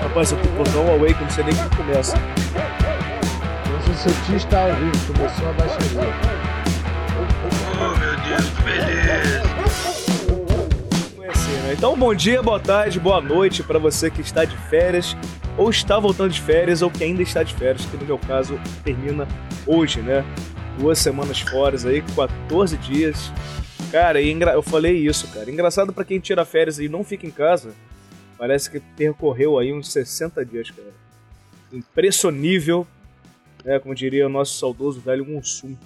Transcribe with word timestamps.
Rapaz, 0.00 0.32
eu 0.32 0.38
que 0.38 0.48
botar 0.48 0.78
um 0.80 0.90
away 0.94 1.14
que 1.14 1.20
eu 1.20 1.24
não 1.24 1.30
sei 1.30 1.44
nem 1.44 1.54
como 1.54 1.70
começa. 1.76 2.16
Nossa, 3.70 3.94
seu 4.02 4.12
tio 4.26 4.36
está 4.36 4.62
ao 4.62 4.74
vivo, 4.74 5.12
começou 5.12 5.48
a 5.48 5.52
baixaria. 5.52 6.00
Oh, 7.78 7.98
meu 7.98 8.16
Deus, 8.16 8.50
que 8.50 8.62
beleza! 8.64 9.42
Conhecer, 11.16 11.62
né? 11.62 11.74
Então, 11.78 11.96
bom 11.96 12.12
dia, 12.16 12.42
boa 12.42 12.58
tarde, 12.58 12.98
boa 12.98 13.20
noite 13.20 13.62
para 13.62 13.78
você 13.78 14.10
que 14.10 14.22
está 14.22 14.44
de 14.44 14.56
férias, 14.56 15.16
ou 15.56 15.70
está 15.70 16.00
voltando 16.00 16.32
de 16.32 16.40
férias, 16.40 16.82
ou 16.82 16.90
que 16.90 17.04
ainda 17.04 17.22
está 17.22 17.44
de 17.44 17.54
férias, 17.54 17.86
que 17.86 17.96
no 17.96 18.06
meu 18.06 18.18
caso 18.18 18.58
termina 18.82 19.28
hoje, 19.64 20.00
né? 20.00 20.24
Duas 20.76 20.98
semanas 20.98 21.38
fora 21.38 21.76
aí, 21.86 22.02
14 22.16 22.76
dias. 22.78 23.32
Cara, 23.90 24.20
e 24.20 24.30
engra... 24.30 24.52
eu 24.52 24.62
falei 24.62 24.96
isso, 24.96 25.28
cara. 25.28 25.50
Engraçado 25.50 25.92
para 25.92 26.04
quem 26.04 26.20
tira 26.20 26.44
férias 26.44 26.78
e 26.78 26.88
não 26.88 27.02
fica 27.02 27.26
em 27.26 27.30
casa, 27.30 27.74
parece 28.38 28.70
que 28.70 28.80
percorreu 28.80 29.58
aí 29.58 29.72
uns 29.72 29.92
60 29.92 30.44
dias, 30.44 30.70
cara. 30.70 30.88
Impressionível, 31.72 32.86
né? 33.64 33.78
Como 33.78 33.94
diria 33.94 34.26
o 34.26 34.30
nosso 34.30 34.58
saudoso 34.58 35.00
velho 35.00 35.24
Mussum. 35.24 35.76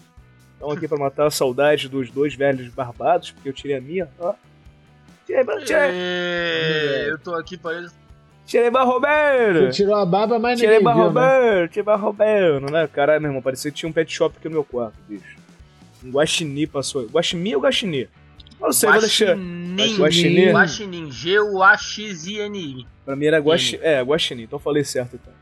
Então 0.56 0.70
aqui 0.70 0.86
para 0.88 0.98
matar 0.98 1.26
a 1.26 1.30
saudade 1.30 1.88
dos 1.88 2.10
dois 2.10 2.34
velhos 2.34 2.68
barbados, 2.68 3.30
porque 3.30 3.48
eu 3.48 3.52
tirei 3.52 3.76
a 3.76 3.80
minha, 3.80 4.08
ó. 4.18 4.34
Tirei, 5.26 5.44
tirei, 5.64 5.90
É, 5.90 7.06
eu 7.08 7.18
tô 7.18 7.34
aqui 7.34 7.56
para 7.56 7.86
tirei 8.46 8.68
Roberto! 8.68 9.66
Você 9.66 9.70
tirou 9.70 9.94
a 9.94 10.04
barba, 10.04 10.38
mas 10.38 10.58
Tirei 10.58 10.78
ninguém 10.78 10.94
viu, 10.94 11.02
né? 11.04 11.08
Roberto, 11.08 11.72
tirei 11.72 11.94
Roberto, 11.96 12.72
né? 12.72 12.86
Caralho, 12.86 13.20
meu 13.20 13.30
irmão, 13.30 13.42
parecia 13.42 13.70
que 13.70 13.76
tinha 13.78 13.88
um 13.88 13.92
pet 13.92 14.12
shop 14.12 14.36
aqui 14.38 14.48
no 14.48 14.54
meu 14.54 14.64
quarto, 14.64 14.94
bicho. 15.08 15.33
Um 16.04 16.10
guaxinim 16.10 16.66
passou. 16.66 17.06
Guaximi 17.06 17.56
ou 17.56 17.62
guaxinim? 17.62 18.00
Eu 18.00 18.08
não 18.60 18.72
sei, 18.72 18.90
vou 18.90 19.00
deixar. 19.00 19.36
Guaxinim. 19.36 19.96
Guaxinim. 19.98 20.52
Guaxinim. 20.52 21.10
G-U-A-X-I-N-I. 21.10 22.86
Pra 23.04 23.16
mim 23.16 23.26
era 23.26 23.38
guaxi... 23.38 23.78
é, 23.82 24.02
guaxinim, 24.02 24.44
então 24.44 24.58
eu 24.58 24.62
falei 24.62 24.84
certo 24.84 25.16
então. 25.16 25.32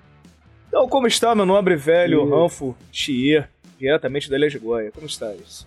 Então, 0.69 0.89
como 0.89 1.07
está, 1.07 1.35
meu 1.35 1.45
nobre 1.45 1.77
velho 1.77 2.27
Ih. 2.27 2.31
Ranfo 2.31 2.75
Chier, 2.91 3.49
diretamente 3.79 4.31
da 4.31 4.37
Ilha 4.37 4.49
de 4.49 4.59
Goia? 4.59 4.91
Como 4.91 5.07
está 5.07 5.35
isso? 5.35 5.67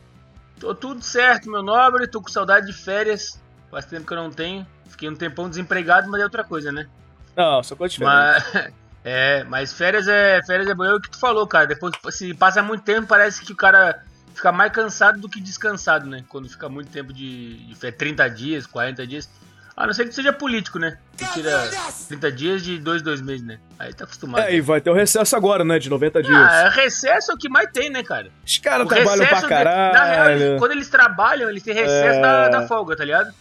Tô 0.59 0.73
tudo 0.73 1.01
certo, 1.03 1.49
meu 1.49 1.61
nobre. 1.61 2.07
Tô 2.07 2.21
com 2.21 2.29
saudade 2.29 2.65
de 2.65 2.73
férias. 2.73 3.39
Faz 3.69 3.85
tempo 3.85 4.07
que 4.07 4.13
eu 4.13 4.17
não 4.17 4.31
tenho. 4.31 4.65
Fiquei 4.87 5.09
um 5.09 5.15
tempão 5.15 5.49
desempregado, 5.49 6.09
mas 6.09 6.21
é 6.21 6.23
outra 6.23 6.43
coisa, 6.43 6.71
né? 6.71 6.87
Não, 7.35 7.61
só 7.61 7.75
coisa 7.75 7.91
diferente. 7.91 8.15
Mas, 8.15 8.73
é, 9.03 9.43
mas 9.43 9.73
férias 9.73 10.07
é 10.07 10.41
férias 10.43 10.67
é 10.69 10.73
bom. 10.73 10.85
É 10.85 10.93
o 10.93 11.01
que 11.01 11.11
tu 11.11 11.19
falou, 11.19 11.45
cara. 11.45 11.67
Depois, 11.67 11.93
se 12.11 12.33
passa 12.33 12.63
muito 12.63 12.83
tempo, 12.83 13.07
parece 13.07 13.43
que 13.43 13.51
o 13.51 13.55
cara 13.55 14.03
fica 14.35 14.51
mais 14.51 14.71
cansado 14.71 15.19
do 15.19 15.27
que 15.29 15.39
descansado, 15.41 16.07
né? 16.07 16.23
Quando 16.29 16.47
fica 16.49 16.69
muito 16.69 16.89
tempo 16.91 17.11
de, 17.13 17.65
de 17.65 17.75
férias, 17.75 17.97
30 17.97 18.29
dias, 18.29 18.67
40 18.67 19.07
dias. 19.07 19.29
A 19.77 19.85
não 19.85 19.93
ser 19.93 20.03
que 20.03 20.09
tu 20.11 20.15
seja 20.15 20.31
político, 20.31 20.79
né? 20.79 20.97
Tu 21.17 21.25
tira 21.33 21.69
30 22.07 22.31
dias 22.31 22.63
de 22.63 22.77
2, 22.79 23.01
2 23.01 23.21
meses, 23.21 23.45
né? 23.45 23.59
Aí 23.77 23.93
tá 23.93 24.05
acostumado. 24.05 24.45
É, 24.45 24.55
e 24.55 24.61
vai 24.61 24.79
ter 24.79 24.89
o 24.89 24.93
recesso 24.93 25.35
agora, 25.35 25.65
né? 25.65 25.77
De 25.79 25.89
90 25.89 26.23
dias. 26.23 26.33
Ah, 26.37 26.69
recesso 26.69 27.31
é 27.31 27.35
o 27.35 27.37
que 27.37 27.49
mais 27.49 27.69
tem, 27.73 27.89
né, 27.89 28.01
cara? 28.01 28.29
Os 28.45 28.57
caras 28.57 28.87
trabalham 28.87 29.25
pra 29.25 29.35
recesso, 29.35 29.49
Na 29.49 29.63
real, 29.63 29.91
caralho. 29.93 30.41
eles- 30.41 30.59
quando 30.59 30.71
eles 30.71 30.89
trabalham, 30.89 31.49
eles 31.49 31.61
têm 31.61 31.73
recesso 31.73 32.19
É. 32.19 32.21
da, 32.21 32.47
da 32.49 32.67
folga, 32.67 32.95
tá 32.95 33.03
ligado? 33.03 33.33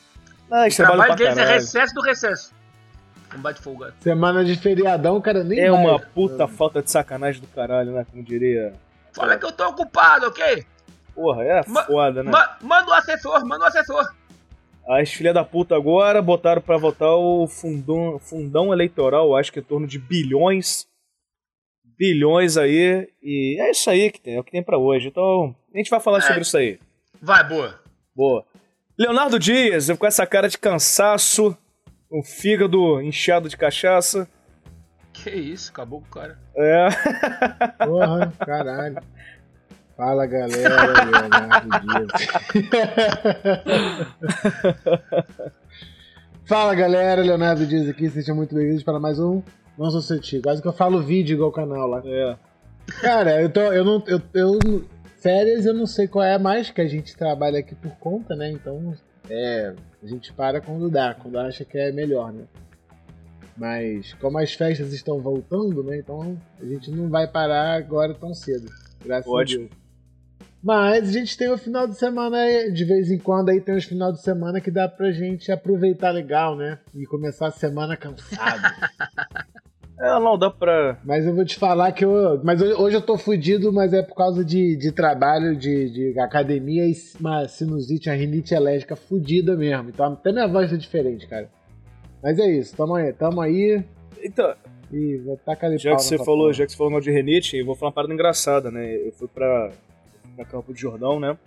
Ah, 0.51 0.63
eles 0.63 0.75
O 0.75 0.77
trabalham 0.79 1.05
trabalho 1.05 1.17
pra 1.17 1.25
deles 1.25 1.39
é 1.39 1.43
caralho. 1.43 1.61
recesso 1.61 1.95
do 1.95 2.01
recesso. 2.03 2.53
Não 3.33 3.41
bate 3.41 3.61
folgado. 3.63 3.95
Semana 4.01 4.45
de 4.45 4.57
feriadão, 4.57 5.21
cara 5.21 5.45
nem 5.45 5.61
É 5.61 5.71
vai. 5.71 5.81
uma 5.81 6.01
puta 6.01 6.49
falta 6.49 6.83
de 6.83 6.91
sacanagem 6.91 7.41
do 7.41 7.47
caralho, 7.49 7.93
né? 7.93 8.05
Como 8.11 8.23
diria. 8.25 8.73
Fala 9.13 9.37
que 9.37 9.45
eu 9.47 9.53
tô 9.53 9.69
ocupado, 9.69 10.27
ok? 10.27 10.65
Porra, 11.15 11.43
é 11.45 11.63
Ma- 11.69 11.85
foda, 11.85 12.23
né? 12.23 12.31
Ma- 12.31 12.57
manda 12.61 12.91
o 12.91 12.95
assessor, 12.95 13.45
manda 13.47 13.65
o 13.65 13.69
assessor. 13.69 14.05
As 14.87 15.11
filha 15.11 15.33
da 15.33 15.45
puta 15.45 15.75
agora 15.77 16.21
botaram 16.21 16.61
pra 16.61 16.77
votar 16.77 17.13
o 17.15 17.47
fundão, 17.47 18.19
fundão 18.19 18.73
eleitoral, 18.73 19.35
acho 19.37 19.51
que 19.53 19.61
em 19.61 19.63
torno 19.63 19.87
de 19.87 19.99
bilhões. 19.99 20.87
Bilhões 21.97 22.57
aí. 22.57 23.09
E 23.23 23.57
é 23.61 23.71
isso 23.71 23.89
aí 23.89 24.11
que 24.11 24.21
tem, 24.21 24.35
é 24.37 24.41
o 24.41 24.45
que 24.45 24.51
tem 24.51 24.63
pra 24.63 24.77
hoje. 24.79 25.09
Então, 25.09 25.55
a 25.73 25.79
gente 25.79 25.89
vai 25.91 26.01
falar 26.01 26.19
É. 26.19 26.23
sobre 26.23 26.43
isso 26.43 26.57
aí. 26.57 26.79
Vai, 27.23 27.47
boa. 27.49 27.79
Boa. 28.15 28.45
Leonardo 28.99 29.39
Dias, 29.39 29.89
com 29.97 30.07
essa 30.07 30.27
cara 30.27 30.49
de 30.49 30.59
cansaço, 30.59 31.57
um 32.11 32.23
fígado 32.23 33.01
inchado 33.01 33.49
de 33.49 33.57
cachaça. 33.57 34.29
Que 35.13 35.31
isso, 35.31 35.71
acabou 35.71 36.01
com 36.01 36.07
o 36.09 36.11
cara. 36.11 36.39
É. 36.57 36.89
Porra, 37.87 38.33
caralho. 38.45 38.99
Fala, 39.97 40.27
galera. 40.27 40.77
Leonardo 41.05 41.69
Dias. 41.81 42.09
Fala, 46.47 46.75
galera. 46.75 47.23
Leonardo 47.23 47.67
Dias 47.67 47.89
aqui. 47.89 48.09
Sejam 48.11 48.35
muito 48.35 48.55
bem-vindos 48.55 48.83
para 48.83 48.99
mais 48.99 49.19
um 49.21 49.43
Não 49.79 49.91
Sou 49.91 50.01
Seu 50.03 50.21
Tio. 50.21 50.43
Quase 50.43 50.61
que 50.61 50.67
eu 50.69 50.73
falo 50.73 51.03
vídeo 51.03 51.35
igual 51.35 51.51
o 51.51 51.53
canal 51.53 51.87
lá. 51.89 52.03
é. 52.05 52.37
Cara, 53.01 53.41
eu 53.41 53.49
tô. 53.49 53.61
Eu 53.61 53.85
não. 53.85 54.03
Eu, 54.07 54.21
eu- 54.35 54.85
férias 55.19 55.65
eu 55.65 55.73
não 55.73 55.87
sei 55.87 56.07
qual 56.07 56.23
é 56.25 56.37
mais, 56.39 56.71
que 56.71 56.83
a 56.83 56.87
gente 56.87 57.17
trabalha 57.17 57.61
aqui 57.61 57.75
por 57.75 57.93
conta, 57.93 58.35
né? 58.37 58.51
Então, 58.51 58.95
é. 59.31 59.73
A 60.03 60.07
gente 60.07 60.31
para 60.35 60.61
quando 60.61 60.91
dá, 60.91 61.15
quando 61.15 61.39
acha 61.39 61.65
que 61.65 61.79
é 61.79 61.91
melhor, 61.93 62.31
né? 62.31 62.45
Mas 63.57 64.13
como 64.15 64.39
as 64.39 64.53
festas 64.53 64.93
estão 64.93 65.19
voltando, 65.21 65.83
né? 65.83 65.97
Então 65.97 66.37
a 66.61 66.65
gente 66.67 66.91
não 66.91 67.09
vai 67.09 67.27
parar 67.27 67.75
agora 67.77 68.13
tão 68.13 68.35
cedo. 68.35 68.71
Graças 69.03 69.27
Ótimo. 69.33 69.65
a 69.65 69.69
Deus. 69.69 69.84
Mas 70.65 71.11
a 71.11 71.13
gente 71.13 71.37
tem 71.37 71.51
o 71.53 71.59
final 71.59 71.87
de 71.87 71.95
semana, 71.95 72.39
de 72.73 72.85
vez 72.87 73.11
em 73.11 73.19
quando 73.19 73.51
aí 73.51 73.61
tem 73.61 73.77
os 73.77 73.85
final 73.85 74.11
de 74.11 74.23
semana 74.23 74.63
que 74.63 74.71
dá 74.71 74.89
pra 74.89 75.13
gente 75.13 75.53
aproveitar 75.53 76.11
legal, 76.11 76.57
né? 76.57 76.79
E 76.95 77.05
começar 77.05 77.49
a 77.49 77.51
semana 77.51 77.97
cansado. 77.97 78.63
É, 79.97 80.19
não 80.19 80.37
dá 80.37 80.51
pra. 80.51 80.99
Mas 81.05 81.25
eu 81.25 81.33
vou 81.33 81.45
te 81.45 81.57
falar 81.57 81.93
que 81.93 82.05
eu. 82.05 82.41
Mas 82.43 82.61
hoje 82.61 82.97
eu 82.97 83.01
tô 83.01 83.17
fudido, 83.17 83.73
mas 83.73 83.93
é 83.93 84.03
por 84.03 84.17
causa 84.17 84.45
de, 84.45 84.77
de 84.77 84.91
trabalho, 84.91 85.57
de, 85.57 86.13
de 86.13 86.19
academia 86.19 86.85
e 86.85 86.93
uma 87.21 87.47
sinusite, 87.47 88.11
uma 88.11 88.17
rinite 88.17 88.57
alérgica 88.57 88.97
fudida 88.97 89.57
mesmo. 89.57 89.91
Então 89.91 90.13
até 90.13 90.33
minha 90.33 90.49
voz 90.49 90.73
é 90.73 90.77
diferente, 90.77 91.29
cara. 91.29 91.49
Mas 92.21 92.41
é 92.41 92.47
isso, 92.51 92.77
tamo 92.77 92.97
aí, 92.97 93.13
tamo 93.13 93.41
aí 93.41 93.85
Então, 94.21 94.53
e 94.93 95.17
vou 95.19 95.37
tacar 95.37 95.71
ali 95.71 95.79
já 95.79 95.91
pau 95.91 95.99
que 95.99 96.05
você 96.05 96.19
falou, 96.19 96.47
porra. 96.47 96.53
já 96.55 96.67
que 96.67 96.73
você 96.73 96.77
falou 96.77 96.93
mal 96.93 97.01
de 97.01 97.13
renite, 97.13 97.57
eu 97.57 97.65
vou 97.65 97.77
falar 97.77 97.91
uma 97.91 97.95
parada 97.95 98.13
engraçada, 98.13 98.73
né? 98.73 98.97
Eu 98.97 99.13
fui 99.13 99.29
pra, 99.29 99.71
pra 100.35 100.45
Campo 100.45 100.73
de 100.73 100.81
Jordão, 100.81 101.19
né? 101.21 101.39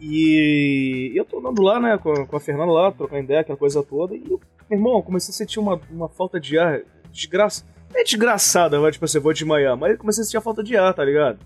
E 0.00 1.12
eu 1.14 1.24
tô 1.24 1.38
andando 1.38 1.62
lá, 1.62 1.80
né, 1.80 1.98
com, 1.98 2.36
a 2.36 2.40
Fernanda 2.40 2.70
lá, 2.70 2.92
trocando 2.92 3.24
ideia, 3.24 3.40
aquela 3.40 3.58
coisa 3.58 3.82
toda, 3.82 4.14
e 4.14 4.22
eu, 4.30 4.40
meu 4.70 4.78
irmão, 4.78 5.02
comecei 5.02 5.32
a 5.32 5.36
sentir 5.36 5.58
uma, 5.58 5.80
uma 5.90 6.08
falta 6.08 6.38
de 6.38 6.58
ar 6.58 6.82
desgraça. 7.10 7.64
É 7.94 8.04
desgraçada, 8.04 8.78
vai, 8.78 8.92
tipo 8.92 9.04
assim, 9.04 9.18
vou 9.18 9.32
desmaiar, 9.32 9.76
mas 9.76 9.92
eu 9.92 9.98
comecei 9.98 10.22
a 10.22 10.24
sentir 10.24 10.36
a 10.36 10.42
falta 10.42 10.62
de 10.62 10.76
ar, 10.76 10.94
tá 10.94 11.04
ligado? 11.04 11.40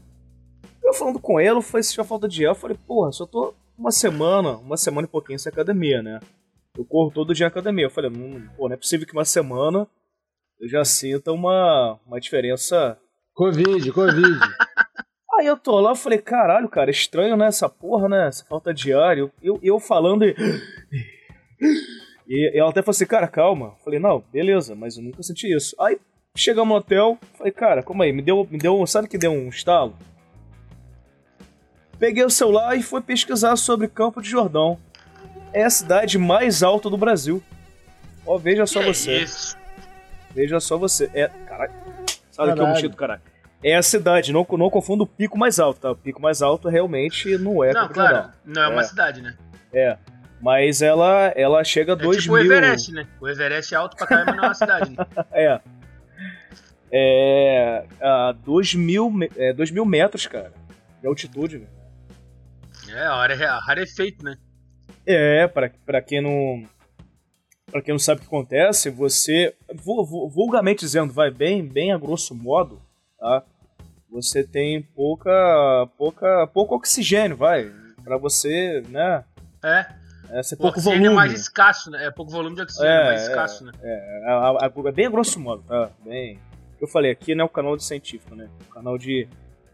Eu 0.85 0.93
falando 0.93 1.19
com 1.19 1.41
ela, 1.41 1.59
eu 1.59 1.63
falei, 1.63 1.83
sentir 1.83 2.01
a 2.01 2.05
falta 2.05 2.29
de 2.29 2.45
ar, 2.45 2.51
eu 2.51 2.55
falei, 2.55 2.77
porra, 2.87 3.11
só 3.13 3.25
tô 3.25 3.55
uma 3.79 3.91
semana, 3.91 4.57
uma 4.59 4.77
semana 4.77 5.07
e 5.07 5.11
pouquinho 5.11 5.39
sem 5.39 5.51
academia, 5.51 6.03
né? 6.03 6.21
Eu 6.77 6.85
corro 6.85 7.11
todo 7.11 7.35
dia 7.35 7.45
na 7.45 7.49
academia. 7.49 7.85
Eu 7.87 7.91
falei, 7.91 8.11
não, 8.11 8.49
pô, 8.57 8.69
não 8.69 8.75
é 8.75 8.77
possível 8.77 9.07
que 9.07 9.13
uma 9.13 9.25
semana 9.25 9.87
eu 10.61 10.69
já 10.69 10.85
sinta 10.85 11.33
uma, 11.33 11.99
uma 12.07 12.21
diferença. 12.21 12.99
Covid, 13.35 13.91
Covid. 13.93 14.39
Aí 15.35 15.47
eu 15.47 15.57
tô 15.57 15.81
lá, 15.81 15.93
eu 15.93 15.97
falei, 15.97 16.19
caralho, 16.19 16.69
cara, 16.69 16.91
estranho, 16.91 17.37
né? 17.37 17.47
Essa 17.47 17.69
porra, 17.69 18.09
né? 18.09 18.29
Essa 18.29 18.45
falta 18.45 18.73
de 18.75 18.93
ar. 18.93 19.17
Eu, 19.17 19.31
eu, 19.43 19.59
eu 19.63 19.81
falando 19.81 20.25
e... 20.25 20.35
e. 22.29 22.53
ela 22.55 22.71
até 22.71 22.83
falou 22.83 22.91
assim, 22.91 23.07
cara, 23.07 23.27
calma. 23.27 23.67
Eu 23.67 23.85
falei, 23.85 23.99
não, 23.99 24.23
beleza, 24.31 24.75
mas 24.75 24.97
eu 24.97 25.03
nunca 25.03 25.23
senti 25.23 25.51
isso. 25.51 25.75
Aí 25.81 25.99
chegamos 26.37 26.69
no 26.69 26.77
hotel, 26.77 27.19
falei, 27.33 27.53
cara, 27.53 27.83
calma 27.83 28.05
aí, 28.05 28.13
me 28.13 28.21
deu, 28.21 28.47
me 28.51 28.59
deu. 28.59 28.87
Sabe 28.87 29.09
que 29.09 29.17
deu 29.17 29.33
um 29.33 29.49
estalo? 29.49 29.97
Peguei 31.99 32.25
o 32.25 32.31
celular 32.31 32.77
e 32.77 32.83
fui 32.83 33.01
pesquisar 33.01 33.57
sobre 33.57 33.89
Campo 33.89 34.21
de 34.21 34.29
Jordão. 34.29 34.79
É 35.53 35.65
a 35.65 35.71
cidade 35.71 36.19
mais 36.19 36.63
alta 36.63 36.91
do 36.91 36.99
Brasil. 36.99 37.43
Ó, 38.27 38.37
veja 38.37 38.67
só 38.67 38.81
Que 38.81 38.87
você. 38.87 39.23
Isso. 39.23 39.57
Veja 40.35 40.61
só 40.61 40.77
você. 40.77 41.11
É. 41.15 41.29
Caralho. 41.47 41.73
Sabe 42.31 42.53
que 42.55 42.61
é 42.61 42.63
o 42.63 42.67
motivo 42.67 42.89
do 42.91 42.97
caralho? 42.97 43.32
É 43.65 43.77
a 43.77 43.83
cidade, 43.83 44.33
não, 44.33 44.47
não 44.59 44.69
confunda 44.71 45.05
o 45.05 45.07
pico 45.07 45.39
mais 45.39 45.59
alto, 45.61 45.81
tá? 45.81 45.91
O 45.93 45.97
pico 45.97 46.21
mais 46.21 46.43
alto 46.43 46.69
realmente 46.69 47.37
não 47.39 47.63
é 47.63 47.73
Não, 47.73 47.89
claro. 47.89 48.31
Não 48.45 48.63
é 48.63 48.69
uma 48.69 48.81
É. 48.81 48.85
cidade, 48.85 49.23
né? 49.23 49.37
É. 49.73 49.97
Mas 50.41 50.83
ela, 50.83 51.33
ela 51.37 51.63
chega 51.63 51.93
a 51.93 51.97
É 51.97 51.99
2 52.03 52.23
tipo 52.23 52.35
o 52.35 52.37
mil. 52.37 52.47
Everest, 52.47 52.91
né? 52.93 53.07
O 53.21 53.29
Everest 53.29 53.73
é 53.73 53.77
alto 53.77 53.97
pra 53.97 54.07
caramba, 54.09 54.33
não 54.33 54.45
é 54.45 54.47
uma 54.49 54.55
cidade, 54.55 54.91
né? 54.91 54.97
É. 55.33 55.61
É. 56.91 57.87
A 58.01 58.33
2 58.33 58.75
mil, 58.75 59.11
é, 59.37 59.53
dois 59.53 59.71
mil 59.71 59.85
metros, 59.85 60.27
cara. 60.27 60.53
De 61.01 61.07
altitude, 61.07 61.59
né? 61.59 61.67
É, 62.89 63.03
a 63.07 63.15
área, 63.15 63.51
a 63.51 63.71
área 63.71 63.83
é 63.83 63.87
feito, 63.87 64.25
né? 64.25 64.37
É, 65.07 65.47
pra, 65.49 65.71
pra 65.87 66.03
quem 66.03 66.21
não. 66.21 66.65
Pra 67.71 67.81
quem 67.81 67.95
não 67.95 67.99
sabe 67.99 68.19
o 68.19 68.23
que 68.23 68.27
acontece, 68.27 68.91
você. 68.91 69.55
vu- 69.75 70.05
vu- 70.05 70.29
Vulgarmente 70.29 70.81
dizendo, 70.81 71.13
vai 71.13 71.31
bem, 71.31 71.65
bem 71.67 71.93
a 71.93 71.97
grosso 71.99 72.35
modo, 72.35 72.83
tá? 73.19 73.43
Você 74.13 74.45
tem 74.45 74.83
pouca. 74.83 75.31
pouca. 75.97 76.47
pouco 76.49 76.75
oxigênio, 76.77 77.37
vai. 77.37 77.71
Pra 78.05 78.17
você, 78.19 78.83
né? 78.89 79.25
É. 79.65 79.87
É 80.31 80.41
O 80.41 80.57
pouco 80.57 80.79
oxigênio 80.79 81.11
volume. 81.11 81.13
é 81.13 81.15
mais 81.29 81.33
escasso, 81.33 81.91
né? 81.91 82.07
É 82.07 82.11
pouco 82.11 82.31
volume 82.33 82.57
de 82.57 82.63
oxigênio, 82.63 82.91
É, 82.91 83.05
mais 83.05 83.21
é. 83.23 83.25
escasso, 83.29 83.65
né? 83.65 83.73
É, 83.83 84.25
a, 84.29 84.33
a, 84.33 84.51
a- 84.67 84.89
é 84.89 84.93
bem 84.93 85.11
grosso 85.11 85.39
modo, 85.39 85.63
tá? 85.63 85.91
Bem. 86.05 86.39
Eu 86.81 86.89
falei, 86.89 87.11
aqui 87.13 87.35
não 87.35 87.43
é 87.43 87.47
o 87.47 87.51
canal 87.51 87.77
de 87.77 87.85
científico, 87.85 88.35
né? 88.35 88.49
O 88.69 88.73
canal 88.73 88.97
de. 88.99 89.29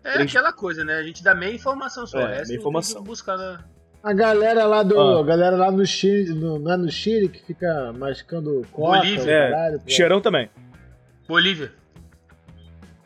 É 0.04 0.12
Três- 0.14 0.30
aquela 0.30 0.52
coisa, 0.52 0.84
né? 0.84 0.94
A 0.94 1.02
gente 1.02 1.22
dá 1.22 1.34
meia 1.34 1.54
informação 1.54 2.06
só. 2.06 2.18
É, 2.20 2.36
Essa 2.40 2.48
meia 2.48 2.58
informação. 2.58 3.02
buscar 3.02 3.36
na... 3.36 3.64
A 4.02 4.12
galera 4.12 4.64
lá 4.66 4.82
do. 4.82 4.98
Ah. 4.98 5.20
A 5.20 5.24
galera 5.24 5.56
lá 5.56 5.70
no 5.70 5.84
Chile, 5.86 6.32
no, 6.34 6.58
não 6.58 6.72
é 6.72 6.76
no 6.76 6.90
Chile 6.90 7.28
que 7.28 7.42
fica 7.44 7.92
mascando 7.96 8.66
coca, 8.72 8.98
Bolívia. 8.98 9.24
o 9.24 9.28
É, 9.30 9.50
caralho. 9.50 9.82
Cheirão 9.86 10.20
também. 10.20 10.50
Bolívia. 11.26 11.72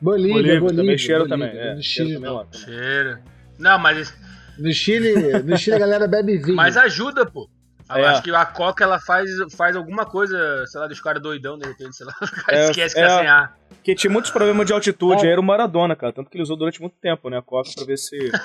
Bolívia, 0.02 0.32
Bolívia, 0.34 0.60
Bolívia, 0.60 0.76
também 0.82 0.98
cheiro 0.98 1.26
Bolívia. 1.28 1.48
também. 1.48 1.62
É, 1.70 1.74
no 1.74 1.82
cheiro 1.82 2.10
Chile 2.10 2.20
também 2.20 2.30
não. 2.30 2.52
Cheiro. 2.52 3.18
Não, 3.58 3.78
mas, 3.78 4.14
No 4.58 4.72
Chile, 4.72 5.42
no 5.44 5.56
Chile 5.56 5.76
a 5.76 5.78
galera 5.78 6.06
bebe 6.08 6.36
vinho. 6.38 6.56
mas 6.56 6.76
ajuda, 6.76 7.24
pô. 7.24 7.48
Eu 7.90 7.96
É. 7.96 8.06
acho 8.08 8.22
que 8.22 8.30
a 8.34 8.46
Coca 8.46 8.82
ela 8.84 8.98
faz, 8.98 9.28
faz 9.54 9.76
alguma 9.76 10.06
coisa, 10.06 10.64
sei 10.66 10.80
lá, 10.80 10.86
dos 10.86 10.98
caras 11.00 11.22
doidão, 11.22 11.58
de 11.58 11.66
repente, 11.66 11.94
sei 11.94 12.06
lá. 12.06 12.14
O 12.22 12.44
cara 12.46 12.58
É, 12.58 12.70
esquece 12.70 12.94
que 12.94 13.00
é. 13.00 13.06
tá 13.06 13.18
sem 13.18 13.28
ar. 13.28 13.56
Porque 13.70 13.94
tinha 13.94 14.10
muitos 14.10 14.30
problemas 14.30 14.66
de 14.66 14.72
altitude, 14.72 15.22
É. 15.22 15.26
aí 15.26 15.32
era 15.32 15.40
o 15.40 15.44
Maradona, 15.44 15.94
cara. 15.94 16.12
Tanto 16.12 16.30
que 16.30 16.36
ele 16.36 16.42
usou 16.42 16.56
durante 16.56 16.80
muito 16.80 16.96
tempo, 17.00 17.28
né? 17.28 17.36
A 17.38 17.42
Coca 17.42 17.70
pra 17.74 17.84
ver 17.84 17.98
se. 17.98 18.16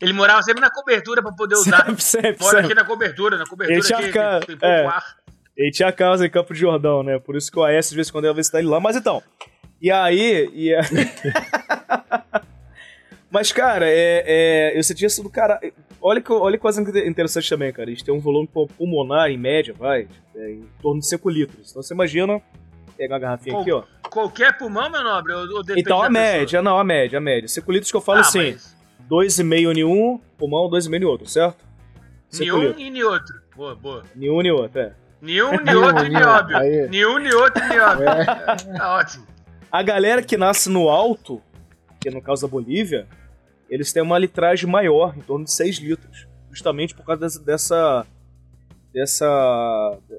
Ele 0.00 0.12
morava 0.12 0.42
sempre 0.42 0.60
na 0.60 0.68
cobertura 0.70 1.22
pra 1.22 1.30
poder 1.32 1.54
usar. 1.54 1.84
sempre, 1.86 2.02
sempre, 2.02 2.36
Mora 2.44 2.58
aqui 2.58 2.68
sempre. 2.68 2.82
na 2.82 2.88
cobertura, 2.88 3.36
na 3.38 3.46
cobertura 3.46 3.78
Ele 3.78 3.86
tinha 3.86 3.98
aqui, 3.98 4.06
ficar- 4.08 4.38
tem, 4.40 4.46
tem 4.48 4.56
pouco 4.58 4.74
é. 4.74 4.86
ar. 4.86 5.16
Ele 5.62 5.70
tinha 5.70 5.92
casa 5.92 6.26
em 6.26 6.30
Campo 6.30 6.52
de 6.52 6.60
Jordão, 6.60 7.02
né? 7.02 7.18
Por 7.18 7.36
isso 7.36 7.50
que 7.50 7.58
o 7.58 7.64
AS, 7.64 7.90
de 7.90 7.94
vez 7.96 8.08
em 8.08 8.12
quando, 8.12 8.24
ia 8.24 8.32
visitar 8.32 8.58
ele 8.58 8.68
lá. 8.68 8.80
Mas 8.80 8.96
então. 8.96 9.22
E 9.80 9.90
aí. 9.90 10.50
E 10.52 10.74
a- 10.74 10.80
Mas, 13.30 13.50
cara, 13.50 13.86
é, 13.88 14.24
é, 14.26 14.78
eu 14.78 14.82
sentia 14.82 15.06
isso 15.06 15.22
do 15.22 15.30
cara. 15.30 15.58
Olha 16.02 16.20
que, 16.20 16.30
olha 16.30 16.56
que 16.58 16.62
coisa 16.62 16.82
interessante 17.06 17.48
também, 17.48 17.72
cara. 17.72 17.88
A 17.88 17.92
gente 17.92 18.04
tem 18.04 18.12
um 18.12 18.20
volume 18.20 18.46
pu- 18.46 18.66
pulmonar, 18.66 19.30
em 19.30 19.38
média, 19.38 19.72
vai, 19.72 20.06
é, 20.36 20.50
em 20.50 20.68
torno 20.82 21.00
de 21.00 21.06
5 21.08 21.30
litros. 21.30 21.70
Então 21.70 21.82
você 21.82 21.94
imagina. 21.94 22.42
Pegar 22.94 23.14
uma 23.14 23.20
garrafinha 23.20 23.58
aqui, 23.58 23.72
ó. 23.72 23.84
Qualquer 24.10 24.58
pulmão, 24.58 24.90
meu 24.90 25.02
nobre, 25.02 25.32
ou, 25.32 25.48
ou 25.48 25.62
Então 25.76 26.02
a 26.02 26.10
média, 26.10 26.60
não, 26.60 26.78
a 26.78 26.84
média, 26.84 27.16
a 27.16 27.20
média. 27.22 27.48
5 27.48 27.72
litros 27.72 27.90
que 27.90 27.96
eu 27.96 28.02
falo 28.02 28.18
pessoa? 28.18 28.44
assim: 28.44 28.52
mas 28.52 28.76
2,5 29.08 29.78
em 29.78 29.84
um, 29.84 30.20
pulmão, 30.36 30.68
2,5 30.68 31.00
em 31.00 31.04
outro, 31.06 31.26
certo? 31.26 31.64
Nenhum 32.38 32.78
e 32.78 32.90
nem 32.90 33.02
outro. 33.02 33.34
Boa, 33.56 33.74
boa. 33.74 34.02
Nenhum 34.14 34.42
nem 34.42 34.52
outro, 34.52 34.78
é. 34.78 34.92
Nenhum, 35.22 35.52
nem 35.62 35.74
outro, 35.76 36.02
nem 36.08 36.22
óbvio. 36.22 36.58
Nenhum, 36.90 37.18
nem 37.18 37.32
outro, 37.32 37.62
nem 37.68 37.78
óbvio. 37.80 38.06
Tá 38.76 38.96
ótimo. 38.98 39.26
A 39.70 39.82
galera 39.82 40.20
que 40.22 40.36
nasce 40.36 40.68
no 40.68 40.88
alto, 40.88 41.40
que 42.00 42.08
é 42.08 42.12
no 42.12 42.20
caso 42.20 42.42
da 42.42 42.48
Bolívia, 42.48 43.06
eles 43.70 43.92
têm 43.92 44.02
uma 44.02 44.18
litragem 44.18 44.68
maior, 44.68 45.16
em 45.16 45.20
torno 45.20 45.44
de 45.44 45.52
6 45.52 45.78
litros. 45.78 46.26
Justamente 46.50 46.94
por 46.94 47.04
causa 47.06 47.40
dessa. 47.40 48.04
dessa. 48.92 49.24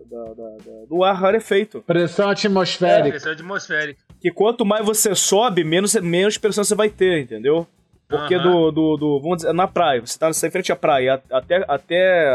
da- 0.10 0.24
da- 0.24 0.34
da- 0.34 0.86
do 0.90 1.04
ar 1.04 1.16
rarefeito. 1.16 1.82
Pressão 1.82 2.30
atmosférica. 2.30 3.10
Pressão 3.10 3.32
atmosférica. 3.34 4.02
Que 4.20 4.32
quanto 4.32 4.66
mais 4.66 4.86
você 4.86 5.14
sobe, 5.14 5.64
menos, 5.64 5.94
menos 5.96 6.38
pressão 6.38 6.64
você 6.64 6.74
vai 6.76 6.90
ter, 6.90 7.20
entendeu? 7.22 7.68
Porque 8.08 8.38
do, 8.40 8.72
do, 8.72 8.98
do- 8.98 9.20
Vamos 9.22 9.38
dizer, 9.38 9.54
na 9.54 9.68
praia, 9.68 10.02
você 10.02 10.18
tá 10.18 10.30
em 10.30 10.52
frente 10.52 10.72
à 10.72 10.76
praia, 10.76 11.22
até, 11.32 11.66
até 11.68 12.34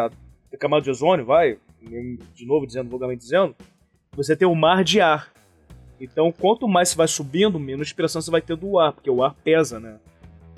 a 0.52 0.56
camada 0.58 0.82
de 0.82 0.90
ozônio, 0.90 1.24
vai, 1.24 1.56
de 1.80 2.46
novo 2.46 2.66
dizendo, 2.66 2.90
vulgarmente 2.90 3.22
dizendo, 3.22 3.54
você 4.12 4.36
tem 4.36 4.46
um 4.48 4.54
mar 4.54 4.82
de 4.84 5.00
ar. 5.00 5.32
Então, 6.00 6.30
quanto 6.32 6.68
mais 6.68 6.88
você 6.90 6.96
vai 6.96 7.08
subindo, 7.08 7.58
menos 7.58 7.92
pressão 7.92 8.20
você 8.22 8.30
vai 8.30 8.40
ter 8.40 8.56
do 8.56 8.78
ar, 8.78 8.92
porque 8.92 9.10
o 9.10 9.22
ar 9.22 9.34
pesa, 9.42 9.80
né? 9.80 9.98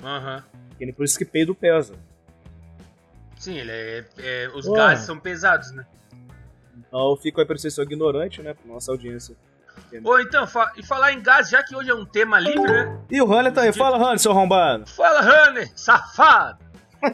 Aham. 0.03 0.43
E 0.79 0.91
por 0.93 1.03
isso 1.05 1.17
que 1.17 1.25
peido 1.25 1.53
pesa. 1.55 1.95
Sim, 3.37 3.57
ele 3.57 3.71
é, 3.71 4.05
é- 4.19 4.49
os 4.53 4.65
Ué. 4.67 4.77
gases 4.77 5.05
são 5.05 5.19
pesados, 5.19 5.71
né? 5.71 5.85
Então, 6.77 7.09
eu 7.11 7.17
fico 7.17 7.39
aí 7.39 7.45
pra 7.45 7.57
são 7.57 7.83
ignorante, 7.83 8.41
né? 8.41 8.53
Pra 8.53 8.71
nossa 8.71 8.91
audiência. 8.91 9.35
Ou 10.03 10.19
então, 10.19 10.45
fa- 10.47 10.73
e 10.77 10.85
falar 10.85 11.13
em 11.13 11.21
gás, 11.21 11.49
já 11.49 11.63
que 11.63 11.75
hoje 11.75 11.89
é 11.89 11.95
um 11.95 12.05
tema 12.05 12.39
livre, 12.39 12.61
né? 12.71 12.99
E 13.09 13.21
o 13.21 13.31
Hanner 13.33 13.51
tá 13.53 13.61
aí. 13.61 13.73
Fala, 13.73 13.97
Hanner, 13.97 14.19
seu 14.19 14.31
arrombado. 14.31 14.87
Fala, 14.89 15.21
Hanner, 15.21 15.71
safado! 15.75 16.63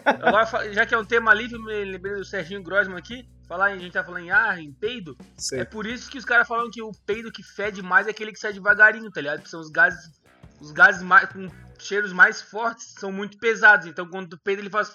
Agora, 0.06 0.74
já 0.74 0.86
que 0.86 0.94
é 0.94 0.98
um 0.98 1.06
tema 1.06 1.34
livre, 1.34 1.58
me 1.58 1.86
lembrei 1.86 2.16
do 2.16 2.26
Serginho 2.26 2.62
Grossman 2.62 2.98
aqui. 2.98 3.28
Falar, 3.48 3.72
em- 3.72 3.76
a 3.76 3.80
gente 3.80 3.94
tá 3.94 4.04
falando 4.04 4.24
em 4.26 4.32
ar, 4.32 4.60
em 4.60 4.72
peido. 4.74 5.18
Sei. 5.38 5.60
É 5.62 5.66
por 5.66 5.86
isso 5.88 6.10
que 6.10 6.18
os 6.18 6.26
caras 6.26 6.48
falam 6.48 6.70
que 6.70 6.82
o 6.82 6.92
peido 7.06 7.32
que 7.32 7.42
fede 7.44 7.82
mais 7.82 8.06
é 8.08 8.10
aquele 8.12 8.32
que 8.34 8.40
sai 8.40 8.52
devagarinho, 8.54 9.10
tá 9.12 9.22
ligado? 9.22 9.42
Que 9.42 9.50
são 9.50 9.60
os 9.62 9.70
gases. 9.70 10.12
Os 10.60 10.72
gases 10.72 11.02
mais, 11.04 11.30
com 11.30 11.48
cheiros 11.80 12.12
mais 12.12 12.42
fortes 12.42 12.94
são 13.00 13.12
muito 13.12 13.38
pesados. 13.38 13.88
Então 13.88 14.08
quando 14.10 14.30
tu 14.30 14.38
peida, 14.44 14.62
ele 14.62 14.70
faz. 14.70 14.92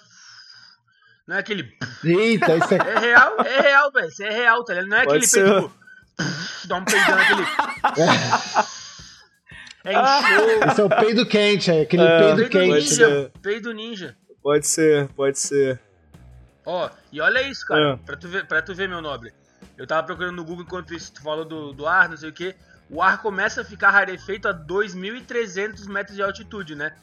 Não 1.27 1.37
é 1.37 1.39
aquele. 1.39 1.71
Eita, 2.03 2.55
isso 2.57 2.73
é. 2.73 2.77
É 2.95 2.99
real, 2.99 3.37
é 3.39 3.61
real, 3.61 3.91
velho. 3.91 4.07
Isso 4.09 4.23
é 4.23 4.29
real, 4.29 4.63
tá 4.65 4.73
ligado? 4.73 4.89
Não 4.89 4.97
é 4.97 5.03
Pode 5.05 5.17
aquele 5.17 5.27
ser. 5.27 5.43
peido 5.45 5.61
tipo. 5.69 6.67
Dá 6.67 6.75
um 6.75 6.85
peidão, 6.85 7.17
aquele. 7.17 7.43
É 9.85 9.91
enxergo. 9.91 10.71
Isso 10.71 10.81
é 10.81 10.83
o 10.85 10.89
peido 10.89 11.25
quente, 11.25 11.69
é 11.71 11.81
aquele 11.81 12.03
É, 12.03 12.19
peido 12.19 12.35
Peido 12.37 12.49
quente. 12.51 12.73
ninja, 12.89 12.95
ser. 13.09 13.31
peido 13.41 13.73
ninja. 13.73 14.17
Pode 14.41 14.65
ser, 14.67 15.07
pode 15.09 15.37
ser. 15.39 15.77
Ó, 16.65 16.89
e 17.11 17.19
olha 17.19 17.41
isso, 17.47 17.65
cara, 17.65 17.93
É. 17.93 18.05
pra, 18.05 18.15
tu 18.15 18.27
ver, 18.27 18.45
pra 18.45 18.61
tu 18.61 18.73
ver, 18.73 18.87
meu 18.87 19.01
nobre. 19.01 19.33
Eu 19.77 19.87
tava 19.87 20.03
procurando 20.03 20.35
no 20.35 20.43
Google 20.45 20.63
enquanto 20.63 20.93
isso, 20.93 21.13
tu 21.13 21.21
falou 21.21 21.45
do, 21.45 21.73
do 21.73 21.87
ar, 21.87 22.09
não 22.09 22.17
sei 22.17 22.29
o 22.29 22.33
que. 22.33 22.55
O 22.89 23.01
ar 23.01 23.21
começa 23.21 23.61
a 23.61 23.65
ficar 23.65 23.91
rarefeito 23.91 24.47
a 24.47 24.53
2.300 24.53 25.87
metros 25.87 26.15
de 26.15 26.21
altitude, 26.21 26.75
né? 26.75 26.93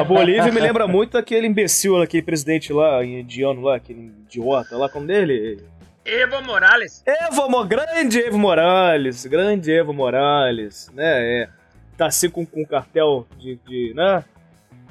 A 0.00 0.04
Bolívia 0.04 0.50
me 0.50 0.60
lembra 0.60 0.86
muito 0.88 1.12
daquele 1.12 1.46
imbecil, 1.46 2.00
aquele 2.00 2.22
presidente 2.22 2.72
lá, 2.72 3.04
indiano 3.04 3.60
lá, 3.60 3.76
aquele 3.76 4.12
idiota 4.26 4.76
lá, 4.76 4.88
como 4.88 5.06
dele? 5.06 5.62
Evo 6.04 6.42
Morales. 6.42 7.02
Evo, 7.06 7.64
grande 7.64 8.18
Evo 8.20 8.38
Morales, 8.38 9.24
grande 9.26 9.70
Evo 9.70 9.92
Morales, 9.92 10.90
né? 10.92 11.42
É, 11.42 11.48
tá 11.96 12.06
assim 12.06 12.28
com, 12.28 12.44
com 12.44 12.64
cartel 12.66 13.26
de, 13.38 13.56
de, 13.56 13.94
né? 13.94 14.24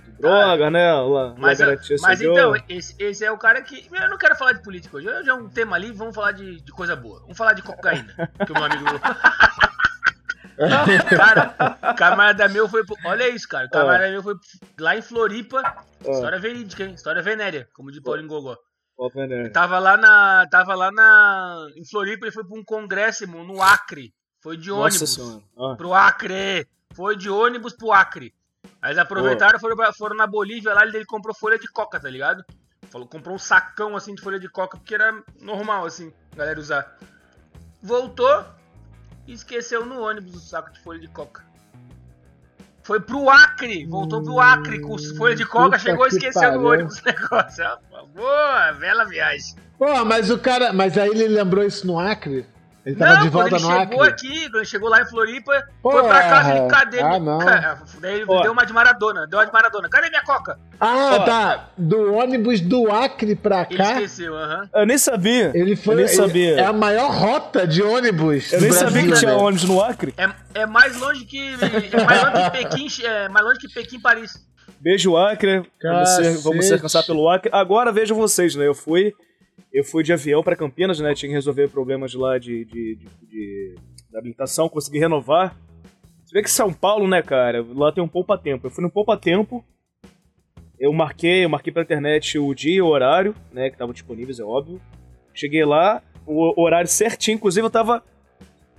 De 0.05 0.11
droga, 0.11 0.69
né? 0.69 0.93
Lá, 0.93 1.35
Mas, 1.37 1.59
lá 1.59 1.75
mas 2.01 2.21
então, 2.21 2.53
esse, 2.69 2.95
esse 2.97 3.25
é 3.25 3.31
o 3.31 3.37
cara 3.37 3.61
que. 3.61 3.87
Eu 3.91 4.09
não 4.09 4.17
quero 4.17 4.37
falar 4.37 4.53
de 4.53 4.63
política 4.63 4.95
hoje. 4.97 5.09
Hoje 5.09 5.29
é 5.29 5.33
um 5.33 5.49
tema 5.49 5.75
ali, 5.75 5.91
vamos 5.91 6.15
falar 6.15 6.31
de, 6.31 6.61
de 6.61 6.71
coisa 6.71 6.95
boa. 6.95 7.19
Vamos 7.21 7.37
falar 7.37 7.53
de 7.53 7.61
cocaína. 7.61 8.13
que 8.45 8.51
o 8.51 8.55
meu 8.55 8.63
amigo. 8.63 8.85
cara, 11.17 11.93
camarada 11.95 12.47
meu 12.49 12.67
foi. 12.69 12.85
pro- 12.85 12.95
Olha 13.05 13.29
isso, 13.29 13.47
cara. 13.47 13.65
O 13.67 13.69
camarada 13.69 14.09
meu 14.11 14.23
foi 14.23 14.35
lá 14.79 14.95
em 14.95 15.01
Floripa. 15.01 15.61
História 16.13 16.39
verídica, 16.39 16.83
hein? 16.83 16.93
História 16.93 17.21
venérea, 17.21 17.67
como 17.73 17.91
de 17.91 18.01
Paulinho 18.01 18.27
Gogó. 18.27 18.57
Tava 19.51 19.79
lá 19.79 19.97
na. 19.97 20.45
Tava 20.49 20.75
lá 20.75 20.91
na. 20.91 21.67
Em 21.75 21.85
Floripa, 21.87 22.25
ele 22.25 22.31
foi 22.33 22.43
pra 22.45 22.57
um 22.57 22.63
congresso, 22.63 23.23
irmão, 23.23 23.43
no 23.43 23.61
Acre. 23.61 24.13
Foi 24.41 24.57
de 24.57 24.71
ônibus. 24.71 25.17
Ah, 25.57 25.75
Pro 25.75 25.93
Acre. 25.93 26.67
Foi 26.95 27.15
de 27.15 27.29
ônibus 27.29 27.73
pro 27.73 27.91
Acre. 27.91 28.33
Aí 28.81 28.89
eles 28.91 28.97
aproveitaram, 28.99 29.59
foram, 29.59 29.75
pra- 29.75 29.93
foram 29.93 30.15
na 30.15 30.27
Bolívia 30.27 30.73
lá, 30.73 30.83
ele 30.85 31.05
comprou 31.05 31.33
folha 31.35 31.57
de 31.57 31.67
coca, 31.67 31.99
tá 31.99 32.09
ligado? 32.09 32.43
Falou, 32.89 33.07
comprou 33.07 33.35
um 33.35 33.39
sacão 33.39 33.95
assim 33.95 34.13
de 34.13 34.21
folha 34.21 34.39
de 34.39 34.49
coca, 34.49 34.77
porque 34.77 34.93
era 34.95 35.23
normal, 35.39 35.85
assim, 35.85 36.11
a 36.33 36.35
galera 36.35 36.59
usar. 36.59 36.97
Voltou 37.81 38.43
e 39.27 39.33
esqueceu 39.33 39.85
no 39.85 40.01
ônibus 40.01 40.35
o 40.35 40.39
saco 40.39 40.71
de 40.71 40.79
folha 40.81 40.99
de 40.99 41.07
coca. 41.07 41.43
Foi 42.83 42.99
pro 42.99 43.29
Acre, 43.29 43.85
voltou 43.85 44.23
pro 44.23 44.39
Acre 44.39 44.81
com 44.81 44.97
folha 45.15 45.35
de 45.35 45.45
coca, 45.45 45.77
Puta 45.77 45.79
chegou 45.79 46.07
e 46.07 46.09
que 46.09 46.15
esqueceu 46.15 46.41
no 46.53 46.63
pariu. 46.63 46.67
ônibus 46.67 46.99
o 46.99 47.05
negócio. 47.05 47.63
Ah, 47.65 47.79
Boa, 48.13 48.71
bela 48.73 49.05
viagem. 49.05 49.55
Pô, 49.77 50.03
mas 50.03 50.29
o 50.29 50.37
cara. 50.39 50.73
Mas 50.73 50.97
aí 50.97 51.09
ele 51.09 51.27
lembrou 51.27 51.63
isso 51.63 51.85
no 51.87 51.99
Acre? 51.99 52.45
Ele 52.83 52.95
tava 52.95 53.13
não, 53.15 53.21
de 53.21 53.29
volta 53.29 53.49
quando 53.51 53.61
ele 53.61 53.73
no 53.73 53.79
chegou 53.79 54.03
Acre. 54.03 54.13
aqui, 54.27 54.41
quando 54.43 54.55
ele 54.55 54.65
chegou 54.65 54.89
lá 54.89 55.01
em 55.01 55.05
Floripa, 55.05 55.63
Porra. 55.83 55.99
foi 55.99 56.09
pra 56.09 56.21
casa, 56.21 56.57
ele, 56.57 56.67
cadê 56.67 56.99
Ah, 56.99 57.19
não. 57.19 57.37
Cara, 57.37 57.77
Daí 58.01 58.15
ele 58.15 58.25
Ó. 58.27 58.41
deu 58.41 58.51
uma 58.51 58.65
de 58.65 58.73
Maradona, 58.73 59.27
deu 59.27 59.37
uma 59.39 59.45
de 59.45 59.53
Maradona. 59.53 59.87
Cadê 59.89 60.09
minha 60.09 60.23
coca? 60.23 60.57
Ah, 60.79 61.09
Ó. 61.13 61.19
tá. 61.23 61.69
Do 61.77 62.13
ônibus 62.15 62.59
do 62.59 62.91
Acre 62.91 63.35
pra 63.35 63.67
Ele 63.69 63.77
cá. 63.77 63.93
esqueceu, 63.93 64.35
aham. 64.35 64.67
Eu 64.73 64.85
nem 64.87 64.97
sabia. 64.97 65.51
Ele 65.53 65.75
foi. 65.75 65.93
Eu 65.93 65.97
nem 65.97 66.05
ele- 66.07 66.15
sabia. 66.15 66.55
É 66.59 66.65
a 66.65 66.73
maior 66.73 67.11
rota 67.11 67.67
de 67.67 67.83
ônibus. 67.83 68.51
Eu 68.51 68.59
do 68.59 68.63
nem 68.63 68.71
sabia 68.73 68.91
Brasil, 68.93 69.11
que 69.13 69.19
tinha 69.19 69.31
né? 69.35 69.37
ônibus 69.37 69.63
no 69.65 69.79
Acre. 69.83 70.13
É, 70.17 70.29
é 70.61 70.65
mais 70.65 70.97
longe 70.99 71.23
que. 71.25 71.53
É 71.61 72.03
mais 72.03 72.23
longe 72.23 72.49
que 72.49 72.57
Pequim, 72.63 72.87
é 73.05 73.29
mais 73.29 73.45
longe 73.45 73.59
que 73.59 73.67
Pequim 73.73 73.99
Paris. 73.99 74.31
Beijo, 74.79 75.15
Acre. 75.15 75.63
Vamos 75.83 76.09
ser, 76.09 76.37
vamos 76.39 76.65
ser 76.67 76.73
alcançados 76.75 77.05
pelo 77.05 77.29
Acre. 77.29 77.51
Agora 77.53 77.91
vejam 77.91 78.17
vocês, 78.17 78.55
né? 78.55 78.65
Eu 78.67 78.73
fui, 78.73 79.13
eu 79.71 79.83
fui 79.83 80.03
de 80.03 80.13
avião 80.13 80.43
pra 80.43 80.55
Campinas, 80.55 80.99
né? 80.99 81.13
Tinha 81.13 81.29
que 81.29 81.35
resolver 81.35 81.67
problemas 81.69 82.13
lá 82.13 82.37
de, 82.37 82.65
de, 82.65 82.95
de, 82.95 83.05
de- 83.27 83.75
de 84.09 84.17
habilitação, 84.17 84.67
consegui 84.69 84.99
renovar. 84.99 85.57
Você 86.25 86.33
vê 86.33 86.41
que 86.43 86.49
São 86.51 86.71
Paulo, 86.73 87.07
né, 87.07 87.21
cara? 87.21 87.65
Lá 87.73 87.91
tem 87.91 88.03
um 88.03 88.07
poupa-tempo. 88.07 88.67
Eu 88.67 88.71
fui 88.71 88.83
no 88.83 88.89
poupa-tempo. 88.89 89.63
Eu 90.79 90.91
marquei, 90.93 91.45
eu 91.45 91.49
marquei 91.49 91.71
pela 91.71 91.83
internet 91.83 92.39
o 92.39 92.53
dia 92.55 92.75
e 92.77 92.81
o 92.81 92.87
horário, 92.87 93.35
né? 93.53 93.69
Que 93.69 93.75
estavam 93.75 93.93
disponíveis, 93.93 94.39
é 94.39 94.43
óbvio. 94.43 94.81
Cheguei 95.33 95.63
lá, 95.63 96.01
o 96.25 96.61
horário 96.61 96.89
certinho. 96.89 97.35
Inclusive, 97.35 97.65
eu 97.65 97.69
tava 97.69 98.03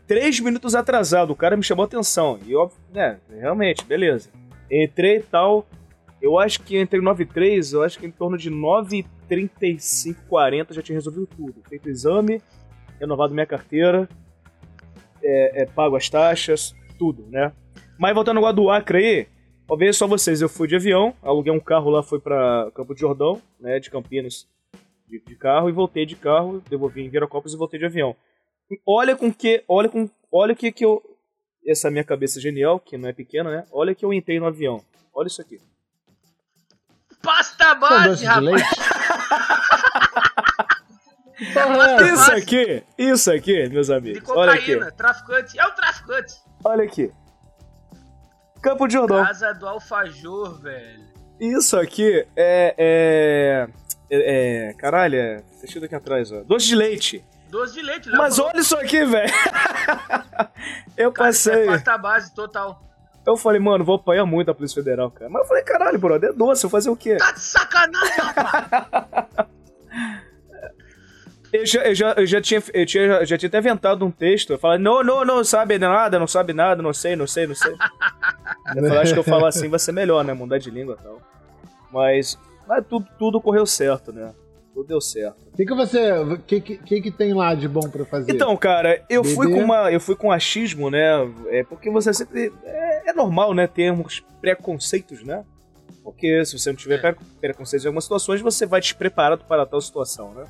três 0.06 0.40
minutos 0.40 0.74
atrasado. 0.74 1.30
O 1.30 1.36
cara 1.36 1.56
me 1.56 1.62
chamou 1.62 1.84
atenção. 1.84 2.38
E 2.46 2.54
óbvio, 2.56 2.78
né? 2.92 3.18
Realmente, 3.30 3.84
beleza. 3.84 4.30
Entrei 4.70 5.18
e 5.18 5.22
tal. 5.22 5.66
Eu 6.20 6.38
acho 6.38 6.60
que 6.62 6.76
entre 6.76 7.00
9 7.00 7.22
e 7.24 7.26
3, 7.26 7.72
eu 7.72 7.82
acho 7.82 7.98
que 7.98 8.06
em 8.06 8.10
torno 8.10 8.36
de 8.38 8.48
9 8.50 8.98
e 8.98 9.02
35, 9.32 10.26
40 10.28 10.74
já 10.74 10.82
tinha 10.82 10.94
resolvido 10.94 11.26
tudo. 11.26 11.62
Feito 11.66 11.86
o 11.86 11.90
exame, 11.90 12.42
renovado 13.00 13.32
minha 13.32 13.46
carteira, 13.46 14.06
é, 15.22 15.62
é, 15.62 15.66
pago 15.66 15.96
as 15.96 16.10
taxas, 16.10 16.74
tudo, 16.98 17.26
né? 17.30 17.50
Mas 17.98 18.14
voltando 18.14 18.36
agora 18.36 18.52
do 18.52 18.68
Acre 18.68 18.98
aí, 18.98 19.26
veja 19.78 19.94
só 19.94 20.06
vocês, 20.06 20.42
eu 20.42 20.50
fui 20.50 20.68
de 20.68 20.76
avião, 20.76 21.14
aluguei 21.22 21.50
um 21.50 21.58
carro 21.58 21.88
lá, 21.88 22.02
fui 22.02 22.20
pra 22.20 22.70
Campo 22.74 22.94
de 22.94 23.00
Jordão, 23.00 23.40
né, 23.58 23.80
de 23.80 23.88
Campinas, 23.88 24.46
de, 25.08 25.18
de 25.18 25.34
carro, 25.34 25.70
e 25.70 25.72
voltei 25.72 26.04
de 26.04 26.14
carro, 26.14 26.62
devolvi 26.68 27.02
em 27.02 27.08
Viracopos 27.08 27.54
e 27.54 27.56
voltei 27.56 27.80
de 27.80 27.86
avião. 27.86 28.14
Olha 28.84 29.16
com 29.16 29.32
que, 29.32 29.64
olha 29.66 29.88
com, 29.88 30.10
olha 30.30 30.54
que 30.54 30.70
que 30.70 30.84
eu, 30.84 31.02
essa 31.66 31.90
minha 31.90 32.04
cabeça 32.04 32.38
genial, 32.38 32.78
que 32.78 32.98
não 32.98 33.08
é 33.08 33.14
pequena, 33.14 33.50
né? 33.50 33.64
Olha 33.72 33.94
que 33.94 34.04
eu 34.04 34.12
entrei 34.12 34.38
no 34.38 34.46
avião. 34.46 34.82
Olha 35.14 35.28
isso 35.28 35.40
aqui. 35.40 35.58
Pasta 37.22 37.64
São 37.68 37.80
base, 37.80 38.24
rapaz. 38.24 38.62
porra 41.54 42.02
é? 42.02 42.12
Isso 42.12 42.32
aqui, 42.32 42.84
isso 42.98 43.30
aqui, 43.30 43.68
meus 43.68 43.86
De 43.86 43.94
amigos. 43.94 44.28
Olha 44.30 44.52
aqui, 44.52 44.74
cocaína, 44.74 44.92
traficante. 44.92 45.58
É 45.58 45.66
o 45.66 45.72
traficante. 45.72 46.34
olha 46.64 46.84
aqui. 46.84 47.12
Campo 48.60 48.86
de 48.86 48.94
Jordão. 48.94 49.24
Casa 49.24 49.52
do 49.54 49.68
Alfajor, 49.68 50.60
velho. 50.60 51.02
Isso 51.40 51.76
aqui 51.76 52.26
é. 52.36 52.74
É. 52.78 53.68
é, 54.10 54.68
é 54.68 54.72
caralho, 54.74 55.16
é. 55.16 55.42
Deixa 55.60 55.78
eu 55.78 55.84
aqui 55.84 55.94
atrás, 55.94 56.30
ó. 56.30 56.42
Doce 56.42 56.66
de 56.66 56.76
leite. 56.76 57.24
Doce 57.48 57.74
de 57.74 57.82
leite, 57.82 58.08
Léo 58.08 58.18
Mas 58.18 58.36
falou. 58.36 58.50
olha 58.52 58.60
isso 58.60 58.76
aqui, 58.76 59.04
velho. 59.04 59.32
eu 60.96 61.12
Cara, 61.12 61.30
isso 61.30 61.50
passei. 61.50 61.64
É 61.64 61.66
pasta 61.66 61.98
base 61.98 62.34
total. 62.34 62.80
Eu 63.26 63.36
falei, 63.36 63.60
mano, 63.60 63.84
vou 63.84 63.96
apanhar 63.96 64.26
muito 64.26 64.50
a 64.50 64.54
Polícia 64.54 64.82
Federal, 64.82 65.10
cara. 65.10 65.30
Mas 65.30 65.42
eu 65.42 65.48
falei, 65.48 65.62
caralho, 65.62 65.98
brother, 65.98 66.30
é 66.30 66.32
doce, 66.32 66.64
eu 66.64 66.70
vou 66.70 66.78
fazer 66.78 66.90
o 66.90 66.96
quê? 66.96 67.16
Tá 67.16 67.32
de 67.32 67.40
sacanagem, 67.40 68.18
rapaz. 68.18 69.48
Eu 71.52 71.66
já, 71.66 71.82
eu 71.82 71.94
já, 71.94 72.12
eu 72.12 72.26
já 72.26 72.40
tinha, 72.40 72.62
eu 72.72 72.86
tinha, 72.86 73.04
eu 73.04 73.26
já 73.26 73.36
tinha 73.36 73.46
até 73.46 73.58
inventado 73.58 74.06
um 74.06 74.10
texto. 74.10 74.54
Eu 74.54 74.58
falei, 74.58 74.78
não, 74.78 75.04
não, 75.04 75.22
não 75.22 75.44
sabe 75.44 75.78
nada, 75.78 76.18
não 76.18 76.26
sabe 76.26 76.54
nada, 76.54 76.82
não 76.82 76.94
sei, 76.94 77.14
não 77.14 77.26
sei, 77.26 77.46
não 77.46 77.54
sei. 77.54 77.72
eu 78.74 78.82
falei, 78.82 78.98
acho 78.98 79.12
que 79.12 79.18
eu 79.18 79.24
falar 79.24 79.48
assim 79.48 79.68
vai 79.68 79.78
ser 79.78 79.92
melhor, 79.92 80.24
né? 80.24 80.32
Mudar 80.32 80.56
de 80.56 80.70
língua 80.70 80.96
e 80.98 81.02
tal. 81.02 81.20
Mas, 81.92 82.38
mas 82.66 82.82
tudo, 82.86 83.06
tudo 83.18 83.38
correu 83.38 83.66
certo, 83.66 84.14
né? 84.14 84.32
Tudo 84.74 84.86
deu 84.88 85.00
certo. 85.00 85.36
O 85.52 85.56
que, 85.56 85.66
que 85.66 85.74
você. 85.74 86.12
O 86.12 86.38
que, 86.38 86.60
que, 86.60 87.00
que 87.02 87.10
tem 87.10 87.34
lá 87.34 87.54
de 87.54 87.68
bom 87.68 87.88
pra 87.90 88.04
fazer? 88.06 88.32
Então, 88.32 88.56
cara, 88.56 89.04
eu 89.08 89.22
fui 89.22 89.50
com 89.52 89.62
uma, 89.62 89.92
eu 89.92 90.00
fui 90.00 90.16
com 90.16 90.32
achismo, 90.32 90.88
né? 90.90 91.10
É 91.48 91.62
porque 91.62 91.90
você 91.90 92.12
sempre 92.14 92.52
é, 92.64 93.10
é 93.10 93.12
normal, 93.12 93.52
né, 93.52 93.66
termos 93.66 94.22
preconceitos, 94.40 95.22
né? 95.22 95.44
Porque 96.02 96.44
se 96.44 96.58
você 96.58 96.70
não 96.70 96.76
tiver 96.76 96.96
É. 97.04 97.12
pre- 97.12 97.16
preconceitos 97.40 97.84
em 97.84 97.88
algumas 97.88 98.04
situações, 98.04 98.40
você 98.40 98.64
vai 98.66 98.80
despreparado 98.80 99.44
para 99.44 99.66
tal 99.66 99.80
situação, 99.80 100.32
né? 100.34 100.44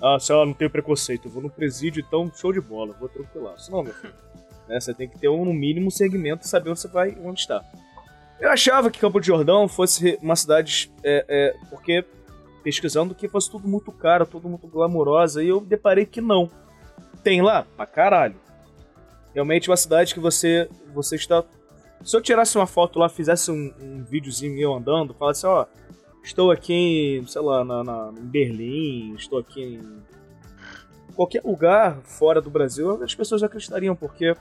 Ah, 0.00 0.18
sei 0.20 0.36
lá, 0.36 0.46
não 0.46 0.54
tenho 0.54 0.70
preconceito, 0.70 1.26
eu 1.26 1.30
vou 1.32 1.42
no 1.42 1.50
presídio, 1.50 2.02
então 2.06 2.30
show 2.34 2.52
de 2.52 2.60
bola, 2.60 2.94
vou 2.98 3.08
tranquilaço. 3.08 3.70
Não, 3.72 3.82
meu 3.82 3.92
filho. 3.94 4.14
Né, 4.68 4.78
você 4.78 4.92
tem 4.92 5.08
que 5.08 5.18
ter 5.18 5.30
um, 5.30 5.46
no 5.46 5.52
mínimo 5.54 5.86
um 5.86 5.90
segmento 5.90 6.44
e 6.44 6.46
saber 6.46 6.68
onde 6.68 6.78
você 6.80 6.88
vai, 6.88 7.16
onde 7.24 7.40
está. 7.40 7.64
Eu 8.38 8.50
achava 8.50 8.90
que 8.90 8.98
Campo 8.98 9.18
de 9.18 9.26
Jordão 9.26 9.66
fosse 9.66 10.18
uma 10.20 10.36
cidade, 10.36 10.92
é, 11.02 11.24
é, 11.26 11.54
porque 11.70 12.04
pesquisando 12.62 13.14
que 13.14 13.28
fosse 13.28 13.50
tudo 13.50 13.66
muito 13.68 13.90
caro, 13.92 14.26
tudo 14.26 14.48
muito 14.48 14.66
glamourosa, 14.66 15.42
e 15.42 15.48
eu 15.48 15.60
deparei 15.60 16.04
que 16.06 16.20
não. 16.20 16.50
Tem 17.22 17.42
lá? 17.42 17.66
Pra 17.76 17.86
caralho. 17.86 18.36
Realmente 19.34 19.68
é 19.68 19.70
uma 19.70 19.76
cidade 19.76 20.14
que 20.14 20.20
você, 20.20 20.68
você 20.94 21.16
está. 21.16 21.44
Se 22.04 22.16
eu 22.16 22.20
tirasse 22.22 22.56
uma 22.56 22.66
foto 22.66 22.98
lá, 22.98 23.08
fizesse 23.08 23.50
um, 23.50 23.72
um 23.80 24.04
videozinho 24.04 24.58
eu 24.60 24.72
andando, 24.74 25.14
falasse, 25.14 25.46
ó, 25.46 25.66
estou 26.22 26.50
aqui 26.50 26.72
em, 27.20 27.26
sei 27.26 27.42
lá, 27.42 27.64
na, 27.64 27.82
na- 27.84 28.12
em 28.16 28.24
Berlim, 28.24 29.14
estou 29.14 29.38
aqui 29.38 29.62
em 29.62 30.02
qualquer 31.14 31.42
lugar 31.44 31.98
fora 32.02 32.40
do 32.40 32.50
Brasil, 32.50 33.02
as 33.02 33.14
pessoas 33.14 33.42
acreditariam, 33.42 33.94
porque 33.96 34.34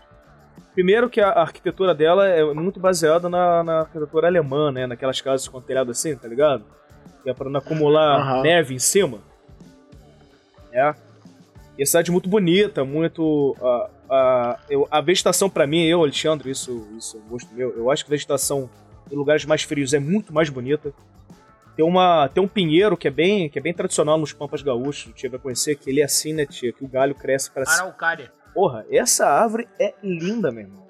primeiro 0.73 1.09
que 1.09 1.19
a 1.19 1.29
arquitetura 1.31 1.93
dela 1.95 2.27
é 2.27 2.43
muito 2.53 2.79
baseada 2.79 3.27
na, 3.27 3.63
na 3.63 3.79
arquitetura 3.81 4.27
alemã, 4.27 4.71
né? 4.71 4.85
Naquelas 4.85 5.19
casas 5.19 5.47
com 5.47 5.59
telhado 5.59 5.89
assim, 5.91 6.15
tá 6.15 6.27
ligado? 6.27 6.63
Que 7.27 7.31
é 7.31 7.33
pra 7.33 7.49
não 7.49 7.59
acumular 7.59 8.21
Aham. 8.21 8.41
neve 8.41 8.73
em 8.73 8.79
cima. 8.79 9.19
É. 10.71 10.95
E 11.77 11.83
a 11.83 11.85
cidade 11.85 12.09
muito 12.09 12.29
bonita, 12.29 12.85
muito. 12.85 13.53
A, 13.61 13.89
a, 14.09 14.59
eu, 14.69 14.87
a 14.89 15.01
vegetação 15.01 15.49
pra 15.49 15.67
mim, 15.67 15.83
eu, 15.83 16.01
Alexandre, 16.01 16.49
isso, 16.49 16.87
isso 16.97 17.17
é 17.17 17.19
um 17.19 17.27
gosto 17.27 17.53
meu, 17.53 17.75
eu 17.75 17.91
acho 17.91 18.05
que 18.05 18.09
a 18.09 18.15
vegetação 18.15 18.69
em 19.11 19.15
lugares 19.17 19.43
mais 19.43 19.63
frios 19.63 19.93
é 19.93 19.99
muito 19.99 20.33
mais 20.33 20.49
bonita. 20.49 20.93
Tem, 21.75 21.85
uma, 21.85 22.29
tem 22.29 22.41
um 22.41 22.47
pinheiro 22.47 22.95
que 22.95 23.09
é 23.09 23.11
bem, 23.11 23.49
que 23.49 23.59
é 23.59 23.61
bem 23.61 23.73
tradicional 23.73 24.17
nos 24.17 24.31
Pampas 24.31 24.61
Gaúchos, 24.61 25.11
tia 25.13 25.29
vai 25.29 25.37
conhecer, 25.37 25.75
que 25.75 25.89
ele 25.89 25.99
é 25.99 26.05
assim, 26.05 26.31
né, 26.31 26.45
tia? 26.45 26.71
Que 26.71 26.85
o 26.85 26.87
galho 26.87 27.13
cresce 27.13 27.51
para 27.51 27.65
cima. 27.65 27.87
Araucária. 27.87 28.31
Porra, 28.53 28.85
essa 28.89 29.27
árvore 29.27 29.67
é 29.77 29.93
linda, 30.01 30.49
meu 30.49 30.61
irmão. 30.61 30.87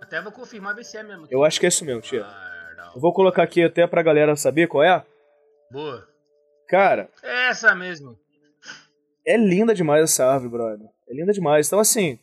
Até 0.00 0.22
vou 0.22 0.32
confirmar 0.32 0.74
ver 0.74 0.84
se 0.84 0.96
é 0.96 1.02
mesmo. 1.02 1.26
Eu 1.30 1.44
acho 1.44 1.60
que 1.60 1.66
é 1.66 1.68
isso 1.68 1.84
mesmo, 1.84 2.00
tia. 2.00 2.24
Ah. 2.24 2.92
Eu 2.94 3.00
vou 3.02 3.12
colocar 3.12 3.42
aqui 3.42 3.62
até 3.62 3.86
pra 3.86 4.02
galera 4.02 4.34
saber 4.36 4.68
qual 4.68 4.82
é. 4.82 5.04
Boa. 5.70 6.06
Cara, 6.68 7.08
É 7.22 7.48
essa 7.48 7.74
mesmo. 7.74 8.18
é 9.26 9.36
linda 9.36 9.74
demais 9.74 10.02
essa 10.04 10.26
árvore, 10.26 10.50
brother. 10.50 10.88
É 11.08 11.14
linda 11.14 11.32
demais. 11.32 11.66
Então, 11.66 11.78
assim. 11.78 12.18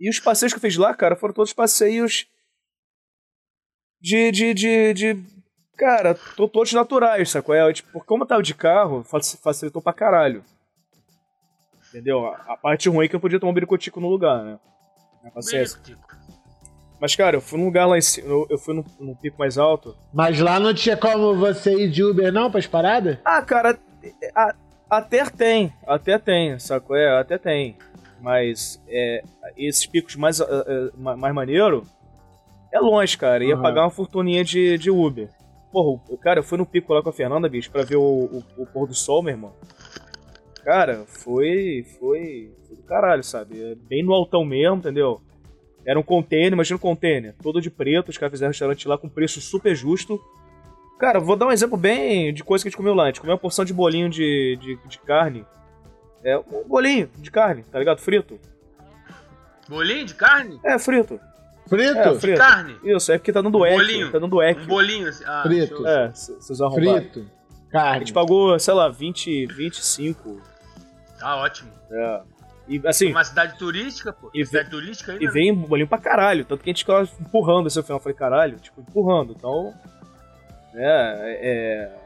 E 0.00 0.08
os 0.10 0.18
passeios 0.18 0.52
que 0.52 0.56
eu 0.58 0.60
fiz 0.60 0.76
lá, 0.76 0.94
cara, 0.94 1.16
foram 1.16 1.34
todos 1.34 1.52
passeios. 1.52 2.26
De. 4.00 4.30
de. 4.30 4.54
de. 4.54 4.94
de 4.94 5.24
cara, 5.76 6.14
to- 6.14 6.48
todos 6.48 6.72
naturais, 6.72 7.30
sacou? 7.30 7.54
É, 7.54 7.72
tipo, 7.72 8.02
como 8.04 8.22
eu 8.24 8.26
tava 8.28 8.42
de 8.42 8.54
carro, 8.54 9.02
faci- 9.04 9.36
facilitou 9.38 9.82
pra 9.82 9.92
caralho. 9.92 10.44
Entendeu? 11.88 12.26
A, 12.26 12.36
a 12.54 12.56
parte 12.56 12.88
ruim 12.88 13.06
é 13.06 13.08
que 13.08 13.16
eu 13.16 13.20
podia 13.20 13.38
tomar 13.40 13.50
um 13.52 13.54
biricotico 13.54 14.00
no 14.00 14.08
lugar, 14.08 14.42
né? 14.44 14.58
Na 15.22 15.30
paciência. 15.30 15.80
Mas, 17.04 17.14
cara, 17.14 17.36
eu 17.36 17.40
fui 17.42 17.58
num 17.58 17.66
lugar 17.66 17.84
lá 17.84 17.98
em 17.98 18.00
cima. 18.00 18.26
Eu, 18.28 18.46
eu 18.48 18.56
fui 18.56 18.72
num, 18.72 18.82
num 18.98 19.14
pico 19.14 19.36
mais 19.38 19.58
alto. 19.58 19.94
Mas 20.10 20.40
lá 20.40 20.58
não 20.58 20.72
tinha 20.72 20.96
como 20.96 21.34
você 21.36 21.74
ir 21.84 21.90
de 21.90 22.02
Uber, 22.02 22.32
não, 22.32 22.50
pras 22.50 22.66
paradas? 22.66 23.18
Ah, 23.22 23.42
cara, 23.42 23.78
a- 24.34 24.54
até 24.88 25.22
tem, 25.26 25.70
até 25.86 26.18
tem, 26.18 26.58
saco? 26.58 26.94
É, 26.94 27.20
até 27.20 27.36
tem. 27.36 27.76
Mas 28.22 28.80
é, 28.88 29.22
esses 29.54 29.84
picos 29.84 30.16
mais, 30.16 30.40
ma- 30.96 31.14
mais 31.14 31.34
maneiro 31.34 31.86
é 32.72 32.80
longe, 32.80 33.18
cara. 33.18 33.44
Ia 33.44 33.52
Aham. 33.52 33.62
pagar 33.62 33.82
uma 33.82 33.90
fortuninha 33.90 34.42
de, 34.42 34.78
de 34.78 34.90
Uber. 34.90 35.28
Porra, 35.70 36.00
o- 36.08 36.16
cara, 36.16 36.38
eu 36.38 36.42
fui 36.42 36.56
no 36.56 36.64
pico 36.64 36.94
lá 36.94 37.02
com 37.02 37.10
a 37.10 37.12
Fernanda, 37.12 37.50
bicho, 37.50 37.70
pra 37.70 37.82
ver 37.82 37.96
o, 37.96 38.00
o, 38.56 38.62
o 38.62 38.66
pôr 38.66 38.86
do 38.88 38.94
sol, 38.94 39.22
meu 39.22 39.32
irmão. 39.34 39.52
Cara, 40.64 41.04
foi. 41.06 41.84
Foi. 42.00 42.50
Foi 42.66 42.76
do 42.78 42.82
caralho, 42.84 43.22
sabe? 43.22 43.62
É 43.62 43.74
Bem 43.74 44.02
no 44.02 44.14
altão 44.14 44.42
mesmo, 44.42 44.76
entendeu? 44.76 45.20
Era 45.86 45.98
um 45.98 46.02
container, 46.02 46.52
imagina 46.52 46.76
um 46.76 46.80
container, 46.80 47.34
todo 47.42 47.60
de 47.60 47.70
preto, 47.70 48.08
os 48.08 48.18
caras 48.18 48.32
fizeram 48.32 48.48
um 48.48 48.52
restaurante 48.52 48.88
lá 48.88 48.96
com 48.96 49.08
preço 49.08 49.40
super 49.40 49.74
justo. 49.74 50.20
Cara, 50.98 51.20
vou 51.20 51.36
dar 51.36 51.46
um 51.46 51.52
exemplo 51.52 51.76
bem 51.76 52.32
de 52.32 52.42
coisa 52.42 52.62
que 52.64 52.68
a 52.68 52.70
gente 52.70 52.76
comeu 52.76 52.94
lá. 52.94 53.04
A 53.04 53.06
gente 53.06 53.20
comeu 53.20 53.34
uma 53.34 53.40
porção 53.40 53.64
de 53.64 53.74
bolinho 53.74 54.08
de, 54.08 54.56
de, 54.60 54.78
de 54.88 54.98
carne. 55.00 55.44
É, 56.22 56.38
um 56.38 56.66
bolinho 56.66 57.10
de 57.18 57.30
carne, 57.30 57.64
tá 57.64 57.78
ligado? 57.78 58.00
Frito. 58.00 58.38
Bolinho 59.68 60.06
de 60.06 60.14
carne? 60.14 60.58
É, 60.64 60.78
frito. 60.78 61.20
Frito? 61.66 61.98
É, 61.98 62.14
frito. 62.18 62.38
Carne. 62.38 62.76
Isso, 62.82 63.12
é 63.12 63.18
porque 63.18 63.32
tá 63.32 63.40
dando 63.42 63.64
eco. 63.64 63.76
Bolinho. 63.76 64.12
Tá 64.12 64.18
dando 64.18 64.40
eco. 64.42 64.60
Um 64.60 64.66
bolinho 64.66 65.08
assim. 65.08 65.24
Ah, 65.26 65.42
Frito. 65.44 65.76
show. 65.76 65.86
É, 65.86 66.08
vocês 66.12 66.60
arrombaram. 66.60 67.00
Frito. 67.00 67.26
A 67.68 67.72
Carne. 67.72 67.98
gente 68.00 68.12
pagou, 68.12 68.58
sei 68.58 68.74
lá, 68.74 68.88
20, 68.88 69.46
25. 69.46 70.40
Tá 71.18 71.36
ótimo. 71.36 71.70
É. 71.90 72.20
E 72.66 72.80
assim, 72.86 73.10
Uma 73.10 73.24
cidade 73.24 73.58
turística, 73.58 74.12
pô. 74.12 74.30
E 74.34 74.44
cidade 74.44 74.70
turística 74.70 75.12
ainda. 75.12 75.22
e 75.22 75.26
né? 75.26 75.32
vem 75.32 75.54
bolinho 75.54 75.88
pra 75.88 75.98
caralho. 75.98 76.44
Tanto 76.44 76.62
que 76.62 76.70
a 76.70 76.72
gente 76.72 76.80
ficava 76.80 77.08
empurrando 77.20 77.66
esse 77.66 77.82
final. 77.82 77.98
Eu 77.98 78.02
falei, 78.02 78.16
caralho, 78.16 78.58
tipo, 78.58 78.80
empurrando. 78.80 79.34
Então. 79.36 79.74
É. 80.74 81.38
é 81.42 82.04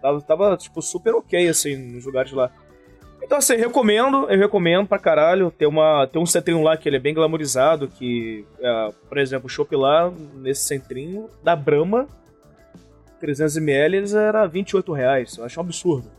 tava, 0.00 0.20
tava, 0.20 0.56
tipo, 0.56 0.80
super 0.80 1.14
ok, 1.14 1.48
assim, 1.48 1.76
nos 1.76 2.04
lugares 2.04 2.32
lá. 2.32 2.50
Então, 3.22 3.38
assim, 3.38 3.56
recomendo, 3.56 4.30
eu 4.30 4.38
recomendo 4.38 4.86
pra 4.86 4.98
caralho. 4.98 5.50
Tem, 5.50 5.66
uma, 5.66 6.06
tem 6.06 6.22
um 6.22 6.26
centrinho 6.26 6.62
lá 6.62 6.76
que 6.76 6.88
ele 6.88 6.96
é 6.96 7.00
bem 7.00 7.12
glamorizado, 7.12 7.88
que, 7.88 8.46
é, 8.60 8.92
por 9.08 9.18
exemplo, 9.18 9.46
o 9.46 9.50
chopp 9.50 9.74
lá, 9.74 10.10
nesse 10.34 10.62
centrinho, 10.62 11.28
da 11.42 11.56
Brahma, 11.56 12.08
300ml, 13.20 13.94
eles 13.94 14.14
era 14.14 14.46
28 14.46 14.92
reais. 14.92 15.36
Eu 15.36 15.44
acho 15.44 15.58
um 15.58 15.64
absurdo. 15.64 16.17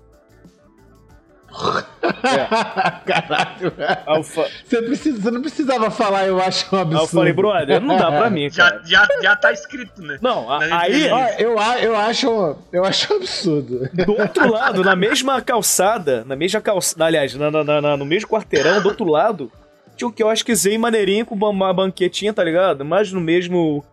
Caralho. 3.05 3.73
Eu, 4.07 4.23
fa- 4.23 4.47
Você, 4.65 4.81
precisa, 4.81 5.21
você 5.21 5.31
não 5.31 5.41
precisava 5.41 5.89
falar, 5.91 6.27
eu 6.27 6.39
acho 6.41 6.73
um 6.73 6.77
aí 6.77 6.81
absurdo. 6.83 7.03
eu 7.03 7.07
falei, 7.07 7.33
brother, 7.33 7.81
não 7.81 7.97
dá 7.97 8.07
pra 8.11 8.29
mim. 8.29 8.49
Já, 8.49 8.81
já, 8.85 9.07
já 9.21 9.35
tá 9.35 9.51
escrito, 9.51 10.01
né? 10.01 10.17
Não, 10.21 10.49
a- 10.51 10.59
aí, 10.81 11.07
eu, 11.07 11.15
a- 11.59 11.79
eu, 11.81 11.95
acho, 11.97 12.55
eu 12.71 12.83
acho 12.85 13.13
um 13.13 13.17
absurdo. 13.17 13.89
do 13.93 14.19
outro 14.19 14.51
lado, 14.51 14.83
na 14.83 14.95
mesma 14.95 15.41
calçada, 15.41 16.23
na 16.25 16.35
mesma 16.35 16.61
calçada, 16.61 17.05
aliás, 17.05 17.33
na, 17.35 17.49
na- 17.51 17.81
na- 17.81 17.97
no 17.97 18.05
mesmo 18.05 18.29
quarteirão, 18.29 18.81
do 18.81 18.89
outro 18.89 19.05
lado, 19.05 19.51
tinha 19.95 20.07
um 20.07 20.11
quiosquezinho 20.11 20.79
maneirinho 20.79 21.25
com 21.25 21.35
uma 21.35 21.73
banquetinha, 21.73 22.33
tá 22.33 22.43
ligado? 22.43 22.85
Mas 22.85 23.11
no 23.11 23.19
mesmo, 23.19 23.83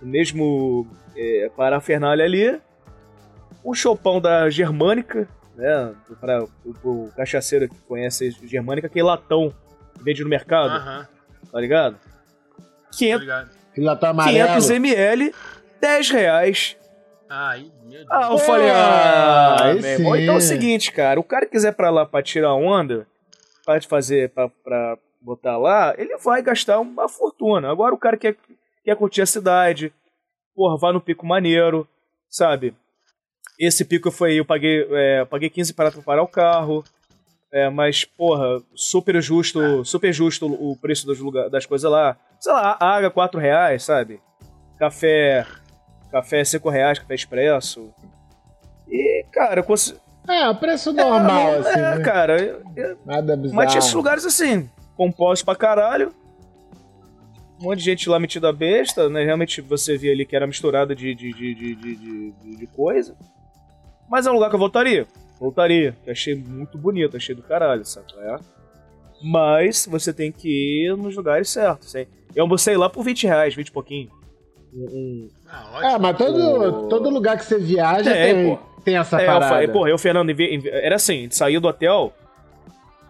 no 0.00 0.08
mesmo 0.08 0.86
é, 1.16 1.50
parafernália 1.56 2.24
ali, 2.24 2.58
o 3.64 3.74
chopão 3.74 4.20
da 4.20 4.48
Germânica, 4.50 5.26
né? 5.58 5.94
Para 6.20 6.44
o, 6.44 6.48
o 6.84 7.12
cachaceiro 7.16 7.68
que 7.68 7.74
conhece 7.80 8.28
a 8.42 8.46
Germânica, 8.46 8.88
que 8.88 9.00
é 9.00 9.02
latão, 9.02 9.52
que 9.94 10.02
vende 10.02 10.22
no 10.22 10.30
mercado, 10.30 10.70
Aham, 10.76 11.08
tá 11.50 11.60
ligado? 11.60 11.98
tô 12.90 12.96
500, 12.96 13.20
ligado. 13.20 13.50
Filho 13.74 13.96
tá 13.96 14.08
amarelo. 14.10 14.48
500 14.48 14.70
ml, 14.70 15.34
10 15.80 16.10
reais. 16.10 16.76
Ah, 17.28 17.50
aí, 17.50 17.70
meu 17.82 17.98
Deus. 17.98 18.06
Ah, 18.10 18.28
eu 18.30 18.38
falei, 18.38 18.70
ah, 18.70 19.56
meu 19.74 19.84
irmão. 19.84 20.16
Então 20.16 20.34
é 20.34 20.38
o 20.38 20.40
seguinte, 20.40 20.92
cara, 20.92 21.20
o 21.20 21.24
cara 21.24 21.44
que 21.44 21.52
quiser 21.52 21.72
pra 21.74 21.90
lá 21.90 22.06
pra 22.06 22.22
tirar 22.22 22.54
onda, 22.54 23.06
pra 23.64 23.80
fazer, 23.82 24.30
pra, 24.30 24.48
pra 24.48 24.96
botar 25.20 25.58
lá, 25.58 25.94
ele 25.98 26.16
vai 26.18 26.40
gastar 26.40 26.80
uma 26.80 27.08
fortuna. 27.08 27.70
Agora 27.70 27.94
o 27.94 27.98
cara 27.98 28.16
quer, 28.16 28.36
quer 28.82 28.96
curtir 28.96 29.20
a 29.22 29.26
cidade, 29.26 29.92
porra, 30.54 30.78
vai 30.78 30.92
no 30.92 31.00
pico 31.00 31.26
maneiro, 31.26 31.86
sabe? 32.30 32.74
Esse 33.58 33.84
pico 33.84 34.10
foi, 34.10 34.34
eu 34.38 34.44
paguei, 34.44 34.86
é, 34.90 35.20
eu 35.20 35.26
paguei 35.26 35.50
15 35.50 35.74
para 35.74 35.90
parar 35.90 36.22
o 36.22 36.28
carro, 36.28 36.84
é, 37.52 37.68
mas, 37.68 38.04
porra, 38.04 38.62
super 38.74 39.20
justo, 39.20 39.84
super 39.84 40.12
justo 40.12 40.46
o 40.46 40.76
preço 40.76 41.04
dos 41.06 41.18
lugar, 41.18 41.48
das 41.50 41.66
coisas 41.66 41.90
lá. 41.90 42.16
Sei 42.38 42.52
lá, 42.52 42.76
água 42.80 43.10
4 43.10 43.40
reais, 43.40 43.82
sabe? 43.82 44.20
Café, 44.78 45.44
café 46.12 46.44
5 46.44 46.68
reais, 46.70 46.98
café 47.00 47.14
expresso. 47.14 47.92
E, 48.88 49.24
cara, 49.32 49.60
eu 49.60 49.64
consigo. 49.64 49.98
É, 50.28 50.52
preço 50.54 50.92
normal, 50.92 51.54
é, 51.54 51.58
assim. 51.58 51.80
é, 51.80 51.96
né? 51.96 52.00
cara, 52.04 52.40
eu- 52.40 52.62
eu- 52.76 52.98
Nada 53.04 53.34
bizarro. 53.36 53.56
mas 53.56 53.70
tinha 53.72 53.78
esses 53.78 53.92
lugares 53.94 54.24
assim, 54.26 54.68
compostos 54.94 55.42
pra 55.42 55.56
caralho. 55.56 56.12
Um 57.60 57.64
monte 57.64 57.78
de 57.78 57.86
gente 57.86 58.08
lá 58.08 58.20
metida 58.20 58.50
a 58.50 58.52
besta, 58.52 59.08
né? 59.08 59.24
Realmente 59.24 59.60
você 59.60 59.96
via 59.96 60.12
ali 60.12 60.24
que 60.24 60.36
era 60.36 60.46
misturada 60.46 60.94
de, 60.94 61.12
de, 61.14 61.32
de, 61.32 61.54
de, 61.54 61.74
de, 61.74 61.96
de- 61.96 62.56
de 62.56 62.66
coisa. 62.68 63.16
Mas 64.08 64.26
é 64.26 64.30
um 64.30 64.34
lugar 64.34 64.48
que 64.48 64.54
eu 64.56 64.60
voltaria. 64.60 65.06
Voltaria. 65.40 65.96
Eu 66.06 66.12
achei 66.12 66.34
muito 66.34 66.76
bonito, 66.78 67.16
achei 67.16 67.34
do 67.34 67.42
caralho, 67.42 67.84
sabe? 67.84 68.06
É. 68.18 68.36
Mas 69.22 69.86
você 69.90 70.12
tem 70.12 70.30
que 70.30 70.48
ir 70.86 70.96
nos 70.96 71.16
lugares 71.16 71.48
certos. 71.50 71.94
hein? 71.94 72.06
Eu 72.34 72.42
almocei 72.44 72.76
lá 72.76 72.88
por 72.88 73.02
20 73.02 73.26
reais, 73.26 73.54
20 73.54 73.68
e 73.68 73.72
pouquinho. 73.72 74.10
Um, 74.74 74.84
um- 74.84 75.28
Ah, 75.48 75.70
ótimo. 75.74 75.90
É, 75.90 75.98
mas 75.98 76.16
todo, 76.18 76.88
todo 76.88 77.10
lugar 77.10 77.36
que 77.38 77.44
você 77.44 77.58
viaja 77.58 78.12
Tem, 78.12 78.34
tem, 78.34 78.58
tem 78.84 78.96
essa 78.98 79.18
É, 79.20 79.22
eu 79.22 79.26
parada. 79.26 79.48
falei, 79.48 79.68
porra, 79.68 79.88
eu, 79.90 79.98
Fernando, 79.98 80.30
era 80.66 80.96
assim, 80.96 81.18
a 81.18 81.22
gente 81.22 81.34
saía 81.36 81.60
do 81.60 81.66
hotel, 81.66 82.12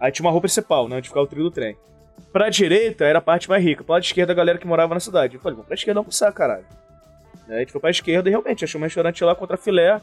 aí 0.01 0.11
tinha 0.13 0.25
uma 0.25 0.31
rua 0.31 0.41
principal, 0.41 0.89
né, 0.89 0.97
onde 0.97 1.09
ficava 1.09 1.25
o 1.25 1.29
trio 1.29 1.43
do 1.45 1.51
trem. 1.51 1.77
Pra 2.33 2.49
direita 2.49 3.05
era 3.05 3.19
a 3.19 3.23
parte 3.23 3.49
mais 3.49 3.63
rica, 3.63 3.83
pra 3.83 3.95
lado 3.95 4.05
esquerda 4.05 4.33
a 4.33 4.37
galera 4.37 4.57
que 4.59 4.67
morava 4.67 4.95
na 4.95 5.01
cidade. 5.01 5.35
Eu 5.35 5.41
falei, 5.41 5.55
vamos 5.57 5.67
pra 5.67 5.75
esquerda 5.75 6.01
almoçar, 6.01 6.33
caralho. 6.33 6.65
Aí 7.49 7.57
a 7.57 7.59
gente 7.61 7.73
foi 7.73 7.81
pra 7.81 7.91
esquerda 7.91 8.29
e 8.29 8.31
realmente 8.31 8.65
achou 8.65 8.81
um 8.81 8.85
restaurante 8.85 9.23
lá 9.25 9.35
contra 9.35 9.57
filé, 9.57 10.01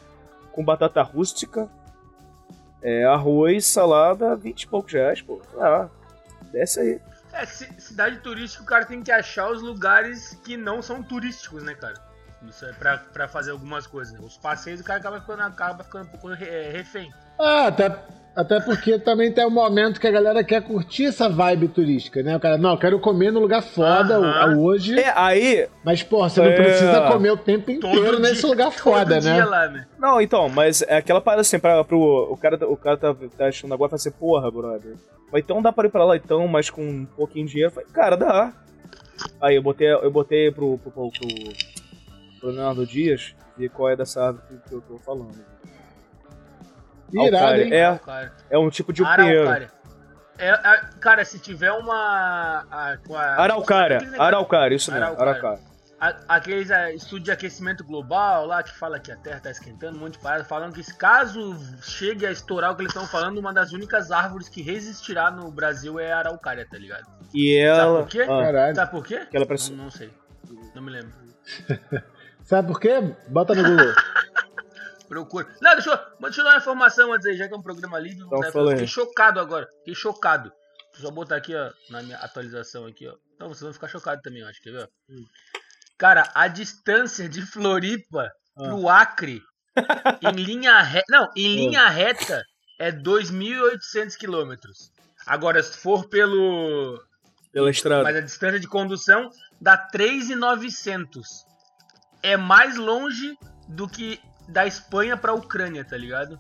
com 0.56 0.64
batata 0.64 1.02
rústica, 1.02 1.68
é, 2.82 3.04
arroz, 3.04 3.66
salada, 3.66 4.36
20 4.38 4.62
e 4.64 4.68
poucos 4.68 4.94
reais, 4.94 5.22
pô. 5.22 5.42
Ah, 5.60 5.90
desce 6.52 6.80
aí. 6.80 7.02
É, 7.34 7.46
ci- 7.46 7.70
cidade 7.78 8.20
turística, 8.20 8.64
o 8.64 8.66
cara 8.66 8.86
tem 8.86 9.04
que 9.04 9.12
achar 9.12 9.52
os 9.52 9.62
lugares 9.62 10.40
que 10.46 10.56
não 10.56 10.82
são 10.82 11.04
turísticos, 11.04 11.62
né, 11.64 11.76
cara? 11.76 11.96
Isso 12.48 12.64
é 12.66 12.72
pra, 12.72 12.98
pra 12.98 13.28
fazer 13.28 13.52
algumas 13.52 13.86
coisas. 13.86 14.18
Os 14.20 14.38
passeios 14.38 14.80
o 14.80 14.84
cara 14.84 15.00
acaba 15.00 15.20
ficando, 15.20 15.42
acaba 15.42 15.84
ficando 15.84 16.06
um 16.06 16.10
pouco 16.12 16.32
é, 16.32 16.70
refém. 16.72 17.12
Ah, 17.40 17.68
até, 17.68 17.96
até 18.36 18.60
porque 18.62 18.98
também 19.00 19.32
tem 19.32 19.46
um 19.46 19.50
momento 19.50 20.00
que 20.00 20.08
a 20.08 20.12
galera 20.12 20.44
quer 20.44 20.62
curtir 20.62 21.06
essa 21.06 21.28
vibe 21.30 21.68
turística, 21.70 22.22
né? 22.24 22.36
O 22.36 22.40
cara, 22.40 22.58
não, 22.58 22.72
eu 22.72 22.78
quero 22.78 23.00
comer 23.00 23.32
no 23.32 23.40
lugar 23.40 23.62
foda 23.62 24.16
Aham. 24.18 24.58
hoje, 24.58 24.98
É, 25.00 25.12
aí. 25.16 25.68
mas, 25.84 26.02
pô, 26.04 26.28
você 26.28 26.40
não 26.42 26.48
É. 26.48 26.56
precisa 26.56 27.02
comer 27.12 27.32
o 27.32 27.38
tempo 27.38 27.70
inteiro 27.72 28.04
Todo 28.06 28.20
nesse 28.20 28.42
dia- 28.42 28.50
lugar 28.50 28.72
foda, 28.72 29.20
né? 29.20 29.44
lá, 29.44 29.68
né? 29.68 29.86
Não, 30.00 30.20
então, 30.22 30.48
mas 30.50 30.82
é 30.84 30.98
aquela 30.98 31.20
parada 31.22 31.42
assim, 31.42 31.60
pra, 31.60 31.84
pro, 31.84 32.00
o 32.32 32.38
cara, 32.38 32.56
o 32.70 32.78
cara 32.78 32.98
tá, 32.98 33.16
tá 33.38 33.46
achando 33.48 33.74
agora 33.74 33.90
e 33.90 33.92
fala 33.92 33.98
assim, 33.98 34.12
porra, 34.12 34.50
brother. 34.52 34.96
Mas 35.32 35.44
então 35.44 35.62
dá 35.62 35.72
pra 35.72 35.88
ir 35.88 35.92
pra 35.92 36.06
lá 36.06 36.16
então, 36.16 36.48
mas 36.48 36.70
com 36.70 36.82
um 36.88 37.06
pouquinho 37.06 37.46
de 37.46 37.52
dinheiro. 37.54 37.72
Eu 37.72 37.74
falei, 37.76 37.90
cara, 37.92 38.16
dá. 38.16 38.54
Aí 39.42 39.56
eu 39.56 39.62
botei, 39.62 39.92
eu 39.92 40.12
botei 40.12 40.52
pro, 40.52 40.78
pro, 40.78 40.92
pro, 40.92 41.12
pro, 41.12 42.50
Leonardo 42.50 42.86
Dias 42.86 43.34
ver 43.58 43.70
qual 43.70 43.90
é 43.90 43.96
dessa 43.96 44.24
árvore 44.28 44.44
que 44.68 44.74
eu 44.74 44.82
tô 44.82 44.98
falando. 45.00 45.34
Irado, 47.14 47.62
hein? 47.62 47.74
É, 47.74 48.00
é 48.52 48.58
um 48.58 48.70
tipo 48.70 48.92
de 48.94 49.04
pinheiro. 49.04 49.42
Araucária. 49.42 49.72
É, 50.38 50.50
a- 50.50 50.90
cara, 51.00 51.24
se 51.24 51.40
tiver 51.40 51.72
uma. 51.72 52.66
A, 52.70 52.98
a- 53.14 53.42
Araucária, 53.44 54.00
Araucária, 54.18 54.76
isso 54.76 54.92
mesmo, 54.92 55.06
Araucária. 55.06 55.60
Aqueles 56.28 56.70
é, 56.70 56.94
estudos 56.94 57.24
de 57.24 57.32
aquecimento 57.32 57.84
global 57.84 58.46
lá 58.46 58.62
que 58.62 58.78
fala 58.78 59.00
que 59.00 59.12
a 59.12 59.16
Terra 59.16 59.40
tá 59.40 59.50
esquentando, 59.50 59.98
um 59.98 60.02
monte 60.02 60.14
de 60.14 60.20
parada, 60.20 60.44
falando 60.44 60.74
que 60.74 60.84
se 60.84 60.96
caso 60.96 61.56
chegue 61.82 62.26
a 62.28 62.32
estourar 62.32 62.72
o 62.74 62.76
que 62.76 62.82
eles 62.82 62.94
estão 62.94 63.08
falando, 63.08 63.38
uma 63.40 63.54
das 63.54 63.72
únicas 63.72 64.12
árvores 64.12 64.50
que 64.50 64.62
resistirá 64.62 65.32
no 65.32 65.50
Brasil 65.50 65.98
é 65.98 66.12
a 66.12 66.20
Araucária, 66.20 66.68
tá 66.70 66.78
ligado? 66.78 67.06
E 67.34 67.56
ela. 67.58 68.02
por 68.04 68.10
quê? 68.10 68.24
Ah. 68.30 68.76
Sabe 68.76 68.92
por 68.92 69.06
quê? 69.06 69.26
que 69.26 69.38
ela 69.38 69.46
parece- 69.46 69.72
Não, 69.72 69.86
não 69.86 69.90
sei. 69.92 70.12
Não 70.76 70.82
me 70.84 70.92
lembro. 70.92 71.14
Sabe 72.44 72.68
por 72.68 72.80
quê? 72.80 73.02
Bota 73.30 73.56
no 73.56 73.64
Google. 73.64 73.94
Procura. 75.08 75.48
Não, 75.62 75.74
deixa 75.74 75.90
eu, 75.90 76.20
deixa 76.20 76.42
eu 76.42 76.46
dar 76.46 76.52
uma 76.52 76.58
informação 76.58 77.14
antes 77.14 77.28
aí, 77.28 77.38
já 77.38 77.48
que 77.48 77.54
é 77.54 77.58
um 77.58 77.62
programa 77.62 78.00
livre. 78.00 78.24
Então 78.26 78.40
né? 78.40 78.72
Fiquei 78.72 78.88
chocado 78.88 79.40
agora. 79.40 79.68
Fiquei 79.80 79.96
chocado. 79.96 80.52
Deixa 80.92 81.06
eu 81.06 81.10
só 81.10 81.12
botar 81.12 81.36
aqui, 81.36 81.56
ó, 81.56 81.72
na 81.90 82.02
minha 82.02 82.18
atualização 82.18 82.86
aqui, 82.86 83.08
ó. 83.08 83.16
Não, 83.40 83.50
vocês 83.50 83.62
vão 83.62 83.74
ficar 83.74 83.88
chocados 83.88 84.22
também, 84.24 84.42
eu 84.42 84.48
acho, 84.48 84.62
quer 84.62 84.72
ver? 84.72 84.84
ó? 84.84 84.88
Cara, 85.98 86.30
a 86.34 86.48
distância 86.48 87.28
de 87.30 87.42
Floripa 87.42 88.32
pro 88.56 88.90
Acre 88.90 89.42
em 90.22 90.44
linha 90.44 90.82
reta. 90.82 91.06
Não, 91.10 91.30
em 91.36 91.56
linha 91.56 91.88
reta 91.88 92.44
é 92.80 92.92
2.800 92.92 94.16
quilômetros. 94.18 94.92
Agora, 95.26 95.62
se 95.62 95.78
for 95.78 96.08
pelo. 96.08 97.02
pela 97.52 97.70
estrada. 97.70 98.04
Mas 98.04 98.16
a 98.16 98.22
distância 98.22 98.60
de 98.60 98.68
condução 98.68 99.30
dá 99.60 99.78
3,900. 99.78 101.46
É 102.22 102.38
mais 102.38 102.76
longe 102.76 103.38
do 103.68 103.88
que 103.88 104.20
da 104.48 104.66
Espanha 104.66 105.16
pra 105.18 105.34
Ucrânia, 105.34 105.84
tá 105.86 105.98
ligado? 105.98 106.40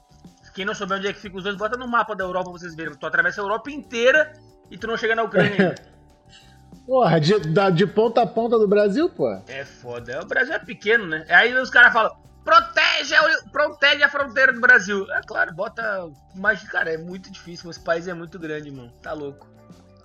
Quem 0.54 0.63
não 0.63 0.74
souber 0.74 0.98
onde 0.98 1.08
é 1.08 1.13
que 1.13 1.20
fica 1.20 1.36
os 1.36 1.44
dois, 1.44 1.58
bota 1.58 1.76
no 1.76 1.86
mapa 1.88 2.15
da 2.15 2.24
Europa 2.24 2.50
pra 2.50 2.60
vocês 2.60 2.74
verem. 2.76 2.94
Tu 2.96 3.06
atravessa 3.06 3.41
a 3.41 3.44
Europa 3.44 3.70
inteira 3.70 4.32
e 4.72 4.78
tu 4.78 4.88
não 4.88 4.96
chega 4.96 5.13
na 5.15 5.24
Ucrânia 5.24 5.52
ainda. 5.52 5.76
Porra, 6.88 7.20
de, 7.20 7.39
da- 7.52 7.70
de 7.70 7.86
ponta 7.88 8.22
a 8.22 8.28
ponta 8.28 8.58
do 8.60 8.68
Brasil, 8.68 9.10
pô. 9.10 9.30
É 9.48 9.65
foda. 9.65 10.22
O 10.22 10.26
Brasil 10.26 10.54
é 10.54 10.60
pequeno, 10.60 11.08
né? 11.08 11.26
Aí 11.30 11.54
os 11.58 11.70
caras 11.70 11.91
falam, 11.91 12.15
protege 12.44 13.15
a, 13.15 13.24
protege 13.52 14.04
a 14.04 14.08
fronteira 14.10 14.54
do 14.54 14.62
Brasil. 14.62 15.06
É 15.12 15.22
claro, 15.26 15.54
bota. 15.54 16.10
Mas, 16.36 16.62
cara, 16.63 16.94
é 16.94 16.98
muito 16.98 17.30
difícil. 17.32 17.70
Esse 17.72 17.80
país 17.84 18.08
é 18.08 18.13
muito 18.13 18.38
grande, 18.39 18.70
mano. 18.72 18.91
Tá 19.02 19.13
louco. 19.13 19.48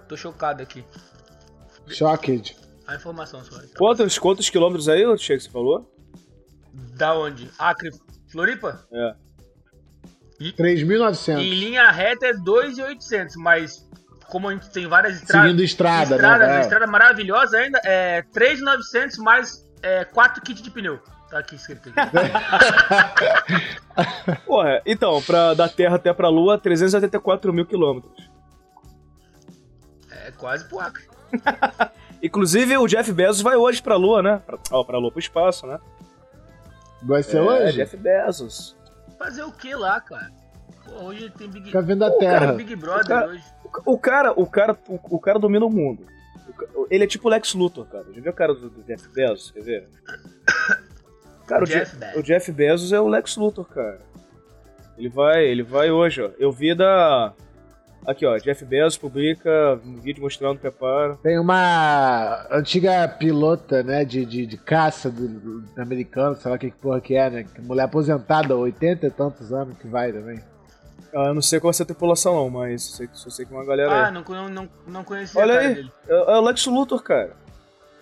Tô 0.09 0.17
chocado 0.17 0.63
aqui. 0.63 0.85
Shocked. 1.87 2.57
A 2.87 2.95
informação 2.97 3.45
só. 3.45 3.57
Quantos, 3.77 4.19
quantos 4.19 4.49
quilômetros 4.51 4.89
aí, 4.89 5.05
Che, 5.19 5.37
que 5.37 5.43
você 5.45 5.51
falou? 5.51 5.89
Da 6.73 7.15
onde? 7.15 7.51
Acre, 7.59 7.91
Floripa? 8.31 8.85
É. 8.93 9.15
Em 10.41 10.53
3.900. 10.53 11.37
linha 11.37 11.91
reta 11.91 12.27
é 12.27 12.33
2,800, 12.33 13.37
mas 13.37 13.87
como 14.31 14.49
a 14.49 14.55
gente 14.55 14.71
tem 14.71 14.87
várias 14.87 15.17
estradas, 15.17 15.47
Seguindo 15.47 15.63
estrada, 15.63 16.15
estrada, 16.15 16.47
né? 16.47 16.59
É. 16.59 16.61
estrada 16.61 16.87
maravilhosa 16.87 17.59
ainda, 17.59 17.81
é 17.85 18.23
3,900 18.33 19.19
mais 19.19 19.69
é, 19.83 20.05
4 20.05 20.43
kits 20.43 20.63
de 20.63 20.71
pneu. 20.71 21.01
Tá 21.29 21.39
aqui 21.39 21.57
escrito 21.57 21.93
aqui. 21.95 21.95
Porra, 24.47 24.81
então, 24.85 25.23
pra, 25.23 25.55
da 25.55 25.69
Terra 25.69 25.97
até 25.97 26.13
pra 26.13 26.29
Lua, 26.29 26.59
384 26.59 27.53
mil 27.53 27.67
quilômetros. 27.67 28.29
É 30.11 30.33
quase 30.33 30.69
pro 30.69 30.81
Acre. 30.81 31.05
Inclusive, 32.23 32.77
o 32.79 32.89
Jeff 32.89 33.13
Bezos 33.13 33.43
vai 33.43 33.57
hoje 33.57 33.81
pra 33.81 33.97
Lua, 33.97 34.23
né? 34.23 34.43
Pra, 34.45 34.59
ó, 34.73 34.83
pra 34.83 34.99
Lua, 34.99 35.11
pro 35.11 35.21
espaço, 35.21 35.67
né? 35.67 35.79
Vai 37.03 37.23
ser 37.23 37.39
é, 37.39 37.43
hoje? 37.43 37.73
Jeff 37.77 37.97
Bezos. 37.97 38.77
Fazer 39.19 39.43
o 39.43 39.53
que 39.53 39.75
lá, 39.75 40.01
cara? 40.01 40.31
Pô, 40.85 41.05
hoje 41.05 41.31
tem 41.31 41.49
Big, 41.49 41.67
Fica 41.67 41.83
vendo 41.83 42.05
a 42.05 42.11
Pô, 42.11 42.19
Terra. 42.19 42.41
cara, 42.41 42.53
Big 42.53 42.77
Brother 42.77 43.05
O 43.05 43.09
cara- 43.09 43.27
hoje. 43.29 43.45
O 43.87 43.99
cara, 43.99 44.33
o 44.33 44.47
cara, 44.47 44.79
o, 44.89 45.01
o 45.17 45.21
cara 45.21 45.39
domina 45.39 45.65
o 45.65 45.71
mundo. 45.71 46.05
O 46.75 46.87
Ele 46.91 47.05
é 47.05 47.07
tipo 47.07 47.29
o 47.29 47.31
Lex 47.31 47.55
Luthor, 47.55 47.87
cara. 47.87 48.05
Já 48.13 48.21
viu 48.21 48.33
o 48.33 48.35
cara 48.35 48.53
do, 48.55 48.69
do 48.69 48.83
Jeff 48.83 49.09
Bezos? 49.11 49.51
Quer 49.53 49.63
ver? 49.63 49.89
Cara, 51.47 51.63
o 51.63 51.67
Jeff 51.67 51.79
Jeff, 51.85 51.97
Bezos. 51.97 52.17
o 52.17 52.23
Jeff 52.23 52.53
Bezos 52.53 52.93
é 52.93 53.01
o 53.01 53.07
Lex 53.09 53.37
Luthor, 53.37 53.65
cara. 53.67 54.01
Ele 54.99 55.09
vai, 55.09 55.45
ele 55.45 55.63
vai 55.63 55.91
hoje, 55.91 56.21
ó. 56.23 56.31
Eu 56.39 56.51
vi 56.53 56.75
da. 56.75 57.33
Aqui, 58.11 58.27
ó. 58.27 58.37
Jeff 58.38 58.64
Bezos 58.64 58.99
publica 58.99 59.79
um 59.85 60.01
vídeo 60.01 60.23
mostrando 60.23 60.57
o 60.57 60.61
preparo. 60.61 61.18
Tem 61.23 61.38
uma 61.38 62.46
antiga 62.51 63.07
pilota, 63.09 63.83
né, 63.83 64.05
de, 64.05 64.25
de, 64.25 64.46
de 64.46 64.57
caça 64.57 65.11
do, 65.11 65.29
do- 65.29 65.61
do 65.61 65.81
americano, 65.83 66.35
sei 66.37 66.51
lá 66.51 66.59
que 66.59 66.70
porra 66.70 67.01
que 67.01 67.14
é, 67.14 67.31
né? 67.31 67.44
que 67.44 67.61
Mulher 67.61 67.85
aposentada, 67.85 68.57
80 68.57 69.07
e 69.07 69.11
tantos 69.11 69.53
anos 69.53 69.79
que 69.79 69.87
vai 69.87 70.12
também. 70.12 70.40
Ah, 71.14 71.27
eu 71.29 71.35
não 71.35 71.42
sei 71.42 71.59
qual 71.61 71.70
é 71.70 71.73
essa 71.73 71.85
tripulação, 71.85 72.35
não, 72.35 72.51
mas 72.51 72.83
só 72.85 72.96
sei, 72.96 73.09
só 73.12 73.31
sei 73.31 73.44
que 73.46 73.53
uma 73.53 73.64
galera 73.64 73.92
Ah, 73.92 74.07
aí. 74.09 74.12
não, 74.14 74.23
não, 74.23 74.49
não, 74.49 74.68
não 74.87 75.05
conhecia 75.05 75.40
Olha 75.40 75.55
a 75.55 75.57
cara 75.57 75.68
aí. 75.68 75.75
dele. 75.75 75.92
É, 76.09 76.14
é 76.14 76.37
o 76.37 76.40
Lex 76.40 76.66
Luthor, 76.66 77.03
cara. 77.03 77.37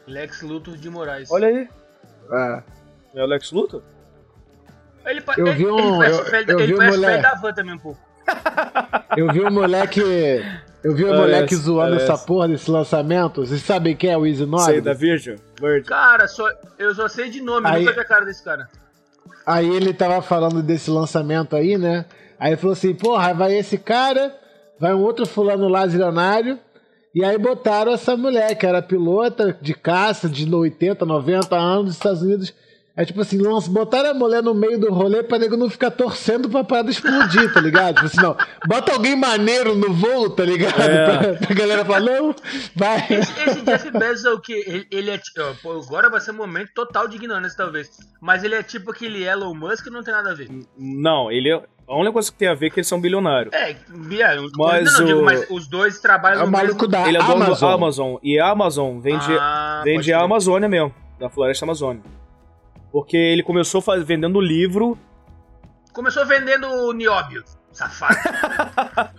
Lex 0.07 0.43
Luthor 0.43 0.77
de 0.77 0.89
Moraes. 0.91 1.31
Olha 1.31 1.49
aí. 1.49 1.69
Ah, 2.31 2.63
É 3.15 3.23
o 3.23 3.27
Lex 3.27 3.51
Luthor? 3.53 3.83
Ele, 5.07 5.21
pa- 5.23 5.35
Eu 5.39 5.47
ele, 5.47 5.57
vi 5.57 5.67
um- 5.67 5.79
ele 5.79 5.97
parece 5.99 6.51
eu- 6.51 6.59
eu 6.59 6.61
ele 6.61 6.77
parece 6.77 6.97
mulher. 6.99 7.23
da 7.23 7.35
van 7.35 7.53
também 7.53 7.75
um 7.75 7.79
pouco. 7.79 8.01
Eu 9.17 9.33
vi 9.33 9.41
o 9.41 9.51
moleque. 9.51 10.01
Eu 10.83 10.95
vi 10.95 11.05
o 11.05 11.09
Parece, 11.09 11.23
moleque 11.23 11.57
zoando 11.57 11.91
parece. 11.97 12.11
essa 12.13 12.25
porra 12.25 12.49
desse 12.49 12.71
lançamento. 12.71 13.45
Vocês 13.45 13.61
sabem 13.63 13.97
quem 13.97 14.11
é 14.11 14.17
o 14.17 14.25
Easy 14.25 14.39
Sei, 14.39 14.47
Nobre? 14.47 14.81
da 14.81 14.93
Virgin. 14.95 15.35
Virgin. 15.61 15.85
Cara, 15.85 16.29
só, 16.29 16.47
eu 16.79 16.95
só 16.95 17.09
sei 17.09 17.29
de 17.31 17.41
nome, 17.43 17.67
Aí- 17.69 17.81
nunca 17.81 17.95
vi 17.95 18.01
a 18.01 18.05
cara 18.05 18.25
desse 18.25 18.45
cara. 18.45 18.69
Aí 19.45 19.69
ele 19.69 19.93
tava 19.93 20.23
falando 20.23 20.63
desse 20.63 20.89
lançamento 20.91 21.57
aí, 21.57 21.77
né? 21.77 22.05
Aí 22.39 22.51
ele 22.51 22.57
falou 22.59 22.75
assim, 22.75 22.95
porra, 22.95 23.33
vai 23.35 23.57
esse 23.57 23.77
cara, 23.77 24.33
vai 24.79 24.95
um 24.95 25.01
outro 25.01 25.27
fulano 25.27 25.69
lá 25.69 25.87
zilionário, 25.87 26.59
e 27.15 27.25
aí 27.25 27.37
botaram 27.39 27.93
essa 27.93 28.17
mulher, 28.17 28.55
que 28.57 28.65
era 28.67 28.81
pilota 28.81 29.57
de 29.61 29.75
caça 29.75 30.29
de 30.29 30.49
80, 30.55 31.05
90 31.05 31.57
anos 31.57 31.87
dos 31.87 31.95
Estados 31.97 32.23
Unidos. 32.23 32.55
É 33.01 33.05
tipo 33.05 33.21
assim, 33.21 33.39
lança- 33.39 33.71
botaram 33.71 34.11
a 34.11 34.15
mulher 34.15 34.43
no 34.43 34.53
meio 34.53 34.77
do 34.77 34.93
rolê 34.93 35.23
pra 35.23 35.39
nego 35.39 35.57
não 35.57 35.71
ficar 35.71 35.93
torcendo 35.93 36.49
pra 36.51 36.65
parada 36.65 36.91
explodir, 36.91 37.53
tá 37.55 37.61
ligado? 37.61 37.95
Tipo 37.95 38.07
assim, 38.07 38.21
não, 38.21 38.37
bota 38.67 38.91
alguém 38.93 39.15
maneiro 39.15 39.77
no 39.77 39.95
voo, 39.95 40.29
tá 40.29 40.45
ligado? 40.45 40.81
É. 40.83 41.35
Pra, 41.35 41.47
pra 41.47 41.55
galera 41.55 41.85
falar, 41.85 42.01
não, 42.01 42.35
vai. 42.75 42.99
Esse, 43.09 43.41
esse 43.41 43.61
Jeff 43.63 43.91
Bezos 43.93 44.25
é 44.25 44.31
o 44.31 44.41
que? 44.41 44.53
Ele, 44.53 44.87
ele 44.91 45.11
é. 45.13 45.17
ti- 45.19 45.31
ó, 45.39 45.53
pô, 45.63 45.81
agora 45.81 46.11
vai 46.11 46.21
ser 46.21 46.33
um 46.33 46.39
momento 46.39 46.71
total 46.75 47.07
de 47.07 47.15
ignorância, 47.15 47.57
talvez. 47.57 47.89
Mas 48.21 48.43
ele 48.43 48.57
é 48.57 48.65
tipo 48.65 48.91
aquele 48.91 49.23
Elon 49.23 49.55
Musk 49.55 49.85
que 49.85 49.91
não 49.91 50.03
tem 50.03 50.13
nada 50.13 50.33
a 50.33 50.35
ver. 50.35 50.49
Não, 50.77 51.31
ele 51.31 51.53
é. 51.53 51.63
A 51.87 51.95
única 51.97 52.13
coisa 52.13 52.33
que 52.33 52.37
tem 52.37 52.49
a 52.49 52.55
ver 52.55 52.67
é 52.67 52.71
que 52.71 52.81
eles 52.81 52.89
são 52.89 53.01
bilionários. 53.01 53.55
É, 53.55 53.71
eu- 53.71 54.51
Mas 54.59 54.93
não, 54.93 54.99
não, 55.01 55.07
digo, 55.07 55.21
o- 55.21 55.25
mas 55.25 55.47
os 55.49 55.69
dois 55.69 56.01
trabalham 56.01 56.41
É 56.41 56.45
o 56.45 56.51
maluco 56.51 56.75
mesmo... 56.75 56.89
da 56.89 57.07
ele 57.09 57.17
é 57.17 57.21
dono 57.21 57.45
Amazon. 57.45 57.69
da 57.69 57.75
Amazon. 57.77 58.17
E 58.25 58.41
a 58.41 58.49
Amazon 58.51 58.99
vende, 58.99 59.25
Ah, 59.39 59.83
vende 59.85 60.13
a. 60.13 60.21
Amazônia 60.21 60.69
mesmo, 60.69 60.93
da 61.19 61.31
floresta 61.31 61.65
amazônica. 61.65 62.19
Porque 62.93 63.17
ele 63.17 63.43
começou 63.43 63.81
faz- 63.81 64.03
vendendo 64.05 64.41
livro. 64.41 64.99
Começou 65.93 66.25
vendendo 66.27 66.93
Nióbio, 66.93 67.43
safado. 67.73 68.15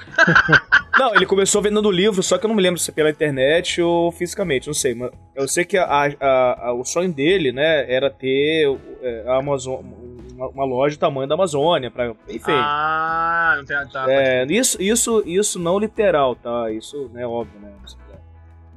Não, 0.98 1.16
ele 1.16 1.26
começou 1.26 1.62
vendendo 1.62 1.90
livro, 1.90 2.22
só 2.22 2.38
que 2.38 2.46
eu 2.46 2.50
não 2.50 2.56
me 2.56 2.62
lembro 2.62 2.78
se 2.80 2.92
é 2.92 2.94
pela 2.94 3.10
internet 3.10 3.82
ou 3.82 4.12
fisicamente, 4.12 4.68
não 4.68 4.74
sei. 4.74 4.94
Mas 4.94 5.12
eu 5.34 5.48
sei 5.48 5.64
que 5.64 5.78
a- 5.78 5.86
a- 6.20 6.68
a- 6.68 6.74
o 6.74 6.84
sonho 6.84 7.10
dele, 7.14 7.54
né, 7.54 7.90
era 7.90 8.10
ter 8.10 8.78
é, 9.02 9.24
a 9.26 9.38
Amazon, 9.38 9.80
uma, 10.38 10.66
loja 10.66 10.98
do 10.98 11.00
tamanho 11.00 11.26
da 11.28 11.36
Amazônia, 11.36 11.90
pra, 11.90 12.08
enfim. 12.28 12.52
Ah, 12.52 13.54
não 13.58 13.64
tem. 13.66 13.78
Tá, 13.88 14.12
É, 14.12 14.46
isso, 14.50 14.82
isso, 14.82 15.24
isso 15.26 15.58
não 15.58 15.80
literal, 15.80 16.36
tá? 16.36 16.70
Isso, 16.70 17.10
né, 17.14 17.26
óbvio, 17.26 17.62
né? 17.62 17.72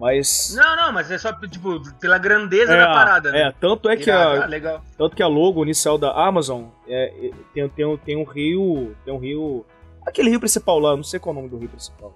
Mas. 0.02 0.52
Não, 0.56 0.74
não, 0.74 0.92
mas 0.92 1.08
é 1.12 1.16
só, 1.16 1.32
tipo, 1.32 1.80
pela 2.00 2.18
grandeza 2.18 2.72
é, 2.74 2.76
da 2.76 2.86
parada, 2.88 3.30
né? 3.30 3.42
é, 3.42 3.52
tanto 3.52 3.88
é 3.88 3.96
que 3.96 4.10
a, 4.10 4.42
ah, 4.42 4.46
legal. 4.46 4.82
Tanto 4.98 5.14
que 5.14 5.22
a 5.22 5.28
logo 5.28 5.62
inicial 5.62 5.96
da 5.96 6.10
Amazon 6.10 6.64
é, 6.88 7.28
é- 7.28 7.30
tem, 7.54 7.68
tem, 7.68 7.84
um- 7.86 7.96
tem 7.96 8.16
um 8.16 8.24
rio. 8.24 8.96
Tem 9.04 9.14
um 9.14 9.18
rio. 9.18 9.64
Aquele 10.04 10.28
rio 10.28 10.40
principal 10.40 10.80
lá, 10.80 10.96
não 10.96 11.04
sei 11.04 11.20
qual 11.20 11.32
é 11.32 11.38
o 11.38 11.40
nome 11.42 11.50
do 11.50 11.56
rio 11.56 11.68
principal. 11.68 12.12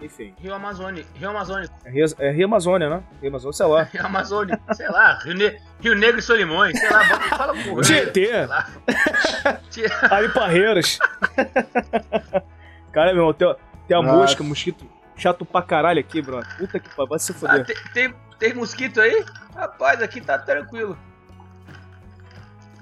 Enfim. 0.00 0.34
Rio 0.38 0.54
Amazônico, 0.54 1.06
Rio 1.18 1.28
Amazônico, 1.28 1.74
É 1.84 1.90
Rio, 1.90 2.06
é 2.18 2.30
rio 2.30 2.46
Amazônia, 2.46 2.88
né? 2.88 3.02
Rio 3.20 3.28
Amazônia, 3.28 3.52
sei 3.56 3.66
lá. 3.66 3.82
Rio 3.92 4.06
Amazônico, 4.06 4.74
sei 4.74 4.88
lá, 4.88 5.18
Rio, 5.22 5.34
ne 5.34 5.58
Rio 5.80 5.94
Negro 5.94 6.18
e 6.18 6.22
Solimões, 6.22 6.78
sei 6.80 6.88
lá, 6.90 7.04
bota- 7.04 7.36
fala 7.36 7.54
porra. 7.62 7.82
Tietê, 7.82 8.30
Ari 10.10 10.28
Parreiras. 10.32 10.98
Cara, 12.92 13.12
meu 13.12 13.22
irmão, 13.22 13.34
tem, 13.34 13.54
tem 13.86 13.96
a 13.96 14.02
Nossa. 14.02 14.16
mosca, 14.16 14.42
mosquito 14.44 14.95
chato 15.16 15.44
pra 15.44 15.62
caralho 15.62 16.00
aqui, 16.00 16.20
bro. 16.22 16.40
Puta 16.58 16.78
que 16.78 16.88
pariu, 16.90 17.08
vai 17.08 17.18
se 17.18 17.32
Ah, 17.32 17.34
fuder. 17.34 17.64
tem, 17.66 17.76
tem, 17.92 18.14
tem 18.38 18.54
mosquito 18.54 19.00
aí? 19.00 19.24
Rapaz, 19.54 20.02
aqui 20.02 20.20
tá 20.20 20.38
tranquilo. 20.38 20.96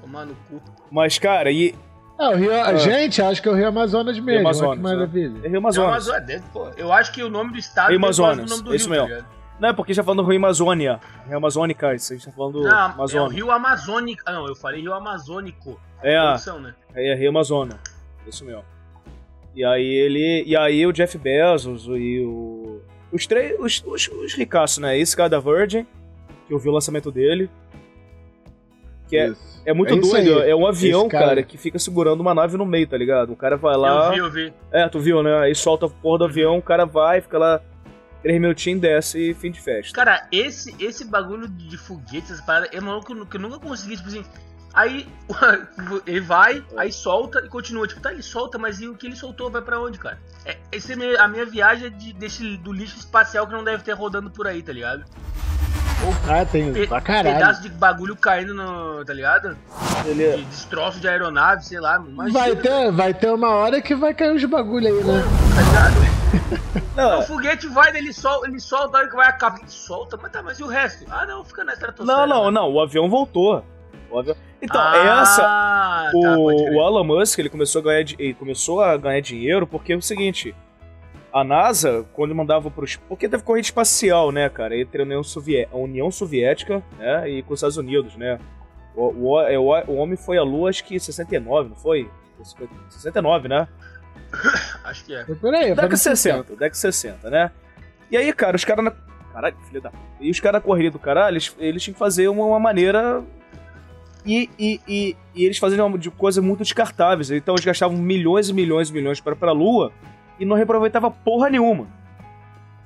Tomar 0.01 0.27
no 0.27 0.35
cu. 0.49 0.61
Mas, 0.91 1.19
cara, 1.19 1.51
e. 1.51 1.75
É, 2.19 2.29
o 2.29 2.37
Rio, 2.37 2.79
Gente, 2.79 3.21
acho 3.21 3.43
que 3.43 3.49
é 3.49 3.51
o 3.51 3.55
Rio 3.55 3.67
Amazonas 3.69 4.17
mesmo. 4.19 4.31
olha 4.31 4.41
Amazonas, 4.41 4.77
que 4.79 4.85
né? 4.85 4.93
maravilha. 4.95 5.39
É 5.39 5.41
Rio 5.43 5.49
Rio 5.51 5.59
Amazonas. 5.59 6.09
Amazonas, 6.09 6.43
pô, 6.53 6.69
eu 6.77 6.93
acho 6.93 7.13
que 7.13 7.23
o 7.23 7.29
nome 7.31 7.53
do 7.53 7.59
estado 7.59 7.89
Rio 7.89 7.97
Amazonas, 7.99 8.47
o 8.51 8.55
nome 8.55 8.63
do 8.63 8.71
rio, 8.71 8.85
tá 8.85 8.91
mesmo. 8.91 9.07
ligado? 9.09 9.27
Não 9.59 9.69
é 9.69 9.73
porque 9.73 9.91
a 9.91 9.95
gente 9.95 10.03
tá 10.03 10.05
falando 10.05 10.29
Rio 10.29 10.37
Amazônia. 10.37 11.01
Rio 11.27 11.37
Amazônica, 11.37 11.95
isso 11.95 12.13
a 12.13 12.17
gente 12.17 12.27
tá 12.27 12.33
falando 12.33 12.63
Não, 12.63 12.71
é 12.71 12.73
o 12.73 12.77
Amazônia. 12.77 13.35
Rio 13.37 13.51
Amazônico. 13.51 14.23
Ah, 14.27 14.33
não, 14.33 14.47
eu 14.47 14.55
falei 14.55 14.81
Rio 14.81 14.93
Amazônico. 14.95 15.81
É, 16.03 16.21
Produção, 16.21 16.61
né? 16.61 16.75
É 16.95 17.15
Rio 17.15 17.31
Amazônia. 17.31 17.77
Isso 18.27 18.45
mesmo. 18.45 18.65
E 19.55 19.65
aí 19.65 19.87
ele. 19.87 20.43
E 20.47 20.57
aí 20.57 20.87
o 20.87 20.93
Jeff 20.93 21.17
Bezos 21.19 21.87
e 21.89 22.21
o. 22.21 22.81
Os 23.13 23.27
três. 23.27 23.57
Os, 23.59 23.83
os, 23.87 24.09
os 24.09 24.35
ricaços, 24.35 24.79
né? 24.79 24.99
Esse 24.99 25.17
cara 25.17 25.29
da 25.29 25.39
Virgin, 25.41 25.87
que 26.47 26.53
eu 26.55 26.59
vi 26.59 26.69
o 26.69 26.73
lançamento 26.73 27.11
dele. 27.11 27.49
Que 29.09 29.17
é, 29.17 29.29
Isso. 29.29 29.63
é 29.67 29.73
muito 29.73 29.93
É 29.95 29.97
doido. 29.97 30.43
É 30.43 30.57
um 30.57 30.67
avião, 30.67 31.09
cara- 31.09 31.27
cara... 31.27 31.43
que 31.43 31.57
fica 31.59 31.79
segurando 31.79 32.21
uma 32.21 32.35
nave 32.35 32.57
no 32.57 32.65
meio, 32.67 32.87
tá 32.87 32.97
ligado? 32.97 33.33
O 33.33 33.37
cara 33.37 33.57
vai 33.57 33.77
lá. 33.77 34.07
Eu 34.07 34.13
vi, 34.13 34.19
eu 34.19 34.31
vi. 34.49 34.53
É, 34.73 34.89
tu 34.89 34.99
viu, 34.99 35.23
né? 35.23 35.39
Aí 35.41 35.55
solta 35.55 35.87
a 35.87 35.91
porra 35.91 36.19
do 36.19 36.25
avião, 36.25 36.59
o 36.59 36.63
cara 36.63 36.85
vai, 36.85 37.21
fica 37.21 37.39
lá. 37.39 37.61
Três 38.23 38.41
minutinhos, 38.41 38.81
desce 38.81 39.19
e 39.31 39.35
fim 39.35 39.51
de 39.51 39.61
festa. 39.61 39.93
Cara, 39.95 40.27
esse, 40.33 40.75
esse 40.83 41.05
bagulho 41.05 41.47
de, 41.47 41.69
de 41.69 41.77
foguete, 41.77 42.33
essas 42.33 42.41
paradas, 42.41 42.71
é 42.73 42.81
maluco 42.81 43.27
que 43.27 43.37
eu 43.37 43.41
nunca 43.41 43.59
consegui, 43.59 43.97
tipo 43.97 44.09
assim. 44.09 44.25
Aí 44.75 45.07
ele 46.07 46.21
vai, 46.21 46.65
aí 46.77 46.93
solta 46.93 47.41
e 47.45 47.49
continua. 47.49 47.87
Tipo, 47.87 48.01
tá, 48.01 48.13
ele 48.13 48.23
solta, 48.23 48.59
mas 48.59 48.81
e 48.81 48.89
o 48.89 48.95
que 48.97 49.07
ele 49.07 49.17
soltou 49.17 49.51
vai 49.51 49.63
pra 49.63 49.81
onde, 49.81 49.99
cara? 49.99 50.19
É, 50.45 50.57
esse 50.73 50.93
é 50.93 51.19
a 51.21 51.29
minha 51.29 51.47
viagem 51.47 51.87
é 51.87 51.91
de, 51.91 52.13
desse, 52.13 52.57
do 52.59 52.73
lixo 52.73 52.99
espacial 52.99 53.47
que 53.47 53.53
não 53.53 53.63
deve 53.65 53.83
ter 53.85 53.93
rodando 53.93 54.31
por 54.31 54.47
aí, 54.47 54.63
tá 54.63 54.73
ligado? 54.73 55.05
Ah, 56.29 56.45
tem 56.45 56.71
Pe- 56.73 56.87
pra 56.87 57.01
caralho. 57.01 57.37
pedaço 57.37 57.63
de 57.63 57.69
bagulho 57.71 58.15
caindo 58.15 58.53
no. 58.53 59.03
tá 59.05 59.13
ligado? 59.15 59.57
Ele 60.05 60.23
é- 60.25 60.37
De 60.37 60.45
destroço 60.45 61.01
de 61.01 61.09
aeronave, 61.09 61.65
sei 61.65 61.81
lá. 61.81 61.97
Imagina, 61.97 62.39
Vai 62.39 62.57
ter, 62.57 62.93
vai 62.93 63.15
ter 63.15 63.31
uma 63.31 63.51
hora 63.51 63.81
que 63.81 63.95
vai 63.95 64.13
cair 64.13 64.33
uns 64.33 64.45
bagulho 64.45 64.87
aí, 64.89 65.05
né? 65.05 65.23
tá 65.55 65.63
ligado? 65.89 66.15
Não, 66.95 67.21
O 67.21 67.23
foguete 67.23 67.67
vai, 67.69 67.97
ele 67.97 68.13
solta, 68.13 68.47
ele 68.49 68.61
solta, 68.61 68.97
a 68.97 69.01
hora 69.01 69.09
que 69.09 69.17
vai 69.17 69.29
acabar. 69.29 69.59
Ele 69.61 69.69
solta, 69.69 70.19
mas 70.21 70.31
tá, 70.31 70.43
mas 70.43 70.59
e 70.61 70.63
o 70.63 70.67
resto? 70.67 71.05
Ah, 71.11 71.25
não, 71.27 71.45
fica 71.45 71.63
na 71.63 71.67
não, 71.67 71.73
estratosfera. 71.75 72.27
não, 72.27 72.45
né? 72.47 72.51
não. 72.51 72.71
O 72.73 72.81
avião 72.83 73.09
voltou. 73.09 73.65
O 74.11 74.19
avião... 74.19 74.37
Então, 74.65 74.81
Ah, 74.81 75.21
essa. 75.23 75.43
tá, 75.43 76.11
o, 76.15 76.47
o 76.47 76.87
Elon 76.89 77.05
Musk 77.05 77.39
ele 77.39 77.49
começou 77.51 77.81
a 77.81 77.85
ganhar 77.85 78.05
ele 78.19 78.35
começou 78.35 78.81
a 78.81 78.97
ganhar 78.97 79.21
dinheiro 79.21 79.67
porque 79.67 79.93
é 79.93 79.97
o 79.97 80.03
seguinte 80.03 80.55
a 81.33 81.43
NASA 81.45 82.05
quando 82.13 82.35
mandava 82.35 82.71
para 82.71 82.85
os 82.85 82.97
porque 82.97 83.29
teve 83.29 83.43
corrida 83.43 83.67
espacial 83.67 84.31
né 84.33 84.49
cara 84.49 84.77
entre 84.77 85.03
a 85.03 85.05
União, 85.05 85.23
Sovié- 85.23 85.69
a 85.73 85.77
União 85.77 86.11
Soviética 86.11 86.83
né 86.99 87.29
e 87.29 87.43
com 87.43 87.53
os 87.55 87.59
Estados 87.59 87.77
Unidos 87.77 88.17
né 88.17 88.39
o, 88.97 89.31
o, 89.33 89.41
é, 89.41 89.59
o, 89.59 89.65
o 89.91 89.97
homem 89.97 90.17
foi 90.17 90.39
à 90.39 90.43
Lua 90.43 90.71
acho 90.71 90.85
que 90.85 90.95
em 90.95 90.99
69 90.99 91.69
não 91.71 91.77
foi 91.77 92.09
69 92.91 93.49
né 93.49 93.69
Acho 94.85 95.05
que 95.05 95.15
é. 95.15 95.25
Foi 95.25 95.35
por 95.37 95.55
aí. 95.55 95.61
foi 95.67 95.71
década 95.71 95.83
no 95.89 95.95
de 95.95 95.99
60 96.01 96.43
década 96.51 96.71
de 96.71 96.77
60 96.79 97.31
né 97.31 97.51
e 98.11 98.17
aí 98.17 98.33
cara 98.33 98.57
os 98.57 98.65
caras 98.65 98.85
na... 98.85 98.93
caralho 99.33 99.57
filho 99.69 99.81
da 99.81 99.91
e 100.21 100.31
os 100.31 100.39
caras 100.41 100.61
na 100.61 100.65
corrida 100.67 100.91
do 100.93 100.99
caralho 100.99 101.35
eles, 101.35 101.55
eles 101.59 101.83
tinham 101.83 101.95
que 101.95 101.99
fazer 101.99 102.29
uma, 102.29 102.45
uma 102.45 102.61
maneira 102.61 103.23
e, 104.25 104.49
e, 104.59 104.81
e, 104.87 105.17
e 105.35 105.45
eles 105.45 105.59
faziam 105.59 105.87
uma 105.87 105.99
de 105.99 106.11
coisas 106.11 106.43
muito 106.43 106.63
descartáveis. 106.63 107.31
Então 107.31 107.55
eles 107.55 107.65
gastavam 107.65 107.97
milhões 107.97 108.49
e 108.49 108.53
milhões 108.53 108.91
e 108.91 108.93
milhões 108.93 109.21
para 109.21 109.37
para 109.37 109.51
a 109.51 109.55
Lua 109.55 109.93
e 110.39 110.45
não 110.45 110.57
reaproveitava 110.57 111.11
porra 111.11 111.51
nenhuma. 111.51 111.87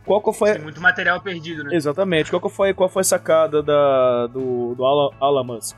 Qual 0.05 0.23
que 0.23 0.33
foi 0.33 0.55
Tem 0.55 0.63
muito 0.63 0.81
material 0.81 1.21
perdido, 1.21 1.65
né? 1.65 1.75
exatamente? 1.75 2.31
Qual 2.31 2.41
que 2.41 2.49
foi 2.49 2.73
qual 2.73 2.89
foi 2.89 3.01
a 3.01 3.05
sacada 3.05 3.63
da 3.63 4.27
do 4.27 4.75
do 4.75 4.85
Alan, 4.85 5.11
Alan 5.21 5.45
Musk? 5.45 5.77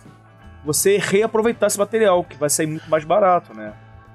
Você 0.64 0.98
reaproveitar 0.98 1.66
esse 1.66 1.78
material 1.78 2.22
que 2.22 2.36
vai 2.36 2.50
sair 2.50 2.66
muito 2.66 2.88
mais 2.88 3.04
barato, 3.04 3.56
né? 3.56 3.72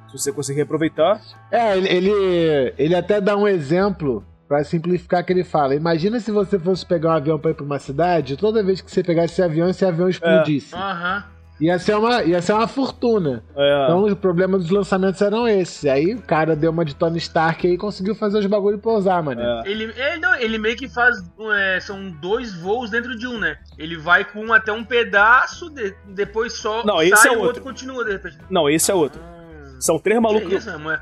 Se 0.07 0.17
você 0.17 0.31
conseguir 0.31 0.57
reaproveitar, 0.57 1.19
É, 1.51 1.75
ele, 1.75 1.89
ele, 1.89 2.73
ele 2.77 2.95
até 2.95 3.19
dá 3.19 3.35
um 3.35 3.47
exemplo 3.47 4.23
Pra 4.47 4.63
simplificar 4.63 5.25
que 5.25 5.33
ele 5.33 5.43
fala, 5.43 5.73
imagina 5.73 6.19
se 6.19 6.29
você 6.29 6.59
fosse 6.59 6.85
pegar 6.85 7.09
um 7.09 7.13
avião 7.13 7.39
pra 7.39 7.49
ir 7.49 7.55
pra 7.55 7.65
uma 7.65 7.79
cidade, 7.79 8.37
toda 8.37 8.63
vez 8.63 8.79
que 8.79 8.91
você 8.91 9.03
pegasse 9.03 9.33
esse 9.33 9.41
avião, 9.41 9.67
esse 9.67 9.83
avião 9.83 10.07
explodisse. 10.07 10.75
Aham. 10.75 11.23
Ia, 11.59 11.79
ser 11.79 11.95
uma, 11.95 12.21
ia 12.23 12.41
ser 12.41 12.51
uma 12.51 12.67
fortuna. 12.67 13.41
É. 13.55 13.83
Então 13.85 14.03
os 14.03 14.13
problemas 14.15 14.63
dos 14.63 14.71
lançamentos 14.71 15.21
eram 15.21 15.47
esses. 15.47 15.85
Aí 15.85 16.13
o 16.13 16.21
cara 16.21 16.53
deu 16.53 16.69
uma 16.69 16.83
de 16.83 16.93
Tony 16.93 17.17
Stark 17.17 17.65
aí 17.65 17.73
e 17.73 17.77
conseguiu 17.77 18.13
fazer 18.13 18.39
os 18.39 18.45
bagulho 18.45 18.77
pra 18.77 18.91
usar, 18.91 19.23
mano. 19.23 19.39
É. 19.41 19.63
Ele, 19.65 19.85
ele, 19.95 20.17
não, 20.19 20.35
ele 20.35 20.57
meio 20.57 20.75
que 20.75 20.89
faz. 20.89 21.15
é, 21.53 21.79
são 21.79 22.11
dois 22.11 22.53
voos 22.59 22.89
dentro 22.89 23.17
de 23.17 23.25
um, 23.25 23.39
né? 23.39 23.57
Ele 23.77 23.97
vai 23.97 24.25
com 24.25 24.45
um 24.45 24.51
até 24.51 24.73
um 24.73 24.83
pedaço, 24.83 25.69
de- 25.69 25.95
depois 26.09 26.53
só 26.53 26.83
Não, 26.85 27.01
esse 27.01 27.15
sai 27.15 27.31
é 27.31 27.33
e 27.33 27.37
o 27.37 27.39
outro. 27.39 27.47
outro 27.47 27.63
continua 27.63 28.03
de 28.03 28.11
repente. 28.11 28.37
Não, 28.49 28.69
esse 28.69 28.91
é 28.91 28.93
outro. 28.93 29.21
Hum, 29.21 29.77
São 29.79 29.97
três 29.97 30.19
malucos. 30.21 30.51
isso, 30.51 30.69
né, 30.69 30.75
mano? 30.77 31.01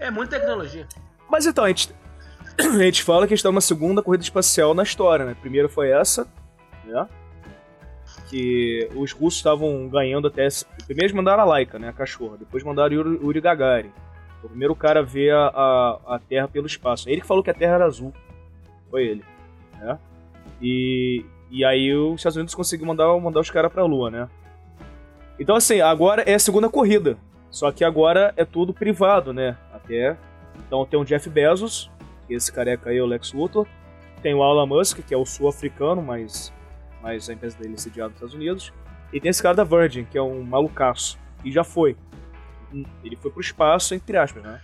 É 0.00 0.10
muita 0.10 0.38
tecnologia. 0.40 0.86
Mas 1.30 1.46
então, 1.46 1.62
a 1.64 1.68
gente, 1.68 1.94
a 2.58 2.78
gente 2.82 3.04
fala 3.04 3.28
que 3.28 3.34
está 3.34 3.48
numa 3.48 3.60
segunda 3.60 4.02
corrida 4.02 4.24
espacial 4.24 4.74
na 4.74 4.82
história, 4.82 5.24
né? 5.24 5.36
Primeiro 5.40 5.68
foi 5.68 5.90
essa, 5.90 6.26
né? 6.84 7.06
Que 8.28 8.88
os 8.94 9.12
russos 9.12 9.38
estavam 9.38 9.88
ganhando 9.88 10.28
até. 10.28 10.46
Primeiro 10.86 11.16
mandaram 11.16 11.42
a 11.42 11.46
Laika, 11.46 11.78
né? 11.78 11.88
A 11.88 11.92
cachorra. 11.92 12.36
Depois 12.36 12.62
mandaram 12.62 12.96
o 12.96 13.24
Yuri, 13.24 13.40
Gagarin. 13.40 13.92
O 14.42 14.48
primeiro 14.48 14.74
cara 14.74 15.00
a 15.00 15.02
ver 15.02 15.32
a, 15.32 15.48
a, 15.48 16.00
a 16.14 16.18
Terra 16.18 16.46
pelo 16.46 16.66
espaço. 16.66 17.08
Ele 17.08 17.20
que 17.20 17.26
falou 17.26 17.42
que 17.42 17.50
a 17.50 17.54
Terra 17.54 17.74
era 17.74 17.86
azul. 17.86 18.12
Foi 18.90 19.04
ele. 19.06 19.24
Né? 19.78 19.98
E, 20.60 21.24
e 21.50 21.64
aí 21.64 21.94
os 21.94 22.16
Estados 22.16 22.36
Unidos 22.36 22.54
conseguiu 22.54 22.86
mandar, 22.86 23.16
mandar 23.18 23.40
os 23.40 23.50
caras 23.50 23.72
pra 23.72 23.84
Lua, 23.84 24.10
né? 24.10 24.28
Então, 25.40 25.54
assim, 25.54 25.80
agora 25.80 26.22
é 26.22 26.34
a 26.34 26.38
segunda 26.38 26.68
corrida. 26.68 27.16
Só 27.50 27.72
que 27.72 27.84
agora 27.84 28.32
é 28.36 28.44
tudo 28.44 28.74
privado, 28.74 29.32
né? 29.32 29.56
Até. 29.72 30.16
Então 30.66 30.84
tem 30.84 30.98
o 30.98 31.04
Jeff 31.04 31.30
Bezos, 31.30 31.90
esse 32.28 32.52
careca 32.52 32.90
aí 32.90 33.00
o 33.00 33.06
Lex 33.06 33.32
Luthor. 33.32 33.66
Tem 34.20 34.34
o 34.34 34.38
Elon 34.38 34.66
Musk, 34.66 34.98
que 35.06 35.14
é 35.14 35.16
o 35.16 35.24
sul-africano, 35.24 36.02
mas, 36.02 36.52
mas 37.02 37.28
a 37.28 37.32
empresa 37.32 37.56
dele 37.58 37.74
é 37.74 37.76
sediada 37.78 38.08
nos 38.08 38.16
Estados 38.16 38.34
Unidos. 38.34 38.72
E 39.12 39.20
tem 39.20 39.30
esse 39.30 39.42
cara 39.42 39.54
da 39.54 39.64
Virgin, 39.64 40.04
que 40.04 40.18
é 40.18 40.22
um 40.22 40.42
malucaço. 40.42 41.18
E 41.44 41.50
já 41.52 41.64
foi. 41.64 41.96
Ele 43.02 43.16
foi 43.16 43.30
pro 43.30 43.40
espaço, 43.40 43.94
entre 43.94 44.16
aspas, 44.16 44.42
né? 44.42 44.60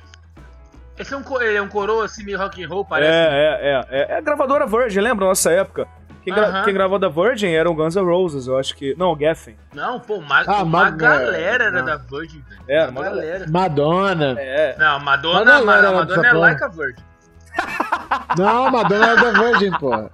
Esse 0.98 1.12
é 1.12 1.16
um, 1.16 1.40
é 1.40 1.62
um 1.62 1.68
coroa 1.68 2.04
assim, 2.04 2.22
meio 2.24 2.38
rock 2.38 2.62
and 2.62 2.68
roll, 2.68 2.84
parece. 2.84 3.10
É, 3.10 3.14
é, 3.16 3.70
é, 3.90 4.00
é. 4.02 4.12
É 4.12 4.18
a 4.18 4.20
gravadora 4.20 4.66
Virgin, 4.66 5.00
lembra? 5.00 5.24
Nossa 5.26 5.50
época. 5.50 5.88
Quem, 6.22 6.32
gra 6.32 6.46
Aham. 6.46 6.64
quem 6.64 6.72
gravou 6.72 6.98
da 6.98 7.08
Virgin 7.08 7.48
era 7.48 7.70
o 7.70 7.74
Guns 7.74 7.96
N' 7.96 8.02
Roses, 8.04 8.46
eu 8.46 8.58
acho 8.58 8.74
que. 8.76 8.94
Não, 8.96 9.12
o 9.12 9.18
Geffen. 9.18 9.56
Não, 9.74 10.00
pô, 10.00 10.16
uma, 10.16 10.40
Ah, 10.46 10.62
uma 10.62 10.84
Ma- 10.84 10.90
galera 10.90 11.64
era 11.64 11.78
é, 11.80 11.82
da 11.82 11.96
Virgin, 11.96 12.42
velho. 12.48 12.62
Era, 12.66 12.90
uma 12.90 13.02
galera. 13.02 13.46
Madonna. 13.50 14.34
É. 14.38 14.76
Não, 14.78 15.00
Madonna, 15.00 15.44
Madonna 15.62 15.92
Madonna 15.92 16.06
dessa 16.06 16.26
é 16.26 16.32
like 16.32 16.64
a 16.64 16.68
Virgin. 16.68 17.02
Não, 18.38 18.70
Madonna 18.70 19.06
era 19.06 19.16
da 19.16 19.30
Virgin, 19.42 19.70
porra. 19.78 20.10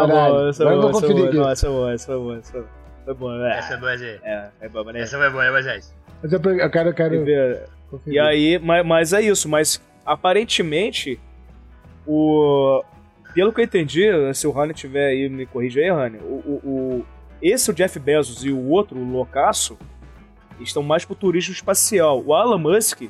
Tá 0.00 0.06
bom, 0.06 0.12
Caralho. 0.14 0.48
essa 0.48 0.62
é 0.62 0.66
Agora 0.66 0.76
eu 0.76 0.80
boa, 0.80 0.90
essa 0.90 0.98
é 0.98 1.08
conferir 1.08 1.32
boa. 1.34 1.52
essa 1.52 1.66
é 1.66 1.70
boa, 1.70 1.92
essa 1.92 2.06
foi 2.06 2.16
boa, 2.18 2.38
essa 2.38 2.52
foi 2.52 3.14
boa. 3.14 3.38
Foi 3.38 3.46
é. 3.48 3.58
Essa 3.58 3.74
é 3.74 3.76
boa, 3.76 3.96
gente. 3.98 4.20
É, 4.24 4.48
é 4.60 4.68
boa, 4.68 4.92
né? 4.92 5.00
Essa 5.00 5.18
foi 5.18 5.30
boa, 5.30 5.44
é 5.44 5.48
boa, 5.48 5.62
gente. 5.62 5.86
Mas 6.22 6.32
eu, 6.32 6.40
eu 6.40 6.70
quero, 6.70 6.88
eu 6.90 6.94
quero 6.94 7.14
E. 7.28 7.58
E 8.06 8.18
aí, 8.18 8.58
mas, 8.58 8.84
mas 8.86 9.12
é 9.12 9.20
isso, 9.22 9.48
mas 9.48 9.80
aparentemente, 10.04 11.20
o. 12.06 12.82
Pelo 13.34 13.52
que 13.52 13.60
eu 13.60 13.64
entendi, 13.64 14.04
se 14.32 14.46
o 14.46 14.52
Rani 14.52 14.72
tiver 14.72 15.08
aí, 15.08 15.28
me 15.28 15.44
corrija 15.44 15.80
aí, 15.80 15.90
Rani, 15.90 16.18
o, 16.18 16.22
o, 16.46 16.60
o- 17.00 17.06
esse, 17.42 17.68
o 17.70 17.74
Jeff 17.74 17.98
Bezos 17.98 18.44
e 18.44 18.50
o 18.50 18.68
outro, 18.68 18.96
o 18.98 19.04
Loucaço, 19.10 19.76
estão 20.60 20.82
mais 20.84 21.04
pro 21.04 21.16
turismo 21.16 21.52
espacial. 21.52 22.22
O 22.24 22.32
Elon 22.40 22.58
Musk, 22.58 23.02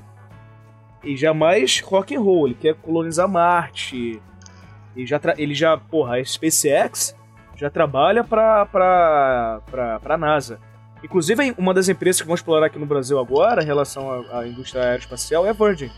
ele 1.04 1.16
já 1.16 1.28
é 1.28 1.32
mais 1.34 1.78
rock 1.80 2.16
and 2.16 2.20
roll, 2.20 2.46
ele 2.46 2.56
quer 2.58 2.74
colonizar 2.74 3.28
Marte, 3.28 4.20
ele 4.96 5.06
já, 5.06 5.20
ele 5.36 5.54
já 5.54 5.76
porra, 5.76 6.16
a 6.16 6.24
SpaceX 6.24 7.16
já 7.56 7.70
trabalha 7.70 8.24
pra, 8.24 8.66
pra, 8.66 9.62
pra, 9.70 10.00
pra 10.00 10.18
NASA. 10.18 10.60
Inclusive, 11.02 11.54
uma 11.58 11.74
das 11.74 11.88
empresas 11.88 12.20
que 12.20 12.26
vão 12.26 12.34
explorar 12.34 12.66
aqui 12.66 12.78
no 12.78 12.86
Brasil 12.86 13.18
agora, 13.18 13.62
em 13.62 13.66
relação 13.66 14.10
à, 14.10 14.40
à 14.40 14.48
indústria 14.48 14.82
aeroespacial, 14.82 15.46
é 15.46 15.50
a 15.50 15.52
Virgin. 15.52 15.90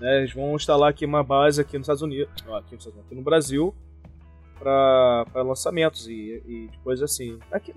Né, 0.00 0.18
eles 0.18 0.32
vão 0.32 0.54
instalar 0.54 0.90
aqui 0.90 1.04
uma 1.04 1.22
base 1.22 1.60
aqui 1.60 1.76
nos 1.76 1.84
Estados 1.84 2.02
Unidos, 2.02 2.32
aqui, 2.36 2.74
nos 2.74 2.86
Estados 2.86 2.86
Unidos, 2.86 3.06
aqui 3.06 3.14
no 3.14 3.22
Brasil, 3.22 3.74
para 4.58 5.42
lançamentos 5.42 6.08
e, 6.08 6.42
e 6.46 6.70
coisas 6.82 7.10
assim. 7.10 7.38
Aqui, 7.52 7.74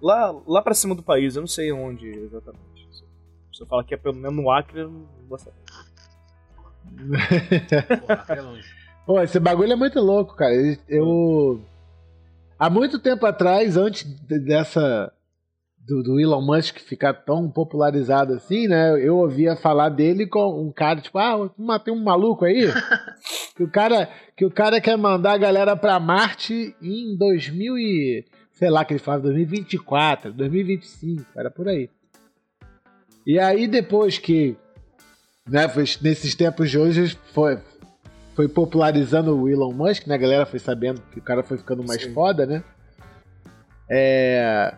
lá, 0.00 0.34
lá 0.46 0.62
para 0.62 0.74
cima 0.74 0.94
do 0.94 1.02
país, 1.02 1.36
eu 1.36 1.40
não 1.40 1.48
sei 1.48 1.72
onde 1.72 2.08
exatamente. 2.08 2.68
Se 3.52 3.62
eu 3.62 3.66
falar 3.66 3.82
que 3.82 3.92
é 3.92 3.96
pelo 3.96 4.14
menos 4.14 4.36
no 4.36 4.50
Acre, 4.50 4.80
eu 4.80 4.90
não 4.90 5.06
vou 5.28 5.38
saber. 5.38 5.56
Porra, 8.06 8.24
é 8.28 8.40
longe. 8.40 8.68
Pô, 9.06 9.20
esse 9.22 9.40
bagulho 9.40 9.72
é 9.72 9.76
muito 9.76 10.00
louco, 10.00 10.36
cara. 10.36 10.52
Eu. 10.88 11.62
Há 12.58 12.68
muito 12.68 12.98
tempo 12.98 13.24
atrás, 13.24 13.76
antes 13.76 14.04
de- 14.04 14.38
dessa. 14.38 15.12
Do, 15.86 16.02
do 16.02 16.20
Elon 16.20 16.42
Musk 16.42 16.80
ficar 16.80 17.14
tão 17.14 17.50
popularizado 17.50 18.34
assim, 18.34 18.68
né? 18.68 19.02
Eu 19.02 19.16
ouvia 19.16 19.56
falar 19.56 19.88
dele 19.88 20.26
com 20.26 20.62
um 20.62 20.70
cara, 20.70 21.00
tipo, 21.00 21.18
ah, 21.18 21.50
matei 21.56 21.94
um 21.94 22.04
maluco 22.04 22.44
aí. 22.44 22.66
que, 23.56 23.62
o 23.62 23.70
cara, 23.70 24.06
que 24.36 24.44
o 24.44 24.50
cara 24.50 24.82
quer 24.82 24.98
mandar 24.98 25.32
a 25.32 25.38
galera 25.38 25.74
pra 25.74 25.98
Marte 25.98 26.76
em 26.82 27.16
2000 27.16 27.78
e. 27.78 28.24
Sei 28.52 28.68
lá 28.68 28.84
que 28.84 28.92
ele 28.92 28.98
falava, 28.98 29.22
2024, 29.22 30.32
2025, 30.32 31.24
era 31.34 31.48
por 31.50 31.68
aí. 31.68 31.88
E 33.26 33.38
aí 33.38 33.66
depois 33.66 34.18
que. 34.18 34.56
Né, 35.48 35.68
foi- 35.68 35.84
nesses 36.02 36.34
tempos 36.34 36.70
de 36.70 36.78
hoje 36.78 37.18
foi, 37.32 37.58
foi 38.34 38.48
popularizando 38.48 39.36
o 39.36 39.48
Elon 39.48 39.72
Musk, 39.72 40.06
né? 40.06 40.14
A 40.14 40.18
galera 40.18 40.46
foi 40.46 40.58
sabendo 40.58 41.00
que 41.10 41.18
o 41.18 41.22
cara 41.22 41.42
foi 41.42 41.56
ficando 41.58 41.82
mais 41.82 42.02
Sim. 42.02 42.12
foda, 42.12 42.46
né? 42.46 42.62
É... 43.88 44.74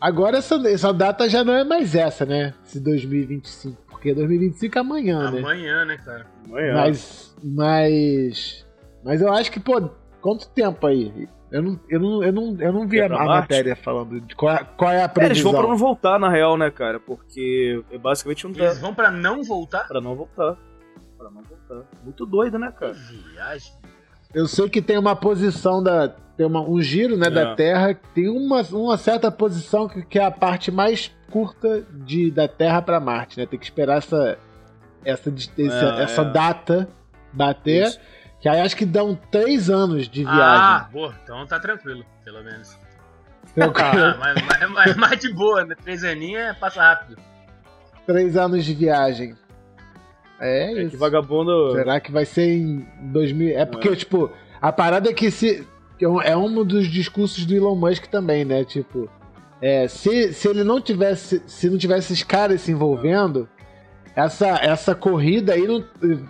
Agora 0.00 0.38
essa, 0.38 0.54
essa 0.68 0.92
data 0.92 1.28
já 1.28 1.44
não 1.44 1.54
é 1.54 1.64
mais 1.64 1.94
essa, 1.94 2.24
né? 2.24 2.54
Esse 2.64 2.80
2025. 2.80 3.76
Porque 3.88 4.14
2025 4.14 4.78
é 4.78 4.80
amanhã, 4.80 5.30
né? 5.30 5.38
Amanhã, 5.40 5.84
né, 5.84 5.96
cara? 5.98 6.26
Amanhã. 6.46 6.74
Mas. 6.74 7.36
Mas. 7.42 8.66
Mas 9.04 9.20
eu 9.20 9.32
acho 9.32 9.50
que, 9.50 9.58
pô, 9.58 9.90
quanto 10.20 10.48
tempo 10.50 10.86
aí? 10.86 11.28
Eu 11.50 11.62
não, 11.62 11.80
eu 11.88 11.98
não, 12.00 12.22
eu 12.22 12.32
não, 12.32 12.56
eu 12.60 12.72
não 12.72 12.86
vi 12.86 13.00
a, 13.00 13.08
matéria 13.08 13.74
falando 13.74 14.20
de 14.20 14.34
qual, 14.36 14.54
é- 14.54 14.64
qual 14.76 14.90
é 14.90 14.98
a 14.98 15.00
É, 15.00 15.04
eles 15.04 15.12
previsão. 15.14 15.52
vão 15.52 15.60
pra 15.62 15.70
não 15.70 15.76
voltar, 15.78 16.18
na 16.18 16.28
real, 16.28 16.56
né, 16.58 16.70
cara? 16.70 17.00
Porque 17.00 17.82
é 17.90 17.96
basicamente 17.96 18.44
não 18.44 18.52
dá 18.52 18.64
Eles 18.66 18.78
vão 18.78 18.94
pra 18.94 19.10
não 19.10 19.42
voltar? 19.42 19.88
pra 19.88 20.00
não 20.00 20.14
voltar. 20.14 20.56
Pra 21.16 21.30
não 21.30 21.42
voltar. 21.42 21.88
Muito 22.04 22.26
doido, 22.26 22.58
né, 22.58 22.70
Que 22.70 22.78
cara? 22.80 22.92
viagem. 23.32 23.72
Eu 24.34 24.46
sei 24.46 24.68
que 24.68 24.82
tem 24.82 24.98
uma 24.98 25.16
posição 25.16 25.82
da. 25.82 26.08
Tem 26.36 26.46
uma, 26.46 26.60
um 26.60 26.80
giro 26.82 27.16
né, 27.16 27.26
É. 27.28 27.30
da 27.30 27.54
Terra, 27.56 27.94
que 27.94 28.06
tem 28.14 28.28
uma, 28.28 28.60
uma 28.70 28.96
certa 28.98 29.30
posição 29.32 29.88
que, 29.88 30.02
que 30.02 30.18
é 30.18 30.24
a 30.24 30.30
parte 30.30 30.70
mais 30.70 31.10
curta 31.30 31.82
de, 32.04 32.30
da 32.30 32.46
Terra 32.46 32.80
para 32.82 33.00
Marte, 33.00 33.38
né? 33.40 33.46
Tem 33.46 33.58
que 33.58 33.64
esperar 33.64 33.96
essa, 33.98 34.38
essa, 35.04 35.30
dis- 35.30 35.50
essa, 35.58 35.96
É, 35.98 36.02
essa 36.02 36.22
é. 36.22 36.24
data 36.30 36.88
bater. 37.32 37.86
Isso. 37.88 37.98
Que 38.40 38.48
aí 38.48 38.60
acho 38.60 38.76
que 38.76 38.86
dão 38.86 39.18
três 39.30 39.68
anos 39.68 40.08
de 40.08 40.24
Ah, 40.26 40.34
viagem. 40.34 40.92
boa. 40.92 41.14
Então 41.24 41.46
tá 41.46 41.58
tranquilo, 41.58 42.04
pelo 42.24 42.42
menos. 42.44 42.78
Então, 43.56 43.72
Ah, 43.76 44.16
mas, 44.18 44.42
mas, 44.46 44.70
mas 44.70 44.96
mais 44.96 45.18
de 45.20 45.32
boa, 45.32 45.64
né? 45.64 45.74
Três 45.82 46.04
aninhos 46.04 46.56
passa 46.58 46.80
rápido. 46.80 47.18
três 48.06 48.36
anos 48.36 48.64
de 48.64 48.74
viagem. 48.74 49.34
É, 50.40 50.72
É 50.72 50.82
isso. 50.82 50.90
que 50.92 50.96
vagabundo. 50.96 51.72
Será 51.72 51.98
que 52.00 52.12
vai 52.12 52.24
ser 52.24 52.48
em 52.48 52.86
2000? 53.02 53.58
É 53.58 53.66
porque, 53.66 53.94
tipo, 53.96 54.30
a 54.60 54.70
parada 54.72 55.10
é 55.10 55.12
que 55.12 55.30
se. 55.30 55.66
é 56.00 56.08
um- 56.08 56.22
É 56.22 56.36
um 56.36 56.64
dos 56.64 56.86
discursos 56.86 57.44
do 57.44 57.54
Elon 57.56 57.74
Musk 57.74 58.06
também, 58.06 58.44
né? 58.44 58.64
Tipo, 58.64 59.10
é, 59.60 59.88
se, 59.88 60.32
se 60.32 60.46
ele 60.46 60.62
não 60.62 60.80
tivesse. 60.80 61.42
Se 61.46 61.68
não 61.68 61.76
tivesse 61.76 62.12
esses 62.12 62.22
caras 62.22 62.60
se 62.60 62.70
envolvendo, 62.70 63.48
essa, 64.16 64.48
essa 64.62 64.94
corrida 64.94 65.52
aí 65.54 65.66
não, 65.66 65.84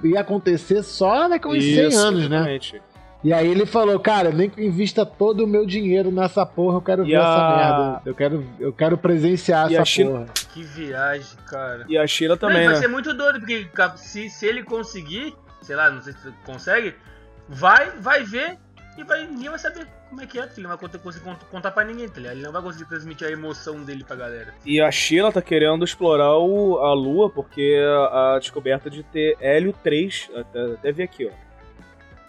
ia 0.05 0.21
acontecer 0.21 0.83
só 0.83 1.29
daqui 1.29 1.47
a 1.47 1.51
uns 1.51 1.63
100 1.65 1.89
Isso, 1.89 1.99
anos, 1.99 2.29
né? 2.29 2.37
exatamente. 2.37 2.83
E 3.25 3.33
aí 3.33 3.49
ele 3.49 3.67
falou, 3.67 3.99
cara, 3.99 4.31
nem 4.31 4.49
que 4.49 4.61
eu 4.61 4.65
invista 4.65 5.05
todo 5.05 5.43
o 5.43 5.47
meu 5.47 5.67
dinheiro 5.67 6.09
nessa 6.13 6.47
porra, 6.47 6.77
eu 6.77 6.81
quero 6.83 7.03
E 7.05 7.11
ver 7.11 7.17
essa 7.17 7.27
a- 7.27 7.57
merda. 7.57 8.03
Eu 8.07 8.15
quero, 8.15 8.47
eu 8.61 8.73
quero 8.73 8.97
presenciar 8.97 9.71
E 9.71 9.75
essa 9.75 9.85
China- 9.85 10.11
porra. 10.11 10.27
Que 10.53 10.63
viagem, 10.63 11.37
cara. 11.47 11.85
E 11.89 11.99
a 11.99 12.07
Sheila 12.07 12.35
Não, 12.35 12.39
também, 12.39 12.65
vai 12.65 12.75
né? 12.75 12.81
ser 12.81 12.87
muito 12.89 13.13
doido, 13.13 13.41
porque 13.41 13.69
se, 13.97 14.31
se 14.31 14.47
ele 14.47 14.63
conseguir, 14.63 15.35
sei 15.63 15.75
lá, 15.75 15.91
não 15.91 16.01
sei 16.01 16.13
se 16.13 16.31
consegue, 16.47 16.95
vai, 17.49 17.91
vai 17.99 18.23
ver 18.23 18.57
e 18.97 19.03
vai, 19.03 19.27
ninguém 19.27 19.51
vai 19.51 19.59
saber 19.59 19.87
como 20.09 20.21
é 20.23 20.27
que 20.27 20.39
é, 20.39 20.43
porque 20.43 20.61
ele 20.61 20.67
não 20.69 20.77
vai 20.77 20.89
conseguir 20.99 21.25
cont- 21.25 21.45
contar 21.51 21.71
pra 21.71 21.85
ninguém, 21.85 22.09
tá 22.09 22.17
ligado? 22.19 22.35
Ele 22.37 22.43
não 22.45 22.53
vai 22.53 22.63
conseguir 22.63 22.87
transmitir 22.89 23.27
a 23.29 23.31
emoção 23.31 23.83
dele 23.85 24.05
pra 24.05 24.17
galera. 24.17 24.55
E 24.65 24.81
a 24.81 24.91
Sheila 24.91 25.31
tá 25.33 25.43
querendo 25.43 25.85
explorar 25.85 26.37
o- 26.39 26.79
a 26.79 26.93
Lua, 26.95 27.29
porque 27.31 27.79
a, 28.11 28.35
a 28.35 28.39
descoberta 28.39 28.89
de 28.91 29.03
ter 29.03 29.37
hélio 29.41 29.73
3, 29.83 30.31
até, 30.35 30.65
até 30.73 30.93
ver 30.93 31.03
aqui, 31.05 31.27
ó. 31.27 31.49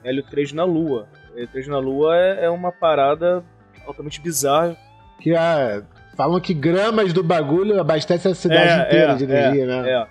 Hélio 0.04 0.24
3 0.24 0.54
na 0.54 0.64
Lua. 0.64 1.08
Hélio 1.36 1.48
3 1.48 1.68
na 1.68 1.78
Lua 1.78 2.16
é, 2.18 2.46
é 2.46 2.50
uma 2.50 2.72
parada 2.72 3.44
altamente 3.86 4.22
bizarra. 4.22 4.78
Que 5.20 5.36
ah, 5.36 5.82
falam 6.16 6.40
que 6.40 6.54
gramas 6.54 7.12
do 7.12 7.22
bagulho 7.24 7.80
abastece 7.80 8.28
a 8.30 8.36
cidade 8.36 8.70
É, 8.70 8.88
inteira 8.88 9.12
é, 9.12 9.16
de 9.16 9.24
energia, 9.26 9.66
né? 9.66 9.92
É. 9.92 10.08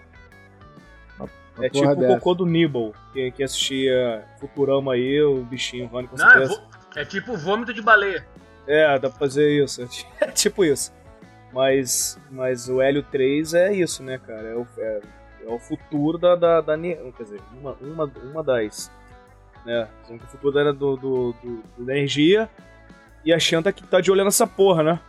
Uma 1.19 1.65
É 1.67 1.69
tipo 1.71 1.89
o 1.91 1.97
dessa. 1.97 2.15
cocô 2.15 2.35
do 2.35 2.47
Nibble, 2.47 2.93
que, 3.13 3.31
que 3.33 3.43
assistia 3.43 4.23
Futurama 4.39 4.93
aí, 4.93 5.21
o 5.23 5.43
bichinho 5.43 5.87
Rony 5.87 6.07
com 6.09 6.17
Não, 6.17 6.27
é, 6.29 6.33
certeza. 6.47 6.63
É 6.97 7.05
tipo 7.05 7.37
vômito 7.37 7.73
de 7.73 7.83
baleia. 7.83 8.27
É, 8.67 8.99
dá 8.99 9.09
pra 9.09 9.19
fazer 9.19 9.51
isso. 9.63 9.83
É 10.21 10.27
tipo 10.31 10.65
isso. 10.65 10.93
Mas, 11.53 12.19
mas 12.31 12.69
o 12.69 12.81
Hélio 12.83 13.03
3 13.03 13.55
é 13.55 13.73
isso, 13.73 14.03
né, 14.03 14.19
cara? 14.19 14.49
É 14.49 14.55
o, 14.55 14.67
é, 14.77 15.01
é 15.47 15.49
o 15.51 15.59
futuro 15.59 16.19
da, 16.19 16.37
da, 16.37 16.61
da 16.61 16.77
Quer 16.79 17.23
dizer, 17.23 17.41
uma, 17.59 17.73
uma, 17.81 18.05
uma 18.05 18.43
das. 18.45 18.91
Né? 19.65 19.89
O 20.11 20.19
futuro 20.27 20.59
era 20.59 20.73
do, 20.73 20.97
do, 20.97 21.33
do- 21.43 21.63
do- 21.79 21.85
da 21.87 21.97
energia. 21.97 22.49
E 23.25 23.33
a 23.33 23.39
Xanta 23.39 23.73
que 23.73 23.83
tá 23.83 24.01
de 24.01 24.11
olho 24.11 24.25
nessa 24.25 24.47
porra, 24.47 24.83
né? 24.83 25.01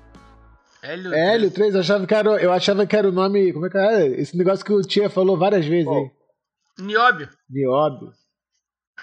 Hélio. 0.81 1.13
Hélio 1.13 1.51
3, 1.51 1.73
eu 1.73 1.79
achava, 1.81 2.07
que 2.07 2.13
era, 2.15 2.29
eu 2.41 2.51
achava 2.53 2.85
que 2.87 2.95
era 2.95 3.07
o 3.09 3.11
nome. 3.11 3.51
Como 3.51 3.65
é 3.65 3.69
que 3.69 3.77
era? 3.77 4.05
Esse 4.07 4.37
negócio 4.37 4.63
que 4.65 4.71
o 4.73 4.81
Tia 4.81 5.09
falou 5.09 5.37
várias 5.37 5.65
vezes 5.65 5.85
Qual? 5.85 5.97
aí. 6.03 6.11
Nióbio. 6.79 7.29
Nióbio. 7.49 8.13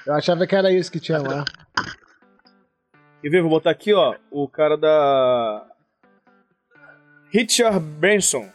Eu 0.07 0.15
achava 0.15 0.47
que 0.47 0.57
era 0.57 0.73
isso 0.73 0.91
que 0.91 0.99
tinha 1.01 1.19
lá. 1.19 1.45
E 3.27 3.29
vê, 3.29 3.41
vou 3.41 3.51
botar 3.51 3.71
aqui, 3.71 3.93
ó, 3.93 4.15
o 4.31 4.47
cara 4.47 4.77
da. 4.77 5.67
Richard 7.29 7.81
Branson. 7.81 8.49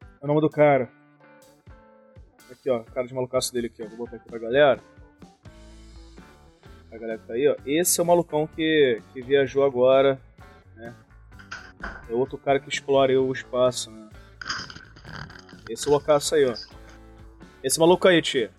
É 0.00 0.24
o 0.24 0.28
nome 0.28 0.40
do 0.40 0.48
cara. 0.48 0.88
Aqui, 2.48 2.70
ó, 2.70 2.84
cara 2.84 3.04
de 3.04 3.12
malucaço 3.12 3.52
dele 3.52 3.66
aqui, 3.66 3.82
ó. 3.82 3.88
Vou 3.88 3.98
botar 3.98 4.14
aqui 4.14 4.28
pra 4.28 4.38
galera. 4.38 4.80
A 6.92 6.96
galera 6.96 7.18
que 7.18 7.26
tá 7.26 7.32
aí, 7.32 7.48
ó. 7.48 7.56
Esse 7.66 7.98
é 7.98 8.02
o 8.04 8.06
malucão 8.06 8.46
que, 8.46 9.02
que 9.12 9.20
viajou 9.20 9.64
agora, 9.64 10.20
né? 10.76 10.94
É 12.08 12.14
outro 12.14 12.38
cara 12.38 12.60
que 12.60 12.68
explora 12.68 13.20
o 13.20 13.32
espaço, 13.32 13.90
né? 13.90 14.08
Esse 15.68 15.88
loucaço 15.88 16.36
aí, 16.36 16.44
ó. 16.44 16.54
Esse 17.60 17.80
maluco 17.80 18.06
aí, 18.06 18.22
tia. 18.22 18.52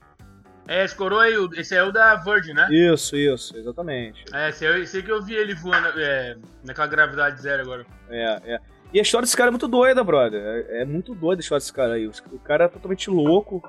É, 0.68 0.86
esse 0.86 0.96
coroa 0.96 1.24
aí, 1.24 1.38
o- 1.38 1.50
esse 1.56 1.76
é 1.76 1.84
o 1.84 1.92
da 1.92 2.16
Virgin, 2.16 2.54
né? 2.54 2.68
Isso, 2.72 3.16
isso, 3.18 3.58
exatamente. 3.58 4.24
É, 4.34 4.50
esse, 4.50 4.66
é- 4.66 4.80
esse 4.80 5.04
que 5.04 5.12
eu 5.12 5.22
vi 5.22 5.36
ele 5.36 5.54
voando 5.54 5.90
é, 6.00 6.38
naquela 6.64 6.88
gravidade 6.88 7.42
zero 7.42 7.64
agora. 7.64 7.86
É, 8.10 8.54
é. 8.56 8.60
E 8.94 9.00
a 9.00 9.02
história 9.02 9.26
desse 9.26 9.36
cara 9.36 9.50
é 9.50 9.52
muito 9.52 9.68
doida, 9.68 10.04
brother. 10.04 10.42
É, 10.70 10.82
é 10.84 10.86
muito 10.86 11.14
doida 11.16 11.42
a 11.42 11.44
história 11.44 11.60
desse 11.60 11.74
cara 11.74 11.94
aí. 11.96 12.08
O 12.08 12.40
cara 12.40 12.66
é 12.66 12.68
totalmente 12.68 13.10
louco. 13.10 13.62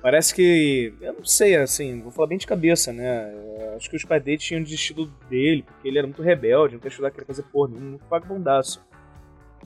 Parece 0.00 0.32
que. 0.32 0.94
Eu 1.00 1.14
não 1.14 1.24
sei, 1.24 1.56
assim, 1.56 2.00
vou 2.00 2.12
falar 2.12 2.28
bem 2.28 2.38
de 2.38 2.46
cabeça, 2.46 2.92
né? 2.92 3.32
Eu 3.60 3.76
acho 3.76 3.90
que 3.90 3.96
os 3.96 4.04
pais 4.04 4.22
dele 4.22 4.38
tinham 4.38 4.62
desistido 4.62 5.06
dele, 5.28 5.64
porque 5.64 5.88
ele 5.88 5.98
era 5.98 6.06
muito 6.06 6.22
rebelde, 6.22 6.74
não 6.74 6.78
queria 6.80 6.92
estudar, 6.92 7.10
queria 7.10 7.26
fazer 7.26 7.42
porra, 7.42 7.70
nenhuma, 7.70 7.90
muito 7.90 8.06
vagabundaço. 8.08 8.80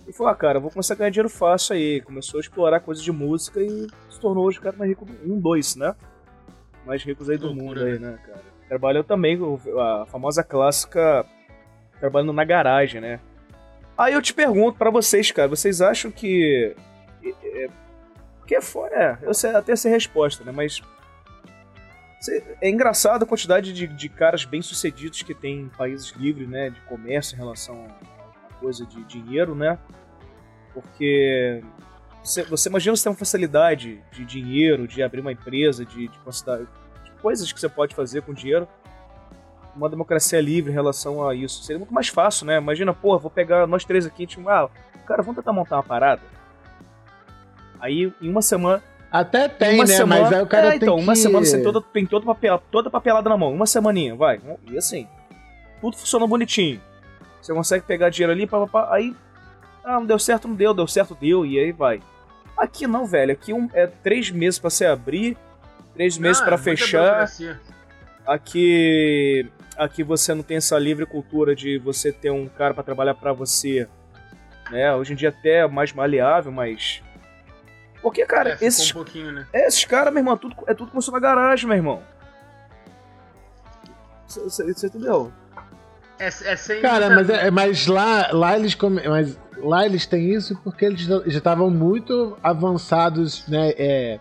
E 0.06 0.12
falou, 0.12 0.32
ah, 0.32 0.36
cara, 0.36 0.58
eu 0.58 0.62
vou 0.62 0.70
começar 0.70 0.94
a 0.94 0.96
ganhar 0.96 1.10
dinheiro 1.10 1.28
fácil 1.28 1.74
aí. 1.74 2.00
Começou 2.00 2.38
a 2.38 2.40
explorar 2.40 2.80
coisas 2.80 3.02
de 3.02 3.12
música 3.12 3.60
e 3.60 3.86
se 4.10 4.20
tornou 4.20 4.44
hoje 4.44 4.58
o 4.58 4.62
cara 4.62 4.76
mais 4.76 4.90
rico 4.90 5.06
um, 5.24 5.38
dois, 5.38 5.76
né? 5.76 5.94
Mais 6.84 7.02
ricos 7.02 7.30
aí 7.30 7.38
do 7.38 7.46
Loucura, 7.46 7.64
mundo 7.64 7.84
aí, 7.84 7.98
né, 7.98 8.18
cara? 8.26 8.42
Trabalhou 8.68 9.04
também 9.04 9.38
com 9.38 9.58
a 9.80 10.06
famosa 10.06 10.42
clássica 10.42 11.24
trabalhando 12.00 12.32
na 12.32 12.44
garagem, 12.44 13.00
né? 13.00 13.20
Aí 13.96 14.14
eu 14.14 14.22
te 14.22 14.34
pergunto 14.34 14.76
pra 14.76 14.90
vocês, 14.90 15.30
cara, 15.30 15.48
vocês 15.48 15.80
acham 15.80 16.10
que. 16.10 16.74
Que 18.46 18.56
é 18.56 18.60
fora. 18.60 19.20
É, 19.22 19.28
eu 19.28 19.32
sei 19.32 19.50
até 19.50 19.72
essa 19.72 19.88
resposta, 19.88 20.42
né? 20.42 20.52
Mas. 20.52 20.82
É 22.60 22.68
engraçado 22.68 23.24
a 23.24 23.26
quantidade 23.26 23.72
de, 23.72 23.86
de 23.86 24.08
caras 24.08 24.44
bem-sucedidos 24.44 25.22
que 25.22 25.34
tem 25.34 25.60
em 25.60 25.68
países 25.68 26.10
livres, 26.12 26.48
né? 26.48 26.70
De 26.70 26.80
comércio 26.82 27.34
em 27.34 27.38
relação 27.38 27.86
a 27.86 28.21
coisa 28.62 28.86
de 28.86 29.04
dinheiro, 29.04 29.54
né? 29.54 29.78
Porque. 30.72 31.62
Você, 32.22 32.44
você 32.44 32.68
imagina 32.68 32.94
você 32.94 33.02
ter 33.02 33.08
uma 33.08 33.16
facilidade 33.16 34.00
de 34.12 34.24
dinheiro, 34.24 34.86
de 34.86 35.02
abrir 35.02 35.20
uma 35.20 35.32
empresa, 35.32 35.84
de, 35.84 36.06
de, 36.06 36.18
de 37.04 37.10
coisas 37.20 37.52
que 37.52 37.58
você 37.58 37.68
pode 37.68 37.96
fazer 37.96 38.22
com 38.22 38.32
dinheiro 38.32 38.68
uma 39.74 39.88
democracia 39.88 40.40
livre 40.40 40.70
em 40.70 40.74
relação 40.74 41.26
a 41.26 41.34
isso. 41.34 41.62
Seria 41.62 41.78
muito 41.78 41.92
mais 41.92 42.08
fácil, 42.08 42.46
né? 42.46 42.58
Imagina, 42.58 42.92
pô, 42.92 43.18
vou 43.18 43.30
pegar 43.30 43.66
nós 43.66 43.84
três 43.84 44.06
aqui, 44.06 44.26
tipo, 44.26 44.48
ah, 44.48 44.68
cara, 45.06 45.22
vamos 45.22 45.36
tentar 45.36 45.52
montar 45.52 45.76
uma 45.76 45.82
parada. 45.82 46.22
Aí, 47.80 48.12
em 48.20 48.28
uma 48.28 48.42
semana. 48.42 48.82
Até 49.10 49.46
em 49.46 49.48
tem, 49.50 49.74
uma 49.74 49.84
né? 49.84 49.94
semana 49.94 50.22
Mas 50.22 50.32
aí 50.32 50.42
o 50.42 50.46
cara 50.46 50.66
é, 50.68 50.70
tem 50.70 50.76
então, 50.76 50.96
que... 50.96 51.02
uma 51.02 51.14
semana 51.14 51.44
você 51.44 51.56
tem 51.56 51.64
toda, 51.64 51.80
tem 51.80 52.06
toda, 52.06 52.24
papel, 52.24 52.62
toda 52.70 52.90
papelada 52.90 53.28
na 53.28 53.36
mão. 53.36 53.52
Uma 53.52 53.66
semaninha, 53.66 54.14
vai. 54.14 54.40
E 54.70 54.78
assim, 54.78 55.06
tudo 55.80 55.96
funciona 55.96 56.26
bonitinho. 56.26 56.80
Você 57.42 57.52
consegue 57.52 57.84
pegar 57.84 58.08
dinheiro 58.08 58.32
ali, 58.32 58.46
pá, 58.46 58.60
pá, 58.60 58.66
pá, 58.66 58.94
aí. 58.94 59.14
Ah, 59.84 59.94
não 59.94 60.06
deu 60.06 60.18
certo, 60.18 60.46
não 60.46 60.54
deu, 60.54 60.72
deu 60.72 60.86
certo, 60.86 61.14
deu, 61.20 61.44
e 61.44 61.58
aí 61.58 61.72
vai. 61.72 62.00
Aqui 62.56 62.86
não, 62.86 63.04
velho. 63.04 63.32
Aqui 63.32 63.52
um, 63.52 63.68
é 63.74 63.86
três 63.88 64.30
meses 64.30 64.58
pra 64.60 64.70
você 64.70 64.86
abrir, 64.86 65.36
três 65.94 66.16
meses 66.16 66.40
Ah, 66.40 66.44
pra 66.44 66.56
muita 66.56 66.62
fechar. 66.70 67.28
Aqui, 68.24 69.50
aqui 69.76 70.04
você 70.04 70.32
não 70.32 70.44
tem 70.44 70.58
essa 70.58 70.78
livre 70.78 71.04
cultura 71.04 71.56
de 71.56 71.78
você 71.78 72.12
ter 72.12 72.30
um 72.30 72.46
cara 72.46 72.72
pra 72.72 72.84
trabalhar 72.84 73.14
pra 73.14 73.32
você, 73.32 73.88
né? 74.70 74.94
Hoje 74.94 75.12
em 75.12 75.16
dia 75.16 75.30
até 75.30 75.58
é 75.58 75.66
mais 75.66 75.92
maleável, 75.92 76.52
mas 76.52 77.02
porque 78.00 78.24
cara, 78.24 78.50
É, 78.60 78.64
esses 78.64 78.90
um 78.90 78.94
pouquinho, 78.94 79.32
né? 79.32 79.46
esses 79.52 79.84
caras, 79.84 80.12
meu 80.12 80.20
irmão, 80.20 80.36
tudo 80.36 80.54
é 80.68 80.74
tudo 80.74 80.90
começou 80.92 81.12
na 81.12 81.18
garagem, 81.20 81.66
meu 81.66 81.76
irmão. 81.76 82.02
Você 84.28 84.64
você 84.72 84.86
entendeu? 84.86 85.32
É, 86.22 86.26
é 86.26 86.56
sem. 86.56 86.80
Cara, 86.80 87.10
mas, 87.10 87.28
é- 87.28 87.50
mas 87.50 87.86
lá, 87.88 88.30
lá 88.32 88.56
eles 88.56 88.76
come... 88.76 89.02
mas 89.08 89.36
lá 89.58 89.84
eles 89.84 90.06
têm 90.06 90.32
isso 90.32 90.56
porque 90.62 90.84
eles 90.84 91.00
já 91.00 91.20
estavam 91.26 91.68
muito 91.68 92.36
avançados, 92.40 93.46
né, 93.48 93.70
é, 93.76 94.20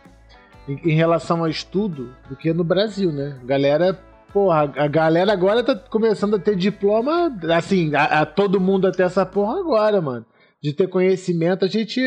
em, 0.68 0.92
em 0.92 0.96
relação 0.96 1.42
ao 1.42 1.48
estudo 1.48 2.16
do 2.28 2.36
que 2.36 2.52
no 2.54 2.64
Brasil, 2.64 3.12
né? 3.12 3.40
Galera, 3.44 3.94
porra, 4.34 4.72
a 4.76 4.88
galera 4.88 5.32
agora 5.32 5.64
tá 5.64 5.76
começando 5.76 6.38
a 6.38 6.40
ter 6.40 6.56
diploma, 6.56 7.32
assim, 7.56 7.94
a, 7.94 8.22
a 8.22 8.26
todo 8.26 8.60
mundo 8.60 8.88
a 8.88 8.92
ter 8.92 9.04
essa 9.04 9.26
porra 9.26 9.60
agora, 9.60 10.02
mano. 10.02 10.26
De 10.62 10.74
ter 10.74 10.88
conhecimento. 10.88 11.66
A 11.66 11.68
gente, 11.68 12.02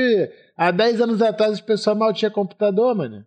há 0.57 0.71
10 0.71 1.01
anos 1.01 1.23
atrás, 1.23 1.59
o 1.59 1.65
pessoal 1.65 1.95
mal 1.97 2.13
tinha 2.13 2.31
computador, 2.31 2.95
mano. 2.97 3.25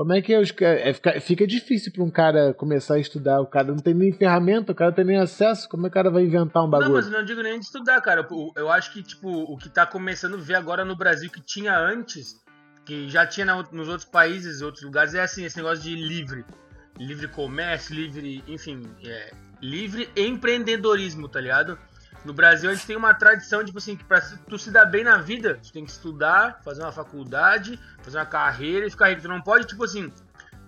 Como 0.00 0.14
é 0.14 0.22
que 0.22 0.34
os, 0.34 0.50
ca- 0.50 0.64
é, 0.66 0.94
fica, 0.94 1.20
fica 1.20 1.46
difícil 1.46 1.92
pra 1.92 2.02
um 2.02 2.10
cara 2.10 2.54
começar 2.54 2.94
a 2.94 2.98
estudar? 2.98 3.38
O 3.42 3.46
cara 3.46 3.66
não 3.68 3.76
tem 3.76 3.92
nem 3.92 4.10
ferramenta, 4.10 4.72
o 4.72 4.74
cara 4.74 4.88
não 4.90 4.96
tem 4.96 5.04
nem 5.04 5.18
acesso. 5.18 5.68
Como 5.68 5.86
é 5.86 5.90
que 5.90 5.92
o 5.92 5.94
cara 5.94 6.10
vai 6.10 6.22
inventar 6.22 6.62
um 6.62 6.66
Não, 6.66 6.70
bagulho? 6.70 6.92
mas 6.94 7.04
eu 7.04 7.12
não 7.12 7.22
digo 7.22 7.42
nem 7.42 7.58
de 7.60 7.66
estudar, 7.66 8.00
cara. 8.00 8.26
Eu, 8.30 8.50
eu 8.56 8.70
acho 8.70 8.94
que, 8.94 9.02
tipo, 9.02 9.28
o 9.28 9.58
que 9.58 9.68
tá 9.68 9.84
começando 9.84 10.36
a 10.36 10.40
ver 10.40 10.54
agora 10.54 10.86
no 10.86 10.96
Brasil 10.96 11.30
que 11.30 11.42
tinha 11.42 11.78
antes, 11.78 12.40
que 12.86 13.10
já 13.10 13.26
tinha 13.26 13.44
na- 13.44 13.62
nos 13.70 13.88
outros 13.88 14.06
países, 14.08 14.62
outros 14.62 14.82
lugares, 14.82 15.12
é 15.14 15.20
assim, 15.20 15.44
esse 15.44 15.58
negócio 15.58 15.84
de 15.84 15.94
livre. 15.94 16.46
Livre 16.98 17.28
comércio, 17.28 17.94
livre, 17.94 18.42
enfim, 18.48 18.82
é, 19.04 19.32
livre 19.60 20.08
empreendedorismo, 20.16 21.28
tá 21.28 21.42
ligado? 21.42 21.78
No 22.24 22.32
Brasil 22.34 22.68
a 22.70 22.74
gente 22.74 22.86
tem 22.86 22.96
uma 22.96 23.14
tradição, 23.14 23.64
tipo 23.64 23.78
assim, 23.78 23.96
que 23.96 24.04
pra 24.04 24.20
se- 24.20 24.38
tu 24.48 24.58
se 24.58 24.70
dar 24.70 24.84
bem 24.84 25.02
na 25.04 25.18
vida, 25.18 25.58
tu 25.62 25.72
tem 25.72 25.84
que 25.84 25.90
estudar, 25.90 26.60
fazer 26.64 26.82
uma 26.82 26.92
faculdade, 26.92 27.78
fazer 28.02 28.18
uma 28.18 28.26
carreira 28.26 28.86
e 28.86 28.90
ficar 28.90 29.08
rico. 29.08 29.22
Tu 29.22 29.28
não 29.28 29.40
pode, 29.40 29.66
tipo 29.66 29.82
assim, 29.84 30.12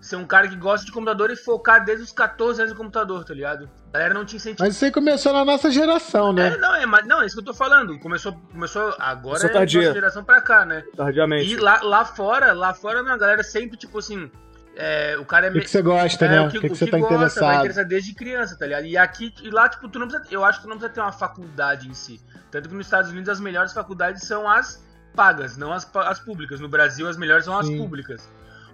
ser 0.01 0.17
um 0.17 0.25
cara 0.25 0.49
que 0.49 0.57
gosta 0.57 0.85
de 0.87 0.91
computador 0.93 1.31
e 1.31 1.37
focar 1.37 1.85
desde 1.85 2.05
os 2.05 2.11
14 2.13 2.61
anos 2.61 2.73
no 2.73 2.79
computador, 2.79 3.23
tá 3.25 3.35
ligado? 3.35 3.69
A 3.91 3.93
galera 3.99 4.15
não 4.15 4.25
te 4.25 4.35
incentiva. 4.37 4.65
Mas 4.65 4.75
isso 4.75 4.85
aí 4.87 4.91
começou 4.91 5.33
na 5.33 5.45
nossa 5.45 5.71
geração, 5.71 6.31
É, 6.31 6.33
né? 6.33 6.57
não, 6.57 6.75
é, 6.75 6.87
mas, 6.87 7.07
não, 7.07 7.23
é 7.23 7.27
isso 7.27 7.37
que 7.37 7.41
eu 7.41 7.45
tô 7.47 7.55
falando. 7.55 7.99
Começou, 8.01 8.33
começou 8.51 8.89
agora 8.99 9.39
Começou 9.49 9.51
é 9.51 9.65
nossa 9.85 9.93
geração 9.95 10.25
pra 10.25 10.41
cá, 10.41 10.65
né? 10.65 10.83
Tardiamente. 10.97 11.53
E 11.53 11.57
lá, 11.57 11.81
lá 11.83 12.05
fora, 12.05 12.53
lá 12.53 12.73
fora, 12.75 13.03
não, 13.03 13.13
a 13.13 13.19
galera 13.19 13.43
sempre, 13.45 13.77
tipo 13.77 13.99
assim, 13.99 14.31
é, 14.75 15.17
o 15.19 15.25
cara 15.25 15.47
é 15.47 15.51
O 15.51 15.53
que, 15.53 15.61
que 15.61 15.71
você 15.71 15.83
gosta, 15.83 16.25
é, 16.25 16.29
né? 16.29 16.41
o 16.41 16.47
O 16.47 16.51
que, 16.51 16.61
que, 16.61 16.67
que 16.67 16.73
o 16.73 16.77
você 16.77 16.85
que 16.87 16.91
tá 16.91 16.99
gosta, 16.99 17.15
vai 17.15 17.21
interessado? 17.21 17.59
interessar 17.59 17.85
desde 17.87 18.15
criança, 18.15 18.59
tá 18.59 18.67
ligado? 18.67 18.87
E 18.87 18.97
aqui, 18.97 19.35
e 19.43 19.51
lá, 19.51 19.69
tipo, 19.69 19.89
tu 19.89 19.99
não 19.99 20.09
precisa, 20.09 20.29
eu 20.33 20.45
acho 20.45 20.59
que 20.61 20.65
tu 20.65 20.69
não 20.71 20.77
precisa 20.79 20.95
ter 20.95 21.01
uma 21.01 21.13
faculdade 21.13 21.89
em 21.89 21.95
si. 21.95 22.21
Tanto 22.51 22.69
que 22.69 22.75
nos 22.75 22.87
Estados 22.87 23.11
Unidos 23.11 23.29
as 23.29 23.41
melhores 23.41 23.73
faculdades 23.73 24.23
são 24.23 24.49
as 24.49 24.83
pagas, 25.15 25.57
não 25.57 25.73
as, 25.73 25.89
as 25.95 26.21
públicas. 26.21 26.59
No 26.61 26.69
Brasil 26.69 27.09
as 27.09 27.17
melhores 27.17 27.45
são 27.45 27.59
as 27.59 27.67
Sim. 27.67 27.77
públicas. 27.77 28.29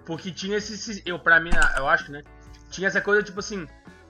Porque 0.07 0.31
tinha 0.31 0.57
esse, 0.57 1.03
eu 1.05 1.19
para 1.19 1.39
mim, 1.41 1.51
eu 1.77 1.89
acho, 1.89 2.11
né? 2.13 2.23
Tinha 2.71 2.89
essa 2.89 3.01
coisa 3.01 3.23
tipo 3.23 3.41
assim, 3.41 3.67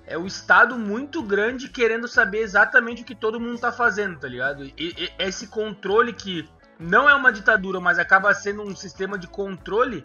é 0.07 0.17
o 0.17 0.27
estado 0.27 0.79
muito 0.79 1.23
grande 1.23 1.69
querendo 1.69 2.07
saber 2.07 2.39
exatamente 2.41 3.03
o 3.03 3.05
que 3.05 3.15
todo 3.15 3.41
mundo 3.41 3.59
tá 3.59 3.73
fazendo, 3.73 4.19
tá 4.19 4.29
ligado? 4.29 4.65
E, 4.65 4.73
e- 4.79 5.13
esse 5.19 5.49
controle 5.49 6.13
que 6.13 6.49
não 6.79 7.09
é 7.09 7.15
uma 7.15 7.33
ditadura, 7.33 7.81
mas 7.81 7.99
acaba 7.99 8.33
sendo 8.35 8.63
um 8.63 8.77
sistema 8.77 9.19
de 9.19 9.27
controle 9.27 10.05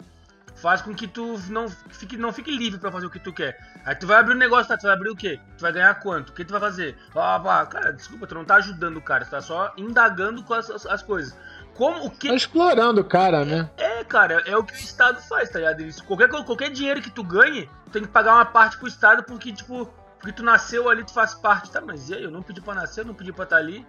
faz 0.54 0.80
com 0.80 0.94
que 0.94 1.06
tu 1.06 1.38
não 1.48 1.68
fique, 1.68 2.16
não 2.16 2.32
fique 2.32 2.50
livre 2.50 2.78
pra 2.78 2.90
fazer 2.90 3.06
o 3.06 3.10
que 3.10 3.18
tu 3.18 3.32
quer. 3.32 3.58
Aí 3.84 3.94
tu 3.94 4.06
vai 4.06 4.18
abrir 4.18 4.34
um 4.34 4.38
negócio, 4.38 4.68
tá? 4.68 4.76
Tu 4.76 4.82
vai 4.82 4.92
abrir 4.92 5.10
o 5.10 5.16
quê? 5.16 5.40
Tu 5.56 5.62
vai 5.62 5.72
ganhar 5.72 5.94
quanto? 5.96 6.30
O 6.30 6.32
que 6.32 6.44
tu 6.44 6.52
vai 6.52 6.60
fazer? 6.60 6.96
Ah, 7.14 7.38
pá, 7.40 7.66
cara, 7.66 7.92
desculpa, 7.92 8.26
tu 8.26 8.34
não 8.34 8.44
tá 8.44 8.56
ajudando 8.56 8.96
o 8.96 9.02
cara, 9.02 9.24
tu 9.24 9.30
tá 9.30 9.40
só 9.40 9.72
indagando 9.76 10.42
com 10.42 10.54
as, 10.54 10.70
as, 10.70 10.86
as 10.86 11.02
coisas. 11.02 11.36
Como 11.74 12.06
o 12.06 12.10
que. 12.10 12.28
Tá 12.28 12.34
explorando 12.34 13.00
o 13.00 13.04
cara, 13.04 13.44
né? 13.44 13.68
É, 13.76 14.04
cara, 14.04 14.42
é 14.46 14.56
o 14.56 14.62
que 14.62 14.72
o 14.72 14.76
Estado 14.76 15.20
faz, 15.22 15.50
tá 15.50 15.58
ligado? 15.58 15.84
Qualquer, 16.04 16.28
qualquer 16.28 16.70
dinheiro 16.70 17.02
que 17.02 17.10
tu 17.10 17.24
ganhe, 17.24 17.68
tu 17.86 17.90
tem 17.90 18.02
que 18.02 18.08
pagar 18.08 18.34
uma 18.34 18.44
parte 18.44 18.78
pro 18.78 18.86
Estado 18.86 19.24
porque, 19.24 19.52
tipo, 19.52 19.92
porque 20.18 20.32
tu 20.32 20.42
nasceu 20.42 20.88
ali, 20.88 21.04
tu 21.04 21.12
faz 21.12 21.34
parte. 21.34 21.70
Tá, 21.70 21.80
mas 21.80 22.08
e 22.08 22.14
aí? 22.14 22.24
Eu 22.24 22.30
não 22.30 22.42
pedi 22.42 22.60
pra 22.60 22.74
nascer, 22.74 23.00
eu 23.00 23.06
não 23.06 23.14
pedi 23.14 23.32
pra 23.32 23.44
estar 23.44 23.56
ali. 23.56 23.84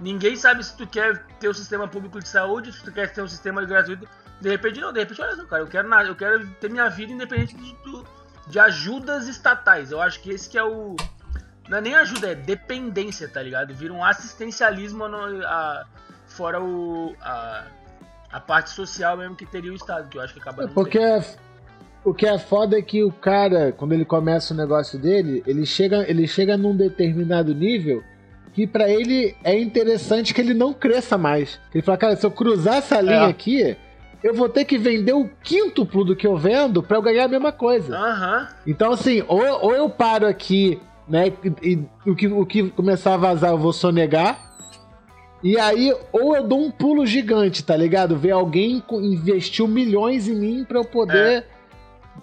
Ninguém 0.00 0.36
sabe 0.36 0.64
se 0.64 0.76
tu 0.76 0.86
quer 0.86 1.24
ter 1.38 1.48
um 1.48 1.54
sistema 1.54 1.86
público 1.86 2.18
de 2.20 2.28
saúde, 2.28 2.72
se 2.72 2.82
tu 2.82 2.90
quer 2.92 3.12
ter 3.12 3.22
um 3.22 3.28
sistema 3.28 3.64
gratuito. 3.64 4.08
De 4.44 4.50
repente, 4.50 4.78
não, 4.78 4.92
de 4.92 5.00
repente, 5.00 5.22
olha 5.22 5.36
só, 5.36 5.44
cara, 5.46 5.62
eu 5.62 5.66
quero, 5.66 5.88
eu 6.06 6.14
quero 6.14 6.46
ter 6.60 6.68
minha 6.68 6.90
vida 6.90 7.10
independente 7.10 7.56
de, 7.56 7.74
de 8.46 8.58
ajudas 8.58 9.26
estatais. 9.26 9.90
Eu 9.90 10.02
acho 10.02 10.20
que 10.20 10.30
esse 10.30 10.50
que 10.50 10.58
é 10.58 10.62
o. 10.62 10.94
Não 11.66 11.78
é 11.78 11.80
nem 11.80 11.94
ajuda, 11.94 12.32
é 12.32 12.34
dependência, 12.34 13.26
tá 13.26 13.42
ligado? 13.42 13.72
Vira 13.72 13.94
um 13.94 14.04
assistencialismo 14.04 15.08
no, 15.08 15.42
a, 15.46 15.86
fora 16.26 16.62
o. 16.62 17.16
A, 17.22 17.64
a 18.30 18.38
parte 18.38 18.68
social 18.68 19.16
mesmo 19.16 19.34
que 19.34 19.46
teria 19.46 19.72
o 19.72 19.74
Estado, 19.74 20.10
que 20.10 20.18
eu 20.18 20.22
acho 20.22 20.34
que 20.34 20.40
acaba. 20.40 20.64
É 20.64 20.66
porque 20.66 20.98
é, 20.98 21.24
o 22.04 22.12
que 22.12 22.26
é 22.26 22.38
foda 22.38 22.78
é 22.78 22.82
que 22.82 23.02
o 23.02 23.10
cara, 23.10 23.72
quando 23.72 23.94
ele 23.94 24.04
começa 24.04 24.52
o 24.52 24.56
negócio 24.56 24.98
dele, 24.98 25.42
ele 25.46 25.64
chega, 25.64 26.04
ele 26.06 26.28
chega 26.28 26.54
num 26.54 26.76
determinado 26.76 27.54
nível 27.54 28.04
que 28.52 28.66
para 28.66 28.90
ele 28.90 29.34
é 29.42 29.58
interessante 29.58 30.34
que 30.34 30.40
ele 30.42 30.52
não 30.52 30.74
cresça 30.74 31.16
mais. 31.16 31.58
Ele 31.74 31.82
fala, 31.82 31.96
cara, 31.96 32.14
se 32.14 32.26
eu 32.26 32.30
cruzar 32.30 32.76
essa 32.76 33.00
linha 33.00 33.22
é. 33.22 33.30
aqui, 33.30 33.74
eu 34.24 34.32
vou 34.32 34.48
ter 34.48 34.64
que 34.64 34.78
vender 34.78 35.12
o 35.12 35.28
quíntuplo 35.42 36.02
do 36.02 36.16
que 36.16 36.26
eu 36.26 36.34
vendo 36.34 36.82
para 36.82 36.96
eu 36.96 37.02
ganhar 37.02 37.26
a 37.26 37.28
mesma 37.28 37.52
coisa. 37.52 37.94
Uhum. 37.94 38.46
Então, 38.66 38.92
assim, 38.92 39.22
ou, 39.28 39.38
ou 39.38 39.74
eu 39.74 39.90
paro 39.90 40.26
aqui, 40.26 40.80
né, 41.06 41.30
e, 41.62 41.74
e, 42.06 42.10
o, 42.10 42.16
que, 42.16 42.26
o 42.26 42.46
que 42.46 42.70
começar 42.70 43.12
a 43.12 43.18
vazar 43.18 43.50
eu 43.50 43.58
vou 43.58 43.72
sonegar. 43.72 44.40
E 45.42 45.58
aí, 45.58 45.94
ou 46.10 46.34
eu 46.34 46.42
dou 46.42 46.58
um 46.58 46.70
pulo 46.70 47.04
gigante, 47.04 47.62
tá 47.62 47.76
ligado? 47.76 48.16
Ver 48.16 48.30
alguém 48.30 48.82
investiu 48.92 49.68
milhões 49.68 50.26
em 50.26 50.34
mim 50.34 50.64
para 50.64 50.78
eu 50.78 50.86
poder 50.86 51.42
é. 51.42 51.44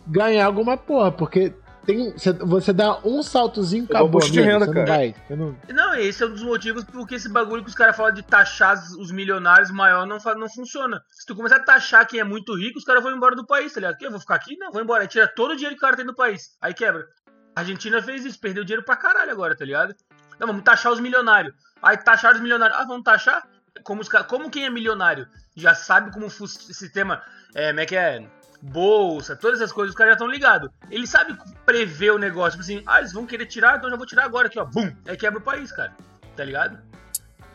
ganhar 0.08 0.47
alguma 0.47 0.76
porra, 0.76 1.12
porque 1.12 1.54
tem, 1.86 2.14
você 2.46 2.72
dá 2.72 3.00
um 3.04 3.24
saltozinho, 3.24 3.88
eu 3.90 3.98
acabou. 3.98 4.22
De 4.22 4.40
renda, 4.40 4.72
cara. 4.72 4.80
Não, 4.80 4.86
vai, 4.86 5.16
não... 5.30 5.58
não, 5.70 5.96
esse 5.96 6.22
é 6.24 6.28
um 6.28 6.32
dos 6.32 6.44
motivos 6.44 6.84
porque 6.84 7.16
esse 7.16 7.28
bagulho 7.28 7.64
que 7.64 7.70
os 7.70 7.76
caras 7.76 7.96
falam 7.96 8.14
de 8.14 8.22
taxar 8.22 8.78
os 9.00 9.12
milionários 9.12 9.72
maior 9.72 10.06
não, 10.06 10.18
não 10.38 10.50
funciona. 10.50 11.04
Se 11.10 11.26
tu 11.26 11.36
começar 11.36 11.58
a 11.58 11.64
taxar 11.64 12.08
quem 12.08 12.20
é 12.20 12.24
muito 12.24 12.56
rico, 12.56 12.78
os 12.78 12.86
caras 12.86 13.02
vão 13.02 13.12
embora 13.12 13.36
do 13.36 13.46
país, 13.46 13.74
tá 13.74 13.80
ligado? 13.80 13.98
Eu 14.02 14.12
vou 14.12 14.20
ficar 14.20 14.36
aqui? 14.36 14.56
Não, 14.58 14.72
vou 14.72 14.82
embora. 14.82 15.04
Aí 15.04 15.08
tira 15.08 15.28
todo 15.28 15.52
o 15.52 15.56
dinheiro 15.56 15.76
que 15.76 15.84
o 15.84 15.86
cara 15.86 15.96
tem 15.96 16.06
no 16.06 16.16
país. 16.16 16.56
Aí 16.62 16.74
quebra. 16.74 17.08
A 17.56 17.62
Argentina 17.62 18.02
fez 18.02 18.26
isso, 18.26 18.40
perdeu 18.40 18.64
dinheiro 18.64 18.86
pra 18.86 18.96
caralho 18.96 19.32
agora, 19.32 19.56
tá 19.56 19.66
ligado? 19.66 19.96
Não, 20.40 20.48
vamos 20.48 20.64
taxar 20.64 20.92
os 20.92 21.00
milionários. 21.00 21.54
Aí 21.82 21.98
taxar 21.98 22.34
os 22.36 22.42
milionários. 22.42 22.78
Ah, 22.80 22.86
vamos 22.86 23.04
taxar? 23.04 23.48
Como, 23.84 24.02
os, 24.02 24.10
como 24.10 24.52
quem 24.52 24.66
é 24.66 24.70
milionário 24.70 25.28
já 25.56 25.74
sabe 25.74 26.12
como 26.12 26.28
o 26.28 26.30
sistema. 26.30 27.22
É, 27.56 27.70
como 27.70 27.80
é 27.80 27.86
que 27.86 27.96
é? 27.96 28.26
Bolsa, 28.62 29.36
todas 29.36 29.59
essas 29.59 29.72
coisas, 29.72 29.91
os 29.91 29.97
caras 29.97 30.12
já 30.12 30.16
estão 30.16 30.28
ligados. 30.28 30.70
Ele 30.89 31.07
sabe 31.07 31.36
prever 31.66 32.12
o 32.12 32.20
negócio, 32.20 32.59
tipo 32.59 32.62
assim, 32.62 32.84
ah, 32.86 32.99
eles 32.99 33.12
vão 33.12 33.26
querer 33.26 33.45
tirar, 33.45 33.78
então 33.78 33.88
eu 33.88 33.91
já 33.91 33.97
vou 33.97 34.05
tirar 34.05 34.26
agora 34.26 34.47
aqui, 34.47 34.59
ó. 34.59 34.66
Bum! 34.66 34.91
Aí 35.07 35.18
quebra 35.18 35.39
o 35.39 35.41
país, 35.41 35.72
cara. 35.72 35.93
Tá 36.36 36.43
ligado? 36.43 36.78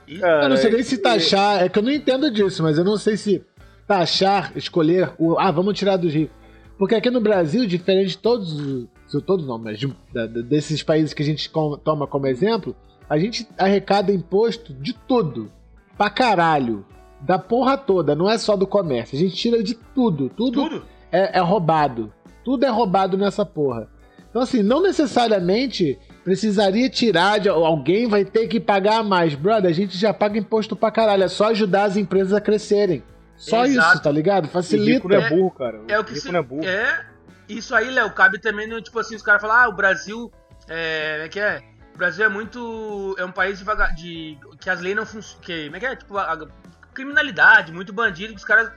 E... 0.07 0.18
Cara, 0.18 0.44
eu 0.44 0.48
não 0.48 0.57
sei 0.57 0.70
nem 0.70 0.82
se 0.82 0.98
taxar, 0.98 1.62
é 1.62 1.68
que 1.68 1.78
eu 1.78 1.82
não 1.82 1.92
entendo 1.92 2.30
disso, 2.30 2.62
mas 2.62 2.78
eu 2.78 2.84
não 2.84 2.96
sei 2.96 3.16
se 3.16 3.44
taxar, 3.86 4.52
escolher 4.57 5.12
o. 5.18 5.38
Ah, 5.38 5.50
vamos 5.50 5.78
tirar 5.78 5.96
dos 5.96 6.12
ricos. 6.12 6.34
Porque 6.78 6.94
aqui 6.94 7.11
no 7.11 7.20
Brasil, 7.20 7.66
diferente 7.66 8.11
de 8.11 8.18
todos. 8.18 8.86
Todos 9.24 9.46
não, 9.46 9.57
mas 9.57 9.78
de, 9.78 9.86
de, 10.12 10.42
desses 10.42 10.82
países 10.82 11.14
que 11.14 11.22
a 11.22 11.26
gente 11.26 11.48
com, 11.48 11.78
toma 11.78 12.07
como 12.07 12.26
exemplo, 12.26 12.76
a 13.09 13.16
gente 13.18 13.48
arrecada 13.57 14.12
imposto 14.12 14.74
de 14.74 14.92
tudo. 14.92 15.50
Pra 15.96 16.11
caralho. 16.11 16.84
Da 17.18 17.38
porra 17.38 17.78
toda, 17.78 18.14
não 18.14 18.30
é 18.30 18.36
só 18.36 18.57
do 18.57 18.66
comércio. 18.66 19.16
A 19.16 19.20
gente 19.20 19.34
tira 19.34 19.62
de 19.62 19.74
tudo. 19.74 20.28
Tudo. 20.28 20.62
Tudo? 20.62 20.86
É, 21.16 21.38
é 21.38 21.40
roubado. 21.40 22.12
Tudo 22.44 22.64
é 22.64 22.68
roubado 22.68 23.16
nessa 23.16 23.44
porra. 23.44 23.88
Então, 24.28 24.42
assim, 24.42 24.62
não 24.62 24.82
necessariamente 24.82 25.98
precisaria 26.22 26.90
tirar 26.90 27.38
de 27.38 27.48
alguém 27.48 28.06
vai 28.06 28.24
ter 28.24 28.46
que 28.48 28.60
pagar 28.60 29.02
mais. 29.02 29.34
Brother, 29.34 29.70
a 29.70 29.74
gente 29.74 29.96
já 29.96 30.12
paga 30.12 30.38
imposto 30.38 30.76
pra 30.76 30.90
caralho. 30.90 31.22
É 31.22 31.28
só 31.28 31.46
ajudar 31.50 31.84
as 31.84 31.96
empresas 31.96 32.32
a 32.34 32.40
crescerem. 32.40 33.02
Só 33.36 33.64
Exato. 33.64 33.94
isso, 33.94 34.02
tá 34.02 34.10
ligado? 34.10 34.48
Facilita. 34.48 34.90
O 34.90 34.94
rico 34.94 35.08
não 35.08 35.16
é 35.16 35.30
burro, 35.30 35.50
cara. 35.50 35.80
É, 35.88 35.92
é 35.92 35.98
o 35.98 36.04
que 36.04 36.14
se... 36.14 36.34
é 36.34 36.42
burro. 36.42 36.64
É, 36.64 37.06
isso 37.48 37.74
aí, 37.74 37.90
Léo, 37.90 38.10
cabe 38.10 38.38
também 38.38 38.68
no, 38.68 38.80
tipo 38.82 38.98
assim, 38.98 39.16
os 39.16 39.22
caras 39.22 39.40
falam, 39.40 39.56
ah, 39.56 39.68
o 39.68 39.72
Brasil 39.72 40.30
é, 40.68 41.22
é 41.24 41.28
que 41.28 41.40
é? 41.40 41.62
O 41.94 41.98
Brasil 41.98 42.24
é 42.24 42.28
muito. 42.28 43.14
É 43.18 43.24
um 43.24 43.32
país 43.32 43.58
devagar, 43.58 43.94
de. 43.94 44.38
que 44.60 44.68
as 44.68 44.80
leis 44.80 44.96
não 44.96 45.06
funcionam. 45.06 45.40
Que, 45.40 45.64
como 45.64 45.76
é 45.76 45.80
que 45.80 45.86
é? 45.86 45.96
Tipo, 45.96 46.18
a, 46.18 46.32
a 46.32 46.46
criminalidade, 46.92 47.72
muito 47.72 47.92
bandido, 47.92 48.34
que 48.34 48.38
os 48.38 48.44
caras 48.44 48.70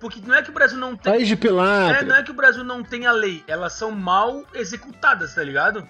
porque 0.00 0.20
não 0.24 0.34
é 0.34 0.42
que 0.42 0.50
o 0.50 0.52
Brasil 0.52 0.78
não 0.78 0.96
tem. 0.96 1.12
País 1.12 1.28
de 1.28 1.36
pilantra. 1.36 2.00
É, 2.00 2.04
não 2.04 2.16
é 2.16 2.22
que 2.22 2.30
o 2.30 2.34
Brasil 2.34 2.62
não 2.62 2.82
tem 2.82 3.06
a 3.06 3.12
lei. 3.12 3.42
Elas 3.46 3.72
são 3.72 3.90
mal 3.90 4.44
executadas, 4.54 5.34
tá 5.34 5.42
ligado? 5.42 5.86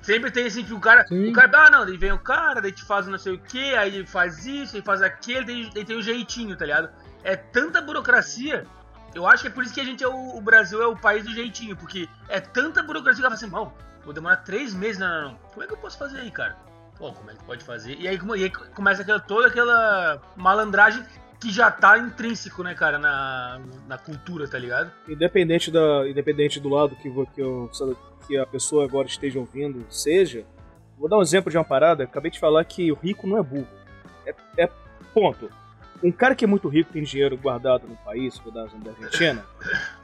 Sempre 0.00 0.30
tem 0.30 0.46
assim 0.46 0.62
que 0.62 0.72
o 0.72 0.80
cara. 0.80 1.06
Sim. 1.06 1.30
O 1.30 1.32
cara. 1.32 1.50
Ah, 1.66 1.70
não, 1.70 1.86
daí 1.86 1.96
vem 1.96 2.12
o 2.12 2.18
cara, 2.18 2.60
daí 2.60 2.72
te 2.72 2.84
faz 2.84 3.06
não 3.06 3.18
sei 3.18 3.34
o 3.34 3.38
que, 3.38 3.74
aí 3.74 3.94
ele 3.94 4.06
faz 4.06 4.44
isso, 4.44 4.76
ele 4.76 4.84
faz 4.84 5.00
aquele, 5.00 5.46
daí, 5.46 5.70
daí 5.72 5.84
tem 5.84 5.96
o 5.96 5.98
um 5.98 6.02
jeitinho, 6.02 6.56
tá 6.56 6.66
ligado? 6.66 6.90
É 7.22 7.34
tanta 7.34 7.80
burocracia. 7.80 8.66
Eu 9.14 9.26
acho 9.26 9.42
que 9.42 9.48
é 9.48 9.50
por 9.50 9.64
isso 9.64 9.72
que 9.72 9.80
a 9.80 9.84
gente 9.84 10.04
é 10.04 10.08
o, 10.08 10.36
o 10.36 10.40
Brasil 10.40 10.82
é 10.82 10.86
o 10.86 10.96
país 10.96 11.24
do 11.24 11.32
jeitinho, 11.32 11.76
porque 11.76 12.08
é 12.28 12.40
tanta 12.40 12.82
burocracia 12.82 13.22
que 13.22 13.26
ela 13.26 13.36
fala 13.36 13.46
assim, 13.46 13.50
mal, 13.50 13.76
vou 14.04 14.12
demorar 14.12 14.36
três 14.38 14.74
meses, 14.74 14.98
não, 14.98 15.08
não, 15.08 15.28
não. 15.30 15.38
Como 15.52 15.62
é 15.62 15.66
que 15.66 15.72
eu 15.72 15.78
posso 15.78 15.96
fazer 15.96 16.18
aí, 16.18 16.30
cara? 16.30 16.56
Pô, 16.98 17.12
como 17.12 17.30
é 17.30 17.34
que 17.34 17.44
pode 17.44 17.64
fazer? 17.64 17.96
E 17.98 18.06
aí, 18.06 18.18
e 18.36 18.44
aí 18.44 18.50
começa 18.50 19.02
aquela, 19.02 19.20
toda 19.20 19.48
aquela 19.48 20.20
malandragem 20.36 21.04
que 21.40 21.50
já 21.50 21.70
tá 21.70 21.98
intrínseco, 21.98 22.62
né, 22.62 22.74
cara, 22.74 22.98
na, 22.98 23.60
na 23.86 23.98
cultura, 23.98 24.48
tá 24.48 24.58
ligado? 24.58 24.90
Independente, 25.08 25.70
da, 25.70 26.08
independente 26.08 26.60
do 26.60 26.68
lado 26.68 26.96
que, 26.96 27.10
que, 27.34 27.40
eu, 27.40 27.70
que 28.26 28.36
a 28.36 28.46
pessoa 28.46 28.84
agora 28.84 29.06
esteja 29.06 29.38
ouvindo 29.38 29.84
seja, 29.90 30.44
vou 30.98 31.08
dar 31.08 31.18
um 31.18 31.22
exemplo 31.22 31.50
de 31.50 31.58
uma 31.58 31.64
parada. 31.64 32.04
Acabei 32.04 32.30
de 32.30 32.38
falar 32.38 32.64
que 32.64 32.90
o 32.90 32.94
rico 32.94 33.26
não 33.26 33.38
é 33.38 33.42
burro. 33.42 33.68
É, 34.26 34.34
é 34.58 34.70
ponto. 35.12 35.50
Um 36.02 36.12
cara 36.12 36.34
que 36.34 36.44
é 36.44 36.48
muito 36.48 36.68
rico, 36.68 36.92
tem 36.92 37.02
dinheiro 37.02 37.36
guardado 37.36 37.86
no 37.86 37.96
país, 37.96 38.40
dar 38.52 38.66
da 38.66 38.90
Argentina, 38.90 39.44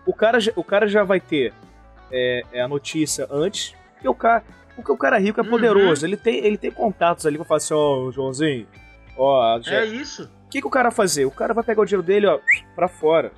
o 0.07 0.15
cara, 0.15 0.39
o 0.57 0.65
cara 0.65 0.87
já 0.87 1.05
vai 1.05 1.21
ter 1.21 1.53
é, 2.11 2.43
é 2.53 2.63
a 2.63 2.69
notícia 2.69 3.27
antes, 3.31 3.75
porque 3.93 4.09
o 4.09 4.15
cara, 4.15 4.43
porque 4.75 4.91
o 4.91 4.97
cara 4.97 5.19
rico 5.19 5.41
é 5.41 5.43
uhum. 5.43 5.51
poderoso, 5.51 6.03
uhum. 6.03 6.09
ele, 6.09 6.17
tem, 6.17 6.37
ele 6.39 6.57
tem 6.57 6.71
contatos 6.71 7.27
ali 7.27 7.37
pra 7.37 7.45
falar 7.45 7.59
assim, 7.59 7.75
ó, 7.75 7.99
oh, 7.99 8.13
Joãozinho, 8.13 8.67
ó... 9.17 9.59
Oh, 9.59 9.71
é 9.71 9.85
isso 9.85 10.31
que, 10.51 10.61
que 10.61 10.67
o 10.67 10.71
cara 10.71 10.91
vai 10.91 10.97
fazer? 10.97 11.25
O 11.25 11.31
cara 11.31 11.55
vai 11.55 11.65
pegar 11.65 11.81
o 11.81 11.87
dinheiro 11.87 12.03
dele, 12.07 12.27
ó, 12.27 12.39
pra 12.75 12.89
fora. 12.89 13.33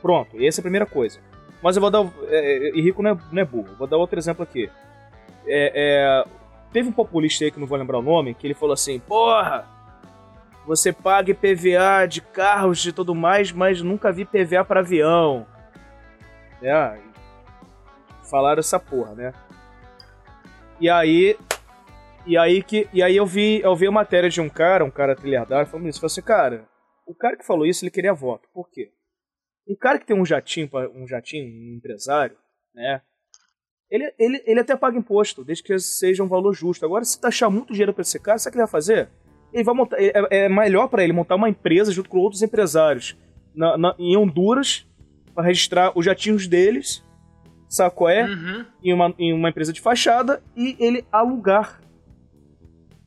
Pronto, 0.00 0.36
essa 0.40 0.60
é 0.60 0.62
a 0.62 0.62
primeira 0.62 0.86
coisa. 0.86 1.18
Mas 1.62 1.76
eu 1.76 1.80
vou 1.80 1.90
dar. 1.90 2.04
É, 2.28 2.68
é, 2.68 2.76
e 2.76 2.82
rico 2.82 3.02
não 3.02 3.12
é, 3.12 3.18
não 3.30 3.42
é 3.42 3.44
burro. 3.44 3.74
Vou 3.78 3.86
dar 3.86 3.96
outro 3.96 4.18
exemplo 4.18 4.42
aqui. 4.42 4.70
É, 5.46 5.72
é, 5.74 6.24
teve 6.72 6.88
um 6.88 6.92
populista 6.92 7.44
aí 7.44 7.50
que 7.50 7.58
não 7.58 7.66
vou 7.66 7.78
lembrar 7.78 7.98
o 7.98 8.02
nome, 8.02 8.34
que 8.34 8.46
ele 8.46 8.54
falou 8.54 8.74
assim: 8.74 8.98
Porra, 8.98 9.64
você 10.66 10.92
paga 10.92 11.30
IPVA 11.30 12.06
de 12.08 12.20
carros 12.20 12.84
e 12.84 12.92
tudo 12.92 13.14
mais, 13.14 13.52
mas 13.52 13.80
nunca 13.80 14.12
vi 14.12 14.24
PVA 14.24 14.64
para 14.64 14.80
avião. 14.80 15.46
É, 16.60 16.98
falaram 18.28 18.60
essa 18.60 18.78
porra, 18.78 19.14
né? 19.14 19.32
E 20.80 20.90
aí 20.90 21.36
e 22.26 22.36
aí 22.36 22.62
que 22.62 22.88
e 22.92 23.02
aí 23.02 23.16
eu 23.16 23.26
vi, 23.26 23.60
eu 23.60 23.74
vi 23.74 23.86
a 23.86 23.90
matéria 23.90 24.30
de 24.30 24.40
um 24.40 24.48
cara, 24.48 24.84
um 24.84 24.90
cara 24.90 25.14
trilhardário, 25.16 25.66
falando 25.66 25.88
isso, 25.88 26.00
falou 26.00 26.10
assim, 26.12 26.22
cara, 26.22 26.68
o 27.06 27.14
cara 27.14 27.36
que 27.36 27.46
falou 27.46 27.66
isso, 27.66 27.84
ele 27.84 27.90
queria 27.90 28.14
voto. 28.14 28.48
Por 28.52 28.70
quê? 28.70 28.90
Um 29.68 29.76
cara 29.76 29.98
que 29.98 30.06
tem 30.06 30.18
um 30.18 30.24
jatinho, 30.24 30.68
um 30.94 31.06
jatinho, 31.06 31.44
um 31.44 31.76
empresário, 31.76 32.36
né? 32.74 33.00
Ele, 33.90 34.10
ele, 34.18 34.42
ele 34.46 34.60
até 34.60 34.74
paga 34.74 34.96
imposto, 34.96 35.44
desde 35.44 35.62
que 35.62 35.78
seja 35.78 36.24
um 36.24 36.28
valor 36.28 36.54
justo. 36.54 36.84
Agora, 36.84 37.04
se 37.04 37.20
taxar 37.20 37.50
muito 37.50 37.72
dinheiro 37.72 37.92
para 37.92 38.00
esse 38.00 38.18
cara, 38.18 38.38
sabe 38.38 38.48
o 38.48 38.52
que 38.52 38.58
ele 38.58 38.64
vai 38.64 38.70
fazer? 38.70 39.10
Ele 39.52 39.64
vai 39.64 39.74
montar, 39.74 39.98
é, 40.00 40.12
é 40.30 40.48
melhor 40.48 40.88
para 40.88 41.04
ele 41.04 41.12
montar 41.12 41.34
uma 41.34 41.48
empresa 41.48 41.92
junto 41.92 42.08
com 42.08 42.16
outros 42.16 42.40
empresários 42.40 43.14
na, 43.54 43.76
na, 43.76 43.94
em 43.98 44.16
Honduras 44.16 44.88
para 45.34 45.44
registrar 45.44 45.92
os 45.96 46.06
jatinhos 46.06 46.46
deles, 46.46 47.04
sabe 47.68 47.94
qual 47.94 48.08
é? 48.08 48.24
Uhum. 48.24 48.64
Em, 48.82 48.94
uma, 48.94 49.14
em 49.18 49.32
uma 49.34 49.50
empresa 49.50 49.74
de 49.74 49.80
fachada 49.82 50.42
e 50.56 50.74
ele 50.80 51.04
alugar 51.12 51.81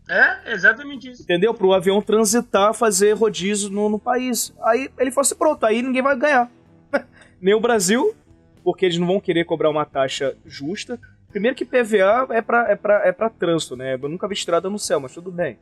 é, 0.10 0.54
exatamente 0.54 1.10
isso. 1.10 1.24
Entendeu? 1.24 1.54
Para 1.54 1.68
o 1.68 1.74
avião 1.74 2.02
transitar, 2.02 2.74
fazer 2.74 3.14
rodízio 3.14 3.70
no, 3.70 3.90
no 3.90 4.00
país. 4.00 4.54
Aí 4.62 4.90
ele 5.00 5.12
falou 5.12 5.22
assim: 5.22 5.36
pronto, 5.36 5.66
aí 5.66 5.82
ninguém 5.82 6.02
vai 6.02 6.16
ganhar. 6.16 6.50
Nem 7.42 7.54
o 7.54 7.60
Brasil, 7.60 8.16
porque 8.64 8.86
eles 8.86 8.98
não 8.98 9.08
vão 9.08 9.20
querer 9.20 9.46
cobrar 9.46 9.70
uma 9.70 9.86
taxa 9.86 10.36
justa. 10.46 11.00
Primeiro 11.30 11.56
que 11.56 11.66
PVA 11.66 12.28
é 12.30 12.42
para 12.42 12.72
é 12.72 12.76
pra, 12.76 13.08
é 13.08 13.12
pra 13.12 13.30
trânsito, 13.30 13.76
né? 13.76 13.96
Eu 13.96 14.10
nunca 14.10 14.28
vi 14.28 14.36
estrada 14.36 14.70
no 14.70 14.80
céu, 14.80 15.00
mas 15.00 15.14
tudo 15.14 15.32
bem. 15.32 15.58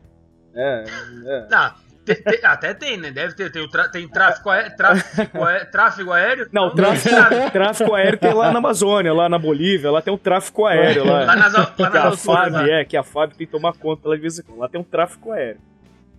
É, 0.53 0.83
é. 1.25 1.47
Não, 1.49 1.73
tem, 2.05 2.15
tem, 2.15 2.39
até 2.43 2.73
tem, 2.73 2.97
né? 2.97 3.11
Deve 3.11 3.33
ter. 3.33 3.51
Tem, 3.51 3.67
tem 3.91 4.07
tráfico, 4.07 4.49
aéreo, 4.49 4.75
tráfico, 4.75 5.43
aéreo, 5.43 5.71
tráfego 5.71 6.11
aéreo. 6.11 6.49
Não, 6.51 6.73
tráfico, 6.73 7.15
tráfico 7.51 7.93
aéreo 7.93 8.19
tem 8.19 8.33
lá 8.33 8.51
na 8.51 8.59
Amazônia, 8.59 9.13
lá 9.13 9.29
na 9.29 9.39
Bolívia, 9.39 9.91
lá 9.91 10.01
tem 10.01 10.13
um 10.13 10.17
tráfico 10.17 10.65
aéreo. 10.65 11.05
Lá, 11.05 11.23
lá 11.23 11.35
nas, 11.35 11.53
lá 11.53 11.65
que 11.65 11.81
nas 11.83 11.95
a 11.95 12.17
FAB, 12.17 12.69
é, 12.69 12.85
que 12.85 12.97
a 12.97 13.03
FAB 13.03 13.33
tem 13.33 13.47
que 13.47 13.51
tomar 13.51 13.73
conta 13.73 14.09
lá 14.09 14.15
de 14.15 14.21
vez 14.21 14.39
em 14.39 14.43
quando. 14.43 14.59
Lá 14.59 14.69
tem 14.69 14.79
um 14.79 14.83
tráfico 14.83 15.31
aéreo. 15.31 15.59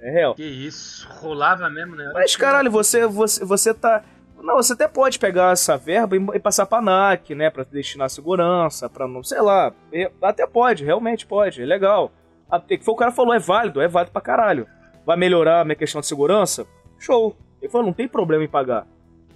É 0.01 0.11
real. 0.11 0.35
Que 0.35 0.45
isso, 0.45 1.09
rolava 1.21 1.69
mesmo, 1.71 1.97
né? 1.97 2.11
Mas 2.13 2.37
caralho, 2.37 2.71
você, 2.71 3.07
você, 3.07 3.45
você 3.45 3.73
tá. 3.73 4.03
Não, 4.43 4.57
você 4.57 4.75
até 4.75 4.87
pode 4.87 5.19
pegar 5.19 5.53
essa 5.53 5.79
verba 5.79 6.17
e, 6.35 6.39
passar 6.39 6.67
pra 6.67 6.83
NAC, 6.83 7.35
né? 7.35 7.49
Pra 7.49 7.65
destinar 7.65 8.11
segurança, 8.11 8.91
pra 8.91 9.09
não. 9.09 9.23
Sei 9.23 9.41
lá. 9.41 9.73
Até 10.21 10.47
pode, 10.47 10.85
realmente 10.85 11.25
pode, 11.25 11.63
é 11.63 11.65
legal. 11.65 12.13
Até 12.51 12.77
que 12.77 12.85
foi 12.85 12.93
o 12.93 12.97
cara 12.97 13.11
falou, 13.11 13.33
é 13.33 13.39
válido, 13.39 13.81
é 13.81 13.89
válido 13.89 14.13
pra 14.13 14.21
caralho. 14.21 14.69
Vai 15.05 15.17
melhorar 15.17 15.61
a 15.61 15.65
minha 15.65 15.77
questão 15.77 16.01
de 16.01 16.07
segurança, 16.07 16.67
show. 16.99 17.37
Ele 17.61 17.71
falou, 17.71 17.87
não 17.87 17.93
tem 17.93 18.09
problema 18.09 18.45
em 18.45 18.49
pagar. 18.49 18.87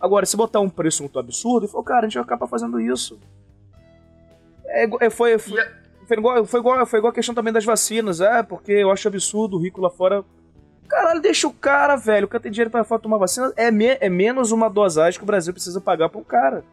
Agora, 0.01 0.25
se 0.27 0.37
botar 0.37 0.61
um 0.61 0.69
preço 0.69 1.03
muito 1.03 1.19
absurdo, 1.19 1.65
ele 1.65 1.71
falou, 1.73 1.85
cara, 1.85 2.01
a 2.01 2.09
gente 2.09 2.15
vai 2.15 2.25
acabar 2.25 2.47
fazendo 2.47 2.81
isso. 2.81 3.19
É, 4.67 4.85
é 5.07 5.11
foi, 5.11 5.39
foi, 5.39 5.59
foi, 6.07 6.17
igual, 6.17 6.45
foi, 6.45 6.61
igual, 6.61 6.87
foi 6.87 6.99
igual 6.99 7.11
a 7.11 7.15
questão 7.15 7.35
também 7.35 7.53
das 7.53 7.65
vacinas, 7.65 8.21
é, 8.21 8.43
porque 8.43 8.73
eu 8.73 8.91
acho 8.91 9.09
absurdo 9.09 9.57
o 9.57 9.61
rico 9.61 9.81
lá 9.81 9.91
fora. 9.91 10.25
Caralho, 10.87 11.21
deixa 11.21 11.47
o 11.47 11.53
cara, 11.53 11.97
velho. 11.97 12.29
O 12.33 12.41
tem 12.41 12.53
dinheiro 12.53 12.71
pra 12.71 12.85
tomar 12.99 13.19
vacina. 13.19 13.53
É, 13.57 13.71
me, 13.71 13.99
é 14.01 14.09
menos 14.09 14.53
uma 14.53 14.71
dosagem 14.71 15.19
que 15.19 15.25
o 15.25 15.27
Brasil 15.27 15.53
precisa 15.53 15.81
pagar 15.81 16.09
pro 16.09 16.25
cara. 16.25 16.65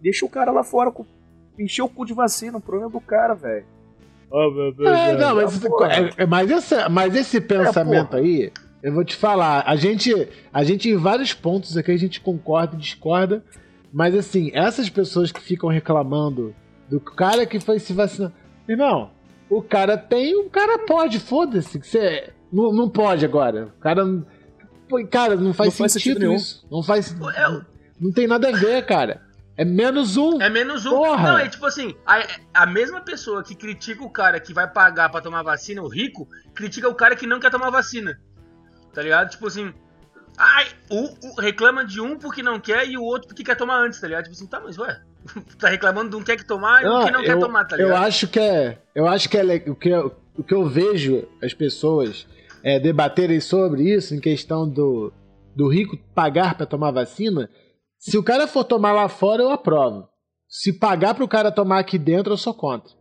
Deixa 0.00 0.24
o 0.24 0.28
cara 0.28 0.50
lá 0.50 0.64
fora 0.64 0.92
encher 1.58 1.82
o 1.82 1.88
cu 1.88 2.04
de 2.04 2.12
vacina. 2.12 2.58
O 2.58 2.60
problema 2.60 2.90
é 2.90 2.92
do 2.92 3.00
cara, 3.00 3.34
velho. 3.34 3.66
Oh, 4.30 4.50
meu 4.50 4.74
Deus. 4.74 4.88
É, 4.88 5.16
não, 5.16 5.36
mas, 5.36 5.64
é, 5.64 6.22
é, 6.22 6.26
mas, 6.26 6.50
esse, 6.50 6.88
mas 6.88 7.14
esse 7.14 7.40
pensamento 7.40 8.16
é, 8.16 8.20
aí, 8.20 8.52
eu 8.82 8.92
vou 8.92 9.04
te 9.04 9.14
falar, 9.14 9.64
a 9.66 9.76
gente, 9.76 10.28
a 10.52 10.64
gente 10.64 10.88
em 10.88 10.96
vários 10.96 11.32
pontos 11.32 11.76
aqui 11.76 11.92
a 11.92 11.96
gente 11.96 12.20
concorda 12.20 12.74
e 12.74 12.78
discorda, 12.78 13.44
mas 13.92 14.14
assim, 14.14 14.50
essas 14.52 14.88
pessoas 14.88 15.30
que 15.30 15.40
ficam 15.40 15.70
reclamando 15.70 16.54
do 16.90 17.00
cara 17.00 17.46
que 17.46 17.60
foi 17.60 17.78
se 17.78 17.92
vacinar. 17.92 18.32
Irmão, 18.68 19.10
o 19.48 19.62
cara 19.62 19.96
tem, 19.96 20.34
o 20.36 20.50
cara 20.50 20.78
pode, 20.80 21.20
foda-se. 21.20 21.78
Você 21.78 22.30
não, 22.52 22.72
não 22.72 22.88
pode 22.88 23.24
agora. 23.24 23.72
O 23.76 23.80
cara. 23.80 24.04
Cara, 25.10 25.36
não 25.36 25.52
faz, 25.52 25.78
não 25.78 25.88
sentido, 25.88 26.26
faz 26.26 26.42
isso. 26.42 26.66
Não 26.70 26.82
faz. 26.82 27.16
Não 28.00 28.12
tem 28.12 28.26
nada 28.26 28.48
a 28.48 28.52
ver, 28.52 28.84
cara. 28.84 29.22
É 29.56 29.64
menos 29.64 30.16
um. 30.16 30.40
É 30.40 30.50
menos 30.50 30.84
um. 30.84 30.90
Porra. 30.90 31.32
Não, 31.32 31.38
é 31.38 31.48
tipo 31.48 31.64
assim, 31.64 31.94
a, 32.04 32.26
a 32.52 32.66
mesma 32.66 33.00
pessoa 33.00 33.42
que 33.42 33.54
critica 33.54 34.02
o 34.02 34.10
cara 34.10 34.40
que 34.40 34.52
vai 34.52 34.66
pagar 34.68 35.08
para 35.10 35.20
tomar 35.20 35.42
vacina, 35.42 35.82
o 35.82 35.88
rico, 35.88 36.28
critica 36.54 36.88
o 36.88 36.94
cara 36.94 37.14
que 37.14 37.26
não 37.26 37.38
quer 37.38 37.50
tomar 37.50 37.70
vacina. 37.70 38.18
Tá 38.92 39.02
ligado? 39.02 39.30
Tipo 39.30 39.46
assim, 39.46 39.72
ai, 40.36 40.66
o, 40.90 41.28
o 41.28 41.40
reclama 41.40 41.84
de 41.84 42.00
um 42.00 42.18
porque 42.18 42.42
não 42.42 42.58
quer 42.58 42.88
e 42.88 42.96
o 42.96 43.02
outro 43.02 43.28
porque 43.28 43.44
quer 43.44 43.56
tomar 43.56 43.78
antes, 43.78 44.00
tá 44.00 44.08
ligado? 44.08 44.24
Tipo 44.24 44.34
assim, 44.34 44.46
tá, 44.46 44.60
mas 44.60 44.76
ué, 44.76 45.00
tá 45.58 45.68
reclamando 45.68 46.10
de 46.10 46.16
um 46.16 46.20
que 46.20 46.26
quer 46.26 46.36
que 46.36 46.46
tomar 46.46 46.82
e 46.82 46.88
um 46.88 47.04
que 47.04 47.10
não 47.12 47.20
eu, 47.20 47.26
quer 47.26 47.38
tomar, 47.38 47.64
tá 47.64 47.76
ligado? 47.76 47.90
Eu 47.90 47.96
acho 47.96 48.26
que 48.26 48.40
é, 48.40 48.78
eu 48.94 49.06
acho 49.06 49.28
que 49.28 49.38
é 49.38 49.44
o 49.68 49.74
que 49.76 49.88
eu, 49.88 50.16
o 50.36 50.42
que 50.42 50.54
eu 50.54 50.66
vejo 50.68 51.28
as 51.40 51.54
pessoas 51.54 52.26
é, 52.62 52.80
debaterem 52.80 53.38
sobre 53.40 53.94
isso 53.94 54.14
em 54.14 54.20
questão 54.20 54.68
do 54.68 55.12
do 55.54 55.68
rico 55.68 55.96
pagar 56.12 56.56
para 56.56 56.66
tomar 56.66 56.90
vacina 56.90 57.48
se 58.06 58.18
o 58.18 58.22
cara 58.22 58.46
for 58.46 58.64
tomar 58.64 58.92
lá 58.92 59.08
fora, 59.08 59.42
eu 59.42 59.50
aprovo. 59.50 60.06
Se 60.46 60.74
pagar 60.74 61.14
pro 61.14 61.26
cara 61.26 61.50
tomar 61.50 61.78
aqui 61.78 61.96
dentro, 61.96 62.34
eu 62.34 62.36
sou 62.36 62.52
contra. 62.52 62.92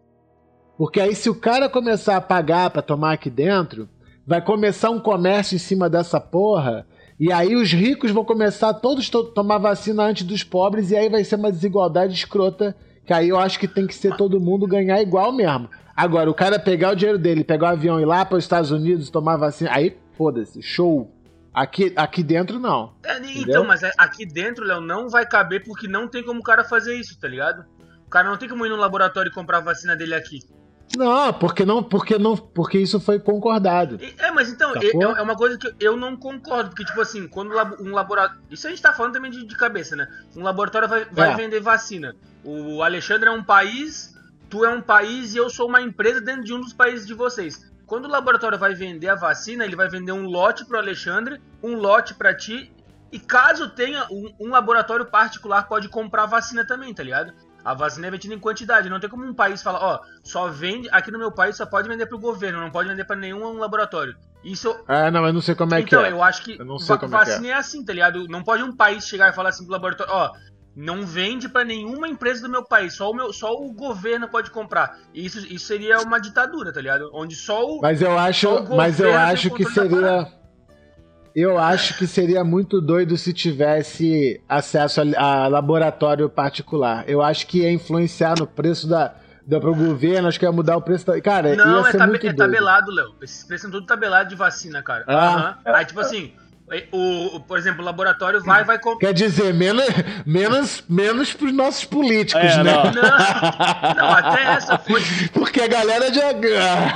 Porque 0.77 0.97
aí, 0.97 1.13
se 1.13 1.29
o 1.29 1.35
cara 1.35 1.67
começar 1.67 2.15
a 2.15 2.21
pagar 2.21 2.69
para 2.69 2.81
tomar 2.81 3.11
aqui 3.11 3.29
dentro, 3.29 3.89
vai 4.25 4.41
começar 4.41 4.91
um 4.91 5.01
comércio 5.01 5.57
em 5.57 5.59
cima 5.59 5.89
dessa 5.89 6.21
porra. 6.21 6.87
E 7.19 7.33
aí 7.33 7.53
os 7.53 7.69
ricos 7.73 8.11
vão 8.11 8.23
começar 8.23 8.69
a 8.69 8.73
todos 8.73 9.09
to 9.09 9.25
tomar 9.25 9.57
vacina 9.57 10.03
antes 10.03 10.23
dos 10.23 10.41
pobres, 10.41 10.89
e 10.89 10.95
aí 10.95 11.09
vai 11.09 11.25
ser 11.25 11.35
uma 11.35 11.51
desigualdade 11.51 12.13
escrota. 12.13 12.73
Que 13.05 13.11
aí 13.11 13.27
eu 13.27 13.37
acho 13.37 13.59
que 13.59 13.67
tem 13.67 13.85
que 13.85 13.93
ser 13.93 14.15
todo 14.15 14.39
mundo 14.39 14.65
ganhar 14.65 15.01
igual 15.01 15.33
mesmo. 15.33 15.69
Agora, 15.93 16.31
o 16.31 16.33
cara 16.33 16.57
pegar 16.57 16.93
o 16.93 16.95
dinheiro 16.95 17.19
dele, 17.19 17.43
pegar 17.43 17.67
o 17.67 17.71
avião 17.71 17.99
e 17.99 18.03
ir 18.03 18.05
lá 18.05 18.23
para 18.23 18.37
os 18.37 18.45
Estados 18.45 18.71
Unidos 18.71 19.09
tomar 19.09 19.35
vacina, 19.35 19.69
aí 19.73 19.97
foda-se, 20.15 20.61
show. 20.61 21.12
Aqui, 21.53 21.93
aqui 21.95 22.23
dentro 22.23 22.59
não. 22.59 22.93
É, 23.03 23.17
então, 23.17 23.63
mas 23.63 23.83
é, 23.83 23.91
aqui 23.97 24.25
dentro, 24.25 24.65
Léo, 24.65 24.81
não 24.81 25.07
vai 25.07 25.25
caber 25.25 25.63
porque 25.63 25.87
não 25.87 26.07
tem 26.07 26.23
como 26.23 26.39
o 26.39 26.43
cara 26.43 26.63
fazer 26.63 26.95
isso, 26.95 27.19
tá 27.19 27.27
ligado? 27.27 27.65
O 28.07 28.09
cara 28.09 28.27
não 28.27 28.37
tem 28.37 28.49
como 28.49 28.65
ir 28.65 28.69
no 28.69 28.75
laboratório 28.75 29.29
e 29.29 29.33
comprar 29.33 29.57
a 29.57 29.61
vacina 29.61 29.95
dele 29.95 30.15
aqui. 30.15 30.39
Não, 30.97 31.33
porque 31.33 31.65
não, 31.65 31.83
porque 31.83 32.17
não, 32.17 32.37
porque 32.37 32.77
isso 32.77 32.99
foi 32.99 33.19
concordado. 33.19 33.99
É, 34.19 34.31
mas 34.31 34.49
então, 34.49 34.73
é, 34.75 34.91
é, 34.91 35.21
uma 35.21 35.35
coisa 35.35 35.57
que 35.57 35.73
eu 35.79 35.97
não 35.97 36.15
concordo, 36.15 36.69
porque 36.69 36.85
tipo 36.85 37.01
assim, 37.01 37.27
quando 37.27 37.51
um 37.79 37.91
laboratório, 37.91 38.41
isso 38.49 38.67
a 38.67 38.69
gente 38.69 38.81
tá 38.81 38.93
falando 38.93 39.13
também 39.13 39.31
de, 39.31 39.45
de 39.45 39.55
cabeça, 39.55 39.95
né? 39.95 40.07
Um 40.35 40.43
laboratório 40.43 40.87
vai, 40.87 41.05
vai 41.05 41.31
é. 41.31 41.35
vender 41.35 41.59
vacina. 41.61 42.15
O 42.43 42.83
Alexandre 42.83 43.29
é 43.29 43.31
um 43.31 43.43
país, 43.43 44.15
tu 44.49 44.63
é 44.63 44.69
um 44.69 44.81
país 44.81 45.33
e 45.33 45.37
eu 45.37 45.49
sou 45.49 45.67
uma 45.67 45.81
empresa 45.81 46.21
dentro 46.21 46.43
de 46.43 46.53
um 46.53 46.61
dos 46.61 46.73
países 46.73 47.07
de 47.07 47.13
vocês. 47.13 47.72
Quando 47.85 48.05
o 48.05 48.09
laboratório 48.09 48.57
vai 48.57 48.73
vender 48.73 49.09
a 49.09 49.15
vacina, 49.15 49.65
ele 49.65 49.75
vai 49.75 49.89
vender 49.89 50.11
um 50.11 50.25
lote 50.25 50.65
para 50.65 50.77
o 50.77 50.79
Alexandre, 50.79 51.41
um 51.61 51.75
lote 51.75 52.13
para 52.13 52.35
ti, 52.35 52.71
e 53.11 53.19
caso 53.19 53.69
tenha 53.69 54.07
um, 54.09 54.33
um, 54.39 54.49
laboratório 54.49 55.05
particular 55.05 55.67
pode 55.67 55.87
comprar 55.89 56.23
a 56.23 56.27
vacina 56.27 56.65
também, 56.65 56.93
tá 56.93 57.03
ligado? 57.03 57.33
A 57.63 57.73
vacina 57.73 58.07
é 58.07 58.11
vendida 58.11 58.33
em 58.33 58.39
quantidade, 58.39 58.89
não 58.89 58.99
tem 58.99 59.09
como 59.09 59.23
um 59.23 59.33
país 59.33 59.61
falar, 59.61 59.79
ó, 59.79 59.99
só 60.23 60.47
vende, 60.47 60.89
aqui 60.91 61.11
no 61.11 61.19
meu 61.19 61.31
país 61.31 61.55
só 61.55 61.65
pode 61.65 61.87
vender 61.87 62.07
pro 62.07 62.17
governo, 62.19 62.59
não 62.59 62.71
pode 62.71 62.89
vender 62.89 63.05
para 63.05 63.15
nenhum 63.15 63.57
laboratório. 63.57 64.15
Isso. 64.43 64.75
Ah, 64.87 65.09
não, 65.09 65.25
eu 65.25 65.31
não 65.31 65.39
sei 65.39 65.55
como 65.55 65.73
é 65.73 65.79
então, 65.79 65.87
que 65.87 65.95
é. 65.95 66.07
Então, 66.09 66.17
eu 66.17 66.23
acho 66.23 66.43
que 66.43 66.59
eu 66.59 66.65
não 66.65 66.77
sei 66.77 66.97
como 66.97 67.11
vacina 67.11 67.47
é, 67.47 67.49
é. 67.51 67.53
é 67.53 67.55
assim, 67.55 67.85
tá 67.85 67.93
ligado? 67.93 68.27
Não 68.27 68.43
pode 68.43 68.63
um 68.63 68.75
país 68.75 69.07
chegar 69.07 69.29
e 69.29 69.33
falar 69.33 69.49
assim 69.49 69.63
pro 69.63 69.71
laboratório, 69.71 70.11
ó, 70.11 70.31
não 70.75 71.05
vende 71.05 71.47
para 71.47 71.63
nenhuma 71.63 72.07
empresa 72.07 72.41
do 72.41 72.49
meu 72.49 72.63
país, 72.63 72.95
só 72.95 73.11
o, 73.11 73.13
meu, 73.13 73.31
só 73.31 73.53
o 73.53 73.71
governo 73.71 74.27
pode 74.27 74.49
comprar. 74.49 74.97
Isso, 75.13 75.39
isso 75.47 75.65
seria 75.65 75.99
uma 75.99 76.19
ditadura, 76.19 76.73
tá 76.73 76.81
ligado? 76.81 77.09
Onde 77.13 77.35
só 77.35 77.63
o 77.63 77.81
Mas 77.81 78.01
eu 78.01 78.17
acho, 78.17 78.75
mas 78.75 78.99
eu 78.99 79.15
acho 79.15 79.51
que 79.51 79.65
seria 79.65 80.27
eu 81.35 81.57
acho 81.57 81.97
que 81.97 82.05
seria 82.05 82.43
muito 82.43 82.79
doido 82.79 83.17
se 83.17 83.33
tivesse 83.33 84.39
acesso 84.47 85.01
a, 85.01 85.43
a, 85.43 85.47
laboratório 85.47 86.29
particular. 86.29 87.03
Eu 87.07 87.23
acho 87.23 87.47
que 87.47 87.61
ia 87.61 87.71
influenciar 87.71 88.35
no 88.37 88.45
preço 88.45 88.87
da 88.87 89.15
da 89.45 89.59
pro 89.59 89.75
governo, 89.75 90.29
acho 90.29 90.39
que 90.39 90.45
ia 90.45 90.51
mudar 90.53 90.77
o 90.77 90.81
preço 90.81 91.05
da... 91.05 91.19
Cara, 91.19 91.53
não, 91.53 91.79
ia 91.79 91.91
ser 91.91 91.97
é, 91.97 91.99
tab 91.99 92.09
muito 92.09 92.27
é 92.27 92.33
tabelado, 92.33 92.89
Léo. 92.89 93.13
Esses 93.21 93.43
preços 93.43 93.63
são 93.63 93.71
tudo 93.71 93.85
tabelado 93.85 94.29
de 94.29 94.35
vacina, 94.35 94.81
cara. 94.81 95.03
Ah. 95.05 95.57
Uhum. 95.65 95.75
Aí, 95.75 95.85
tipo 95.85 95.99
assim, 95.99 96.33
o, 96.91 97.39
por 97.41 97.57
exemplo, 97.57 97.81
o 97.81 97.85
laboratório 97.85 98.41
vai 98.41 98.63
vai 98.63 98.79
Quer 98.99 99.13
dizer, 99.13 99.53
menos, 99.53 99.85
menos, 100.25 100.83
menos 100.87 101.33
pros 101.33 101.53
nossos 101.53 101.83
políticos, 101.85 102.41
é, 102.41 102.63
né? 102.63 102.73
Não. 102.73 102.83
não, 102.85 103.95
não, 103.95 104.11
até 104.11 104.43
essa 104.43 104.77
foi. 104.77 105.01
Porque 105.33 105.61
a 105.61 105.67
galera 105.67 106.11
já. 106.11 106.31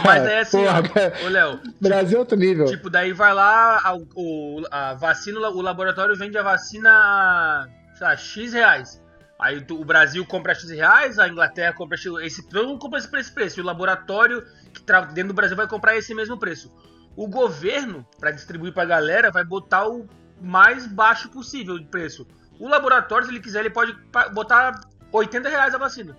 Mas 0.05 0.25
é 0.25 0.39
assim, 0.39 0.63
Porra, 0.63 0.81
ó, 1.25 1.29
Léo. 1.29 1.59
Brasil 1.81 2.17
é 2.17 2.19
outro 2.19 2.37
nível. 2.37 2.65
Tipo, 2.65 2.89
daí 2.89 3.11
vai 3.11 3.33
lá, 3.33 3.81
a, 3.83 3.95
o, 4.15 4.63
a 4.71 4.93
vacina, 4.93 5.39
o 5.39 5.61
laboratório 5.61 6.15
vende 6.15 6.37
a 6.37 6.43
vacina, 6.43 7.67
sei 7.95 8.07
lá, 8.07 8.15
X 8.15 8.53
reais. 8.53 9.01
Aí 9.37 9.63
o 9.69 9.85
Brasil 9.85 10.25
compra 10.25 10.55
X 10.55 10.69
reais, 10.71 11.19
a 11.19 11.27
Inglaterra 11.27 11.73
compra 11.73 11.97
X. 11.97 12.11
Esse, 12.21 12.47
todo 12.49 12.67
mundo 12.67 12.79
compra 12.79 12.99
esse 12.99 13.11
preço, 13.11 13.33
preço. 13.33 13.59
E 13.59 13.61
o 13.61 13.65
laboratório 13.65 14.43
que 14.73 14.81
tá 14.81 15.01
dentro 15.01 15.27
do 15.27 15.33
Brasil 15.35 15.57
vai 15.57 15.67
comprar 15.67 15.95
esse 15.97 16.15
mesmo 16.15 16.37
preço 16.37 16.71
o 17.17 17.27
governo, 17.27 18.05
para 18.19 18.29
distribuir 18.29 18.71
para 18.71 18.83
a 18.83 18.85
galera, 18.85 19.31
vai 19.31 19.43
botar 19.43 19.89
o 19.89 20.07
mais 20.39 20.85
baixo 20.85 21.29
possível 21.29 21.79
de 21.79 21.85
preço. 21.85 22.27
O 22.59 22.69
laboratório, 22.69 23.25
se 23.25 23.31
ele 23.31 23.39
quiser, 23.39 23.61
ele 23.61 23.71
pode 23.71 23.97
botar 24.33 24.79
80 25.11 25.49
reais 25.49 25.73
a 25.73 25.79
vacina. 25.79 26.15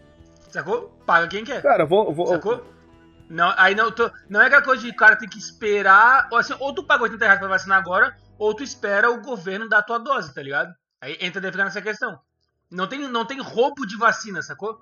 Sacou? 0.50 0.88
Paga 1.06 1.28
quem 1.28 1.44
quer. 1.44 1.62
Cara, 1.62 1.86
vou. 1.86 2.12
vou 2.12 2.26
Sacou? 2.26 2.66
Não, 3.30 3.54
aí 3.56 3.76
não, 3.76 3.92
tô, 3.92 4.10
não 4.28 4.42
é 4.42 4.46
aquela 4.46 4.62
coisa 4.62 4.82
de 4.82 4.92
cara 4.92 5.14
tem 5.14 5.28
que 5.28 5.38
esperar. 5.38 6.28
Ou, 6.32 6.38
assim, 6.38 6.54
ou 6.58 6.74
tu 6.74 6.82
paga 6.82 7.04
80 7.04 7.24
reais 7.24 7.38
pra 7.38 7.48
vacinar 7.48 7.78
agora, 7.78 8.16
ou 8.36 8.52
tu 8.52 8.64
espera 8.64 9.08
o 9.08 9.22
governo 9.22 9.68
dar 9.68 9.78
a 9.78 9.82
tua 9.82 9.98
dose, 9.98 10.34
tá 10.34 10.42
ligado? 10.42 10.74
Aí 11.00 11.16
entra 11.20 11.40
deve 11.40 11.52
ficar 11.52 11.64
nessa 11.64 11.82
questão. 11.82 12.18
Não 12.68 12.88
tem, 12.88 13.06
não 13.06 13.24
tem 13.24 13.40
roubo 13.40 13.86
de 13.86 13.96
vacina, 13.96 14.42
sacou? 14.42 14.80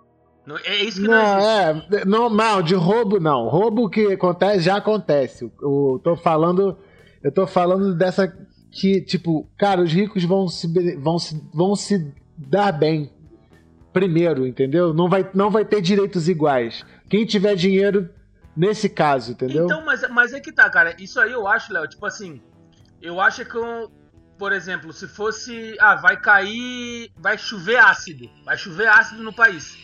É 0.64 0.76
isso 0.76 1.00
que 1.00 1.08
não, 1.08 1.14
não 1.14 1.72
existe. 1.72 1.96
É, 1.96 2.04
normal, 2.04 2.62
de 2.62 2.74
roubo 2.74 3.18
não. 3.18 3.48
Roubo 3.48 3.90
que 3.90 4.12
acontece 4.12 4.60
já 4.60 4.76
acontece. 4.76 5.50
Eu 5.60 6.00
tô 6.02 6.16
falando, 6.16 6.78
eu 7.22 7.32
tô 7.32 7.46
falando 7.46 7.94
dessa 7.94 8.32
que 8.70 9.00
tipo, 9.00 9.50
cara, 9.58 9.82
os 9.82 9.92
ricos 9.92 10.22
vão 10.24 10.48
se 10.48 10.66
vão 10.98 11.18
se, 11.18 11.50
vão 11.52 11.74
se 11.74 12.14
dar 12.36 12.72
bem 12.72 13.10
primeiro, 13.92 14.46
entendeu? 14.46 14.94
Não 14.94 15.08
vai 15.08 15.28
não 15.34 15.50
vai 15.50 15.64
ter 15.64 15.80
direitos 15.80 16.28
iguais. 16.28 16.84
Quem 17.08 17.24
tiver 17.24 17.56
dinheiro 17.56 18.08
nesse 18.56 18.88
caso, 18.88 19.32
entendeu? 19.32 19.64
Então, 19.64 19.84
mas, 19.84 20.08
mas 20.10 20.32
é 20.32 20.40
que 20.40 20.52
tá, 20.52 20.68
cara. 20.70 20.94
Isso 21.00 21.18
aí 21.18 21.32
eu 21.32 21.46
acho, 21.48 21.72
Léo, 21.72 21.88
tipo 21.88 22.06
assim, 22.06 22.40
eu 23.02 23.20
acho 23.20 23.44
que 23.44 23.58
por 24.38 24.52
exemplo, 24.52 24.92
se 24.92 25.08
fosse, 25.08 25.74
ah, 25.80 25.94
vai 25.96 26.20
cair, 26.20 27.10
vai 27.16 27.38
chover 27.38 27.78
ácido, 27.78 28.30
vai 28.44 28.56
chover 28.56 28.86
ácido 28.86 29.22
no 29.22 29.32
país. 29.32 29.76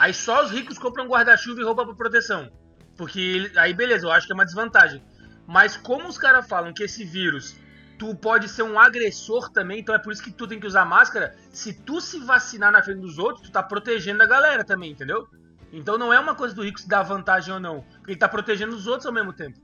Aí 0.00 0.14
só 0.14 0.42
os 0.42 0.50
ricos 0.50 0.78
compram 0.78 1.06
guarda-chuva 1.06 1.60
e 1.60 1.64
roupa 1.64 1.84
para 1.84 1.94
proteção. 1.94 2.50
Porque 2.96 3.52
aí 3.54 3.74
beleza, 3.74 4.06
eu 4.06 4.10
acho 4.10 4.26
que 4.26 4.32
é 4.32 4.34
uma 4.34 4.46
desvantagem. 4.46 5.02
Mas 5.46 5.76
como 5.76 6.08
os 6.08 6.16
caras 6.16 6.48
falam 6.48 6.72
que 6.72 6.82
esse 6.82 7.04
vírus 7.04 7.54
tu 7.98 8.14
pode 8.14 8.48
ser 8.48 8.62
um 8.62 8.80
agressor 8.80 9.50
também, 9.50 9.80
então 9.80 9.94
é 9.94 9.98
por 9.98 10.10
isso 10.10 10.22
que 10.22 10.30
tu 10.30 10.46
tem 10.46 10.58
que 10.58 10.66
usar 10.66 10.86
máscara. 10.86 11.34
Se 11.50 11.74
tu 11.74 12.00
se 12.00 12.18
vacinar 12.18 12.72
na 12.72 12.82
frente 12.82 13.00
dos 13.00 13.18
outros, 13.18 13.42
tu 13.46 13.52
tá 13.52 13.62
protegendo 13.62 14.22
a 14.22 14.26
galera 14.26 14.64
também, 14.64 14.92
entendeu? 14.92 15.28
Então 15.70 15.98
não 15.98 16.10
é 16.10 16.18
uma 16.18 16.34
coisa 16.34 16.54
do 16.54 16.64
rico 16.64 16.80
se 16.80 16.88
dar 16.88 17.02
vantagem 17.02 17.52
ou 17.52 17.60
não, 17.60 17.84
porque 17.98 18.12
ele 18.12 18.18
tá 18.18 18.28
protegendo 18.28 18.74
os 18.74 18.86
outros 18.86 19.04
ao 19.04 19.12
mesmo 19.12 19.34
tempo. 19.34 19.58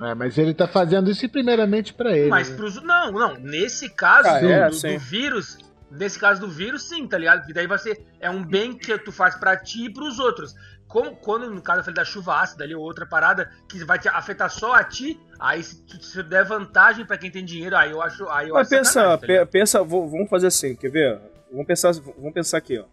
É, 0.00 0.14
mas 0.14 0.38
ele 0.38 0.54
tá 0.54 0.66
fazendo 0.66 1.10
isso 1.10 1.28
primeiramente 1.28 1.92
para 1.92 2.16
ele. 2.16 2.30
Mas 2.30 2.48
né? 2.48 2.56
pros. 2.56 2.82
Não, 2.82 3.12
não. 3.12 3.34
Nesse 3.34 3.90
caso 3.90 4.28
ah, 4.28 4.40
do, 4.40 4.48
é, 4.48 4.70
do, 4.70 4.80
do, 4.80 4.98
vírus, 4.98 5.58
Nesse 5.90 6.18
caso 6.18 6.40
do 6.40 6.48
vírus, 6.48 6.82
sim, 6.82 7.06
tá 7.06 7.16
ligado? 7.16 7.46
Que 7.46 7.52
daí 7.52 7.66
vai 7.66 7.78
ser. 7.78 8.04
É 8.20 8.28
um 8.28 8.44
bem 8.44 8.76
que 8.76 8.96
tu 8.98 9.10
faz 9.10 9.34
pra 9.36 9.56
ti 9.56 9.86
e 9.86 9.92
pros 9.92 10.18
outros. 10.18 10.54
Como, 10.86 11.16
quando, 11.16 11.50
no 11.50 11.60
caso, 11.60 11.80
eu 11.80 11.84
falei 11.84 11.96
da 11.96 12.04
chuva 12.04 12.40
ácida 12.40 12.64
ali, 12.64 12.74
ou 12.74 12.82
outra 12.82 13.06
parada, 13.06 13.50
que 13.68 13.82
vai 13.84 13.98
te 13.98 14.08
afetar 14.08 14.50
só 14.50 14.74
a 14.74 14.82
ti, 14.82 15.20
aí 15.38 15.62
se 15.62 15.82
tu 15.82 16.02
se 16.02 16.22
der 16.22 16.44
vantagem 16.44 17.04
pra 17.04 17.18
quem 17.18 17.30
tem 17.30 17.44
dinheiro, 17.44 17.76
aí 17.76 17.90
eu 17.90 18.00
acho. 18.00 18.26
Aí 18.30 18.48
eu 18.48 18.54
Mas 18.54 18.72
acho 18.72 18.82
pensa, 18.82 19.18
tá 19.18 19.46
pensa, 19.46 19.84
vamos 19.84 20.28
fazer 20.30 20.46
assim, 20.46 20.74
quer 20.74 20.90
ver? 20.90 21.20
Vamos 21.50 21.66
pensar, 21.66 21.92
vamos 21.92 22.32
pensar 22.32 22.58
aqui, 22.58 22.78
ó. 22.78 22.84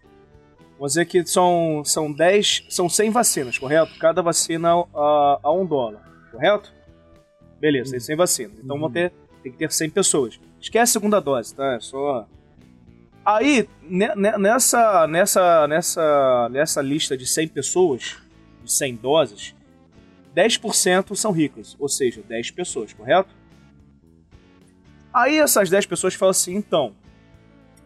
Vamos 0.77 0.91
dizer 0.91 1.05
que 1.05 1.25
são, 1.25 1.83
são 1.85 2.11
10, 2.11 2.65
são 2.69 2.89
100 2.89 3.11
vacinas, 3.11 3.57
correto? 3.57 3.97
Cada 3.97 4.21
vacina 4.21 4.73
a, 4.93 5.39
a 5.41 5.51
1 5.51 5.65
dólar, 5.65 6.01
correto? 6.31 6.73
Beleza, 7.61 7.91
tem 7.91 7.99
100 7.99 8.15
vacinas. 8.17 8.59
Então 8.61 8.77
vão 8.77 8.91
ter, 8.91 9.13
tem 9.41 9.53
que 9.53 9.57
ter 9.57 9.71
100 9.71 9.89
pessoas. 9.89 10.39
Esquece 10.59 10.91
a 10.91 10.93
segunda 10.93 11.21
dose, 11.21 11.55
tá? 11.55 11.75
É 11.75 11.79
só... 11.79 12.27
Aí, 13.25 13.67
ne- 13.81 14.15
ne- 14.15 14.37
nessa, 14.37 15.07
nessa, 15.07 15.67
nessa, 15.67 16.49
nessa 16.49 16.81
lista 16.81 17.17
de 17.17 17.25
100 17.25 17.47
pessoas, 17.47 18.17
de 18.63 18.71
100 18.71 18.95
doses, 18.97 19.55
10% 20.35 21.15
são 21.15 21.31
ricas, 21.31 21.75
ou 21.79 21.89
seja, 21.89 22.21
10 22.21 22.51
pessoas, 22.51 22.93
correto? 22.93 23.33
Aí 25.13 25.39
essas 25.39 25.69
10 25.69 25.85
pessoas 25.85 26.13
falam 26.13 26.31
assim, 26.31 26.55
então, 26.55 26.93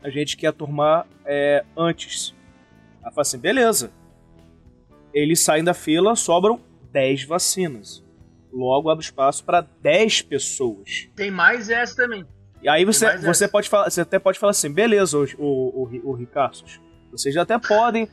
a 0.04 0.10
gente 0.10 0.36
quer 0.36 0.52
turmar 0.52 1.08
é, 1.26 1.64
antes. 1.78 2.34
Aí 3.04 3.12
fala 3.12 3.22
assim, 3.22 3.38
beleza. 3.38 3.92
Eles 5.14 5.40
saem 5.40 5.64
da 5.64 5.74
fila, 5.74 6.16
sobram 6.16 6.60
10 6.92 7.24
vacinas. 7.24 8.04
Logo 8.52 8.90
abre 8.90 9.06
espaço 9.06 9.44
para 9.44 9.62
10 9.62 10.24
pessoas. 10.24 11.08
Tem 11.16 11.30
mais 11.32 11.70
essa 11.70 11.96
também. 11.96 12.26
E 12.62 12.68
aí 12.70 12.84
você, 12.86 13.06
mais 13.06 13.24
você, 13.24 13.48
pode 13.48 13.70
falar, 13.70 13.90
você 13.90 14.02
até 14.02 14.20
pode 14.20 14.38
falar 14.38 14.52
assim, 14.52 14.72
beleza, 14.72 15.18
o, 15.18 15.24
o, 15.38 15.84
o, 16.04 16.10
o 16.10 16.14
Ricardos, 16.14 16.80
vocês 17.12 17.36
até 17.38 17.58
podem, 17.58 18.08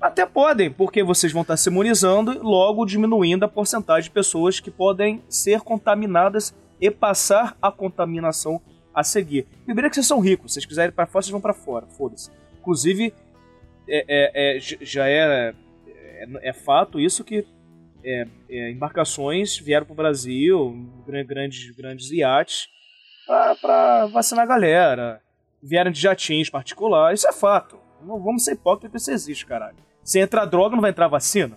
até 0.00 0.24
podem, 0.24 0.70
porque 0.70 1.02
vocês 1.02 1.32
vão 1.32 1.42
estar 1.42 1.56
se 1.56 1.68
imunizando, 1.68 2.40
logo 2.42 2.84
diminuindo 2.86 3.44
a 3.44 3.48
porcentagem 3.48 4.04
de 4.04 4.10
pessoas 4.10 4.60
que 4.60 4.70
podem 4.70 5.22
ser 5.28 5.60
contaminadas 5.60 6.54
e 6.80 6.90
passar 6.90 7.56
a 7.60 7.70
contaminação 7.72 8.60
a 8.94 9.02
seguir. 9.02 9.46
Primeiro 9.64 9.88
que 9.88 9.96
vocês 9.96 10.06
são 10.06 10.20
ricos, 10.20 10.52
se 10.52 10.54
vocês 10.54 10.66
quiserem 10.66 10.90
ir 10.90 10.92
pra 10.94 11.06
fora, 11.06 11.22
vocês 11.22 11.32
vão 11.32 11.40
pra 11.40 11.52
fora, 11.54 11.86
foda-se. 11.86 12.30
Inclusive, 12.60 13.12
é, 13.88 14.04
é- 14.08 14.56
é- 14.56 14.60
já 14.60 15.08
é, 15.08 15.52
é, 15.88 16.28
é 16.48 16.52
fato 16.52 17.00
isso 17.00 17.24
que 17.24 17.44
é, 18.04 18.26
é, 18.48 18.70
embarcações 18.70 19.58
vieram 19.58 19.86
pro 19.86 19.94
Brasil, 19.94 20.86
gran- 21.06 21.24
grandes, 21.24 21.70
grandes 21.74 22.10
iates, 22.12 22.68
pra, 23.26 23.54
pra 23.56 24.06
vacinar 24.06 24.44
a 24.44 24.48
galera. 24.48 25.20
Vieram 25.62 25.90
de 25.90 26.00
jatinhos 26.00 26.50
particulares, 26.50 27.20
isso 27.20 27.28
é 27.28 27.32
fato. 27.32 27.78
Não 28.02 28.20
vamos 28.22 28.44
ser 28.44 28.52
hipócritas 28.52 28.90
que 28.90 28.96
isso 28.98 29.10
existe, 29.10 29.46
caralho. 29.46 29.76
Se 30.02 30.18
entrar 30.20 30.44
droga, 30.44 30.74
não 30.76 30.82
vai 30.82 30.90
entrar 30.90 31.08
vacina? 31.08 31.56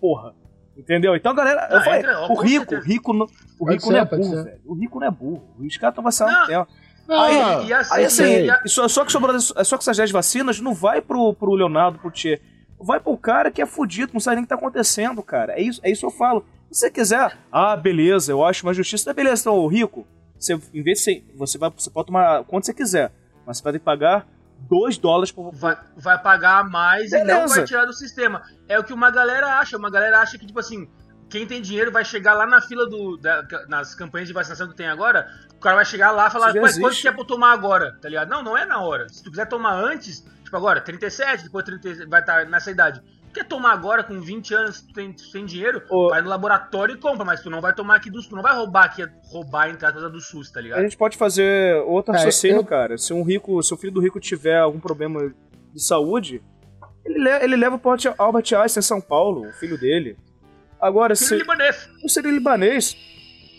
Porra. 0.00 0.34
Entendeu? 0.76 1.16
Então, 1.16 1.34
galera, 1.34 1.66
eu 1.72 1.78
Ah, 1.78 1.82
falei, 1.82 1.98
entra, 2.00 2.20
o 2.32 2.40
rico, 2.40 2.70
certeza. 2.70 2.86
rico, 2.86 3.12
não- 3.12 3.26
o 3.26 3.64
Pode 3.64 3.72
rico 3.72 3.86
ser, 3.88 3.92
não 3.94 3.98
é 3.98 4.04
burro, 4.04 4.22
ser. 4.36 4.44
velho. 4.44 4.60
O 4.64 4.74
rico 4.74 5.00
não 5.00 5.06
é 5.08 5.10
burro. 5.10 5.42
Os 5.58 5.76
caras 5.76 5.92
estão 5.92 6.04
vacinando 6.04 6.46
tempo. 6.46 6.68
Não, 7.08 7.20
Aí- 7.20 7.66
E 7.66 7.72
assim, 7.72 7.94
Aí 7.94 8.04
assim, 8.04 8.22
e 8.44 8.50
a- 8.50 8.62
só, 8.66 8.86
só 8.86 9.04
que 9.04 9.10
sobrou, 9.10 9.34
é 9.34 9.40
só 9.64 9.76
que 9.76 9.82
essas 9.82 9.96
10 9.96 10.10
vacinas 10.12 10.60
não 10.60 10.72
vai 10.74 11.00
pro, 11.00 11.32
pro 11.34 11.54
Leonardo, 11.54 11.98
pro 11.98 12.12
Tchê. 12.12 12.40
Vai 12.78 13.00
pro 13.00 13.16
cara 13.16 13.50
que 13.50 13.60
é 13.60 13.66
fudido, 13.66 14.12
não 14.12 14.20
sabe 14.20 14.36
nem 14.36 14.44
o 14.44 14.46
que 14.46 14.50
tá 14.50 14.54
acontecendo, 14.54 15.20
cara. 15.20 15.54
É 15.54 15.60
isso, 15.62 15.80
é 15.82 15.90
isso 15.90 16.00
que 16.02 16.06
eu 16.06 16.10
falo. 16.16 16.44
Se 16.70 16.80
você 16.80 16.90
quiser, 16.92 17.36
ah, 17.50 17.74
beleza, 17.76 18.30
eu 18.30 18.44
acho 18.44 18.64
uma 18.64 18.72
justiça. 18.74 19.10
É 19.10 19.14
beleza, 19.14 19.40
então, 19.42 19.56
o 19.56 19.66
rico, 19.66 20.06
você, 20.38 20.54
em 20.74 20.82
vez 20.82 21.00
de 21.02 21.24
você, 21.34 21.58
vai, 21.58 21.70
você 21.70 21.90
pode 21.90 22.06
tomar 22.06 22.44
quanto 22.44 22.66
você 22.66 22.74
quiser, 22.74 23.12
mas 23.46 23.58
você 23.58 23.62
vai 23.64 23.72
ter 23.72 23.78
que 23.78 23.84
pagar 23.84 24.26
2 24.68 24.98
dólares 24.98 25.30
por. 25.32 25.52
vai, 25.54 25.76
vai 25.96 26.18
pagar 26.20 26.68
mais 26.68 27.12
e 27.12 27.18
não 27.18 27.26
Beleza. 27.26 27.54
vai 27.56 27.64
tirar 27.64 27.84
do 27.84 27.92
sistema. 27.92 28.42
É 28.68 28.78
o 28.78 28.84
que 28.84 28.92
uma 28.92 29.10
galera 29.10 29.58
acha. 29.58 29.76
Uma 29.76 29.90
galera 29.90 30.18
acha 30.20 30.36
que, 30.36 30.46
tipo 30.46 30.58
assim, 30.58 30.88
quem 31.28 31.46
tem 31.46 31.60
dinheiro 31.62 31.92
vai 31.92 32.04
chegar 32.04 32.34
lá 32.34 32.44
na 32.46 32.60
fila 32.60 32.88
do. 32.88 33.16
da- 33.16 33.44
nas 33.68 33.94
campanhas 33.94 34.26
de 34.26 34.34
vacinação 34.34 34.68
que 34.68 34.74
tem 34.76 34.88
agora, 34.88 35.28
o 35.54 35.60
cara 35.60 35.76
vai 35.76 35.84
chegar 35.84 36.10
lá 36.10 36.26
e 36.26 36.30
falar, 36.30 36.52
"Pai, 36.52 36.72
quanto 36.80 36.96
que 36.96 37.06
é 37.08 37.12
pra 37.12 37.20
eu 37.20 37.24
tomar 37.26 37.52
agora? 37.52 37.96
Tá 38.00 38.08
ligado? 38.08 38.28
Não, 38.30 38.42
não 38.42 38.56
é 38.56 38.64
na 38.64 38.80
hora. 38.80 39.08
Se 39.08 39.22
tu 39.22 39.30
quiser 39.30 39.46
tomar 39.46 39.74
antes, 39.74 40.24
tipo 40.42 40.56
agora, 40.56 40.80
37, 40.80 41.44
depois 41.44 41.64
30, 41.64 42.06
vai 42.08 42.20
estar 42.20 42.44
nessa 42.46 42.70
idade. 42.70 43.00
Quer 43.38 43.44
tomar 43.44 43.72
agora 43.72 44.02
com 44.02 44.20
20 44.20 44.52
anos, 44.52 44.80
tu 44.80 44.92
tem, 44.92 45.12
tu 45.12 45.30
tem 45.30 45.44
dinheiro, 45.46 45.80
Ô. 45.88 46.08
vai 46.08 46.20
no 46.20 46.28
laboratório 46.28 46.96
e 46.96 46.98
compra, 46.98 47.24
mas 47.24 47.40
tu 47.40 47.48
não 47.48 47.60
vai 47.60 47.72
tomar 47.72 47.94
aqui 47.94 48.10
do 48.10 48.20
tu 48.20 48.34
não 48.34 48.42
vai 48.42 48.52
roubar 48.56 48.86
aqui, 48.86 49.06
roubar 49.30 49.70
entre 49.70 49.86
aspas 49.86 50.10
do 50.10 50.20
SUS, 50.20 50.50
tá 50.50 50.58
A 50.58 50.62
ligado? 50.62 50.82
gente 50.82 50.96
pode 50.96 51.16
fazer 51.16 51.76
outro 51.84 52.12
É, 52.12 52.16
raciocínio, 52.16 52.56
eu- 52.56 52.64
cara. 52.64 52.98
Se 52.98 53.12
um 53.12 53.22
rico, 53.22 53.62
se 53.62 53.72
o 53.72 53.76
filho 53.76 53.92
do 53.92 54.00
rico 54.00 54.18
tiver 54.18 54.58
algum 54.58 54.80
problema 54.80 55.32
de 55.72 55.80
saúde, 55.80 56.42
ele, 57.04 57.18
le- 57.22 57.44
ele 57.44 57.56
leva 57.56 57.78
pro 57.78 57.92
Albert 58.18 58.52
Einstein 58.60 58.80
em 58.80 58.82
São 58.82 59.00
Paulo, 59.00 59.48
o 59.48 59.52
filho 59.52 59.78
dele. 59.78 60.16
Agora, 60.80 61.14
Filho 61.14 61.28
se, 61.28 61.36
libanês. 61.36 61.88
não 62.02 62.08
seria 62.08 62.32
libanês. 62.32 62.92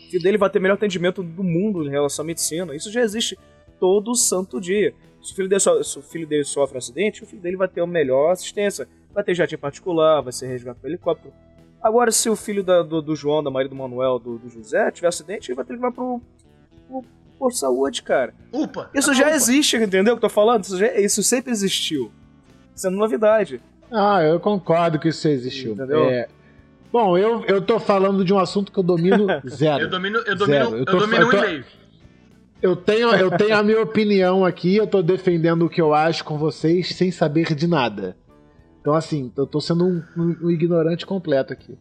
O 0.07 0.11
filho 0.11 0.23
dele 0.23 0.37
vai 0.37 0.49
ter 0.49 0.59
melhor 0.59 0.73
atendimento 0.75 1.23
do 1.23 1.43
mundo 1.43 1.85
em 1.85 1.89
relação 1.89 2.23
à 2.23 2.25
medicina. 2.25 2.75
Isso 2.75 2.91
já 2.91 2.99
existe 3.01 3.37
todo 3.79 4.13
santo 4.13 4.59
dia. 4.59 4.93
Se 5.21 5.31
o 5.31 5.35
filho 5.37 5.47
dele, 5.47 5.59
so- 5.61 5.83
se 5.85 5.99
o 5.99 6.01
filho 6.01 6.27
dele 6.27 6.43
sofre 6.43 6.75
um 6.75 6.79
acidente, 6.79 7.23
o 7.23 7.25
filho 7.25 7.41
dele 7.41 7.55
vai 7.57 7.67
ter 7.69 7.79
a 7.81 7.87
melhor 7.87 8.31
assistência. 8.31 8.87
Vai 9.13 9.23
ter 9.23 9.33
jatinho 9.35 9.59
particular, 9.59 10.21
vai 10.21 10.31
ser 10.31 10.47
resgatado 10.47 10.79
pelo 10.81 10.93
helicóptero. 10.93 11.33
Agora, 11.81 12.11
se 12.11 12.29
o 12.29 12.35
filho 12.35 12.63
da- 12.63 12.83
do, 12.83 13.01
do 13.01 13.15
João, 13.15 13.41
da 13.41 13.49
Maria 13.49 13.69
do 13.69 13.75
Manuel, 13.75 14.19
do, 14.19 14.37
do 14.37 14.49
José, 14.49 14.91
tiver 14.91 15.07
acidente, 15.07 15.49
ele 15.49 15.55
vai 15.55 15.65
ter 15.65 15.69
que 15.73 15.79
levar 15.79 15.91
pro, 15.93 16.21
pro, 16.87 17.03
pro 17.37 17.51
saúde, 17.51 18.03
cara. 18.03 18.33
Upa. 18.51 18.89
Isso 18.93 19.13
já 19.13 19.27
upa. 19.27 19.35
existe, 19.35 19.77
entendeu 19.77 20.13
o 20.13 20.17
que 20.17 20.25
eu 20.25 20.29
tô 20.29 20.33
falando? 20.33 20.63
Isso, 20.63 20.77
já- 20.77 20.93
isso 20.99 21.23
sempre 21.23 21.51
existiu. 21.51 22.11
Isso 22.75 22.87
é 22.87 22.89
novidade. 22.89 23.61
Ah, 23.91 24.21
eu 24.21 24.39
concordo 24.39 24.99
que 24.99 25.07
isso 25.09 25.27
existiu. 25.27 25.73
Entendeu? 25.73 26.03
É, 26.05 26.27
Bom, 26.91 27.15
eu, 27.17 27.45
eu 27.45 27.61
tô 27.61 27.79
falando 27.79 28.25
de 28.25 28.33
um 28.33 28.39
assunto 28.39 28.71
que 28.71 28.79
eu 28.79 28.83
domino 28.83 29.27
zero. 29.47 29.83
Eu 29.83 29.89
domino, 29.89 30.17
eu 30.19 30.23
Zero. 30.23 30.37
domino, 30.37 30.69
Eu 30.71 30.77
eu 30.79 30.85
tô- 30.85 30.97
domino 30.97 31.21
eu 31.23 31.27
um 31.27 31.31
tô- 31.31 31.37
e 31.37 31.41
meio. 31.41 31.65
Eu 32.61 32.75
tenho, 32.75 33.09
eu 33.15 33.31
tenho 33.37 33.55
a 33.57 33.63
minha 33.63 33.81
opinião 33.81 34.43
aqui, 34.43 34.75
eu 34.75 34.85
tô 34.85 35.01
defendendo 35.01 35.65
o 35.65 35.69
que 35.69 35.79
eu 35.79 35.93
acho 35.93 36.25
com 36.25 36.37
vocês 36.37 36.89
sem 36.89 37.09
saber 37.09 37.53
de 37.55 37.65
nada. 37.67 38.17
Então, 38.81 38.93
assim, 38.93 39.31
eu 39.37 39.45
tô 39.45 39.59
sendo 39.59 39.85
um, 39.85 40.01
um- 40.17 40.37
um 40.43 40.49
ignorante 40.51 41.05
completo 41.05 41.51
aqui. 41.53 41.77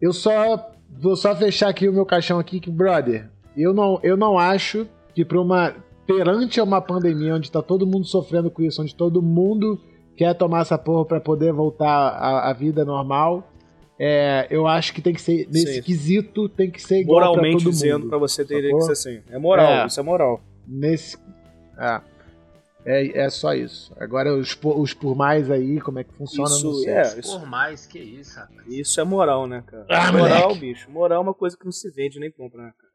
Eu 0.00 0.12
só 0.12 0.70
vou 0.98 1.16
só 1.16 1.34
fechar 1.34 1.68
aqui 1.68 1.88
o 1.88 1.92
meu 1.92 2.06
caixão 2.06 2.38
aqui, 2.38 2.60
que, 2.60 2.70
brother, 2.70 3.28
eu 3.56 3.74
não, 3.74 3.98
eu 4.02 4.16
não 4.16 4.38
acho 4.38 4.86
que 5.14 5.24
pra 5.24 5.40
uma. 5.40 5.74
Perante 6.06 6.60
uma 6.60 6.80
pandemia 6.80 7.36
onde 7.36 7.50
tá 7.52 7.62
todo 7.62 7.86
mundo 7.86 8.04
sofrendo 8.04 8.50
com 8.50 8.62
isso, 8.62 8.82
onde 8.82 8.94
todo 8.94 9.22
mundo 9.22 9.78
quer 10.16 10.34
tomar 10.34 10.62
essa 10.62 10.76
porra 10.76 11.04
pra 11.04 11.20
poder 11.20 11.52
voltar 11.52 11.86
à, 11.88 12.50
à 12.50 12.52
vida 12.52 12.84
normal, 12.84 13.48
é, 13.96 14.46
eu 14.50 14.66
acho 14.66 14.92
que 14.92 15.00
tem 15.00 15.14
que 15.14 15.20
ser, 15.22 15.46
nesse 15.52 15.74
Sim. 15.74 15.82
quesito, 15.82 16.48
tem 16.48 16.68
que 16.68 16.82
ser 16.82 17.00
igual 17.00 17.20
pra 17.20 17.28
Moralmente 17.28 17.62
todo 17.64 17.72
dizendo 17.72 17.98
mundo. 18.00 18.08
pra 18.08 18.18
você 18.18 18.44
ter 18.44 18.60
sacou? 18.62 18.78
que 18.78 18.84
ser 18.86 18.92
assim. 18.92 19.20
É 19.30 19.38
moral, 19.38 19.70
É. 19.70 19.86
isso 19.86 20.00
é 20.00 20.02
moral. 20.02 20.40
Nesse. 20.66 21.16
Ah. 21.78 22.02
É, 22.84 23.24
é 23.26 23.30
só 23.30 23.52
isso. 23.54 23.94
Agora 23.98 24.34
os, 24.34 24.54
por- 24.54 24.78
os 24.80 24.94
por 24.94 25.14
mais 25.14 25.50
aí, 25.50 25.80
como 25.80 25.98
é 25.98 26.04
que 26.04 26.14
funciona, 26.14 26.48
eu 26.54 26.60
não 26.60 26.70
Isso, 26.70 26.82
sei. 26.82 26.92
é, 26.94 27.18
isso, 27.20 27.38
Por 27.38 27.46
mais 27.46 27.86
que 27.86 27.98
isso, 27.98 28.36
rapaz. 28.38 28.66
isso 28.68 29.00
é 29.00 29.04
moral, 29.04 29.46
né, 29.46 29.62
cara? 29.66 29.86
Ah, 29.90 30.10
moral, 30.12 30.42
moleque. 30.48 30.60
bicho. 30.60 30.90
Moral 30.90 31.18
é 31.18 31.22
uma 31.22 31.34
coisa 31.34 31.56
que 31.58 31.64
não 31.64 31.72
se 31.72 31.90
vende 31.90 32.18
nem 32.18 32.30
compra, 32.30 32.62
né, 32.62 32.72
cara? 32.78 32.90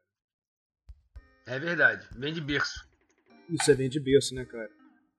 É 1.56 1.58
verdade. 1.60 2.06
Vem 2.16 2.32
de 2.32 2.40
berço. 2.40 2.84
Isso 3.48 3.70
é 3.70 3.74
vem 3.74 3.88
de 3.88 4.00
berço, 4.00 4.34
né, 4.34 4.44
cara? 4.44 4.68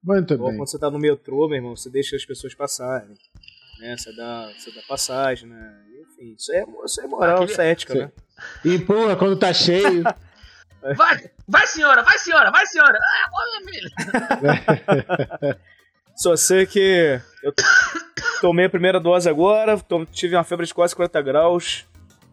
Muito 0.03 0.34
Igual 0.34 0.49
bem. 0.49 0.57
quando 0.59 0.70
você 0.70 0.78
tá 0.80 0.91
no 0.91 0.99
metrô, 0.99 1.47
meu 1.47 1.55
irmão, 1.55 1.76
você 1.76 1.89
deixa 1.89 2.15
as 2.18 2.26
pessoas 2.26 2.53
passarem. 2.53 3.15
Né? 3.80 3.95
Você 3.97 4.13
dá, 4.15 4.51
você 4.57 4.72
dá 4.74 4.82
passagem, 4.88 5.47
né? 5.47 5.84
Enfim, 6.01 6.34
isso 6.38 6.51
é, 6.51 6.65
isso 6.86 7.01
é 7.01 7.07
moral, 7.07 7.36
Aquele- 7.38 7.51
isso 7.51 7.61
é 7.61 7.72
ética, 7.72 7.93
Sim. 7.93 7.99
né? 7.99 8.11
Empurra 8.65 9.15
quando 9.15 9.39
tá 9.39 9.53
cheio. 9.53 10.03
Vai, 10.95 11.30
vai 11.47 11.67
senhora, 11.67 12.03
vai 12.03 12.17
senhora, 12.19 12.51
vai 12.51 12.65
senhora. 12.67 12.97
Ah, 12.97 13.30
olha, 13.34 13.65
filho. 13.65 13.89
Só 16.15 16.36
sei 16.36 16.65
que 16.65 17.21
eu 17.43 17.53
tomei 18.41 18.65
a 18.65 18.69
primeira 18.69 18.99
dose 18.99 19.30
agora, 19.30 19.80
tive 20.11 20.36
uma 20.36 20.43
febre 20.43 20.65
de 20.65 20.73
quase 20.73 20.91
50 20.93 21.21
graus. 21.21 21.86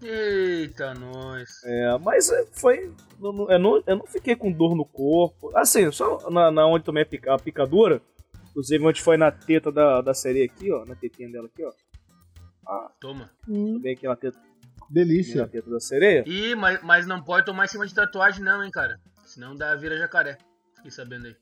Eita, 0.03 0.95
nós. 0.95 1.49
É, 1.64 1.99
mas 1.99 2.30
é, 2.30 2.47
foi. 2.53 2.92
Eu 3.22 3.32
não, 3.59 3.82
eu 3.86 3.97
não- 3.97 4.07
fiquei 4.07 4.36
com 4.36 4.51
dor 4.53 4.74
no 4.74 4.84
corpo. 4.84 5.51
Assim, 5.57 5.90
só 5.92 6.30
na, 6.30 6.51
na 6.51 6.66
onde 6.66 6.84
tomei 6.84 7.03
a, 7.03 7.07
pica- 7.07 7.34
a 7.34 7.38
picadura. 7.38 8.01
Inclusive, 8.51 8.84
onde 8.86 9.03
foi 9.03 9.16
na 9.16 9.30
teta 9.32 9.72
da, 9.72 10.01
da 10.01 10.14
sereia 10.14 10.45
aqui, 10.45 10.70
ó. 10.70 10.84
Na 10.84 10.95
tetinha 10.95 11.28
dela 11.30 11.47
aqui, 11.47 11.64
ó. 11.64 11.72
Toma. 13.01 13.30
Tomei 13.47 13.92
aqui 13.95 14.07
na 14.07 14.16
teta, 14.16 14.38
Delícia. 14.91 15.47
teta 15.47 15.70
da 15.70 15.80
sereia. 15.80 16.24
Ih, 16.26 16.55
mas, 16.55 16.82
mas 16.82 17.07
não 17.07 17.22
pode 17.22 17.47
tomar 17.47 17.64
em 17.64 17.68
cima 17.68 17.87
de 17.87 17.95
tatuagem, 17.95 18.43
não, 18.45 18.62
hein, 18.62 18.70
cara. 18.70 18.99
Senão 19.24 19.57
dá 19.57 19.74
vira 19.74 19.97
jacaré. 19.99 20.39
Fiquei 20.76 20.91
sabendo 20.91 21.26
aí. 21.26 21.37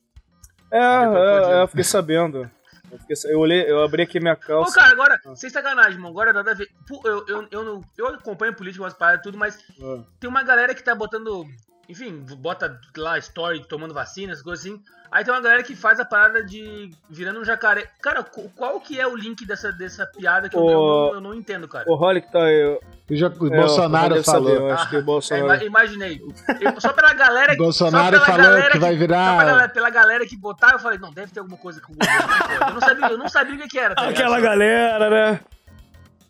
É, 0.70 0.78
é, 0.78 1.62
eu 1.62 1.68
fiquei 1.68 1.84
sabendo. 1.84 2.50
Eu, 2.90 2.98
fiquei 2.98 3.16
eu 3.32 3.38
olhei, 3.38 3.70
eu 3.70 3.82
abri 3.82 4.02
aqui 4.02 4.20
minha 4.20 4.34
Ô, 4.34 4.36
calça. 4.36 4.74
cara, 4.74 4.92
agora, 4.92 5.20
sem 5.34 5.48
sacanagem, 5.50 5.98
mano. 5.98 6.08
Agora 6.08 6.32
nada 6.32 6.50
a 6.50 6.54
ver. 6.54 6.68
Eu, 7.04 7.26
eu, 7.26 7.48
eu, 7.50 7.64
não, 7.64 7.84
eu 7.96 8.06
acompanho 8.08 8.54
política, 8.54 8.82
umas 8.84 8.94
paradas 8.94 9.20
e 9.20 9.22
tudo, 9.22 9.38
mas 9.38 9.58
Ah, 9.82 10.02
tem 10.20 10.28
uma 10.28 10.42
galera 10.42 10.74
que 10.74 10.82
tá 10.82 10.94
botando 10.94 11.46
enfim, 11.88 12.24
bota 12.38 12.80
lá 12.96 13.18
story 13.18 13.64
tomando 13.64 13.92
vacinas, 13.92 14.42
coisas 14.42 14.64
assim. 14.64 14.80
Aí 15.12 15.22
tem 15.22 15.34
uma 15.34 15.42
galera 15.42 15.62
que 15.62 15.76
faz 15.76 16.00
a 16.00 16.06
parada 16.06 16.42
de 16.42 16.90
virando 17.10 17.38
um 17.38 17.44
jacaré. 17.44 17.86
Cara, 18.00 18.24
qual 18.56 18.80
que 18.80 18.98
é 18.98 19.06
o 19.06 19.14
link 19.14 19.44
dessa, 19.44 19.70
dessa 19.70 20.06
piada 20.06 20.48
que 20.48 20.56
o... 20.56 20.60
eu, 20.60 20.64
não, 20.64 21.14
eu, 21.14 21.20
não, 21.20 21.34
entendo, 21.34 21.68
cara? 21.68 21.84
O 21.86 21.94
Rolly 21.94 22.22
que 22.22 22.32
tá 22.32 22.44
aí. 22.44 22.64
O, 22.64 22.80
já, 23.10 23.28
o 23.28 23.54
é, 23.54 23.56
Bolsonaro 23.58 24.24
falou. 24.24 24.54
Saber, 24.54 24.72
acho 24.72 24.84
ah, 24.84 24.88
que 24.88 24.96
o 24.96 25.02
Bolsonaro... 25.02 25.62
É, 25.62 25.66
imaginei. 25.68 26.18
Eu, 26.58 26.80
só 26.80 26.94
pela 26.94 27.12
galera. 27.12 27.54
Bolsonaro 27.58 28.16
só 28.16 28.24
pela 28.24 28.36
falou 28.38 28.52
galera 28.52 28.72
que 28.72 28.78
vai 28.78 28.96
virar. 28.96 29.38
Só 29.38 29.44
pela, 29.44 29.68
pela, 29.68 29.90
galera 29.90 30.26
que 30.26 30.36
botar, 30.36 30.72
eu 30.72 30.78
falei, 30.78 30.98
não, 30.98 31.12
deve 31.12 31.30
ter 31.30 31.40
alguma 31.40 31.58
coisa 31.58 31.78
com 31.82 31.92
o 31.92 31.96
governo. 31.96 32.68
eu, 32.68 32.72
não 32.72 32.80
sabia, 32.80 33.06
eu 33.08 33.18
não 33.18 33.28
sabia 33.28 33.54
o 33.54 33.58
que, 33.58 33.68
que 33.68 33.78
era. 33.78 33.94
Tá 33.94 34.08
Aquela 34.08 34.40
galera, 34.40 35.10
né? 35.10 35.40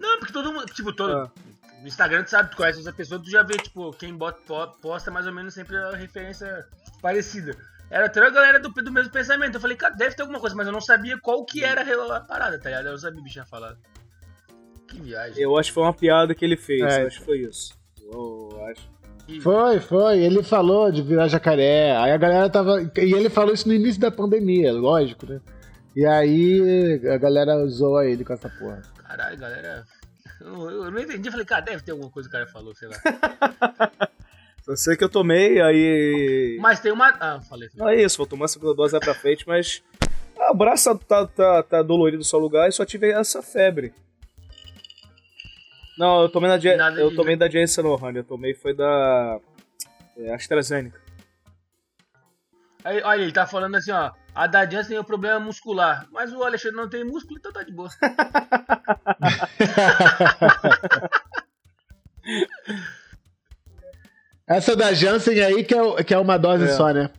Não, 0.01 0.19
porque 0.19 0.33
todo 0.33 0.53
mundo. 0.53 0.67
Tipo, 0.67 0.93
todo. 0.93 1.13
Ah. 1.13 1.31
No 1.83 1.89
Instagram, 1.89 2.23
tu 2.23 2.31
sabe, 2.31 2.51
tu 2.51 2.57
conhece 2.57 2.79
essa 2.79 2.93
pessoa, 2.93 3.21
tu 3.21 3.29
já 3.29 3.43
vê, 3.43 3.57
tipo, 3.57 3.93
quem 3.95 4.17
bota, 4.17 4.69
posta 4.81 5.11
mais 5.11 5.27
ou 5.27 5.33
menos 5.33 5.53
sempre 5.53 5.77
a 5.77 5.97
referência 5.97 6.65
parecida. 7.01 7.57
Era 7.91 8.09
toda 8.09 8.29
a 8.29 8.31
galera 8.31 8.61
do, 8.61 8.71
do 8.71 8.93
mesmo 8.93 9.11
pensamento. 9.11 9.57
Eu 9.57 9.61
falei, 9.61 9.77
cara, 9.77 9.93
deve 9.95 10.15
ter 10.15 10.23
alguma 10.23 10.39
coisa, 10.39 10.55
mas 10.55 10.67
eu 10.67 10.73
não 10.73 10.81
sabia 10.81 11.19
qual 11.21 11.45
que 11.45 11.65
era 11.65 11.83
a 11.83 12.21
parada, 12.21 12.59
tá 12.59 12.71
ligado? 12.71 12.87
Eu 12.87 12.97
sabia 12.97 13.21
o 13.21 13.23
bicho 13.23 13.35
tinha 13.35 13.45
falado. 13.45 13.77
Que 14.87 15.01
viagem. 15.01 15.43
Eu 15.43 15.59
acho 15.59 15.71
que 15.71 15.75
foi 15.75 15.83
uma 15.83 15.93
piada 15.93 16.35
que 16.35 16.45
ele 16.45 16.57
fez, 16.57 16.83
é. 16.83 17.03
eu 17.03 17.07
acho 17.09 17.19
que 17.19 17.25
foi 17.27 17.39
isso. 17.41 17.75
Eu 18.01 18.65
acho. 18.71 18.93
Foi, 19.43 19.81
foi. 19.81 20.19
Ele 20.21 20.43
falou 20.43 20.91
de 20.93 21.03
virar 21.03 21.27
jacaré. 21.27 21.97
Aí 21.97 22.13
a 22.13 22.17
galera 22.17 22.49
tava. 22.49 22.81
E 22.81 23.13
ele 23.13 23.29
falou 23.29 23.53
isso 23.53 23.67
no 23.67 23.75
início 23.75 24.01
da 24.01 24.11
pandemia, 24.11 24.73
lógico, 24.73 25.27
né? 25.27 25.41
E 25.97 26.07
aí 26.07 27.01
a 27.13 27.19
galera 27.19 27.57
usou 27.57 28.03
ele 28.03 28.25
com 28.25 28.33
essa 28.33 28.49
porra. 28.49 28.83
Caralho, 29.07 29.37
galera. 29.37 29.85
Eu, 30.45 30.71
eu 30.71 30.91
não 30.91 31.01
entendi. 31.01 31.29
Eu 31.29 31.33
falei, 31.33 31.47
cara, 31.47 31.63
deve 31.63 31.83
ter 31.83 31.93
alguma 31.93 32.11
coisa 32.11 32.29
que 32.29 32.37
o 32.37 32.39
cara 32.39 32.51
falou, 32.51 32.75
sei 32.75 32.89
lá. 32.89 32.97
Eu 34.67 34.77
sei 34.77 34.97
que 34.97 35.03
eu 35.03 35.09
tomei, 35.09 35.61
aí. 35.61 36.57
Mas 36.61 36.79
tem 36.79 36.93
uma. 36.93 37.09
Ah, 37.21 37.41
falei. 37.41 37.69
Não 37.75 37.89
é 37.89 38.01
isso, 38.01 38.17
vou 38.17 38.27
tomar 38.29 38.45
a 38.45 38.49
segunda 38.49 38.73
dose 38.73 38.95
lá 38.95 39.01
pra 39.01 39.13
frente, 39.13 39.45
mas. 39.47 39.83
Ah, 40.39 40.53
o 40.53 40.55
braço 40.55 40.97
tá, 41.01 41.27
tá, 41.27 41.63
tá 41.65 41.83
dolorido 41.83 42.23
só 42.23 42.39
lugar 42.39 42.69
e 42.69 42.73
só 42.73 42.85
tive 42.85 43.11
essa 43.11 43.43
febre. 43.43 43.93
Não, 45.99 46.23
eu 46.23 46.29
tomei, 46.29 46.49
na, 46.49 46.91
eu 46.95 47.15
tomei 47.15 47.37
da 47.37 47.51
Janssen 47.51 47.85
Nohan, 47.85 48.13
eu 48.13 48.25
tomei 48.25 48.55
foi 48.55 48.73
da 48.73 49.41
é, 50.17 50.33
AstraZeneca. 50.33 51.01
Aí, 52.85 53.03
olha, 53.03 53.23
ele 53.23 53.33
tá 53.33 53.47
falando 53.47 53.75
assim, 53.75 53.91
ó. 53.91 54.13
A 54.35 54.47
da 54.47 54.65
Janssen 54.65 54.89
tem 54.89 54.99
o 54.99 55.03
um 55.03 55.05
problema 55.05 55.39
muscular, 55.39 56.09
mas 56.11 56.33
o 56.33 56.43
Alexandre 56.43 56.77
não 56.77 56.89
tem 56.89 57.05
músculo, 57.05 57.39
então 57.39 57.53
tá 57.53 57.63
de 57.63 57.73
boa. 57.73 57.91
Essa 64.47 64.75
da 64.75 64.95
Janssen 64.95 65.39
aí 65.41 65.65
que 65.65 65.75
é, 65.75 66.05
que 66.05 66.15
é 66.15 66.19
uma 66.19 66.39
dose 66.39 66.65
é. 66.65 66.69
só, 66.69 66.91
né? 66.93 67.11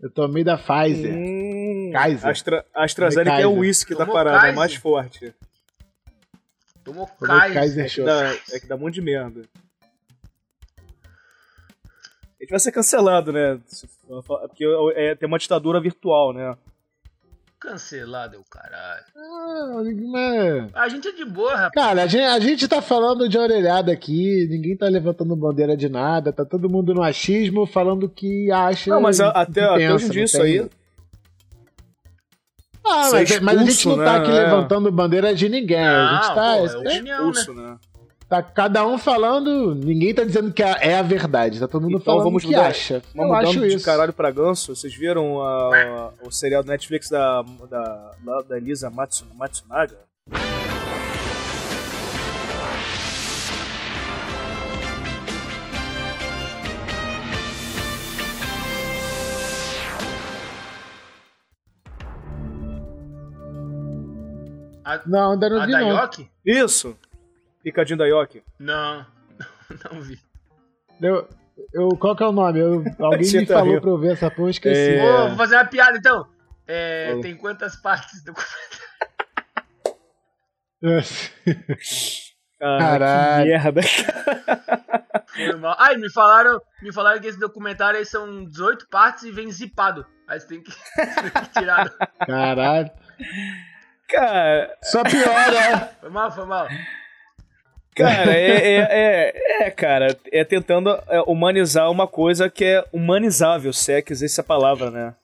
Eu 0.00 0.10
tomei 0.10 0.44
da 0.44 0.56
Pfizer. 0.56 1.14
Hum, 1.14 1.90
Kaiser. 1.92 2.30
Astra, 2.30 2.64
AstraZeneca 2.74 3.40
é 3.40 3.46
o 3.46 3.58
uísque 3.58 3.94
da 3.94 4.06
parada, 4.06 4.38
Kaiser. 4.38 4.52
é 4.52 4.56
mais 4.56 4.74
forte. 4.74 5.34
Tomou 6.84 7.06
Kaiser. 7.06 7.54
Kaiser 7.54 7.86
é, 7.86 7.88
que 7.88 8.02
dá, 8.02 8.34
é 8.52 8.60
que 8.60 8.66
dá 8.66 8.76
um 8.76 8.78
monte 8.78 8.94
de 8.94 9.02
merda. 9.02 9.42
A 12.38 12.44
gente 12.44 12.50
vai 12.50 12.60
ser 12.60 12.72
cancelado, 12.72 13.32
né? 13.32 13.58
Porque 14.26 14.64
é, 14.94 15.14
tem 15.14 15.26
uma 15.26 15.38
ditadura 15.38 15.80
virtual, 15.80 16.32
né? 16.32 16.56
Cancelado 17.58 18.36
é 18.36 18.38
o 18.38 18.44
caralho. 18.44 19.04
Ah, 19.16 19.82
mas... 20.12 20.74
A 20.74 20.88
gente 20.88 21.08
é 21.08 21.12
de 21.12 21.24
boa, 21.24 21.56
rapaz. 21.56 21.72
Cara, 21.72 22.02
a 22.02 22.06
gente, 22.06 22.22
a 22.22 22.38
gente 22.38 22.68
tá 22.68 22.82
falando 22.82 23.26
de 23.28 23.38
orelhada 23.38 23.90
aqui, 23.90 24.46
ninguém 24.50 24.76
tá 24.76 24.86
levantando 24.86 25.34
bandeira 25.34 25.74
de 25.74 25.88
nada, 25.88 26.32
tá 26.32 26.44
todo 26.44 26.68
mundo 26.68 26.92
no 26.92 27.02
achismo 27.02 27.66
falando 27.66 28.08
que 28.10 28.52
acha. 28.52 28.90
Não, 28.90 29.00
mas 29.00 29.18
até, 29.18 29.62
até 29.62 29.94
hoje 29.94 30.10
disso 30.10 30.42
aí. 30.42 30.68
Ah, 32.88 33.10
mas, 33.10 33.40
mas, 33.40 33.58
a 33.58 33.64
gente 33.64 33.88
não 33.88 33.96
tá 33.96 34.16
aqui 34.16 34.30
né? 34.30 34.44
levantando 34.44 34.92
bandeira 34.92 35.34
de 35.34 35.48
ninguém. 35.48 35.84
Não, 35.84 36.08
a 36.08 36.14
gente 36.14 36.34
tá. 36.34 36.56
Pô, 36.56 36.66
é, 36.66 36.66
é 36.66 36.76
opinião, 36.76 37.30
expulso, 37.30 37.54
né? 37.54 37.78
Tá 38.28 38.42
cada 38.42 38.84
um 38.84 38.98
falando, 38.98 39.72
ninguém 39.72 40.12
tá 40.12 40.24
dizendo 40.24 40.52
que 40.52 40.60
é 40.60 40.96
a 40.96 41.02
verdade, 41.02 41.60
tá 41.60 41.68
todo 41.68 41.82
mundo 41.82 41.98
então, 41.98 42.14
falando 42.14 42.24
vamos 42.24 42.42
que 42.42 42.48
mudar, 42.50 42.66
acha. 42.66 43.00
Vamos 43.14 43.30
Eu 43.30 43.36
acho 43.36 43.60
de 43.60 43.74
isso. 43.76 43.84
caralho 43.84 44.12
pra 44.12 44.32
ganso. 44.32 44.74
Vocês 44.74 44.92
viram 44.92 45.40
a, 45.40 46.12
o 46.24 46.30
serial 46.32 46.64
do 46.64 46.68
Netflix 46.68 47.08
da, 47.08 47.42
da, 47.70 48.42
da 48.48 48.56
Elisa 48.56 48.90
Matsunaga? 48.90 49.96
A, 64.84 65.00
não, 65.06 65.32
ainda 65.32 65.48
não 65.50 65.60
a 65.96 66.06
vi. 66.06 66.28
Isso. 66.44 66.96
Picadinho 67.66 67.98
da 67.98 68.06
Yoki? 68.06 68.44
Não, 68.60 69.04
não 69.90 70.00
vi. 70.00 70.20
Eu, 71.02 71.28
eu, 71.74 71.88
qual 71.98 72.14
que 72.14 72.22
é 72.22 72.26
o 72.26 72.30
nome? 72.30 72.60
Eu, 72.60 72.84
alguém 73.04 73.28
me 73.28 73.44
falou 73.44 73.72
riu. 73.72 73.80
pra 73.80 73.90
eu 73.90 73.98
ver 73.98 74.12
essa 74.12 74.30
porra, 74.30 74.50
esqueci. 74.50 74.94
É... 74.94 75.02
Oh, 75.02 75.26
vou 75.30 75.36
fazer 75.36 75.56
uma 75.56 75.64
piada 75.64 75.98
então. 75.98 76.28
É, 76.64 77.18
tem 77.20 77.36
quantas 77.36 77.74
partes 77.74 78.22
do 78.22 78.32
Caralho. 82.60 83.44
Que 83.44 83.50
merda. 83.50 83.80
Foi 85.34 85.56
mal. 85.56 85.74
Ai, 85.76 85.96
me 85.96 86.08
falaram, 86.12 86.62
me 86.80 86.92
falaram 86.92 87.20
que 87.20 87.26
esse 87.26 87.38
documentário 87.40 87.98
aí 87.98 88.06
são 88.06 88.44
18 88.44 88.88
partes 88.88 89.24
e 89.24 89.32
vem 89.32 89.50
zipado. 89.50 90.06
Aí 90.28 90.38
você 90.38 90.46
tem 90.46 90.62
que, 90.62 90.70
tem 90.70 91.42
que 91.42 91.50
tirar. 91.58 91.90
Caralho. 92.24 92.92
Cara. 94.08 94.78
Só 94.84 95.02
piora. 95.02 95.90
Foi 96.00 96.10
mal, 96.10 96.30
foi 96.30 96.46
mal. 96.46 96.68
Cara, 97.96 98.30
é, 98.30 98.50
é, 98.76 99.62
é, 99.62 99.66
é, 99.66 99.70
cara, 99.70 100.16
é 100.30 100.44
tentando 100.44 100.90
é, 101.08 101.20
humanizar 101.26 101.90
uma 101.90 102.06
coisa 102.06 102.50
que 102.50 102.64
é 102.64 102.84
humanizável, 102.92 103.72
se 103.72 103.94
é 103.94 104.02
que 104.02 104.12
existe 104.12 104.34
essa 104.34 104.44
palavra, 104.44 104.90
né? 104.90 105.14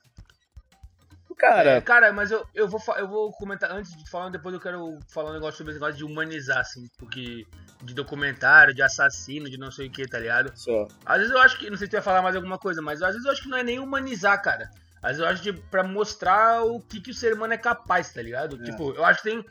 Cara, 1.36 1.70
é, 1.70 1.80
cara, 1.80 2.12
mas 2.12 2.30
eu, 2.30 2.46
eu, 2.54 2.68
vou, 2.68 2.80
eu 2.96 3.08
vou 3.08 3.32
comentar, 3.32 3.70
antes 3.72 3.96
de 3.96 4.08
falar, 4.08 4.30
depois 4.30 4.54
eu 4.54 4.60
quero 4.60 4.96
falar 5.12 5.30
um 5.30 5.34
negócio 5.34 5.58
sobre 5.58 5.72
esse 5.72 5.80
negócio 5.80 5.98
de 5.98 6.04
humanizar, 6.04 6.58
assim, 6.58 6.86
porque 6.96 7.44
de 7.82 7.94
documentário, 7.94 8.72
de 8.72 8.80
assassino, 8.80 9.50
de 9.50 9.58
não 9.58 9.70
sei 9.70 9.88
o 9.88 9.90
que, 9.90 10.06
tá 10.06 10.20
ligado? 10.20 10.52
Só. 10.54 10.86
Às 11.04 11.18
vezes 11.18 11.32
eu 11.32 11.40
acho 11.40 11.58
que, 11.58 11.68
não 11.68 11.76
sei 11.76 11.88
se 11.88 11.90
tu 11.90 11.94
vai 11.94 12.02
falar 12.02 12.22
mais 12.22 12.36
alguma 12.36 12.58
coisa, 12.58 12.80
mas 12.80 13.02
às 13.02 13.10
vezes 13.10 13.26
eu 13.26 13.32
acho 13.32 13.42
que 13.42 13.48
não 13.48 13.58
é 13.58 13.64
nem 13.64 13.80
humanizar, 13.80 14.40
cara. 14.40 14.70
Às 15.02 15.16
vezes 15.16 15.22
eu 15.22 15.28
acho 15.28 15.42
que 15.42 15.52
pra 15.52 15.82
mostrar 15.82 16.62
o 16.62 16.80
que, 16.80 17.00
que 17.00 17.10
o 17.10 17.14
ser 17.14 17.34
humano 17.34 17.54
é 17.54 17.58
capaz, 17.58 18.12
tá 18.12 18.22
ligado? 18.22 18.62
É. 18.62 18.64
Tipo, 18.64 18.92
eu 18.92 19.04
acho 19.04 19.20
que 19.20 19.30
tem 19.30 19.44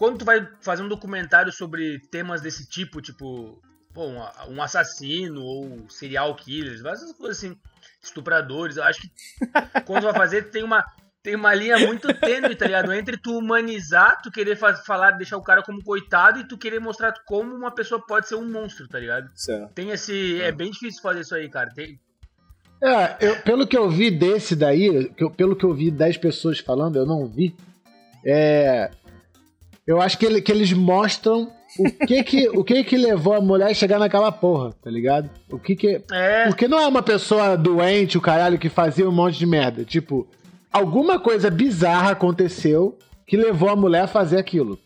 quando 0.00 0.16
tu 0.16 0.24
vai 0.24 0.48
fazer 0.62 0.82
um 0.82 0.88
documentário 0.88 1.52
sobre 1.52 1.98
temas 2.10 2.40
desse 2.40 2.66
tipo, 2.66 3.02
tipo, 3.02 3.60
pô, 3.92 4.06
um, 4.06 4.18
um 4.48 4.62
assassino 4.62 5.42
ou 5.42 5.90
serial 5.90 6.34
killers, 6.36 6.82
essas 6.82 7.12
coisas 7.12 7.36
assim, 7.36 7.54
estupradores, 8.02 8.78
eu 8.78 8.84
acho 8.84 9.02
que 9.02 9.10
quando 9.84 10.00
tu 10.00 10.04
vai 10.04 10.14
fazer 10.14 10.50
tem 10.50 10.62
uma 10.62 10.82
tem 11.22 11.36
uma 11.36 11.54
linha 11.54 11.78
muito 11.80 12.14
tênue, 12.14 12.56
tá 12.56 12.64
ligado? 12.64 12.94
Entre 12.94 13.18
tu 13.18 13.36
humanizar, 13.36 14.22
tu 14.22 14.30
querer 14.30 14.56
falar, 14.56 15.10
deixar 15.10 15.36
o 15.36 15.42
cara 15.42 15.62
como 15.62 15.84
coitado 15.84 16.40
e 16.40 16.48
tu 16.48 16.56
querer 16.56 16.80
mostrar 16.80 17.12
como 17.26 17.54
uma 17.54 17.70
pessoa 17.70 18.00
pode 18.00 18.26
ser 18.26 18.36
um 18.36 18.50
monstro, 18.50 18.88
tá 18.88 18.98
ligado? 18.98 19.30
Certo. 19.34 19.70
Tem 19.74 19.90
esse. 19.90 20.40
É. 20.40 20.46
é 20.46 20.52
bem 20.52 20.70
difícil 20.70 21.02
fazer 21.02 21.20
isso 21.20 21.34
aí, 21.34 21.46
cara. 21.50 21.68
Tem, 21.74 22.00
é, 22.82 23.16
eu, 23.20 23.36
pelo 23.42 23.66
que 23.66 23.76
eu 23.76 23.90
vi 23.90 24.10
desse 24.10 24.56
daí, 24.56 25.12
pelo 25.36 25.54
que 25.54 25.64
eu 25.64 25.74
vi 25.74 25.90
10 25.90 26.16
pessoas 26.16 26.58
falando, 26.58 26.96
eu 26.96 27.04
não 27.04 27.26
vi. 27.26 27.54
É, 28.24 28.90
eu 29.86 30.00
acho 30.00 30.18
que, 30.18 30.26
ele, 30.26 30.40
que 30.40 30.52
eles 30.52 30.72
mostram 30.72 31.50
o 31.78 32.06
que 32.06 32.22
que, 32.22 32.48
o 32.50 32.64
que 32.64 32.84
que 32.84 32.96
levou 32.96 33.34
a 33.34 33.40
mulher 33.40 33.70
a 33.70 33.74
chegar 33.74 33.98
naquela 33.98 34.32
porra, 34.32 34.72
tá 34.82 34.90
ligado? 34.90 35.30
O 35.50 35.58
que 35.58 35.76
que... 35.76 36.02
É. 36.10 36.46
Porque 36.46 36.66
não 36.66 36.78
é 36.78 36.86
uma 36.86 37.02
pessoa 37.02 37.56
doente, 37.56 38.18
o 38.18 38.20
caralho, 38.20 38.58
que 38.58 38.68
fazia 38.68 39.08
um 39.08 39.12
monte 39.12 39.38
de 39.38 39.46
merda. 39.46 39.84
Tipo, 39.84 40.26
alguma 40.72 41.18
coisa 41.18 41.50
bizarra 41.50 42.10
aconteceu 42.10 42.98
que 43.26 43.36
levou 43.36 43.68
a 43.68 43.76
mulher 43.76 44.02
a 44.02 44.08
fazer 44.08 44.38
aquilo. 44.38 44.78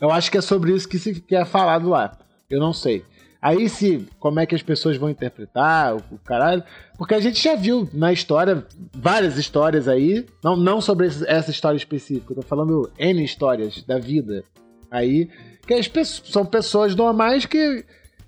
Eu 0.00 0.10
acho 0.10 0.30
que 0.30 0.38
é 0.38 0.40
sobre 0.40 0.72
isso 0.72 0.88
que 0.88 0.98
se 0.98 1.20
quer 1.20 1.46
falado 1.46 1.88
lá. 1.88 2.18
Eu 2.50 2.60
não 2.60 2.72
sei. 2.72 3.04
Aí 3.46 3.68
se 3.68 4.04
como 4.18 4.40
é 4.40 4.44
que 4.44 4.56
as 4.56 4.62
pessoas 4.62 4.96
vão 4.96 5.08
interpretar 5.08 5.94
o, 5.94 5.98
o 6.10 6.18
caralho, 6.18 6.64
porque 6.98 7.14
a 7.14 7.20
gente 7.20 7.40
já 7.40 7.54
viu 7.54 7.88
na 7.92 8.12
história 8.12 8.66
várias 8.92 9.38
histórias 9.38 9.86
aí, 9.86 10.26
não, 10.42 10.56
não 10.56 10.80
sobre 10.80 11.06
essa 11.06 11.52
história 11.52 11.76
específica, 11.76 12.32
eu 12.32 12.36
tô 12.38 12.42
falando 12.42 12.90
N 12.98 13.24
histórias 13.24 13.84
da 13.84 14.00
vida 14.00 14.42
aí, 14.90 15.30
que 15.64 15.74
as 15.74 15.86
pessoas, 15.86 16.28
são 16.28 16.44
pessoas 16.44 16.96
normais 16.96 17.46
que, 17.46 17.84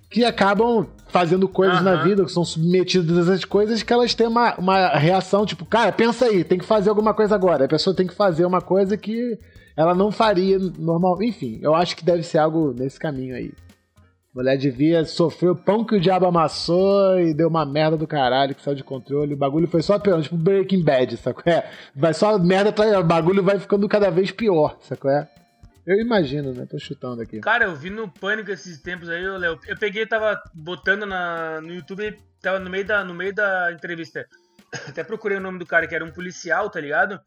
que 0.09 0.25
acabam 0.25 0.87
fazendo 1.09 1.49
coisas 1.49 1.79
uhum. 1.79 1.85
na 1.85 1.97
vida, 1.97 2.25
que 2.25 2.31
são 2.31 2.45
submetidas 2.45 3.29
a 3.29 3.33
essas 3.33 3.45
coisas, 3.45 3.83
que 3.83 3.93
elas 3.93 4.15
têm 4.15 4.29
uma, 4.29 4.55
uma 4.55 4.89
reação 4.91 5.45
tipo, 5.45 5.67
cara, 5.67 5.91
pensa 5.91 6.27
aí, 6.27 6.45
tem 6.45 6.61
que 6.61 6.65
fazer 6.65 6.91
alguma 6.91 7.13
coisa 7.13 7.35
agora. 7.35 7.65
A 7.65 7.69
pessoa 7.69 7.97
tem 7.97 8.07
que 8.07 8.15
fazer 8.15 8.47
uma 8.47 8.61
coisa 8.61 8.97
que 8.97 9.37
ela 9.77 9.97
não 9.97 10.13
faria 10.13 10.61
normal. 10.79 11.21
Enfim, 11.21 11.59
eu 11.61 11.75
acho 11.75 11.97
que 11.97 12.05
deve 12.05 12.23
ser 12.23 12.39
algo 12.39 12.73
nesse 12.73 13.01
caminho 13.01 13.35
aí. 13.35 13.51
Mulher 14.35 14.57
devia 14.59 15.05
sofrer 15.05 15.49
o 15.51 15.57
pão 15.57 15.85
que 15.85 15.97
o 15.97 16.01
diabo 16.01 16.27
amassou 16.27 17.19
e 17.19 17.33
deu 17.33 17.49
uma 17.49 17.65
merda 17.65 17.97
do 17.97 18.07
caralho 18.07 18.55
que 18.55 18.63
saiu 18.63 18.77
de 18.77 18.85
controle. 18.85 19.35
O 19.35 19.39
bagulho 19.39 19.67
foi 19.67 19.83
só 19.83 19.99
pior, 19.99 20.23
tipo 20.23 20.37
Breaking 20.37 20.85
Bad, 20.85 21.17
sacou? 21.17 21.43
É, 21.47 21.69
vai 21.97 22.13
só 22.13 22.39
merda 22.39 22.71
atrás, 22.71 22.95
o 22.95 23.03
bagulho 23.03 23.43
vai 23.43 23.59
ficando 23.59 23.89
cada 23.89 24.11
vez 24.11 24.31
pior, 24.31 24.77
sacou? 24.81 25.11
É? 25.11 25.29
Eu 25.87 25.99
imagino, 25.99 26.53
né? 26.53 26.67
Tô 26.67 26.79
chutando 26.79 27.23
aqui. 27.23 27.41
Cara, 27.41 27.65
eu 27.65 27.75
vi 27.75 27.89
no 27.89 28.07
Pânico 28.07 28.51
esses 28.51 28.79
tempos 28.81 29.09
aí, 29.09 29.25
eu, 29.25 29.59
eu 29.67 29.79
peguei 29.79 30.07
tava 30.07 30.39
botando 30.55 31.07
na, 31.07 31.63
no 31.63 31.73
YouTube, 31.73 32.15
tava 32.43 32.59
no 32.59 32.69
meio, 32.69 32.87
da, 32.87 33.03
no 33.03 33.15
meio 33.15 33.35
da 33.35 33.73
entrevista. 33.73 34.27
Até 34.87 35.03
procurei 35.03 35.39
o 35.39 35.41
nome 35.41 35.59
do 35.59 35.65
cara, 35.65 35.87
que 35.87 35.95
era 35.95 36.05
um 36.05 36.13
policial, 36.13 36.69
tá 36.69 36.79
ligado? 36.79 37.19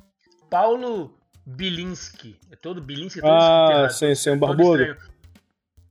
Paulo 0.48 1.18
Bilinski. 1.44 2.38
É 2.52 2.56
todo 2.56 2.80
Bilinski, 2.80 3.20
é 3.20 3.22
todo 3.24 3.32
Ah, 3.32 3.90
sim, 3.90 4.14
sim, 4.14 4.30
um 4.30 4.38
barbudo. 4.38 4.96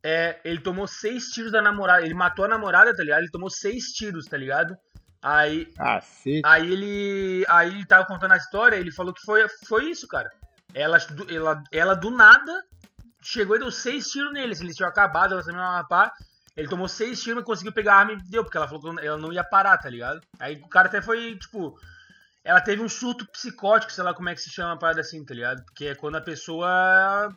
É, 0.03 0.41
ele 0.45 0.61
tomou 0.61 0.87
seis 0.87 1.27
tiros 1.27 1.53
da 1.53 1.61
namorada. 1.61 2.05
Ele 2.05 2.15
matou 2.15 2.45
a 2.45 2.49
namorada, 2.49 2.95
tá 2.95 3.03
ligado? 3.03 3.21
Ele 3.21 3.31
tomou 3.31 3.51
seis 3.51 3.93
tiros, 3.93 4.27
tá 4.27 4.37
ligado? 4.37 4.77
Aí. 5.23 5.71
Ah, 5.79 6.01
sim. 6.01 6.41
Aí 6.45 6.73
ele. 6.73 7.45
Aí 7.49 7.69
ele 7.69 7.87
tava 7.87 8.07
contando 8.07 8.33
a 8.33 8.37
história, 8.37 8.77
ele 8.77 8.91
falou 8.91 9.13
que 9.13 9.23
foi, 9.23 9.47
foi 9.67 9.91
isso, 9.91 10.07
cara. 10.09 10.31
Ela, 10.75 10.99
ela, 11.29 11.63
ela 11.73 11.95
do 11.95 12.11
nada 12.11 12.63
chegou 13.23 13.57
e 13.57 13.59
deu 13.59 13.71
seis 13.71 14.07
tiros 14.07 14.33
nele. 14.33 14.55
Se 14.55 14.65
eles 14.65 14.77
tinham 14.77 14.89
acabado, 14.89 15.35
ela 15.35 15.45
também 15.45 15.61
pá. 15.89 16.13
Ele 16.57 16.69
tomou 16.69 16.89
seis 16.89 17.23
tiros 17.23 17.43
e 17.43 17.45
conseguiu 17.45 17.73
pegar 17.73 17.95
a 17.95 17.99
arma 17.99 18.13
e 18.13 18.31
deu, 18.31 18.43
porque 18.43 18.57
ela 18.57 18.67
falou 18.69 18.83
que 18.83 19.07
ela 19.07 19.19
não 19.19 19.33
ia 19.33 19.45
parar, 19.45 19.77
tá 19.79 19.89
ligado? 19.89 20.21
Aí 20.39 20.57
o 20.57 20.69
cara 20.69 20.89
até 20.89 21.03
foi, 21.03 21.37
tipo. 21.37 21.79
Ela 22.43 22.61
teve 22.61 22.83
um 22.83 22.89
surto 22.89 23.27
psicótico, 23.31 23.93
sei 23.93 24.03
lá 24.03 24.15
como 24.15 24.31
é 24.31 24.35
que 24.35 24.41
se 24.41 24.49
chama 24.49 24.71
uma 24.71 24.79
parada 24.79 25.03
assim, 25.03 25.23
tá 25.23 25.35
ligado? 25.35 25.63
Porque 25.63 25.89
é 25.89 25.95
quando 25.95 26.17
a 26.17 26.23
pessoa 26.23 27.29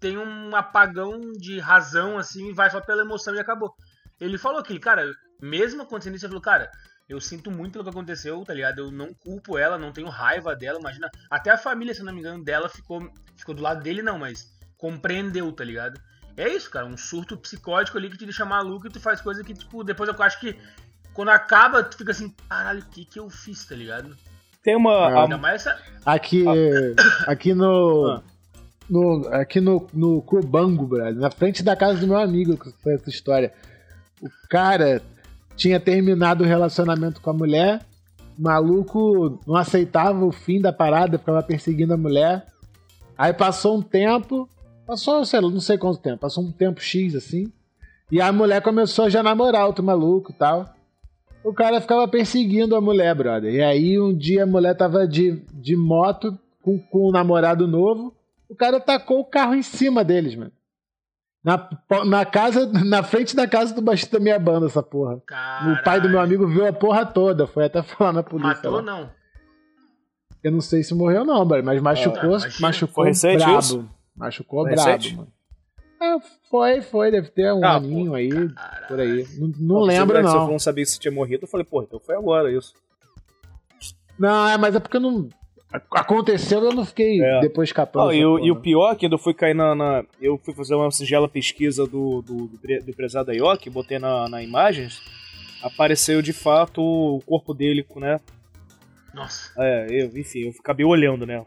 tem 0.00 0.16
um 0.16 0.54
apagão 0.54 1.32
de 1.32 1.58
razão, 1.58 2.18
assim, 2.18 2.48
e 2.48 2.52
vai 2.52 2.70
só 2.70 2.80
pela 2.80 3.02
emoção 3.02 3.34
e 3.34 3.40
acabou. 3.40 3.74
Ele 4.20 4.38
falou 4.38 4.62
que, 4.62 4.78
cara, 4.78 5.12
mesmo 5.40 5.82
acontecendo 5.82 6.16
isso, 6.16 6.26
ele 6.26 6.30
falou, 6.30 6.42
cara, 6.42 6.70
eu 7.08 7.20
sinto 7.20 7.50
muito 7.50 7.72
pelo 7.72 7.84
que 7.84 7.90
aconteceu, 7.90 8.44
tá 8.44 8.52
ligado? 8.52 8.80
Eu 8.80 8.90
não 8.90 9.14
culpo 9.14 9.56
ela, 9.56 9.78
não 9.78 9.92
tenho 9.92 10.08
raiva 10.08 10.54
dela, 10.54 10.78
imagina. 10.78 11.10
Até 11.30 11.50
a 11.50 11.58
família, 11.58 11.94
se 11.94 12.02
não 12.02 12.12
me 12.12 12.20
engano, 12.20 12.44
dela 12.44 12.68
ficou, 12.68 13.10
ficou 13.36 13.54
do 13.54 13.62
lado 13.62 13.82
dele, 13.82 14.02
não, 14.02 14.18
mas 14.18 14.46
compreendeu, 14.76 15.50
tá 15.52 15.64
ligado? 15.64 16.00
É 16.36 16.48
isso, 16.48 16.70
cara, 16.70 16.86
um 16.86 16.96
surto 16.96 17.36
psicótico 17.36 17.98
ali 17.98 18.10
que 18.10 18.18
te 18.18 18.24
deixa 18.24 18.44
maluco 18.44 18.86
e 18.86 18.90
tu 18.90 19.00
faz 19.00 19.20
coisa 19.20 19.42
que, 19.42 19.54
tipo, 19.54 19.82
depois 19.82 20.08
eu 20.08 20.22
acho 20.22 20.38
que 20.38 20.56
quando 21.12 21.30
acaba, 21.30 21.82
tu 21.82 21.96
fica 21.96 22.12
assim, 22.12 22.32
caralho, 22.48 22.80
o 22.80 22.86
que 22.86 23.04
que 23.04 23.18
eu 23.18 23.28
fiz, 23.28 23.64
tá 23.64 23.74
ligado? 23.74 24.16
Tem 24.62 24.76
uma. 24.76 25.22
Ainda 25.22 25.38
mais 25.38 25.66
essa... 25.66 25.80
Aqui, 26.04 26.44
aqui 27.26 27.54
no. 27.54 28.22
Ah 28.24 28.37
no, 28.88 29.28
aqui 29.28 29.60
no, 29.60 29.86
no 29.92 30.22
Cubango, 30.22 30.86
brother, 30.86 31.14
na 31.14 31.30
frente 31.30 31.62
da 31.62 31.76
casa 31.76 32.00
do 32.00 32.06
meu 32.06 32.18
amigo, 32.18 32.56
que 32.56 32.70
foi 32.82 32.94
essa 32.94 33.08
história. 33.08 33.52
O 34.20 34.28
cara 34.48 35.02
tinha 35.56 35.78
terminado 35.78 36.44
o 36.44 36.46
relacionamento 36.46 37.20
com 37.20 37.30
a 37.30 37.34
mulher, 37.34 37.80
o 38.38 38.42
maluco 38.42 39.40
não 39.46 39.56
aceitava 39.56 40.24
o 40.24 40.32
fim 40.32 40.60
da 40.60 40.72
parada, 40.72 41.18
ficava 41.18 41.42
perseguindo 41.42 41.94
a 41.94 41.96
mulher. 41.96 42.46
Aí 43.16 43.32
passou 43.32 43.76
um 43.76 43.82
tempo, 43.82 44.48
passou, 44.86 45.24
sei 45.24 45.40
lá, 45.40 45.50
não 45.50 45.60
sei 45.60 45.76
quanto 45.76 46.00
tempo, 46.00 46.18
passou 46.18 46.44
um 46.44 46.52
tempo 46.52 46.80
X 46.80 47.14
assim, 47.14 47.52
e 48.10 48.20
a 48.20 48.32
mulher 48.32 48.62
começou 48.62 49.04
a 49.04 49.08
já 49.10 49.22
namorar 49.22 49.66
outro 49.66 49.84
maluco 49.84 50.32
e 50.32 50.34
tal. 50.34 50.64
O 51.44 51.52
cara 51.52 51.80
ficava 51.80 52.06
perseguindo 52.08 52.74
a 52.74 52.80
mulher, 52.80 53.14
brother. 53.14 53.52
E 53.52 53.62
aí 53.62 54.00
um 54.00 54.16
dia 54.16 54.44
a 54.44 54.46
mulher 54.46 54.76
tava 54.76 55.06
de, 55.06 55.42
de 55.52 55.76
moto 55.76 56.38
com, 56.62 56.78
com 56.78 57.08
um 57.08 57.12
namorado 57.12 57.66
novo. 57.66 58.14
O 58.48 58.56
cara 58.56 58.80
tacou 58.80 59.20
o 59.20 59.24
carro 59.24 59.54
em 59.54 59.62
cima 59.62 60.02
deles, 60.02 60.34
mano. 60.34 60.52
Na, 61.44 61.68
na 62.04 62.26
casa, 62.26 62.66
na 62.66 63.02
frente 63.02 63.34
da 63.36 63.46
casa 63.46 63.74
do 63.74 63.80
baixista 63.80 64.18
da 64.18 64.22
minha 64.22 64.38
banda, 64.38 64.66
essa 64.66 64.82
porra. 64.82 65.20
Caralho. 65.26 65.74
O 65.74 65.84
pai 65.84 66.00
do 66.00 66.08
meu 66.08 66.20
amigo 66.20 66.46
viu 66.46 66.66
a 66.66 66.72
porra 66.72 67.06
toda. 67.06 67.46
Foi 67.46 67.64
até 67.64 67.82
falar 67.82 68.12
na 68.12 68.22
polícia. 68.22 68.54
Matou 68.54 68.74
ou 68.74 68.82
não? 68.82 69.10
Eu 70.42 70.52
não 70.52 70.60
sei 70.60 70.82
se 70.82 70.94
morreu 70.94 71.24
não, 71.24 71.44
mas 71.44 71.80
machucou, 71.80 72.36
é, 72.36 72.48
machucou 72.60 73.14
foi 73.14 73.36
brabo. 73.36 73.58
Isso? 73.58 73.90
Machucou 74.16 74.62
foi 74.62 74.74
brabo, 74.74 74.90
recente? 74.90 75.16
mano. 75.16 75.32
É, 76.00 76.16
foi, 76.48 76.80
foi, 76.80 77.10
deve 77.10 77.28
ter 77.28 77.52
um 77.52 77.64
ah, 77.64 77.74
aninho 77.74 78.10
pô, 78.10 78.16
aí, 78.16 78.30
caralho. 78.30 78.86
por 78.86 79.00
aí. 79.00 79.26
Não, 79.36 79.48
não 79.58 79.80
lembro, 79.80 80.22
não. 80.22 80.30
Se 80.30 80.36
eu 80.36 80.46
não 80.46 80.58
sabia 80.58 80.86
se 80.86 80.98
tinha 80.98 81.10
morrido, 81.10 81.44
eu 81.44 81.48
falei, 81.48 81.66
pô, 81.66 81.82
então 81.82 81.98
foi 81.98 82.14
agora 82.14 82.52
isso. 82.52 82.72
Não, 84.16 84.48
é, 84.48 84.56
mas 84.56 84.76
é 84.76 84.80
porque 84.80 84.96
eu 84.96 85.00
não, 85.00 85.28
Aconteceu, 85.90 86.64
eu 86.64 86.72
não 86.72 86.84
fiquei 86.84 87.22
é. 87.22 87.40
depois 87.40 87.70
catando. 87.72 88.06
Não, 88.06 88.12
e, 88.12 88.24
o, 88.24 88.38
e, 88.38 88.50
o 88.50 88.56
pior 88.56 88.92
é 88.92 88.94
que 88.94 89.06
eu 89.06 89.18
fui 89.18 89.34
cair 89.34 89.54
na, 89.54 89.74
na, 89.74 90.02
Eu 90.20 90.38
fui 90.38 90.54
fazer 90.54 90.74
uma 90.74 90.90
singela 90.90 91.28
pesquisa 91.28 91.86
do, 91.86 92.22
do, 92.22 92.46
do, 92.46 92.58
do 92.58 92.90
empresário 92.90 93.26
da 93.26 93.34
York, 93.34 93.68
botei 93.68 93.98
na, 93.98 94.28
na 94.30 94.42
imagens, 94.42 95.02
apareceu 95.62 96.22
de 96.22 96.32
fato 96.32 96.80
o 96.80 97.20
corpo 97.26 97.52
dele, 97.52 97.84
né? 97.96 98.18
Nossa. 99.12 99.52
É, 99.58 99.86
eu, 99.90 100.18
enfim, 100.18 100.46
eu 100.46 100.54
acabei 100.58 100.86
olhando, 100.86 101.26
né? 101.26 101.44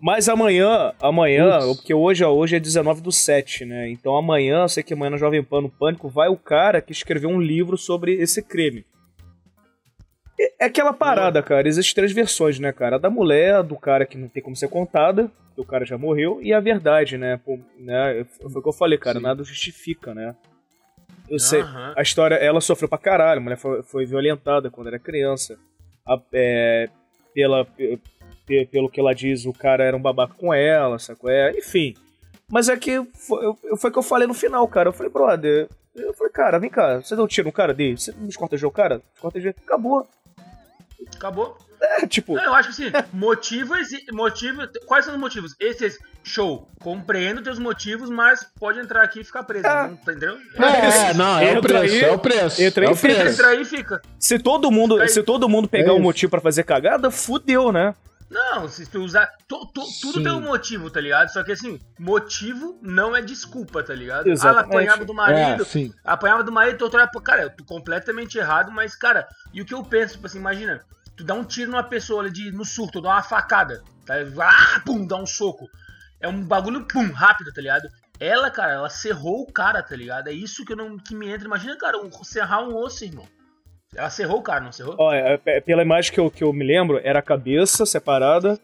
Mas 0.00 0.28
amanhã, 0.28 0.92
amanhã, 1.00 1.58
Ups. 1.58 1.78
porque 1.78 1.92
hoje, 1.92 2.24
hoje 2.24 2.54
é 2.54 2.60
19 2.60 3.00
do 3.00 3.10
7, 3.10 3.64
né? 3.64 3.90
Então 3.90 4.16
amanhã, 4.16 4.62
eu 4.62 4.68
sei 4.68 4.84
que 4.84 4.94
amanhã 4.94 5.10
no 5.10 5.18
Jovem 5.18 5.42
Pan 5.42 5.62
no 5.62 5.68
Pânico, 5.68 6.08
vai 6.08 6.28
o 6.28 6.36
cara 6.36 6.80
que 6.80 6.92
escreveu 6.92 7.28
um 7.28 7.40
livro 7.40 7.76
sobre 7.76 8.14
esse 8.14 8.40
crime. 8.40 8.86
É 10.58 10.66
aquela 10.66 10.92
parada, 10.92 11.42
cara. 11.42 11.66
Existem 11.66 11.94
três 11.94 12.12
versões, 12.12 12.58
né, 12.58 12.72
cara? 12.72 12.96
A 12.96 12.98
da 12.98 13.10
mulher, 13.10 13.62
do 13.62 13.76
cara 13.76 14.06
que 14.06 14.16
não 14.16 14.28
tem 14.28 14.42
como 14.42 14.54
ser 14.54 14.68
contada, 14.68 15.30
que 15.54 15.60
o 15.60 15.64
cara 15.64 15.84
já 15.84 15.98
morreu, 15.98 16.38
e 16.40 16.52
a 16.52 16.60
verdade, 16.60 17.18
né? 17.18 17.40
Pô, 17.44 17.58
né? 17.76 18.24
Foi 18.40 18.60
o 18.60 18.62
que 18.62 18.68
eu 18.68 18.72
falei, 18.72 18.98
cara. 18.98 19.18
Sim. 19.18 19.24
Nada 19.24 19.42
justifica, 19.42 20.14
né? 20.14 20.36
Eu 21.28 21.38
sei. 21.38 21.62
A 21.96 22.02
história, 22.02 22.36
ela 22.36 22.60
sofreu 22.60 22.88
pra 22.88 22.98
caralho. 22.98 23.40
A 23.40 23.42
mulher 23.42 23.56
foi, 23.56 23.82
foi 23.82 24.06
violentada 24.06 24.70
quando 24.70 24.86
era 24.86 24.98
criança. 24.98 25.58
A, 26.06 26.18
é, 26.32 26.88
pela, 27.34 27.66
pelo 28.70 28.88
que 28.88 29.00
ela 29.00 29.14
diz, 29.14 29.44
o 29.44 29.52
cara 29.52 29.84
era 29.84 29.96
um 29.96 30.00
babaca 30.00 30.34
com 30.34 30.54
ela, 30.54 30.98
sacou? 30.98 31.28
É, 31.28 31.50
enfim. 31.50 31.94
Mas 32.50 32.68
é 32.68 32.76
que 32.76 33.04
foi, 33.14 33.54
foi 33.76 33.90
o 33.90 33.92
que 33.92 33.98
eu 33.98 34.02
falei 34.02 34.26
no 34.26 34.34
final, 34.34 34.66
cara. 34.68 34.88
Eu 34.88 34.92
falei, 34.92 35.12
brother. 35.12 35.68
Eu 35.94 36.14
falei, 36.14 36.32
cara, 36.32 36.58
vem 36.58 36.70
cá, 36.70 37.00
você 37.02 37.16
deu 37.16 37.24
um 37.24 37.28
tiro 37.28 37.48
no 37.48 37.52
cara 37.52 37.74
dele? 37.74 37.98
Você 37.98 38.12
me 38.12 38.28
escortejou 38.28 38.70
o 38.70 38.72
cara? 38.72 39.02
Escortejou. 39.14 39.52
Acabou. 39.66 40.06
Acabou. 41.14 41.56
É, 41.80 42.06
tipo. 42.06 42.34
Não, 42.34 42.44
eu 42.44 42.54
acho 42.54 42.74
que 42.74 42.82
assim, 42.82 42.92
motivos. 43.12 43.88
Motivo, 44.12 44.62
quais 44.86 45.04
são 45.04 45.14
os 45.14 45.20
motivos? 45.20 45.54
Esses, 45.60 45.98
show. 46.28 46.68
Compreendo 46.80 47.42
teus 47.42 47.58
motivos, 47.58 48.10
mas 48.10 48.46
pode 48.58 48.78
entrar 48.78 49.02
aqui 49.02 49.20
e 49.20 49.24
ficar 49.24 49.42
preso. 49.42 49.66
É. 49.66 49.86
Não, 49.86 49.92
entendeu? 49.92 50.36
É, 50.56 51.10
é, 51.10 51.14
não, 51.14 51.38
é 51.40 51.58
o 51.58 51.62
preço, 51.62 51.94
aí, 51.94 52.00
é 52.00 52.12
o 52.12 52.18
preço. 52.18 52.62
Entra 52.62 52.84
aí, 52.84 52.88
é 52.88 52.92
o 52.92 52.96
preço. 52.96 53.32
Entra 53.32 53.48
aí 53.48 53.62
e 53.62 53.64
fica. 53.64 54.02
Se 54.18 54.38
todo 54.38 54.70
mundo, 54.70 55.08
se 55.08 55.22
todo 55.22 55.48
mundo 55.48 55.66
pegar 55.66 55.94
um 55.94 56.00
motivo 56.00 56.30
para 56.30 56.40
fazer 56.40 56.62
cagada, 56.62 57.10
fudeu, 57.10 57.72
né? 57.72 57.94
Não, 58.30 58.68
se 58.68 58.84
tu 58.86 59.00
usar. 59.00 59.30
Tudo 59.48 60.22
tem 60.22 60.32
um 60.32 60.42
motivo, 60.42 60.90
tá 60.90 61.00
ligado? 61.00 61.30
Só 61.30 61.42
que 61.42 61.52
assim, 61.52 61.80
motivo 61.98 62.78
não 62.82 63.16
é 63.16 63.22
desculpa, 63.22 63.82
tá 63.82 63.94
ligado? 63.94 64.26
Exatamente. 64.26 64.64
Ah, 64.64 64.68
apanhava 64.68 65.04
do 65.04 65.14
marido. 65.14 65.62
É, 65.62 65.90
apanhava 66.04 66.44
do 66.44 66.52
marido, 66.52 66.78
torturava. 66.78 67.10
Cara, 67.22 67.42
eu 67.42 67.50
tô 67.50 67.64
completamente 67.64 68.36
errado, 68.36 68.70
mas, 68.70 68.94
cara, 68.94 69.26
e 69.52 69.62
o 69.62 69.64
que 69.64 69.72
eu 69.72 69.82
penso, 69.82 70.14
tipo 70.14 70.26
assim, 70.26 70.38
imagina, 70.38 70.84
tu 71.16 71.24
dá 71.24 71.34
um 71.34 71.44
tiro 71.44 71.70
numa 71.70 71.82
pessoa 71.82 72.22
ali 72.22 72.30
de, 72.30 72.52
no 72.52 72.64
surto, 72.64 73.00
dá 73.00 73.10
uma 73.10 73.22
facada, 73.22 73.82
tá? 74.04 74.14
Ah, 74.42 74.80
pum, 74.84 75.06
dá 75.06 75.16
um 75.16 75.26
soco. 75.26 75.66
É 76.20 76.28
um 76.28 76.42
bagulho, 76.42 76.86
pum, 76.86 77.10
rápido, 77.10 77.52
tá 77.52 77.60
ligado? 77.62 77.88
Ela, 78.20 78.50
cara, 78.50 78.72
ela 78.72 78.90
serrou 78.90 79.42
o 79.42 79.52
cara, 79.52 79.82
tá 79.82 79.94
ligado? 79.94 80.28
É 80.28 80.32
isso 80.32 80.64
que, 80.64 80.72
eu 80.72 80.76
não, 80.76 80.98
que 80.98 81.14
me 81.14 81.28
entra. 81.28 81.46
Imagina, 81.46 81.76
cara, 81.76 81.98
um, 81.98 82.10
serrar 82.24 82.62
um 82.62 82.76
osso, 82.76 83.04
irmão. 83.04 83.26
Ela 83.94 84.10
serrou 84.10 84.38
o 84.38 84.42
cara, 84.42 84.60
não 84.60 84.72
serrou? 84.72 84.94
Olha, 84.98 85.40
é, 85.44 85.60
pela 85.60 85.82
imagem 85.82 86.12
que 86.12 86.20
eu, 86.20 86.30
que 86.30 86.44
eu 86.44 86.52
me 86.52 86.64
lembro, 86.64 87.00
era 87.02 87.18
a 87.18 87.22
cabeça 87.22 87.86
separada. 87.86 88.58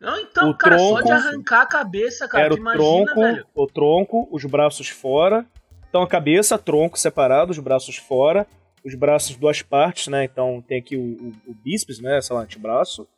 Não, 0.00 0.18
então, 0.20 0.50
o 0.50 0.54
cara, 0.56 0.76
tronco, 0.76 0.98
só 0.98 1.02
de 1.02 1.10
arrancar 1.10 1.62
a 1.62 1.66
cabeça, 1.66 2.28
cara, 2.28 2.44
era 2.44 2.54
o 2.54 2.58
imagina, 2.58 2.82
tronco, 2.82 3.20
velho. 3.20 3.46
O 3.54 3.66
tronco, 3.66 4.28
os 4.30 4.44
braços 4.44 4.88
fora. 4.88 5.44
Então 5.88 6.02
a 6.02 6.06
cabeça, 6.06 6.58
tronco 6.58 6.98
separado, 6.98 7.50
os 7.50 7.58
braços 7.58 7.96
fora. 7.96 8.46
Os 8.84 8.94
braços, 8.94 9.34
duas 9.34 9.60
partes, 9.60 10.06
né? 10.06 10.24
Então 10.24 10.62
tem 10.66 10.78
aqui 10.78 10.96
o, 10.96 11.00
o, 11.00 11.32
o 11.48 11.54
bíceps, 11.54 12.00
né? 12.00 12.20
Sei 12.20 12.34
lá, 12.34 12.42
antebraço. 12.42 13.08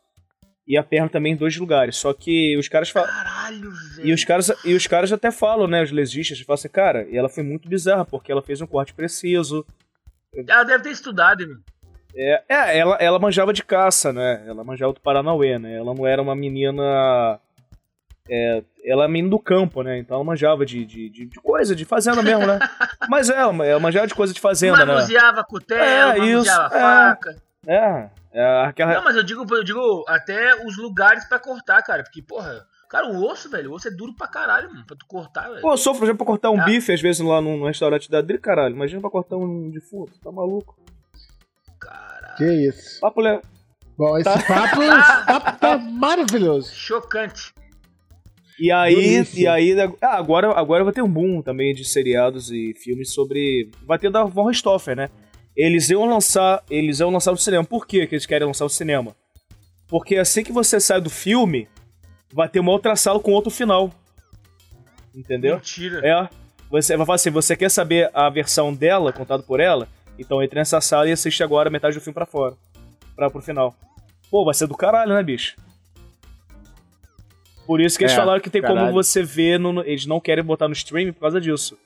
E 0.67 0.75
a 0.75 0.83
perna 0.83 1.07
também 1.07 1.33
em 1.33 1.35
dois 1.35 1.55
lugares. 1.55 1.97
Só 1.97 2.13
que 2.13 2.57
os 2.57 2.67
caras 2.67 2.89
falam. 2.89 3.09
Caralho, 3.09 3.71
velho. 3.71 4.07
E 4.07 4.11
os 4.11 4.25
caras, 4.25 4.51
e 4.65 4.73
os 4.73 4.87
caras 4.87 5.11
até 5.11 5.29
falam, 5.29 5.67
né? 5.67 5.83
Os 5.83 5.91
legistas 5.91 6.39
falam 6.39 6.55
assim, 6.55 6.69
cara, 6.69 7.07
e 7.09 7.15
ela 7.15 7.29
foi 7.29 7.43
muito 7.43 7.69
bizarra, 7.69 8.03
porque 8.03 8.31
ela 8.31 8.41
fez 8.41 8.59
um 8.59 8.65
corte 8.65 8.93
preciso 8.93 9.65
ela 10.47 10.63
deve 10.63 10.83
ter 10.83 10.91
estudado, 10.91 11.47
mano. 11.47 11.63
É, 12.15 12.43
é 12.47 12.77
ela, 12.77 12.95
ela 12.95 13.19
manjava 13.19 13.53
de 13.53 13.63
caça, 13.63 14.11
né? 14.11 14.43
Ela 14.45 14.63
manjava 14.63 14.93
do 14.93 14.99
Paranauê, 14.99 15.57
né? 15.57 15.75
Ela 15.75 15.93
não 15.93 16.05
era 16.05 16.21
uma 16.21 16.35
menina. 16.35 17.39
É, 18.29 18.63
ela 18.83 19.05
é 19.05 19.07
menina 19.07 19.29
do 19.29 19.39
campo, 19.39 19.81
né? 19.81 19.97
Então 19.97 20.15
ela 20.15 20.23
manjava 20.23 20.65
de, 20.65 20.85
de, 20.85 21.09
de, 21.09 21.25
de 21.25 21.39
coisa, 21.39 21.75
de 21.75 21.85
fazenda 21.85 22.21
mesmo, 22.21 22.45
né? 22.45 22.59
Mas 23.09 23.29
é, 23.29 23.35
ela, 23.35 23.65
ela 23.65 23.79
manjava 23.79 24.07
de 24.07 24.15
coisa 24.15 24.33
de 24.33 24.39
fazenda, 24.39 24.85
manuseava 24.85 25.37
né? 25.37 25.45
cutelo, 25.47 25.81
é, 25.81 26.17
manuseava 26.17 26.67
isso, 26.67 26.75
é. 26.75 26.79
faca. 26.79 27.35
É, 27.67 28.09
é, 28.33 28.65
aquela... 28.65 28.93
Não, 28.95 29.03
mas 29.03 29.15
eu 29.15 29.21
digo, 29.21 29.45
eu 29.53 29.63
digo 29.63 30.03
até 30.07 30.55
os 30.65 30.77
lugares 30.77 31.25
para 31.25 31.37
cortar, 31.37 31.83
cara. 31.83 32.01
Porque, 32.01 32.21
porra, 32.21 32.65
Cara, 32.91 33.07
o 33.07 33.25
osso, 33.25 33.49
velho, 33.49 33.71
o 33.71 33.73
osso 33.75 33.87
é 33.87 33.91
duro 33.91 34.13
pra 34.13 34.27
caralho, 34.27 34.69
mano, 34.69 34.85
pra 34.85 34.97
tu 34.97 35.05
cortar, 35.07 35.47
velho. 35.49 35.61
Pô, 35.61 35.71
eu 35.71 35.77
sofro 35.77 36.05
já 36.05 36.13
pra 36.13 36.25
cortar 36.25 36.51
um 36.51 36.59
Ah. 36.59 36.65
bife, 36.65 36.91
às 36.91 36.99
vezes, 37.01 37.21
lá 37.25 37.39
num 37.39 37.63
restaurante 37.65 38.11
da 38.11 38.17
Adri, 38.19 38.37
caralho. 38.37 38.75
Imagina 38.75 38.99
pra 38.99 39.09
cortar 39.09 39.37
um 39.37 39.69
defunto, 39.71 40.11
tá 40.19 40.29
maluco? 40.29 40.77
Caralho. 41.79 42.35
Que 42.37 42.67
isso. 42.67 42.99
Papo 42.99 43.21
le... 43.21 43.41
Bom, 43.97 44.17
esse 44.17 44.25
Tá. 44.25 44.41
papo, 44.43 44.81
papo 45.25 45.59
tá 45.59 45.77
maravilhoso. 45.77 46.73
Chocante. 46.73 47.53
E 48.59 48.71
aí, 48.71 48.93
Duríssimo. 48.93 49.39
e 49.41 49.47
aí 49.47 49.75
ah, 50.01 50.17
agora, 50.17 50.51
agora 50.51 50.83
vai 50.83 50.93
ter 50.93 51.01
um 51.01 51.09
boom 51.11 51.41
também 51.41 51.73
de 51.73 51.83
seriados 51.85 52.51
e 52.51 52.73
filmes 52.75 53.11
sobre. 53.11 53.71
Vai 53.87 53.97
ter 53.97 54.11
da 54.11 54.23
Von 54.23 54.47
Richthofen, 54.47 54.95
né? 54.95 55.09
Eles 55.55 55.89
iam 55.89 56.05
lançar. 56.05 56.61
Eles 56.69 56.99
iam 56.99 57.09
lançar 57.09 57.31
no 57.31 57.37
cinema. 57.37 57.63
Por 57.63 57.87
que 57.87 58.05
que 58.05 58.15
eles 58.15 58.25
querem 58.25 58.45
lançar 58.45 58.65
no 58.65 58.69
cinema? 58.69 59.15
Porque 59.87 60.15
assim 60.17 60.43
que 60.43 60.51
você 60.51 60.79
sai 60.79 61.01
do 61.01 61.09
filme, 61.09 61.67
vai 62.33 62.47
ter 62.49 62.59
uma 62.59 62.71
outra 62.71 62.95
sala 62.95 63.19
com 63.19 63.31
outro 63.31 63.51
final. 63.51 63.91
Entendeu? 65.15 65.55
Mentira. 65.55 66.01
É. 66.07 66.29
Você 66.69 66.95
vai 66.95 67.05
falar 67.05 67.15
assim, 67.15 67.29
você 67.29 67.55
quer 67.55 67.69
saber 67.69 68.09
a 68.13 68.29
versão 68.29 68.73
dela, 68.73 69.11
contada 69.11 69.43
por 69.43 69.59
ela? 69.59 69.87
Então 70.17 70.41
entre 70.41 70.57
nessa 70.59 70.79
sala 70.79 71.07
e 71.09 71.11
assiste 71.11 71.43
agora 71.43 71.69
metade 71.69 71.95
do 71.97 72.01
filme 72.01 72.13
pra 72.13 72.25
fora. 72.25 72.55
Pra, 73.15 73.29
pro 73.29 73.41
final. 73.41 73.75
Pô, 74.29 74.45
vai 74.45 74.53
ser 74.53 74.67
do 74.67 74.75
caralho, 74.75 75.13
né, 75.13 75.21
bicho? 75.21 75.55
Por 77.65 77.79
isso 77.81 77.97
que 77.97 78.03
eles 78.03 78.13
É, 78.13 78.15
falaram 78.17 78.39
que 78.41 78.49
tem 78.49 78.61
como 78.61 78.75
caralho. 78.75 78.93
você 78.93 79.21
ver. 79.23 79.59
No, 79.59 79.81
eles 79.81 80.05
não 80.05 80.19
querem 80.19 80.43
botar 80.43 80.67
no 80.67 80.73
streaming 80.73 81.13
por 81.13 81.21
causa 81.21 81.39
disso. 81.39 81.77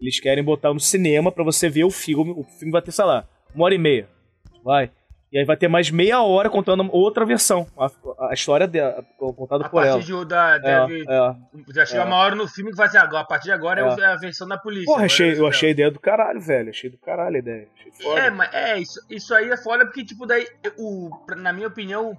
Eles 0.00 0.20
querem 0.20 0.42
botar 0.44 0.72
no 0.74 0.80
cinema 0.80 1.30
pra 1.32 1.44
você 1.44 1.68
ver 1.68 1.84
o 1.84 1.90
filme. 1.90 2.32
O 2.32 2.42
filme 2.44 2.72
vai 2.72 2.82
ter, 2.82 2.92
sei 2.92 3.04
lá, 3.04 3.24
uma 3.54 3.64
hora 3.64 3.74
e 3.74 3.78
meia. 3.78 4.08
Vai. 4.64 4.90
E 5.34 5.38
aí 5.40 5.44
vai 5.44 5.56
ter 5.56 5.66
mais 5.66 5.90
meia 5.90 6.22
hora 6.22 6.48
contando 6.48 6.88
outra 6.92 7.26
versão. 7.26 7.66
A, 7.76 7.90
a 8.30 8.34
história 8.34 8.68
dela, 8.68 9.04
contada 9.18 9.66
A 9.66 9.68
por 9.68 9.82
ela. 9.84 9.96
partir 9.96 10.12
de, 10.12 10.24
da, 10.26 10.58
deve, 10.58 11.04
É, 11.08 11.12
é. 11.12 11.34
já 11.74 11.84
chega 11.84 12.02
é. 12.02 12.04
uma 12.04 12.14
hora 12.18 12.36
no 12.36 12.46
filme 12.46 12.70
que 12.70 12.76
vai 12.76 12.88
ser 12.88 12.98
agora. 12.98 13.22
A 13.24 13.26
partir 13.26 13.46
de 13.46 13.50
agora 13.52 13.80
é, 13.80 13.84
É. 13.84 14.00
é 14.04 14.12
a 14.12 14.16
versão 14.16 14.46
da 14.46 14.56
polícia. 14.56 14.86
Porra, 14.86 15.00
é 15.00 15.02
a 15.02 15.06
achei, 15.06 15.26
versão 15.26 15.44
eu 15.44 15.48
achei 15.50 15.68
a 15.70 15.72
ideia 15.72 15.90
do 15.90 15.98
caralho, 15.98 16.40
velho. 16.40 16.70
Achei 16.70 16.88
do 16.88 16.98
caralho 16.98 17.34
a 17.34 17.38
ideia. 17.40 17.68
É, 18.14 18.30
mas 18.30 18.54
é, 18.54 18.78
isso, 18.78 19.00
isso 19.10 19.34
aí 19.34 19.50
é 19.50 19.56
foda 19.56 19.84
porque, 19.84 20.04
tipo, 20.04 20.24
daí, 20.24 20.46
o, 20.78 21.10
na 21.36 21.52
minha 21.52 21.66
opinião, 21.66 22.16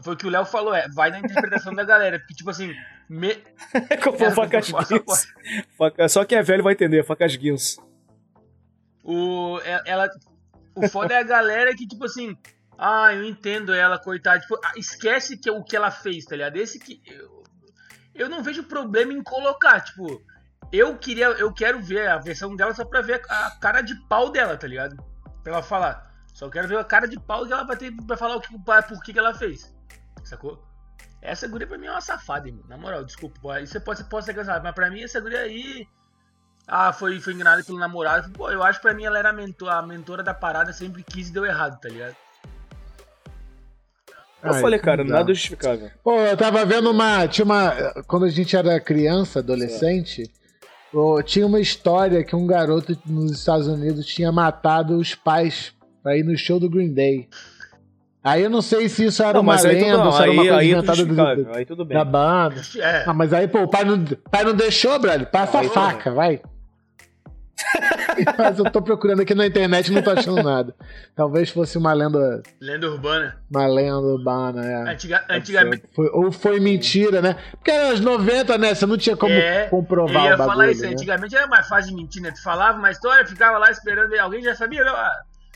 foi 0.00 0.14
o 0.14 0.16
que 0.16 0.26
o 0.26 0.30
Léo 0.30 0.44
falou, 0.44 0.72
é, 0.72 0.86
vai 0.94 1.10
na 1.10 1.18
interpretação 1.18 1.74
da 1.74 1.82
galera. 1.82 2.20
Porque, 2.20 2.34
tipo 2.34 2.50
assim, 2.50 2.72
me- 3.08 3.36
É 3.90 3.96
que 3.96 4.06
eu 4.06 4.12
vou 4.12 4.28
É, 4.28 4.30
facas 4.30 4.70
guins. 4.70 5.26
Faca- 5.76 6.08
Só 6.08 6.24
quem 6.24 6.38
é 6.38 6.42
velho 6.44 6.62
vai 6.62 6.74
entender, 6.74 7.02
facas 7.02 7.34
guins. 7.34 7.78
o, 9.02 9.58
é- 9.64 9.82
ela, 9.86 10.08
o 10.74 10.88
foda 10.88 11.14
é 11.14 11.18
a 11.18 11.22
galera 11.22 11.74
que, 11.74 11.86
tipo 11.86 12.04
assim, 12.04 12.36
ah, 12.78 13.12
eu 13.14 13.24
entendo 13.24 13.72
ela, 13.72 13.98
coitada. 13.98 14.40
Tipo, 14.40 14.58
ah, 14.64 14.72
esquece 14.76 15.36
que, 15.36 15.50
o 15.50 15.62
que 15.62 15.76
ela 15.76 15.90
fez, 15.90 16.24
tá 16.24 16.36
ligado? 16.36 16.56
Esse 16.56 16.78
que. 16.78 17.00
Eu, 17.06 17.44
eu 18.14 18.28
não 18.28 18.42
vejo 18.42 18.64
problema 18.64 19.12
em 19.12 19.22
colocar, 19.22 19.80
tipo. 19.80 20.22
Eu 20.72 20.96
queria, 20.98 21.26
eu 21.26 21.52
quero 21.52 21.80
ver 21.80 22.08
a 22.08 22.18
versão 22.18 22.56
dela 22.56 22.74
só 22.74 22.84
pra 22.84 23.00
ver 23.00 23.22
a 23.28 23.50
cara 23.60 23.80
de 23.80 23.94
pau 24.08 24.30
dela, 24.30 24.56
tá 24.56 24.66
ligado? 24.66 24.96
Pra 25.42 25.52
ela 25.52 25.62
falar. 25.62 26.12
Só 26.32 26.50
quero 26.50 26.66
ver 26.66 26.78
a 26.78 26.84
cara 26.84 27.06
de 27.06 27.20
pau 27.20 27.46
que 27.46 27.52
ela 27.52 27.64
vai 27.64 27.76
ter 27.76 27.92
pra 28.06 28.16
falar 28.16 28.36
o 28.36 28.40
que, 28.40 28.48
por 28.58 29.02
que, 29.04 29.12
que 29.12 29.18
ela 29.18 29.34
fez. 29.34 29.72
Sacou? 30.24 30.66
Essa 31.22 31.46
guria 31.46 31.66
pra 31.66 31.78
mim 31.78 31.86
é 31.86 31.90
uma 31.90 32.00
safada. 32.00 32.50
Na 32.68 32.76
moral, 32.76 33.04
desculpa. 33.04 33.60
você 33.60 33.78
pode, 33.78 34.02
pode 34.04 34.26
ser 34.26 34.34
cansado, 34.34 34.62
mas 34.64 34.74
pra 34.74 34.90
mim 34.90 35.02
essa 35.02 35.20
guria 35.20 35.40
aí. 35.40 35.86
Ah, 36.66 36.92
foi, 36.92 37.20
foi 37.20 37.34
enganada 37.34 37.62
pelo 37.62 37.78
namorado. 37.78 38.30
Pô, 38.30 38.50
eu 38.50 38.62
acho 38.62 38.78
que 38.78 38.86
pra 38.86 38.94
mim 38.94 39.04
ela 39.04 39.18
era 39.18 39.30
a, 39.30 39.32
mentor, 39.32 39.68
a 39.68 39.82
mentora 39.82 40.22
da 40.22 40.32
parada, 40.32 40.72
sempre 40.72 41.02
quis 41.02 41.28
e 41.28 41.32
deu 41.32 41.44
errado, 41.44 41.78
tá 41.80 41.88
ligado? 41.88 42.16
Eu 44.42 44.52
Ai, 44.52 44.60
falei, 44.60 44.78
que 44.78 44.84
cara, 44.84 45.04
nada 45.04 45.32
justificável. 45.32 45.90
Pô, 46.02 46.18
eu 46.20 46.36
tava 46.36 46.64
vendo 46.66 46.90
uma. 46.90 47.26
Tinha 47.26 47.44
uma. 47.44 47.72
Quando 48.06 48.26
a 48.26 48.30
gente 48.30 48.54
era 48.54 48.78
criança, 48.78 49.38
adolescente, 49.38 50.30
pô, 50.92 51.22
tinha 51.22 51.46
uma 51.46 51.60
história 51.60 52.22
que 52.22 52.36
um 52.36 52.46
garoto 52.46 52.96
nos 53.06 53.32
Estados 53.32 53.66
Unidos 53.66 54.04
tinha 54.06 54.30
matado 54.30 54.98
os 54.98 55.14
pais 55.14 55.72
pra 56.02 56.16
ir 56.16 56.24
no 56.24 56.36
show 56.36 56.60
do 56.60 56.68
Green 56.68 56.92
Day. 56.92 57.28
Aí 58.22 58.42
eu 58.42 58.50
não 58.50 58.62
sei 58.62 58.88
se 58.88 59.04
isso 59.06 59.22
era 59.22 59.34
Não, 59.34 59.40
uma 59.40 59.52
mas 59.52 59.64
aí 59.66 59.76
tudo, 59.76 59.86
lenda, 59.86 60.04
não, 60.04 60.12
se 60.12 60.22
era 60.22 60.30
uma 60.30 60.42
aí, 60.42 60.48
coisa 60.48 60.60
aí 60.60 60.72
é 60.72 60.76
inventada 60.78 61.04
do. 61.04 61.50
Aí 61.54 61.64
tudo 61.66 61.84
bem. 61.84 61.96
da 61.96 62.04
banda. 62.04 62.62
É. 62.78 63.04
Ah, 63.06 63.14
mas 63.14 63.32
aí, 63.34 63.48
pô, 63.48 63.62
o 63.62 63.68
pai 63.68 63.84
não, 63.84 64.02
pai 64.30 64.44
não 64.44 64.54
deixou, 64.54 64.98
brother. 64.98 65.26
Passa 65.30 65.60
Aí 65.60 65.66
a 65.66 65.70
faca, 65.70 66.10
vai. 66.10 66.40
mas 68.38 68.58
eu 68.58 68.70
tô 68.70 68.80
procurando 68.82 69.20
aqui 69.22 69.34
na 69.34 69.46
internet 69.46 69.88
e 69.88 69.92
não 69.92 70.02
tô 70.02 70.10
achando 70.10 70.42
nada. 70.42 70.74
Talvez 71.14 71.50
fosse 71.50 71.76
uma 71.78 71.92
lenda, 71.92 72.42
Lenda 72.60 72.90
urbana. 72.90 73.36
uma 73.50 73.66
lenda 73.66 73.98
urbana, 74.00 74.64
é. 74.64 74.90
Antiga, 74.92 75.24
antigamente. 75.28 75.84
Foi- 75.94 76.08
ou 76.12 76.30
foi 76.32 76.60
mentira, 76.60 77.20
né? 77.20 77.36
Porque 77.52 77.70
era 77.70 77.88
anos 77.88 78.00
90, 78.00 78.56
né? 78.58 78.74
Você 78.74 78.86
não 78.86 78.96
tinha 78.96 79.16
como 79.16 79.32
É, 79.32 79.66
comprovar 79.68 80.14
eu 80.24 80.28
ia 80.30 80.34
o 80.34 80.38
bagulho, 80.38 80.56
falar 80.56 80.70
isso, 80.70 80.82
né? 80.82 80.88
antigamente 80.90 81.36
era 81.36 81.46
mais 81.46 81.66
fácil 81.68 81.90
de 81.90 81.96
mentir, 81.96 82.22
né? 82.22 82.30
Tu 82.30 82.42
falava 82.42 82.78
uma 82.78 82.90
história, 82.90 83.26
ficava 83.26 83.58
lá 83.58 83.70
esperando, 83.70 84.14
alguém 84.18 84.42
já 84.42 84.54
sabia, 84.54 84.84
não? 84.84 84.94
Ah, 84.94 85.12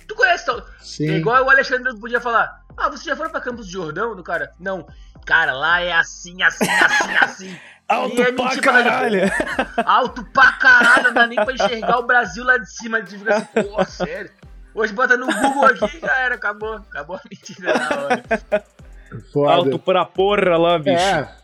tu 0.06 0.14
conhece 0.14 0.46
tal. 0.46 0.62
Sim. 0.80 1.10
É 1.10 1.16
igual 1.18 1.44
o 1.44 1.50
Alexandre 1.50 1.94
podia 1.98 2.20
falar. 2.20 2.60
Ah, 2.76 2.88
você 2.88 3.04
já 3.04 3.16
foi 3.16 3.28
pra 3.28 3.40
Campos 3.40 3.66
de 3.66 3.72
Jordão, 3.72 4.14
do 4.14 4.22
cara? 4.22 4.50
Não. 4.60 4.86
Cara, 5.26 5.52
lá 5.52 5.80
é 5.80 5.92
assim, 5.92 6.42
assim, 6.42 6.64
assim, 6.68 7.16
assim. 7.22 7.56
Alto 7.88 8.22
é 8.22 8.32
pra 8.32 8.60
caralho! 8.60 9.20
Alto 9.84 10.24
pra 10.32 10.52
caralho, 10.52 11.04
não 11.04 11.14
dá 11.14 11.26
nem 11.26 11.42
pra 11.42 11.54
enxergar 11.54 11.98
o 11.98 12.06
Brasil 12.06 12.44
lá 12.44 12.58
de 12.58 12.70
cima. 12.70 13.04
Fica 13.04 13.36
assim, 13.36 13.46
pô, 13.54 13.84
sério. 13.86 14.30
Hoje 14.74 14.92
bota 14.92 15.16
no 15.16 15.26
Google 15.26 15.64
aqui, 15.64 15.98
já 15.98 16.18
era, 16.18 16.34
acabou. 16.34 16.74
Acabou 16.74 17.16
a 17.16 17.20
mentira 17.30 17.72
na 17.72 18.04
hora. 18.04 18.24
Foda. 19.32 19.52
Alto 19.52 19.78
pra 19.78 20.04
porra 20.04 20.56
lá, 20.58 20.78
bicho. 20.78 20.98
É. 20.98 21.34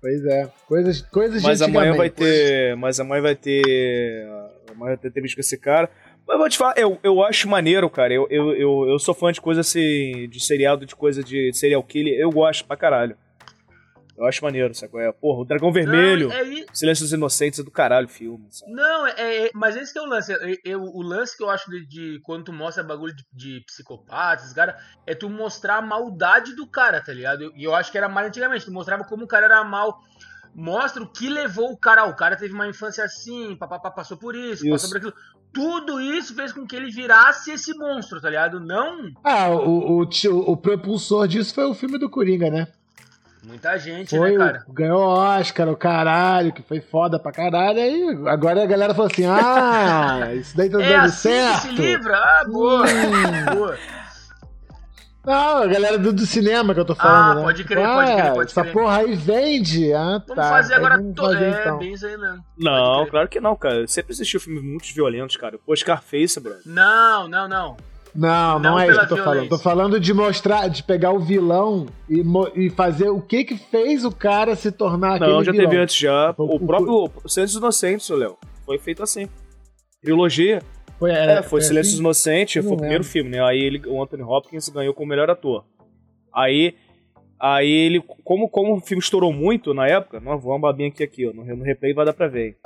Pois 0.00 0.24
é. 0.24 0.50
Coisas, 0.66 1.02
coisas 1.02 1.42
Mas 1.42 1.58
de 1.58 1.64
amanhã 1.64 1.94
vai 1.94 2.08
ter. 2.08 2.76
Mas 2.76 3.00
amanhã 3.00 3.22
vai 3.22 3.34
ter. 3.34 4.26
Amanhã 4.70 4.90
vai 4.90 4.96
ter 4.96 5.08
entrevista 5.08 5.36
com 5.36 5.40
esse 5.40 5.58
cara. 5.58 5.90
Mas 6.26 6.34
eu 6.34 6.38
vou 6.38 6.48
te 6.48 6.56
falar, 6.56 6.74
eu, 6.78 6.98
eu 7.02 7.22
acho 7.24 7.48
maneiro, 7.48 7.90
cara. 7.90 8.14
Eu, 8.14 8.26
eu, 8.30 8.54
eu, 8.54 8.88
eu 8.88 8.98
sou 9.00 9.14
fã 9.14 9.32
de 9.32 9.40
coisa 9.40 9.60
assim. 9.62 10.28
De 10.28 10.38
seriado, 10.40 10.86
de 10.86 10.94
coisa 10.94 11.22
de 11.22 11.52
serial 11.52 11.82
killer. 11.82 12.18
Eu 12.18 12.30
gosto 12.30 12.64
pra 12.64 12.76
caralho. 12.76 13.16
Eu 14.22 14.28
acho 14.28 14.44
maneiro, 14.44 14.72
sabe? 14.74 14.92
qual 14.92 15.02
é? 15.02 15.12
Porra, 15.12 15.40
o 15.40 15.44
Dragão 15.44 15.72
Vermelho. 15.72 16.28
Não, 16.28 16.34
é, 16.36 16.64
Silêncio 16.72 17.04
dos 17.04 17.12
Inocentes 17.12 17.58
é 17.58 17.62
do 17.62 17.70
caralho 17.70 18.06
o 18.06 18.10
filme, 18.10 18.46
sabe? 18.50 18.72
não, 18.72 19.06
é, 19.06 19.46
é- 19.46 19.50
mas 19.52 19.74
esse 19.76 19.92
que 19.92 19.98
é 19.98 20.02
o 20.02 20.06
lance. 20.06 20.32
Eu- 20.64 20.82
o 20.84 21.02
lance 21.02 21.36
que 21.36 21.42
eu 21.42 21.50
acho 21.50 21.68
de, 21.70 21.84
de 21.86 22.20
quando 22.22 22.44
tu 22.44 22.52
mostra 22.52 22.84
bagulho 22.84 23.14
de, 23.14 23.24
de 23.32 23.60
psicopatas, 23.66 24.52
cara, 24.52 24.76
é 25.06 25.14
tu 25.14 25.28
mostrar 25.28 25.78
a 25.78 25.82
maldade 25.82 26.54
do 26.54 26.66
cara, 26.66 27.00
tá 27.02 27.12
ligado? 27.12 27.52
E 27.56 27.64
eu, 27.64 27.74
acho 27.74 27.90
que 27.90 27.98
era 27.98 28.08
mais 28.08 28.28
antigamente. 28.28 28.64
Tu 28.64 28.72
mostrava 28.72 29.04
como 29.04 29.24
o 29.24 29.28
cara 29.28 29.46
era 29.46 29.64
mal. 29.64 29.98
Mostra 30.54 31.02
o 31.02 31.10
que 31.10 31.28
levou 31.28 31.72
o 31.72 31.76
cara. 31.76 32.04
O 32.04 32.14
cara 32.14 32.36
teve 32.36 32.52
uma 32.54 32.68
infância 32.68 33.02
assim, 33.04 33.56
papapá, 33.56 33.90
passou 33.90 34.16
por 34.16 34.34
isso, 34.36 34.64
Isso. 34.66 34.70
passou 34.70 34.90
por 34.90 34.96
aquilo. 34.98 35.14
Tudo 35.52 36.00
isso 36.00 36.34
fez 36.34 36.52
com 36.52 36.66
que 36.66 36.74
ele 36.76 36.90
virasse 36.90 37.50
esse 37.50 37.74
monstro, 37.76 38.20
tá 38.20 38.30
ligado? 38.30 38.58
Não 38.60 39.10
Ah, 39.24 39.50
o, 39.50 39.98
o, 39.98 40.06
tio- 40.06 40.38
o 40.48 40.56
propulsor 40.56 41.26
disso 41.28 41.54
foi 41.54 41.64
o 41.64 41.74
filme 41.74 41.98
do 41.98 42.08
Coringa, 42.08 42.48
né? 42.50 42.68
Muita 43.44 43.78
gente, 43.78 44.16
Foi, 44.16 44.32
né, 44.32 44.38
cara? 44.38 44.64
o- 44.68 44.72
ganhou 44.72 45.00
Oscar, 45.02 45.68
o 45.68 45.76
caralho, 45.76 46.52
que 46.52 46.62
foi 46.62 46.80
foda 46.80 47.18
pra 47.18 47.32
caralho. 47.32 47.78
Aí 47.80 48.16
agora 48.28 48.62
a 48.62 48.66
galera 48.66 48.94
falou 48.94 49.10
assim: 49.10 49.26
ah, 49.26 50.30
isso 50.34 50.56
daí 50.56 50.70
tá 50.70 50.80
É 50.82 50.88
dando 50.88 51.04
assim 51.04 51.28
que 51.28 51.34
certo. 51.34 51.60
se 51.62 51.68
livra? 51.74 52.16
Ah, 52.16 52.44
boa. 52.48 52.84
Hum. 52.86 53.54
boa. 53.56 53.78
Não, 55.24 55.58
a 55.58 55.66
galera 55.68 55.96
do, 55.98 56.12
do 56.12 56.26
cinema 56.26 56.74
que 56.74 56.80
eu 56.80 56.84
tô 56.84 56.96
falando, 56.96 57.30
Ah, 57.30 57.34
né? 57.36 57.42
pode 57.42 57.62
crer, 57.62 57.86
pode 57.86 58.12
crer, 58.12 58.32
pode 58.32 58.50
essa 58.50 58.62
crer. 58.62 58.72
porra 58.72 58.96
aí 58.98 59.14
vende. 59.14 59.92
Ah, 59.94 60.20
Vamos 60.26 60.34
tá. 60.34 60.48
fazer 60.48 60.72
Aí 60.74 60.78
agora. 60.80 60.96
vamos 60.96 61.14
to- 61.14 61.22
fazer, 61.22 61.44
é, 61.44 61.60
então. 61.60 61.78
bem 61.78 61.92
isso 61.92 62.06
aí 62.06 62.16
mesmo. 62.18 62.44
Não, 62.58 63.06
claro 63.06 63.28
que 63.28 63.38
não, 63.38 63.54
cara. 63.54 63.86
Sempre 63.86 64.12
existiu 64.12 64.40
filmes 64.40 64.64
muito 64.64 64.92
violentos, 64.92 65.36
cara. 65.36 65.56
Pô, 65.64 65.76
Scarface, 65.76 66.40
brother. 66.40 66.62
Não, 66.66 67.28
não, 67.28 67.46
não. 67.48 67.76
Não, 68.14 68.58
não, 68.58 68.72
Não 68.72 68.78
é 68.78 68.88
isso 68.88 68.98
que 68.98 69.04
eu 69.04 69.08
tô 69.16 69.24
falando. 69.24 69.48
Tô 69.48 69.58
falando 69.58 69.98
de 70.00 70.12
mostrar, 70.12 70.68
de 70.68 70.82
pegar 70.82 71.12
o 71.12 71.18
vilão 71.18 71.86
e, 72.08 72.22
e 72.56 72.70
fazer 72.70 73.08
o 73.08 73.20
que 73.20 73.42
que 73.44 73.56
fez 73.56 74.04
o 74.04 74.12
cara 74.12 74.54
se 74.54 74.70
tornar 74.70 75.14
aquele 75.14 75.30
Não, 75.32 75.42
já 75.44 75.52
vilão. 75.52 75.68
teve 75.70 75.82
antes 75.82 75.96
já. 75.96 76.34
O- 76.36 76.42
O, 76.44 76.56
o- 76.56 76.66
próprio 76.66 77.10
Silêncio 77.26 77.54
dos 77.54 77.62
Inocentes, 77.62 78.08
Léo. 78.10 78.36
Foi 78.66 78.78
feito 78.78 79.02
assim. 79.02 79.26
Trilogia. 80.02 80.60
Foi, 80.98 81.10
É, 81.10 81.42
foi 81.42 81.60
Silêncio 81.62 81.92
dos 81.92 81.94
assim? 81.94 82.00
Inocentes, 82.00 82.56
Eu 82.56 82.62
foi 82.64 82.70
não 82.70 82.76
o 82.76 82.80
primeiro 82.80 83.04
filme, 83.04 83.30
né? 83.30 83.42
Aí 83.42 83.58
ele, 83.58 83.80
o 83.86 84.02
Anthony 84.02 84.22
Hopkins 84.22 84.68
ganhou 84.68 84.92
como 84.92 85.08
melhor 85.08 85.30
ator. 85.30 85.64
Aí, 86.34 86.74
aí 87.40 87.66
ele, 87.70 88.00
como, 88.24 88.48
como 88.48 88.76
o 88.76 88.80
filme 88.80 89.02
estourou 89.02 89.32
muito 89.32 89.72
na 89.72 89.86
época, 89.86 90.20
não, 90.20 90.38
vou 90.38 90.52
uma 90.52 90.60
babinha 90.60 90.88
aqui, 90.90 91.02
aqui, 91.02 91.26
ó, 91.26 91.32
no, 91.32 91.44
no 91.44 91.64
replay 91.64 91.92
vai 91.94 92.04
dar 92.04 92.12
pra 92.12 92.28
ver. 92.28 92.48
hein? 92.48 92.56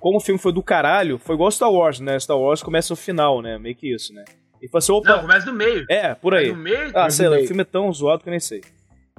Como 0.00 0.16
o 0.16 0.20
filme 0.20 0.40
foi 0.40 0.52
do 0.52 0.62
caralho, 0.62 1.18
foi 1.18 1.34
igual 1.34 1.50
Star 1.50 1.70
Wars, 1.70 2.00
né? 2.00 2.18
Star 2.18 2.38
Wars 2.38 2.62
começa 2.62 2.92
no 2.92 2.96
final, 2.96 3.40
né? 3.42 3.58
Meio 3.58 3.76
que 3.76 3.92
isso, 3.94 4.12
né? 4.14 4.24
E 4.62 4.68
assim, 4.74 4.92
opa, 4.92 5.10
Não, 5.10 5.20
começa 5.20 5.46
do 5.46 5.52
meio. 5.52 5.84
é, 5.88 6.14
por 6.14 6.34
aí. 6.34 6.48
No 6.50 6.56
meio? 6.56 6.90
Ah, 6.94 7.08
sei 7.10 7.28
lá, 7.28 7.38
o 7.38 7.46
filme 7.46 7.62
é 7.62 7.64
tão 7.64 7.92
zoado 7.92 8.22
que 8.22 8.28
eu 8.28 8.32
nem 8.32 8.40
sei. 8.40 8.60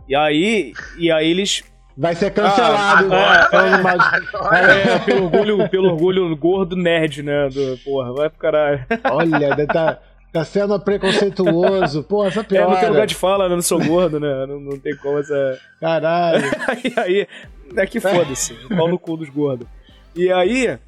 E 0.08 0.16
aí, 0.16 0.74
e 0.98 1.12
aí 1.12 1.30
eles 1.30 1.64
Vai 1.98 2.16
ser 2.16 2.32
cancelado. 2.32 3.14
agora 3.14 3.78
mal 3.80 3.98
de- 3.98 4.28
Agora, 4.36 4.74
É, 4.74 5.00
pelo 5.00 5.26
orgulho, 5.26 5.70
pelo 5.70 5.90
orgulho 5.92 6.36
gordo 6.36 6.76
nerd, 6.76 7.22
né? 7.24 7.48
Do, 7.50 7.78
porra, 7.84 8.14
vai 8.14 8.30
pro 8.30 8.40
caralho. 8.40 8.86
Olha, 9.12 9.68
tá- 9.68 10.00
Tá 10.34 10.46
sendo 10.46 10.80
preconceituoso. 10.80 12.04
Pô, 12.04 12.26
essa 12.26 12.40
É, 12.40 12.44
piada. 12.44 12.72
não 12.72 12.80
tem 12.80 12.90
lugar 12.90 13.06
de 13.06 13.16
fala, 13.16 13.50
né? 13.50 13.56
Não 13.56 13.62
sou 13.62 13.84
gordo, 13.84 14.18
né? 14.20 14.46
Não, 14.48 14.60
não 14.62 14.80
tem 14.80 14.96
como 14.96 15.20
essa. 15.20 15.60
Caralho. 15.80 16.42
aí, 16.70 16.94
aí 16.98 17.28
é 17.76 17.86
que 17.86 18.00
foda-se. 18.00 18.54
Pau 18.76 18.88
no 18.88 18.98
cu 18.98 19.18
dos 19.18 19.30
gordos. 19.30 19.68
E 20.16 20.32
aí. 20.32 20.80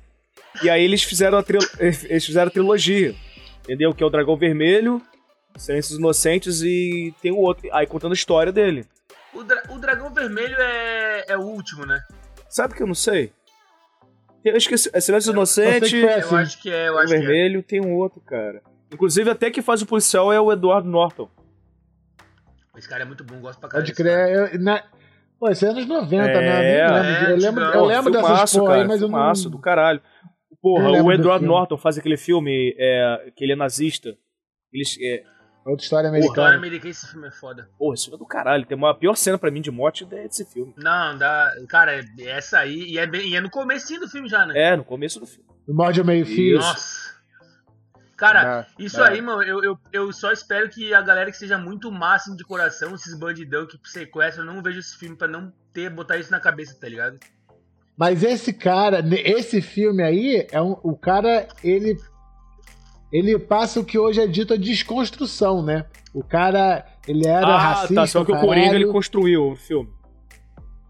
E 0.63 0.69
aí 0.69 0.83
eles 0.83 1.03
fizeram 1.03 1.37
a, 1.39 1.43
eles 1.79 2.25
fizeram 2.25 2.47
a 2.47 2.51
trilogia. 2.51 3.15
Entendeu? 3.63 3.93
Que 3.93 4.03
é 4.03 4.05
o 4.05 4.09
Dragão 4.09 4.35
Vermelho, 4.37 5.01
Silêncios 5.57 5.97
Inocentes 5.97 6.61
e 6.61 7.13
tem 7.21 7.31
o 7.31 7.37
outro. 7.37 7.67
Aí 7.73 7.87
contando 7.87 8.11
a 8.11 8.15
história 8.15 8.51
dele. 8.51 8.85
O, 9.33 9.43
dra- 9.43 9.63
o 9.69 9.79
dragão 9.79 10.13
vermelho 10.13 10.55
é, 10.59 11.25
é 11.29 11.37
o 11.37 11.41
último, 11.41 11.85
né? 11.87 11.99
Sabe 12.49 12.75
que 12.75 12.83
eu 12.83 12.87
não 12.87 12.93
sei? 12.93 13.33
Eu 14.45 14.55
esqueci. 14.55 14.89
É 14.93 15.01
Silêncios 15.01 15.27
Eu 15.27 15.33
Inocentes, 15.33 15.89
sei 15.89 16.01
que 16.01 16.07
foi 16.07 16.13
Eu 16.15 16.19
assim. 16.19 16.35
acho 16.35 16.61
que 16.61 16.69
é, 16.71 16.87
eu 16.89 16.93
Dragão 16.93 16.99
acho 16.99 17.07
que 17.07 17.15
é. 17.15 17.19
Vermelho, 17.19 17.63
tem 17.63 17.81
um 17.81 17.93
outro, 17.95 18.21
cara. 18.21 18.61
Inclusive, 18.93 19.29
até 19.31 19.49
que 19.49 19.61
faz 19.63 19.81
o 19.81 19.87
policial 19.87 20.31
é 20.31 20.39
o 20.39 20.51
Eduardo 20.51 20.87
Norton. 20.87 21.27
Esse 22.77 22.87
cara 22.87 23.01
é 23.03 23.05
muito 23.05 23.23
bom, 23.23 23.39
gosto 23.39 23.59
pra 23.59 23.69
caralho. 23.69 23.87
Pode 23.87 23.95
crer. 23.97 24.53
Eu, 24.53 24.59
na... 24.59 24.83
Pô, 25.43 25.49
esse 25.49 25.65
é 25.65 25.69
anos 25.69 25.85
90, 25.85 26.23
É, 26.23 26.41
né? 26.41 26.83
Eu, 26.85 26.87
lembro. 26.87 27.03
é, 27.05 27.31
eu 27.33 27.35
lembro, 27.35 27.63
eu 27.65 27.85
lembro 27.85 28.11
dessas 28.13 28.55
porra 28.55 28.75
aí, 28.75 28.77
cara, 28.77 28.87
mas 28.87 29.01
eu 29.01 29.09
não... 29.09 29.33
do 29.51 29.59
caralho. 29.59 30.01
Porra, 30.61 30.89
o 31.03 31.11
Edward. 31.11 31.45
Norton 31.45 31.75
faz 31.75 31.97
aquele 31.97 32.15
filme 32.15 32.73
é, 32.79 33.29
que 33.35 33.43
ele 33.43 33.51
é 33.51 33.55
nazista. 33.57 34.15
Eles, 34.71 34.97
é, 35.01 35.21
Outra 35.65 35.83
história 35.83 36.07
História 36.07 36.09
americana. 36.09 36.55
americana, 36.55 36.91
esse 36.91 37.07
filme 37.07 37.27
é 37.27 37.31
foda. 37.31 37.69
porra, 37.77 37.93
esse 37.93 38.05
filme 38.05 38.15
é 38.15 38.19
do 38.19 38.25
caralho. 38.25 38.65
Tem 38.65 38.77
uma 38.77 38.95
pior 38.97 39.15
cena 39.15 39.37
pra 39.37 39.51
mim 39.51 39.59
de 39.59 39.69
morte 39.69 40.05
é 40.05 40.07
desse 40.07 40.45
filme. 40.45 40.73
Não, 40.77 41.17
dá. 41.17 41.51
Cara, 41.67 41.93
é- 41.99 42.05
essa 42.25 42.59
aí. 42.59 42.91
E 42.91 42.97
é, 42.97 43.05
bem, 43.05 43.27
e 43.27 43.35
é 43.35 43.41
no 43.41 43.49
comecinho 43.49 43.99
do 43.99 44.07
filme 44.07 44.29
já, 44.29 44.45
né? 44.45 44.53
É, 44.57 44.77
no 44.77 44.85
começo 44.85 45.19
do 45.19 45.25
filme. 45.25 45.49
O 45.67 45.73
morde 45.73 45.99
ao 45.99 46.05
meio 46.05 46.25
fio. 46.25 46.57
Nossa. 46.57 47.12
Cara, 48.15 48.43
Dá, 48.43 48.67
isso 48.77 48.97
dá. 48.97 49.09
aí, 49.09 49.21
mano, 49.21 49.43
eu, 49.43 49.63
eu, 49.63 49.79
eu 49.91 50.13
só 50.13 50.31
espero 50.31 50.69
que 50.69 50.93
a 50.93 51.01
galera 51.01 51.31
que 51.31 51.37
seja 51.37 51.57
muito 51.57 51.91
máximo 51.91 52.37
de 52.37 52.43
coração, 52.43 52.93
esses 52.93 53.17
bandidão 53.17 53.65
que 53.65 53.77
sequestram, 53.83 54.45
não 54.45 54.61
veja 54.61 54.79
esse 54.79 54.97
filme 54.97 55.15
pra 55.15 55.27
não 55.27 55.51
ter, 55.73 55.89
botar 55.89 56.17
isso 56.17 56.31
na 56.31 56.39
cabeça, 56.39 56.77
tá 56.79 56.87
ligado? 56.87 57.19
Mas 57.97 58.23
esse 58.23 58.53
cara, 58.53 59.03
esse 59.23 59.61
filme 59.61 60.03
aí, 60.03 60.47
é 60.51 60.61
um, 60.61 60.77
o 60.83 60.95
cara, 60.95 61.47
ele 61.63 61.97
ele 63.11 63.37
passa 63.37 63.79
o 63.79 63.85
que 63.85 63.99
hoje 63.99 64.19
é 64.19 64.25
dito 64.25 64.55
a 64.55 64.57
desconstrução, 64.57 65.63
né? 65.63 65.85
O 66.11 66.23
cara, 66.23 66.83
ele 67.07 67.27
era 67.27 67.45
ah, 67.45 67.57
racista, 67.59 67.93
tá. 67.93 68.07
Só 68.07 68.25
que 68.25 68.31
o. 68.31 68.39
Coringa 68.39 68.73
ele 68.73 68.87
construiu 68.87 69.51
o 69.51 69.55
filme. 69.55 69.87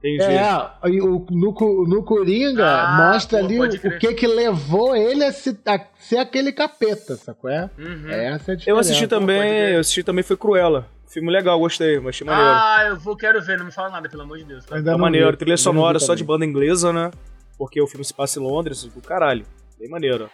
Entendi. 0.04 0.22
É, 0.24 0.90
e 0.90 1.02
o, 1.02 1.26
no, 1.32 1.86
no 1.88 2.04
Coringa 2.04 2.66
Ah, 2.84 2.88
mostra 2.98 3.40
pô, 3.40 3.46
ali 3.46 3.60
o, 3.60 3.98
que 4.00 4.14
que 4.14 4.28
levou 4.28 4.94
ele 4.96 5.24
a, 5.24 5.32
se- 5.32 5.58
a 5.66 5.80
ser 5.98 6.18
aquele 6.18 6.52
capeta, 6.52 7.16
sacou? 7.16 7.50
É? 7.50 7.70
Uhum. 7.78 8.10
Essa 8.10 8.52
é 8.52 8.54
a 8.54 8.58
diferença. 8.58 8.70
eu 8.70 8.78
assisti 8.78 9.08
também, 9.08 9.50
eu 9.72 9.80
assisti 9.80 10.04
também 10.04 10.24
foi 10.24 10.36
Cruella. 10.36 10.88
Filme 11.08 11.32
legal, 11.32 11.58
gostei, 11.60 12.00
mas 12.00 12.10
achei 12.16 12.26
maneiro. 12.28 12.50
Ah, 12.52 12.86
eu 12.90 12.98
vou, 13.00 13.16
quero 13.16 13.42
ver, 13.42 13.58
não 13.58 13.66
me 13.66 13.72
fala 13.72 13.92
nada, 13.92 14.10
pelo 14.10 14.24
amor 14.24 14.38
de 14.40 14.44
Deus. 14.46 14.66
cara. 14.66 14.78
Ainda 14.80 14.90
é 14.90 14.94
não 14.94 15.00
maneiro, 15.00 15.32
vi, 15.32 15.38
trilha 15.38 15.56
sonora 15.58 16.00
só 16.00 16.16
de 16.16 16.24
banda 16.24 16.44
inglesa, 16.44 16.92
né? 16.92 17.10
Porque 17.58 17.80
o 17.80 17.88
filme 17.88 18.04
se 18.04 18.14
passa 18.14 18.40
em 18.40 18.44
Londres, 18.44 18.84
do 18.84 19.00
caralho. 19.02 19.46
Bem 19.80 19.88
maneiro. 19.88 20.30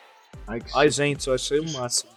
Ai, 0.47 0.61
que 0.61 0.71
Ai, 0.73 0.89
gente, 0.89 1.27
eu 1.27 1.33
achei 1.33 1.59
o 1.59 1.69
máximo. 1.73 2.09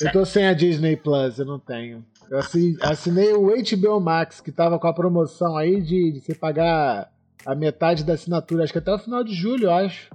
Eu 0.00 0.12
tô 0.12 0.24
sem 0.24 0.46
a 0.46 0.52
Disney 0.52 0.94
Plus, 0.96 1.38
eu 1.38 1.46
não 1.46 1.58
tenho. 1.58 2.04
Eu 2.30 2.38
assi- 2.38 2.76
assinei 2.82 3.32
o 3.32 3.46
HBO 3.48 4.00
Max, 4.00 4.40
que 4.40 4.52
tava 4.52 4.78
com 4.78 4.86
a 4.86 4.92
promoção 4.92 5.56
aí 5.56 5.80
de, 5.80 6.12
de 6.12 6.20
você 6.20 6.34
pagar 6.34 7.10
a 7.46 7.54
metade 7.54 8.04
da 8.04 8.14
assinatura, 8.14 8.64
acho 8.64 8.72
que 8.72 8.78
até 8.78 8.92
o 8.92 8.98
final 8.98 9.24
de 9.24 9.34
julho, 9.34 9.64
eu 9.66 9.72
acho. 9.72 10.10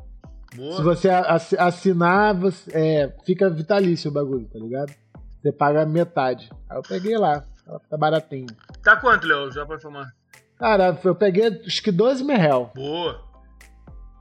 Boa. 0.55 0.76
Se 0.76 0.82
você 0.84 1.09
assi- 1.09 1.57
assinar, 1.57 2.36
você, 2.36 2.72
é, 2.74 3.14
fica 3.26 3.49
vitalício 3.49 4.11
o 4.11 4.14
bagulho, 4.14 4.47
tá 4.51 4.59
ligado? 4.59 4.93
Você 5.41 5.51
paga 5.51 5.86
metade. 5.86 6.49
Aí 6.70 6.78
eu 6.78 6.84
peguei 6.84 7.18
lá, 7.18 7.43
tá 7.89 7.97
baratinho. 7.97 8.47
Tá 8.84 8.95
quanto, 8.95 9.26
Léo? 9.28 9.51
Já 9.51 9.66
pra 9.66 9.78
informar. 9.78 10.14
Cara, 10.59 10.97
eu 11.03 11.16
peguei 11.16 11.47
acho 11.66 11.82
que 11.82 11.91
12 11.91 12.24
mil 12.24 12.38
real. 12.38 12.72
Boa. 12.76 13.20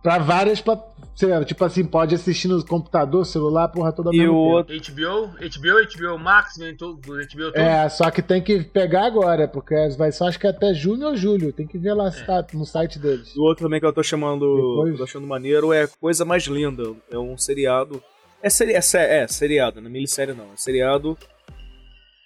Pra 0.03 0.19
várias 0.19 0.61
plataformas. 0.61 0.93
Tipo 1.47 1.65
assim, 1.65 1.85
pode 1.85 2.15
assistir 2.15 2.49
no 2.49 2.65
computador, 2.67 3.25
celular, 3.27 3.69
porra 3.69 3.93
toda 3.93 4.11
E 4.13 4.27
o 4.27 4.35
outro. 4.35 4.75
HBO, 4.75 5.29
HBO, 5.29 6.09
HBO 6.15 6.19
Max, 6.19 6.57
vem 6.57 6.75
todo, 6.77 6.99
HBO 7.01 7.53
todo. 7.53 7.57
É, 7.57 7.89
só 7.89 8.11
que 8.11 8.21
tem 8.23 8.43
que 8.43 8.65
pegar 8.65 9.05
agora, 9.07 9.47
porque 9.47 9.75
vai 9.97 10.11
só 10.11 10.27
acho 10.27 10.41
que 10.41 10.47
até 10.47 10.73
junho 10.75 11.07
ou 11.07 11.17
julho. 11.17 11.53
Tem 11.53 11.67
que 11.67 11.79
ver 11.79 11.93
lá 11.93 12.11
se 12.11 12.25
tá 12.25 12.45
no 12.55 12.65
site 12.65 12.99
deles. 12.99 13.37
O 13.37 13.43
outro 13.43 13.67
também 13.67 13.79
que 13.79 13.87
eu 13.87 13.93
tô 13.93 14.03
chamando. 14.03 14.41
Depois? 14.57 14.89
que 14.89 14.95
eu 14.95 14.99
tô 14.99 15.05
achando 15.05 15.27
maneiro 15.27 15.73
é 15.73 15.87
Coisa 16.01 16.25
Mais 16.25 16.45
Linda. 16.45 16.95
É 17.11 17.19
um 17.19 17.37
seriado. 17.37 18.03
É, 18.43 18.49
seri 18.51 18.73
é, 18.73 18.81
sé- 18.81 19.23
é 19.23 19.29
seriado, 19.29 19.81
não 19.81 19.89
é 19.89 19.93
minissérie 19.93 20.35
não. 20.35 20.47
É 20.47 20.57
seriado 20.57 21.17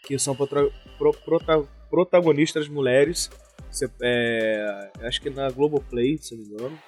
que 0.06 0.18
são 0.18 0.34
protra- 0.34 0.70
pro- 0.96 1.12
prota- 1.24 1.64
protagonistas 1.90 2.68
mulheres. 2.68 3.28
É, 4.00 4.90
acho 5.02 5.20
que 5.20 5.28
na 5.28 5.50
Globoplay, 5.50 6.16
se 6.18 6.34
não 6.34 6.42
me 6.44 6.48
engano. 6.54 6.78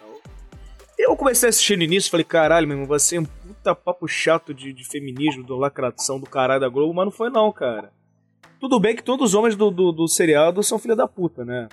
Eu 0.98 1.14
comecei 1.16 1.48
a 1.48 1.50
assistir 1.50 1.76
no 1.76 1.84
início 1.84 2.08
e 2.08 2.10
falei, 2.10 2.24
caralho, 2.24 2.66
meu 2.66 2.74
irmão, 2.76 2.88
vai 2.88 2.98
ser 2.98 3.18
um 3.20 3.24
puta 3.24 3.74
papo 3.74 4.08
chato 4.08 4.52
de, 4.52 4.72
de 4.72 4.84
feminismo, 4.84 5.44
de 5.44 5.52
lacração 5.52 6.18
do 6.18 6.26
caralho 6.26 6.60
da 6.60 6.68
Globo, 6.68 6.92
mas 6.92 7.04
não 7.06 7.12
foi 7.12 7.30
não, 7.30 7.52
cara. 7.52 7.92
Tudo 8.60 8.80
bem 8.80 8.96
que 8.96 9.02
todos 9.02 9.30
os 9.30 9.34
homens 9.34 9.54
do, 9.54 9.70
do, 9.70 9.92
do 9.92 10.08
seriado 10.08 10.62
são 10.62 10.78
filha 10.78 10.96
da 10.96 11.06
puta, 11.06 11.44
né? 11.44 11.68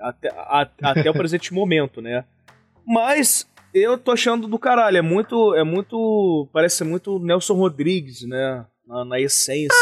Até, 0.00 0.28
a- 0.30 0.66
até 0.82 1.10
o 1.10 1.12
presente 1.18 1.52
momento, 1.52 2.00
né? 2.00 2.24
Mas 2.86 3.46
eu 3.74 3.98
tô 3.98 4.12
achando 4.12 4.48
do 4.48 4.58
caralho. 4.58 4.96
É 4.96 5.02
muito. 5.02 5.54
É 5.54 5.62
muito. 5.62 6.48
Parece 6.50 6.82
muito 6.84 7.18
Nelson 7.18 7.52
Rodrigues, 7.54 8.22
né? 8.26 8.64
Na, 8.86 9.04
na 9.04 9.20
essência. 9.20 9.76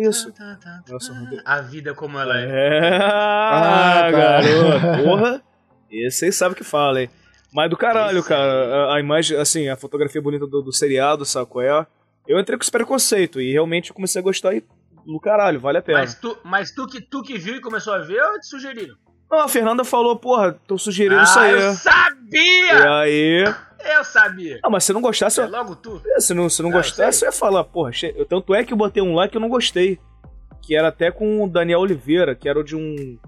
Isso? 0.00 0.32
Nelson 0.88 1.12
Rodrigues. 1.14 1.42
A 1.44 1.60
vida 1.60 1.94
como 1.94 2.18
ela 2.18 2.38
é. 2.40 2.44
É, 2.48 2.96
Ah, 2.96 4.02
tá. 4.02 4.10
garoto. 4.10 5.04
Porra. 5.04 5.42
Esse 5.90 6.24
aí 6.26 6.32
sabe 6.32 6.54
o 6.54 6.56
que 6.56 6.64
fala, 6.64 7.02
hein? 7.02 7.10
Mas 7.52 7.68
do 7.68 7.76
caralho, 7.76 8.20
Esse 8.20 8.28
cara. 8.28 8.86
A, 8.90 8.96
a 8.96 9.00
imagem, 9.00 9.36
assim, 9.36 9.68
a 9.68 9.76
fotografia 9.76 10.22
bonita 10.22 10.46
do, 10.46 10.62
do 10.62 10.72
seriado, 10.72 11.24
saco 11.24 11.60
é? 11.60 11.86
Eu 12.26 12.38
entrei 12.40 12.56
com 12.56 12.62
esse 12.62 12.70
preconceito 12.70 13.40
e 13.40 13.52
realmente 13.52 13.90
eu 13.90 13.94
comecei 13.94 14.20
a 14.20 14.22
gostar 14.24 14.54
e 14.54 14.64
do 15.04 15.18
caralho, 15.20 15.60
vale 15.60 15.78
a 15.78 15.82
pena. 15.82 15.98
Mas, 15.98 16.14
tu, 16.14 16.38
mas 16.44 16.70
tu, 16.72 16.86
que, 16.86 17.00
tu 17.00 17.22
que 17.22 17.36
viu 17.36 17.56
e 17.56 17.60
começou 17.60 17.92
a 17.92 17.98
ver 17.98 18.22
ou 18.22 18.38
te 18.40 18.46
sugeriram? 18.46 18.96
Não, 19.32 19.40
a 19.40 19.48
Fernanda 19.48 19.82
falou, 19.82 20.14
porra, 20.14 20.52
tô 20.66 20.76
sugerindo 20.76 21.18
ah, 21.18 21.22
isso 21.22 21.38
aí. 21.38 21.52
eu 21.52 21.58
E 21.72 21.74
sabia! 21.76 22.98
aí. 23.00 23.54
Eu 23.96 24.04
sabia. 24.04 24.60
Ah, 24.62 24.68
mas 24.68 24.84
se 24.84 24.92
não 24.92 25.00
gostasse, 25.00 25.40
É 25.40 25.44
eu... 25.44 25.48
logo 25.50 25.74
tu. 25.74 26.02
se 26.18 26.34
não, 26.34 26.50
se 26.50 26.62
não 26.62 26.68
Ah, 26.68 26.72
eu 26.74 26.76
gostasse, 26.76 27.24
eu 27.24 27.28
ia 27.28 27.32
falar, 27.32 27.64
porra, 27.64 27.90
eu- 28.14 28.26
tanto 28.26 28.54
é 28.54 28.62
que 28.62 28.74
eu 28.74 28.76
botei 28.76 29.02
um 29.02 29.14
lá 29.14 29.26
que 29.26 29.36
eu 29.36 29.40
não 29.40 29.48
gostei. 29.48 29.98
Que 30.62 30.76
era 30.76 30.88
até 30.88 31.10
com 31.10 31.42
o 31.42 31.48
Daniel 31.48 31.80
Oliveira, 31.80 32.34
que 32.34 32.46
era 32.48 32.60
o 32.60 32.62
de 32.62 32.76
um 32.76 33.18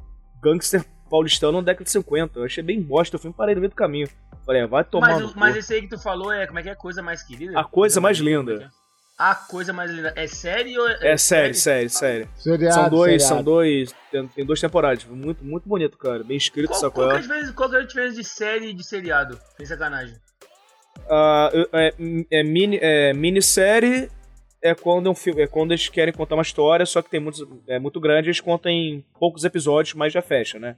gangster 0.42 0.84
paulistano 1.10 1.58
na 1.58 1.64
década 1.64 1.84
de 1.84 1.90
50. 1.90 2.38
Eu 2.38 2.44
achei 2.44 2.62
bem 2.62 2.80
bosta, 2.82 3.16
eu 3.16 3.20
fui 3.20 3.32
parei 3.32 3.54
no 3.54 3.62
meio 3.62 3.70
do 3.70 3.74
caminho. 3.76 4.06
Falei, 4.44 4.60
ah, 4.60 4.66
vai 4.66 4.84
tomar 4.84 5.08
Mas, 5.18 5.34
mas 5.34 5.56
esse 5.56 5.72
aí 5.72 5.80
que 5.80 5.88
tu 5.88 5.98
falou 5.98 6.30
é 6.30 6.46
como 6.46 6.58
é 6.58 6.62
que 6.62 6.68
é 6.68 6.72
a 6.72 6.76
coisa 6.76 7.02
mais 7.02 7.22
querida? 7.22 7.58
A 7.58 7.64
Coisa 7.64 7.98
Mais 7.98 8.20
é 8.20 8.22
Linda. 8.22 8.70
É? 9.18 9.22
A 9.22 9.34
coisa 9.34 9.72
mais 9.72 9.90
linda. 9.90 10.12
É 10.16 10.26
série 10.26 10.78
ou 10.78 10.88
É 10.88 11.16
sério, 11.16 11.54
sério, 11.54 11.90
sério. 11.90 12.28
Seriado, 12.36 12.74
São 12.74 12.88
dois, 12.90 13.22
seriado. 13.22 13.34
são 13.34 13.42
dois, 13.44 13.94
tem, 14.10 14.28
tem 14.28 14.44
duas 14.44 14.60
temporadas. 14.60 15.04
Muito, 15.04 15.44
muito 15.44 15.68
bonito, 15.68 15.96
cara. 15.96 16.22
Bem 16.24 16.36
escrito, 16.36 16.68
Qual, 16.68 16.80
sacou? 16.80 17.04
qual, 17.04 17.08
que 17.10 17.14
é 17.14 17.18
a 17.18 17.20
diferença, 17.20 17.52
qual 17.52 17.70
que 17.70 17.76
é 17.76 17.78
a 17.78 17.82
diferença 17.84 18.14
de 18.16 18.24
série 18.24 18.70
e 18.70 18.72
de 18.74 18.84
seriado? 18.84 19.38
Sem 19.56 19.66
sacanagem. 19.66 20.16
Ah, 21.08 21.50
é, 21.72 21.94
é, 22.30 22.42
mini, 22.42 22.78
é, 22.80 23.12
minissérie 23.12 24.08
é 24.62 24.74
quando, 24.74 25.06
é, 25.08 25.10
um 25.10 25.14
filme, 25.14 25.42
é 25.42 25.46
quando 25.46 25.72
eles 25.72 25.88
querem 25.88 26.12
contar 26.14 26.36
uma 26.36 26.42
história, 26.42 26.86
só 26.86 27.02
que 27.02 27.10
tem 27.10 27.20
muitos, 27.20 27.46
é 27.68 27.78
muito 27.78 28.00
grande, 28.00 28.28
eles 28.28 28.40
contam 28.40 28.72
em 28.72 29.04
poucos 29.18 29.44
episódios, 29.44 29.94
mas 29.94 30.12
já 30.12 30.22
fecha, 30.22 30.58
né? 30.58 30.76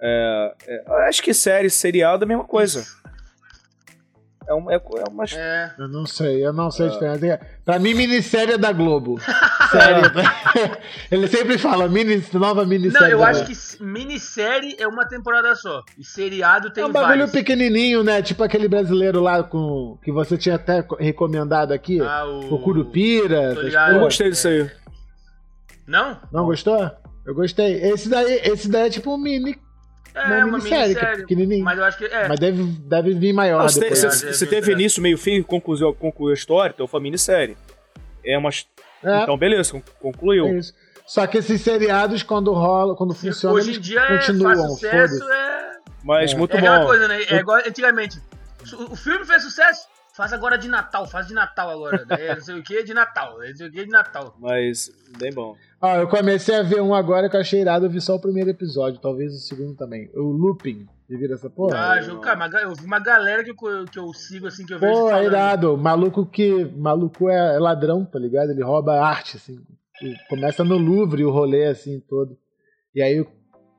É, 0.00 0.54
é, 0.66 0.84
acho 1.08 1.22
que 1.22 1.32
série, 1.32 1.70
seriado 1.70 2.24
é 2.24 2.26
a 2.26 2.28
mesma 2.28 2.44
coisa. 2.44 2.84
É 4.48 4.54
uma, 4.54 4.72
é, 4.72 4.76
é 4.76 5.10
uma 5.10 5.24
É. 5.32 5.70
Eu 5.78 5.88
não 5.88 6.04
sei, 6.06 6.44
eu 6.44 6.52
não 6.52 6.70
sei 6.70 6.86
a 6.86 6.88
Ah. 6.88 6.92
diferença. 6.92 7.40
Pra 7.64 7.78
mim, 7.78 7.94
minissérie 7.94 8.54
é 8.54 8.58
da 8.58 8.72
Globo. 8.72 9.18
Série. 9.70 10.02
Ele 11.10 11.28
sempre 11.28 11.56
fala, 11.58 11.88
mini, 11.88 12.22
nova 12.34 12.64
minissérie. 12.66 13.12
Não, 13.14 13.18
eu 13.20 13.24
acho 13.24 13.44
que 13.46 13.82
minissérie 13.82 14.76
é 14.78 14.86
uma 14.86 15.06
temporada 15.06 15.54
só. 15.54 15.82
E 15.98 16.04
seriado 16.04 16.70
tem 16.72 16.82
É 16.84 16.86
um 16.86 16.92
bagulho 16.92 17.08
vários. 17.10 17.30
pequenininho, 17.30 18.02
né? 18.04 18.20
Tipo 18.22 18.42
aquele 18.42 18.68
brasileiro 18.68 19.20
lá 19.20 19.42
com 19.42 19.98
que 20.02 20.12
você 20.12 20.36
tinha 20.36 20.56
até 20.56 20.82
co- 20.82 20.96
recomendado 20.96 21.72
aqui. 21.72 22.00
Ah, 22.00 22.24
o... 22.26 22.54
O 22.54 22.58
Curupira. 22.60 23.54
Eu 23.92 24.00
gostei 24.00 24.30
disso 24.30 24.48
aí. 24.48 24.70
Não? 25.86 26.18
Não 26.32 26.44
gostou? 26.44 26.90
Eu 27.26 27.34
gostei. 27.34 27.74
Esse 27.82 28.08
daí, 28.08 28.40
esse 28.44 28.68
daí 28.68 28.86
é 28.86 28.90
tipo 28.90 29.14
um 29.14 29.18
mini, 29.18 29.56
É, 30.14 30.44
uma, 30.44 30.58
minissérie, 30.58 30.94
que 30.94 31.04
é 31.04 31.16
pequenininho. 31.16 31.64
Mas, 31.64 31.76
Mas 31.76 31.78
eu 31.78 31.84
acho 31.84 31.98
que 31.98 32.04
é. 32.04 32.28
deve, 32.36 32.62
deve 32.64 33.14
vir 33.14 33.32
maior 33.32 33.60
Não, 33.66 33.66
depois. 33.80 33.98
se- 33.98 34.06
É, 34.26 34.30
é 34.30 34.32
teve 34.32 34.46
verdade. 34.50 34.72
início, 34.72 35.02
meio, 35.02 35.16
fim, 35.18 35.42
concluiu, 35.42 35.94
concluiu 35.94 36.30
a 36.32 36.34
história, 36.34 36.72
então 36.74 36.86
foi 36.86 37.00
minissérie. 37.00 37.56
É 38.24 38.36
uma. 38.36 38.50
É, 39.02 39.22
Então, 39.22 39.36
beleza, 39.36 39.72
con- 39.72 39.82
concluiu. 40.00 40.46
é 40.46 40.58
isso. 40.58 40.74
Só 41.06 41.26
que 41.26 41.38
esses 41.38 41.60
seriados, 41.60 42.22
quando 42.22 42.52
rola, 42.52 42.94
quando 42.94 43.12
funciona, 43.14 43.54
Hoje 43.56 43.70
em 43.70 43.74
eles 43.74 43.84
dia 43.86 44.00
é, 44.00 44.18
continuam. 44.18 44.54
faz 44.56 44.70
sucesso, 44.72 45.30
é. 45.30 45.72
Mas 46.04 46.32
É. 46.32 46.36
muito 46.36 46.56
é 46.56 46.60
bom. 46.60 46.86
coisa, 46.86 47.08
né? 47.08 47.22
É 47.24 47.36
igual 47.36 47.58
antigamente. 47.58 48.18
O 48.90 48.94
filme 48.94 49.24
fez 49.24 49.42
sucesso, 49.42 49.86
faz 50.14 50.32
agora 50.32 50.56
de 50.56 50.68
Natal, 50.68 51.06
faz 51.06 51.26
de 51.26 51.34
Natal 51.34 51.70
agora. 51.70 52.04
Daí, 52.04 52.28
não 52.34 52.40
sei 52.40 52.58
o 52.58 52.62
que 52.62 52.82
de 52.82 52.94
Natal, 52.94 53.38
não 53.38 53.56
sei 53.56 53.68
o 53.68 53.70
que 53.72 53.84
de 53.84 53.90
Natal. 53.90 54.36
Mas, 54.38 54.90
bem 55.18 55.32
bom. 55.32 55.56
Ah, 55.80 55.96
eu 55.96 56.08
comecei 56.08 56.54
a 56.54 56.62
ver 56.62 56.80
um 56.80 56.94
agora 56.94 57.28
que 57.28 57.36
eu 57.36 57.40
achei 57.40 57.60
irado, 57.60 57.86
eu 57.86 57.90
vi 57.90 58.00
só 58.00 58.14
o 58.14 58.20
primeiro 58.20 58.50
episódio, 58.50 59.00
talvez 59.00 59.32
o 59.34 59.38
segundo 59.38 59.76
também. 59.76 60.10
O 60.14 60.22
Looping. 60.30 60.86
Você 61.06 61.16
viram 61.18 61.34
essa 61.34 61.50
porra? 61.50 61.92
Ah, 61.92 62.00
eu, 62.00 62.20
cara, 62.20 62.36
uma, 62.36 62.60
eu 62.60 62.74
vi 62.74 62.86
uma 62.86 62.98
galera 62.98 63.44
que 63.44 63.50
eu, 63.50 63.84
que 63.84 63.98
eu 63.98 64.12
sigo, 64.14 64.46
assim, 64.46 64.64
que 64.64 64.72
eu 64.72 64.78
vejo 64.78 64.92
Pô, 64.92 65.10
é 65.10 65.24
irado. 65.24 65.76
Maluco 65.76 66.24
que. 66.24 66.64
Maluco 66.76 67.28
é 67.28 67.58
ladrão, 67.58 68.04
tá 68.04 68.18
ligado? 68.18 68.50
Ele 68.50 68.62
rouba 68.62 68.98
arte, 68.98 69.36
assim. 69.36 69.58
E 70.02 70.14
começa 70.28 70.64
no 70.64 70.78
Louvre 70.78 71.24
o 71.24 71.30
rolê, 71.30 71.66
assim, 71.66 72.00
todo. 72.08 72.36
E 72.94 73.02
aí. 73.02 73.26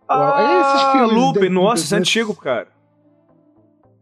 Ah, 0.08 0.76
esses 0.76 0.92
filmes 0.92 1.12
Loop, 1.12 1.40
de- 1.40 1.50
nossa, 1.50 1.84
isso 1.84 1.96
é 1.96 1.98
antigo, 1.98 2.36
cara. 2.36 2.68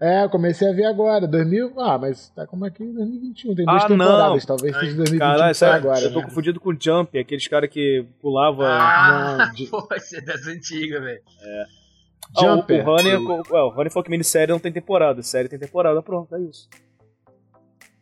É, 0.01 0.23
eu 0.23 0.29
comecei 0.31 0.67
a 0.67 0.73
ver 0.73 0.85
agora. 0.85 1.27
2000. 1.27 1.79
Ah, 1.79 1.95
mas 1.97 2.29
tá 2.31 2.47
como 2.47 2.65
aqui 2.65 2.83
em 2.83 2.91
2021. 2.91 3.53
Tem 3.53 3.65
duas 3.65 3.83
Ah, 3.83 3.87
temporadas, 3.87 4.45
não. 4.45 4.55
talvez 4.57 4.73
seja 4.75 4.95
2021 4.95 5.19
Caralho, 5.19 5.51
que 5.53 5.57
sério, 5.59 5.75
agora. 5.75 5.99
eu 6.01 6.11
tô 6.13 6.19
né? 6.19 6.25
confundido 6.25 6.59
com 6.59 6.69
o 6.71 6.77
Jump, 6.79 7.19
aqueles 7.19 7.47
caras 7.47 7.69
que 7.69 8.05
pulava. 8.19 8.67
Ah, 8.67 9.37
Não, 9.37 9.53
de- 9.53 9.67
pô, 9.67 9.87
isso 9.95 10.15
é 10.15 10.21
das 10.21 10.47
antigas, 10.47 11.01
velho. 11.03 11.21
Ah, 12.35 12.41
o- 12.41 12.41
Jumper. 12.41 12.87
O 12.87 12.91
Honey, 12.93 13.15
ué, 13.15 13.61
o 13.61 13.69
Honey 13.77 13.89
falou 13.91 14.03
que 14.03 14.09
minissérie 14.09 14.51
não 14.51 14.59
tem 14.59 14.71
temporada. 14.71 15.21
Série 15.21 15.47
tem 15.47 15.59
temporada, 15.59 16.01
pronto, 16.01 16.35
é 16.35 16.39
isso. 16.41 16.67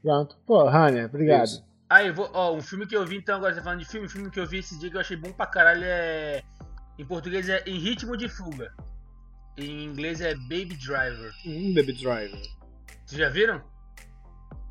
Pronto. 0.01 0.37
Pô, 0.45 0.67
Hanner, 0.69 1.05
obrigado. 1.07 1.43
Isso. 1.45 1.65
Aí, 1.89 2.07
eu 2.07 2.13
vou, 2.13 2.29
ó, 2.33 2.53
um 2.55 2.61
filme 2.61 2.85
que 2.87 2.95
eu 2.95 3.05
vi, 3.05 3.17
então, 3.17 3.35
agora 3.35 3.51
você 3.53 3.59
tá 3.59 3.63
falando 3.65 3.79
de 3.79 3.85
filme, 3.85 4.05
um 4.05 4.09
filme 4.09 4.29
que 4.29 4.39
eu 4.39 4.45
vi 4.47 4.59
esse 4.59 4.79
dia 4.79 4.89
que 4.89 4.95
eu 4.95 5.01
achei 5.01 5.17
bom 5.17 5.31
pra 5.33 5.45
caralho 5.47 5.81
é. 5.83 6.43
Em 6.97 7.05
português 7.05 7.49
é 7.49 7.63
Em 7.65 7.77
Ritmo 7.79 8.15
de 8.15 8.29
Fuga. 8.29 8.71
Em 9.59 9.83
inglês 9.83 10.21
é 10.21 10.33
Baby 10.35 10.75
Driver. 10.75 11.33
Hum, 11.45 11.73
Baby 11.73 11.93
Driver. 11.93 12.39
Vocês 13.05 13.19
já 13.19 13.27
viram? 13.27 13.61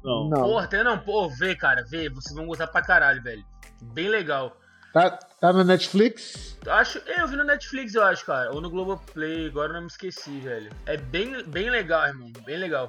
Não. 0.03 0.31
Não. 0.31 0.43
Porra, 0.43 0.67
tem 0.67 0.83
não, 0.83 0.99
pô, 0.99 1.29
vê, 1.29 1.55
cara, 1.55 1.85
vê, 1.85 2.09
vocês 2.09 2.35
vão 2.35 2.47
gostar 2.47 2.69
pra 2.69 2.81
caralho, 2.81 3.23
velho. 3.23 3.45
Bem 3.83 4.09
legal. 4.09 4.57
Tá, 4.95 5.11
tá 5.11 5.53
no 5.53 5.63
Netflix? 5.63 6.57
Eu 6.65 6.73
Acho, 6.73 6.99
eu 7.07 7.29
vi 7.29 7.37
no 7.37 7.45
Netflix, 7.45 7.95
eu 7.95 8.03
acho, 8.03 8.25
cara. 8.25 8.51
Ou 8.53 8.63
no 8.63 8.71
Globoplay, 8.71 9.49
agora 9.49 9.71
eu 9.71 9.75
não 9.75 9.81
me 9.83 9.89
esqueci, 9.89 10.41
velho. 10.41 10.71
É 10.87 10.97
bem, 10.97 11.45
bem 11.45 11.69
legal, 11.69 12.07
irmão. 12.07 12.33
Bem 12.47 12.57
legal. 12.57 12.89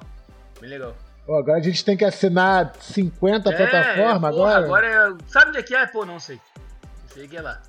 Bem 0.58 0.70
legal. 0.70 0.96
Pô, 1.26 1.36
agora 1.36 1.58
a 1.58 1.62
gente 1.62 1.84
tem 1.84 1.98
que 1.98 2.04
assinar 2.04 2.72
50 2.80 3.52
plataformas 3.52 4.34
porra, 4.34 4.56
agora? 4.56 4.64
agora 4.64 4.86
é. 4.86 5.30
Sabe 5.30 5.50
onde 5.50 5.58
é 5.58 5.62
que 5.62 5.74
é? 5.74 5.86
Pô, 5.86 6.06
não 6.06 6.18
sei. 6.18 6.36
Não 6.36 7.08
sei 7.14 7.26
o 7.26 7.28
que 7.28 7.36
é 7.36 7.42
lá. 7.42 7.60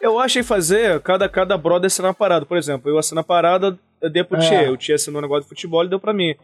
Eu 0.00 0.18
achei 0.18 0.42
fazer 0.42 1.00
cada, 1.00 1.28
cada 1.28 1.56
brother 1.56 1.86
assinar 1.86 2.08
uma 2.10 2.14
parada. 2.14 2.44
Por 2.44 2.56
exemplo, 2.56 2.90
eu 2.90 2.98
assino 2.98 3.20
a 3.20 3.24
parada, 3.24 3.78
eu 4.00 4.10
dei 4.10 4.22
pro 4.24 4.36
É. 4.38 4.40
Tchê. 4.40 4.68
O 4.68 4.76
Tchê 4.76 4.92
assinou 4.94 5.18
um 5.18 5.22
negócio 5.22 5.44
de 5.44 5.48
futebol 5.48 5.84
e 5.84 5.88
deu 5.88 5.98
pra 6.00 6.12
mim. 6.12 6.34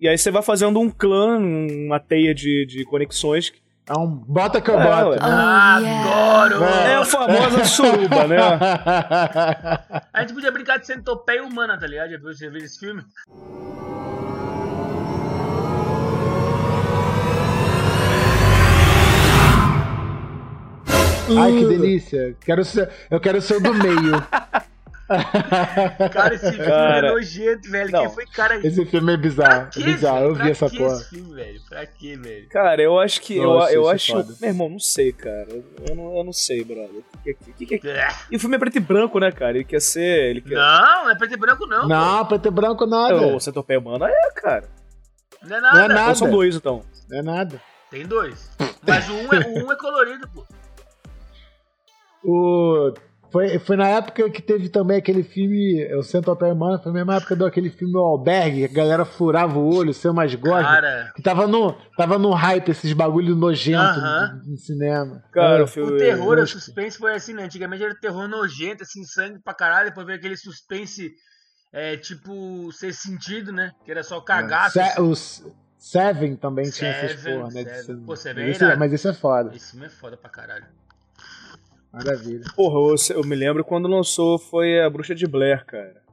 E 0.00 0.06
aí 0.08 0.18
você 0.18 0.30
vai 0.30 0.42
fazendo 0.42 0.78
um 0.78 0.90
clã, 0.90 1.38
uma 1.38 1.98
teia 1.98 2.34
de, 2.34 2.66
de 2.66 2.84
conexões. 2.84 3.52
É 3.88 3.96
um 3.96 4.06
bota 4.08 4.60
que 4.60 4.68
eu 4.68 4.78
É, 4.78 4.84
boto. 4.84 5.08
ué. 5.10 5.16
né? 5.16 5.22
Ah, 5.22 5.76
Adoro! 5.76 6.64
É. 6.64 6.92
É 6.92 6.94
a 6.96 7.04
famosa 7.04 7.64
suruba, 7.64 8.26
né? 8.26 8.36
A 10.12 10.20
gente 10.20 10.34
podia 10.34 10.50
brincar 10.50 10.78
de 10.78 10.86
centopeia 10.86 11.42
humana, 11.44 11.78
tá 11.78 11.86
ligado? 11.86 12.10
Já 12.10 12.18
viu, 12.18 12.32
já 12.34 12.50
viu 12.50 12.58
esse 12.64 12.78
filme? 12.78 13.02
Ai, 21.38 21.52
que 21.52 21.64
delícia. 21.66 22.36
Quero 22.44 22.64
ser, 22.64 22.90
eu 23.10 23.20
quero 23.20 23.40
ser 23.40 23.56
o 23.56 23.60
do 23.60 23.74
meio. 23.74 24.12
Cara, 26.12 26.34
esse 26.34 26.50
filme 26.50 26.66
Cara. 26.66 27.06
é 27.08 27.10
nojento, 27.12 27.70
velho. 27.70 27.92
Não. 27.92 28.00
Quem 28.06 28.10
foi 28.10 28.26
cara. 28.26 28.66
Esse 28.66 28.84
filme 28.86 29.12
é 29.12 29.16
bizarro. 29.16 29.70
que, 29.70 29.80
É 29.80 29.84
bizarro, 29.86 30.24
eu 30.24 30.34
velho? 30.34 30.44
vi 30.46 30.50
essa 30.50 30.68
que 30.68 30.78
porra. 30.78 30.94
esse 30.96 31.08
filme, 31.10 31.34
velho? 31.34 31.60
Pra 31.68 31.86
quê, 31.86 32.16
velho? 32.16 32.48
Cara, 32.48 32.82
eu 32.82 32.98
acho 32.98 33.20
que. 33.20 33.40
Nossa, 33.40 33.72
eu 33.72 33.82
eu 33.84 33.90
é 33.90 33.94
acho. 33.94 34.12
foda. 34.12 34.34
meu 34.40 34.50
irmão, 34.50 34.68
não 34.68 34.80
sei, 34.80 35.12
cara. 35.12 35.46
Eu 35.88 35.94
não, 35.94 36.16
eu 36.16 36.24
não 36.24 36.32
sei, 36.32 36.64
brother. 36.64 36.88
O 36.88 37.18
que, 37.22 37.34
que, 37.34 37.52
que, 37.52 37.66
que, 37.66 37.78
que- 37.78 37.88
É. 37.88 38.08
E 38.32 38.36
o 38.36 38.40
filme 38.40 38.56
é 38.56 38.58
preto 38.58 38.76
e 38.78 38.80
branco, 38.80 39.20
né, 39.20 39.30
cara? 39.30 39.52
Ele 39.56 39.64
quer 39.64 39.80
ser. 39.80 40.30
Ele 40.30 40.40
quer. 40.40 40.54
Não, 40.56 41.04
não 41.04 41.10
é 41.10 41.14
preto 41.16 41.34
e 41.34 41.36
branco, 41.36 41.66
não. 41.66 41.86
Não, 41.88 42.26
preto 42.26 42.48
e 42.48 42.50
branco 42.50 42.86
nada. 42.86 43.14
O 43.28 43.38
Centopeia 43.38 43.78
Humana 43.78 44.08
é, 44.08 44.30
cara. 44.34 44.64
Não 45.42 45.56
é 45.56 45.60
Não 45.60 45.70
nada. 45.72 45.84
é 45.84 45.88
nada. 45.88 46.00
Então 46.02 46.14
são 46.16 46.30
dois, 46.30 46.56
então. 46.56 46.82
Não 47.08 47.18
é 47.18 47.22
nada. 47.22 47.62
Tem 47.92 48.04
dois. 48.04 48.50
Mas 48.84 49.08
o 49.08 49.12
um 49.12 49.32
é, 49.32 49.38
o 49.46 49.66
um 49.68 49.72
é 49.72 49.76
colorido, 49.76 50.28
pô. 50.34 50.44
O... 52.26 52.92
Foi, 53.30 53.58
foi 53.58 53.76
na 53.76 53.88
época 53.88 54.30
que 54.30 54.40
teve 54.40 54.68
também 54.68 54.96
aquele 54.96 55.22
filme, 55.22 55.84
o 55.96 56.02
Centopeia 56.02 56.54
Humana, 56.54 56.78
foi 56.78 56.90
a 56.90 56.94
mesma 56.94 57.16
época 57.16 57.34
daquele 57.36 57.68
filme 57.68 57.94
O 57.94 57.98
Albergue, 57.98 58.66
que 58.68 58.72
a 58.72 58.82
galera 58.84 59.04
furava 59.04 59.58
o 59.58 59.74
olho, 59.74 59.92
ser 59.92 60.12
mais 60.12 60.32
gordo. 60.36 60.62
Cara, 60.64 61.12
Que 61.14 61.20
tava 61.22 61.46
no, 61.46 61.72
tava 61.96 62.18
no 62.18 62.30
hype 62.32 62.68
esses 62.70 62.92
bagulho 62.92 63.34
nojento 63.34 63.80
Aham. 63.82 64.40
no, 64.44 64.52
no 64.52 64.56
cinema. 64.56 65.22
Cara, 65.32 65.58
É. 65.58 65.62
o 65.62 65.66
filme. 65.66 65.92
o 65.92 65.96
terror, 65.98 66.38
o 66.38 66.46
suspense 66.46 66.96
foi 66.96 67.14
assim, 67.14 67.34
né? 67.34 67.42
Antigamente 67.44 67.82
era 67.84 67.94
terror 68.00 68.26
nojento, 68.28 68.84
assim, 68.84 69.02
sangue 69.04 69.40
pra 69.42 69.52
caralho. 69.52 69.88
Depois 69.88 70.06
veio 70.06 70.18
aquele 70.18 70.36
suspense, 70.36 71.10
é, 71.72 71.96
tipo, 71.96 72.70
ser 72.72 72.94
sentido, 72.94 73.52
né? 73.52 73.72
Que 73.84 73.90
era 73.90 74.04
só 74.04 74.20
cagaço. 74.20 74.78
Se- 74.78 75.00
o 75.00 75.12
S- 75.12 75.44
Seven 75.76 76.36
também 76.36 76.70
tinha 76.70 76.90
essas 76.90 77.20
Seven, 77.20 77.38
porra, 77.40 77.52
né? 77.52 77.64
Seven. 77.82 78.02
Pô, 78.06 78.16
Seven 78.16 78.44
é 78.44 78.46
mas, 78.46 78.56
esse, 78.56 78.64
irado. 78.64 78.78
mas 78.80 78.92
esse 78.92 79.08
é 79.08 79.12
foda. 79.12 79.54
Esse 79.54 79.70
filme 79.72 79.86
é 79.86 79.90
foda 79.90 80.16
pra 80.16 80.30
caralho. 80.30 80.64
Maravilha. 81.96 82.44
Porra, 82.54 82.78
eu, 82.92 83.16
eu 83.16 83.24
me 83.24 83.34
lembro 83.34 83.64
quando 83.64 83.88
lançou 83.88 84.38
foi 84.38 84.80
a 84.82 84.90
Bruxa 84.90 85.14
de 85.14 85.26
Blair, 85.26 85.64
cara. 85.64 86.04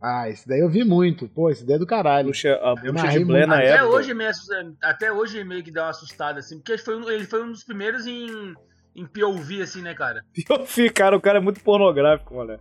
Ah, 0.00 0.28
esse 0.28 0.48
daí 0.48 0.60
eu 0.60 0.68
vi 0.68 0.84
muito. 0.84 1.28
Pô, 1.28 1.50
esse 1.50 1.64
daí 1.66 1.76
é 1.76 1.78
do 1.78 1.86
caralho. 1.86 2.26
Bruxa, 2.28 2.54
a 2.62 2.74
Bruxa 2.74 3.08
de 3.08 3.24
Blair 3.24 3.46
muito. 3.46 3.48
na 3.48 3.56
Até 3.56 3.74
época. 3.76 3.88
hoje, 3.96 4.24
assusta- 4.24 4.72
até 4.82 5.12
hoje 5.12 5.44
meio 5.44 5.62
que 5.64 5.70
dá 5.70 5.84
uma 5.84 5.90
assustada, 5.90 6.38
assim, 6.40 6.58
porque 6.58 6.78
foi 6.78 6.96
um- 6.96 7.10
ele 7.10 7.24
foi 7.24 7.42
um 7.42 7.50
dos 7.50 7.64
primeiros 7.64 8.06
em, 8.06 8.54
em 8.94 9.06
POV, 9.06 9.62
assim, 9.62 9.82
né, 9.82 9.94
cara? 9.94 10.24
Vi, 10.76 10.90
cara, 10.90 11.16
o 11.16 11.20
cara 11.20 11.38
é 11.38 11.40
muito 11.40 11.60
pornográfico, 11.62 12.34
mano. 12.36 12.58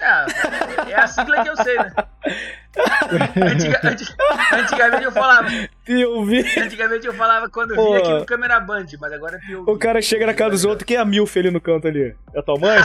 É, 0.00 0.90
é 0.92 0.94
a 0.94 1.06
sigla 1.06 1.42
que 1.42 1.48
eu 1.48 1.56
sei, 1.56 1.76
né? 1.76 1.92
Antiga- 3.50 3.80
anti- 3.84 4.14
antigamente 4.52 5.04
eu 5.04 5.12
falava, 5.12 5.48
Eu 5.86 6.24
vi. 6.24 6.40
antigamente 6.60 7.06
eu 7.06 7.14
falava 7.14 7.48
quando 7.48 7.74
Pô. 7.74 7.90
via 7.90 7.98
aqui 7.98 8.12
no 8.12 8.26
câmera 8.26 8.60
band, 8.60 8.86
mas 9.00 9.12
agora 9.12 9.36
é 9.36 9.54
POV. 9.54 9.70
O 9.70 9.78
cara 9.78 10.02
chega 10.02 10.26
na 10.26 10.34
casa 10.34 10.50
dos 10.50 10.64
outros, 10.64 10.86
quem 10.86 10.96
é 10.96 11.00
a 11.00 11.04
Milf 11.04 11.36
ali 11.38 11.50
no 11.50 11.60
canto 11.60 11.86
ali? 11.88 12.14
É 12.34 12.38
a 12.38 12.42
tua 12.42 12.58
mãe? 12.58 12.78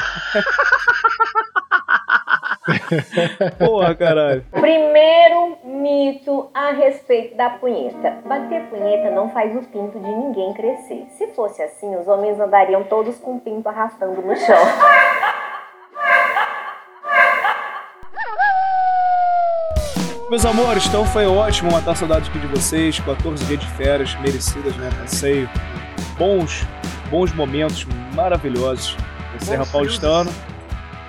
Porra, 3.57 3.95
caralho. 3.95 4.45
Primeiro 4.51 5.57
mito 5.63 6.49
a 6.53 6.71
respeito 6.71 7.35
da 7.35 7.49
punheta. 7.51 8.17
Bater 8.25 8.63
punheta 8.69 9.09
não 9.11 9.29
faz 9.31 9.55
o 9.55 9.61
pinto 9.61 9.99
de 9.99 10.07
ninguém 10.07 10.53
crescer. 10.53 11.07
Se 11.17 11.27
fosse 11.33 11.61
assim, 11.61 11.95
os 11.95 12.07
homens 12.07 12.39
andariam 12.39 12.83
todos 12.83 13.17
com 13.17 13.37
o 13.37 13.39
pinto 13.39 13.67
arrastando 13.69 14.21
no 14.21 14.35
chão. 14.35 14.57
Meus 20.29 20.45
amores, 20.45 20.85
então 20.85 21.03
foi 21.07 21.25
ótimo 21.25 21.71
matar 21.71 21.95
saudades 21.95 22.29
aqui 22.29 22.37
de 22.37 22.45
vocês. 22.45 22.99
14 22.99 23.43
dias 23.45 23.59
de 23.59 23.67
férias 23.71 24.13
merecidas, 24.19 24.75
né? 24.75 24.87
Passeio. 25.01 25.49
Bons, 26.19 26.67
bons 27.09 27.33
momentos 27.33 27.87
maravilhosos 28.13 28.95
da 29.33 29.39
Serra 29.39 29.63
Bons 29.63 29.71
Paulistano. 29.71 30.31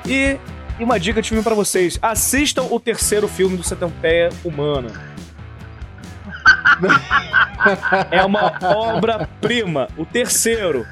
E, 0.06 0.38
e 0.78 0.84
uma 0.84 0.98
dica 0.98 1.20
de 1.20 1.28
filme 1.28 1.44
pra 1.44 1.54
vocês: 1.54 1.98
assistam 2.00 2.62
o 2.62 2.80
terceiro 2.80 3.28
filme 3.28 3.58
do 3.58 3.62
Centopeia 3.62 4.30
Humana. 4.42 4.88
é 8.10 8.24
uma 8.24 8.54
obra-prima. 8.74 9.88
O 9.98 10.06
terceiro. 10.06 10.86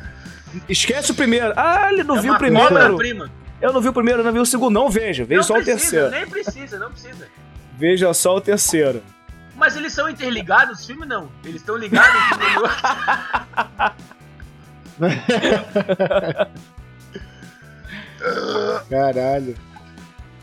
Esquece 0.68 1.12
o 1.12 1.14
primeiro. 1.14 1.54
Ah, 1.56 1.88
ele 1.90 2.04
não 2.04 2.18
é 2.18 2.20
viu 2.20 2.32
o 2.32 2.34
uma 2.34 2.38
primeiro. 2.38 2.74
obra-prima. 2.74 3.37
Eu 3.60 3.72
não 3.72 3.80
vi 3.80 3.88
o 3.88 3.92
primeiro, 3.92 4.22
não 4.22 4.32
vi 4.32 4.38
o 4.38 4.46
segundo. 4.46 4.72
Não 4.74 4.88
veja, 4.88 5.24
veja 5.24 5.38
Não 5.40 5.46
só 5.46 5.54
o 5.54 5.56
precisa, 5.62 5.78
terceiro. 5.78 6.10
nem 6.10 6.26
precisa, 6.28 6.78
não 6.78 6.90
precisa. 6.90 7.26
Veja 7.76 8.14
só 8.14 8.36
o 8.36 8.40
terceiro. 8.40 9.02
Mas 9.56 9.74
eles 9.76 9.92
são 9.92 10.08
interligados, 10.08 10.80
os 10.80 10.86
filmes 10.86 11.08
não. 11.08 11.28
Eles 11.44 11.56
estão 11.60 11.76
ligados 11.76 12.14
um 12.14 12.38
filme 12.38 12.54
no 12.54 12.60
outro. 12.62 12.76
Caralho. 18.90 19.56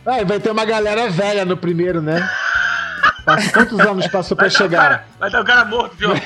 Ah, 0.05 0.23
vai 0.23 0.39
ter 0.39 0.51
uma 0.51 0.63
galera 0.65 1.09
velha 1.09 1.43
no 1.45 1.57
primeiro, 1.57 2.01
né? 2.01 2.29
Passa- 3.25 3.51
Quantos 3.51 3.79
anos 3.79 4.07
passou 4.07 4.37
pra 4.37 4.47
Vai 4.47 4.55
o 4.55 4.57
chegar? 4.57 4.81
cara, 4.81 5.05
vai 5.19 5.31
tá 5.31 5.41
o 5.41 5.45
cara 5.45 5.65
morto, 5.65 5.95
viu? 5.95 6.11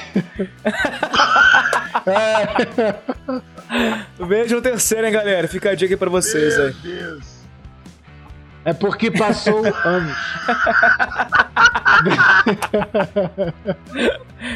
Veja 4.19 4.57
o 4.57 4.61
terceiro, 4.61 5.05
hein, 5.07 5.13
galera. 5.13 5.47
Fica 5.47 5.69
a 5.71 5.75
dica 5.75 5.93
aí 5.93 5.97
pra 5.97 6.09
vocês 6.09 6.57
Meu 6.57 6.67
aí. 6.67 6.73
Deus. 6.73 7.39
É 8.65 8.73
porque 8.73 9.09
passou 9.09 9.63
anos. 9.85 10.17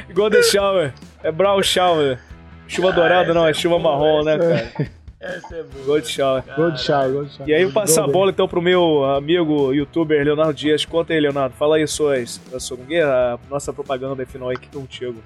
Igual 0.10 0.30
The 0.30 0.44
Shower. 0.44 0.94
É 1.24 1.32
Brown 1.32 1.64
Shower. 1.64 2.20
Chuva 2.68 2.92
dourada 2.92 3.34
não, 3.34 3.48
é 3.48 3.54
chuva 3.54 3.78
marrom, 3.80 4.24
né, 4.24 4.38
cara? 4.38 4.90
Essa 5.20 5.56
é 5.56 5.64
boa. 5.64 5.86
Gold 5.86 6.08
Shower. 6.08 6.44
Gold 6.56 6.82
Shower, 6.82 7.12
Gold 7.12 7.32
Shower. 7.34 7.50
E 7.50 7.54
aí, 7.54 7.62
eu 7.62 7.72
passar 7.72 8.04
a 8.04 8.08
bola 8.08 8.32
então 8.32 8.48
pro 8.48 8.62
meu 8.62 9.06
amigo 9.06 9.72
youtuber 9.74 10.24
Leonardo 10.24 10.54
Dias. 10.54 10.84
Conta 10.84 11.14
aí, 11.14 11.20
Leonardo. 11.20 11.56
Fala 11.56 11.78
aí 11.78 11.88
suas, 11.88 12.42
a 12.54 12.60
sua 12.60 12.78
a 12.78 13.40
nossa 13.50 13.72
propaganda 13.72 14.26
final 14.26 14.50
aí 14.50 14.58
que 14.58 14.68
contigo. 14.68 15.22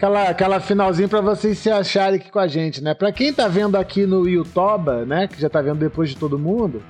Aquela, 0.00 0.30
aquela 0.30 0.60
finalzinha 0.60 1.06
pra 1.06 1.20
vocês 1.20 1.58
se 1.58 1.70
acharem 1.70 2.18
aqui 2.18 2.30
com 2.30 2.38
a 2.38 2.48
gente, 2.48 2.82
né? 2.82 2.94
Pra 2.94 3.12
quem 3.12 3.34
tá 3.34 3.46
vendo 3.46 3.76
aqui 3.76 4.06
no 4.06 4.26
YouTube, 4.26 5.04
né? 5.06 5.28
Que 5.28 5.38
já 5.38 5.50
tá 5.50 5.60
vendo 5.60 5.76
depois 5.76 6.08
de 6.08 6.16
todo 6.16 6.38
mundo. 6.38 6.82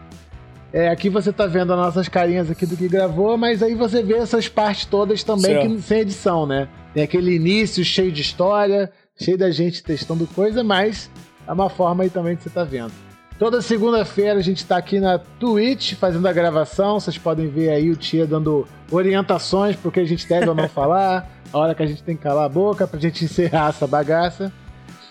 É, 0.73 0.89
aqui 0.89 1.11
você 1.11 1.33
tá 1.33 1.45
vendo 1.45 1.73
as 1.73 1.79
nossas 1.81 2.09
carinhas 2.09 2.49
aqui 2.49 2.65
do 2.65 2.77
que 2.77 2.87
gravou, 2.87 3.37
mas 3.37 3.65
aí 3.65 3.75
você 3.75 4.01
vê 4.01 4.15
essas 4.15 4.47
partes 4.47 4.85
todas 4.85 5.25
também 5.25 5.59
que, 5.59 5.83
sem 5.83 5.99
edição, 6.03 6.47
né? 6.47 6.69
Tem 6.95 7.03
aquele 7.03 7.35
início 7.35 7.85
cheio 7.85 8.13
de 8.13 8.23
história, 8.23 8.93
cheio 9.21 9.37
da 9.37 9.51
gente 9.51 9.83
testando 9.83 10.25
coisa, 10.29 10.63
mas 10.63 11.11
é 11.49 11.53
uma 11.53 11.69
forma 11.69 12.05
aí 12.05 12.11
também 12.11 12.37
que 12.37 12.45
você 12.45 12.51
tá 12.51 12.63
vendo. 12.63 12.93
Toda 13.41 13.63
segunda-feira 13.63 14.39
a 14.39 14.43
gente 14.43 14.67
tá 14.67 14.77
aqui 14.77 15.01
na 15.01 15.19
Twitch 15.19 15.95
fazendo 15.95 16.29
a 16.29 16.33
gravação. 16.33 17.01
Vocês 17.01 17.17
podem 17.17 17.49
ver 17.49 17.71
aí 17.71 17.89
o 17.89 17.97
Tia 17.97 18.27
dando 18.27 18.69
orientações 18.91 19.75
pro 19.75 19.91
que 19.91 19.99
a 19.99 20.05
gente 20.05 20.29
deve 20.29 20.47
ou 20.47 20.55
não 20.55 20.69
falar, 20.69 21.27
a 21.51 21.59
hora 21.59 21.75
que 21.75 21.83
a 21.83 21.87
gente 21.87 22.03
tem 22.03 22.15
que 22.15 22.23
calar 22.23 22.45
a 22.45 22.49
boca 22.51 22.87
pra 22.87 23.01
gente 23.01 23.25
encerrar 23.25 23.71
essa 23.71 23.87
bagaça. 23.87 24.53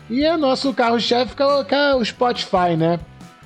E 0.07 0.23
é 0.23 0.37
nosso 0.37 0.71
carro-chefe 0.75 1.35
que 1.35 1.41
é 1.41 1.95
o 1.95 2.05
Spotify, 2.05 2.77
né? 2.77 2.99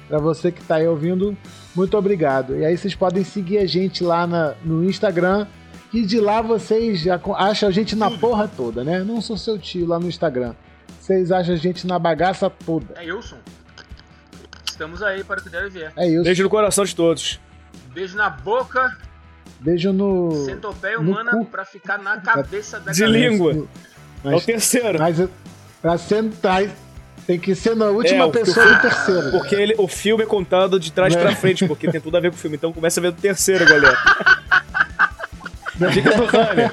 Pra 0.10 0.20
você 0.20 0.52
que 0.52 0.62
tá 0.62 0.76
aí 0.76 0.86
ouvindo, 0.86 1.34
muito 1.74 1.98
obrigado. 1.98 2.58
E 2.58 2.66
aí 2.66 2.78
vocês 2.78 2.94
podem 2.94 3.24
seguir 3.24 3.60
a 3.60 3.66
gente 3.66 4.04
lá 4.04 4.28
na, 4.28 4.54
no 4.66 4.84
Instagram, 4.84 5.48
que 5.92 6.06
de 6.06 6.20
lá 6.20 6.42
vocês 6.42 7.06
acham 7.38 7.70
a 7.70 7.72
gente 7.72 7.96
na 7.96 8.12
porra 8.12 8.50
toda, 8.50 8.84
né? 8.84 9.02
Não 9.02 9.22
sou 9.22 9.38
seu 9.38 9.58
tio 9.58 9.88
lá 9.88 9.98
no 9.98 10.10
Instagram. 10.10 10.54
Vocês 11.00 11.32
acham 11.32 11.56
a 11.56 11.58
gente 11.58 11.88
na 11.88 11.98
bagaça 11.98 12.50
toda. 12.50 12.96
É 12.98 13.10
Wilson. 13.10 13.38
Estamos 14.74 15.04
aí 15.04 15.24
para 15.24 15.40
o 15.40 15.44
que 15.44 15.50
deve 15.50 15.70
ver. 15.70 15.92
É 15.96 16.08
isso. 16.08 16.24
Beijo 16.24 16.42
no 16.42 16.50
coração 16.50 16.84
de 16.84 16.96
todos. 16.96 17.40
Beijo 17.94 18.18
na 18.18 18.28
boca. 18.28 18.98
Beijo 19.60 19.94
no. 19.94 20.32
Centopeia 20.46 21.00
humana 21.00 21.46
pra 21.52 21.64
ficar 21.64 22.00
na 22.00 22.18
cabeça 22.18 22.80
da 22.80 22.92
De 22.92 23.02
galera. 23.02 23.30
língua. 23.30 23.68
Mas, 24.24 24.34
é 24.34 24.36
o 24.36 24.42
terceiro. 24.42 24.98
Mas 25.00 25.18
pra 25.80 25.98
sentar. 26.00 26.64
Tem 27.28 27.40
que 27.40 27.54
ser 27.56 27.76
na 27.76 27.86
última 27.86 28.24
É, 28.24 28.26
o- 28.26 28.32
pessoa 28.32 28.66
do 28.66 28.82
terceiro. 28.82 29.32
Porque 29.32 29.54
ele, 29.56 29.76
o 29.78 29.88
filme 29.88 30.24
é 30.24 30.26
contado 30.26 30.80
de 30.80 30.92
trás 30.92 31.16
É. 31.16 31.22
pra 31.22 31.36
frente, 31.36 31.66
porque 31.68 31.90
tem 31.90 32.02
tudo 32.02 32.18
a 32.18 32.20
ver 32.20 32.32
com 32.32 32.36
o 32.36 32.40
filme. 32.40 32.58
Então 32.58 32.74
começa 32.74 33.00
a 33.00 33.02
ver 33.04 33.12
do 33.12 33.22
terceiro, 33.22 33.64
galera. 33.66 33.96
Dica 35.94 36.10
do 36.18 36.26
Runner. 36.26 36.72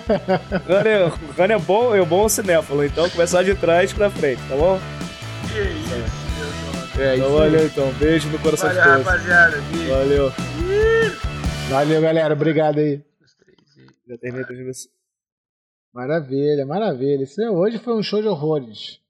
Runner, 0.67 1.13
Runner 1.39 1.57
é 1.57 1.59
bom, 1.61 1.95
é 1.95 2.03
bom 2.05 2.29
cinéfalo, 2.29 2.83
então 2.85 3.09
começar 3.11 3.43
de 3.43 3.55
trás 3.55 3.93
pra 3.93 4.11
frente, 4.11 4.41
tá 4.49 4.57
bom? 4.57 4.81
Que 5.53 5.61
isso. 5.61 6.20
É, 7.01 7.17
Então 7.17 7.33
valeu 7.33 7.67
então. 7.67 7.93
Beijo 7.95 8.29
no 8.29 8.39
coração 8.39 8.69
Valeu, 8.69 8.83
de 8.83 8.89
todos. 8.91 9.07
rapaziada. 9.07 9.57
Beijo. 9.73 9.89
Valeu. 9.91 10.33
Valeu, 11.71 12.03
galera. 12.03 12.35
Obrigado 12.35 12.79
aí. 12.79 13.03
Já 14.07 14.19
terminei 14.19 14.45
a 14.45 14.47
transmissão. 14.47 14.91
Maravilha, 15.95 16.67
maravilha. 16.67 17.23
Isso 17.25 17.41
é- 17.43 17.51
hoje 17.51 17.79
foi 17.79 17.95
um 17.95 18.03
show 18.03 18.21
de 18.21 18.29
horrores. 18.29 19.01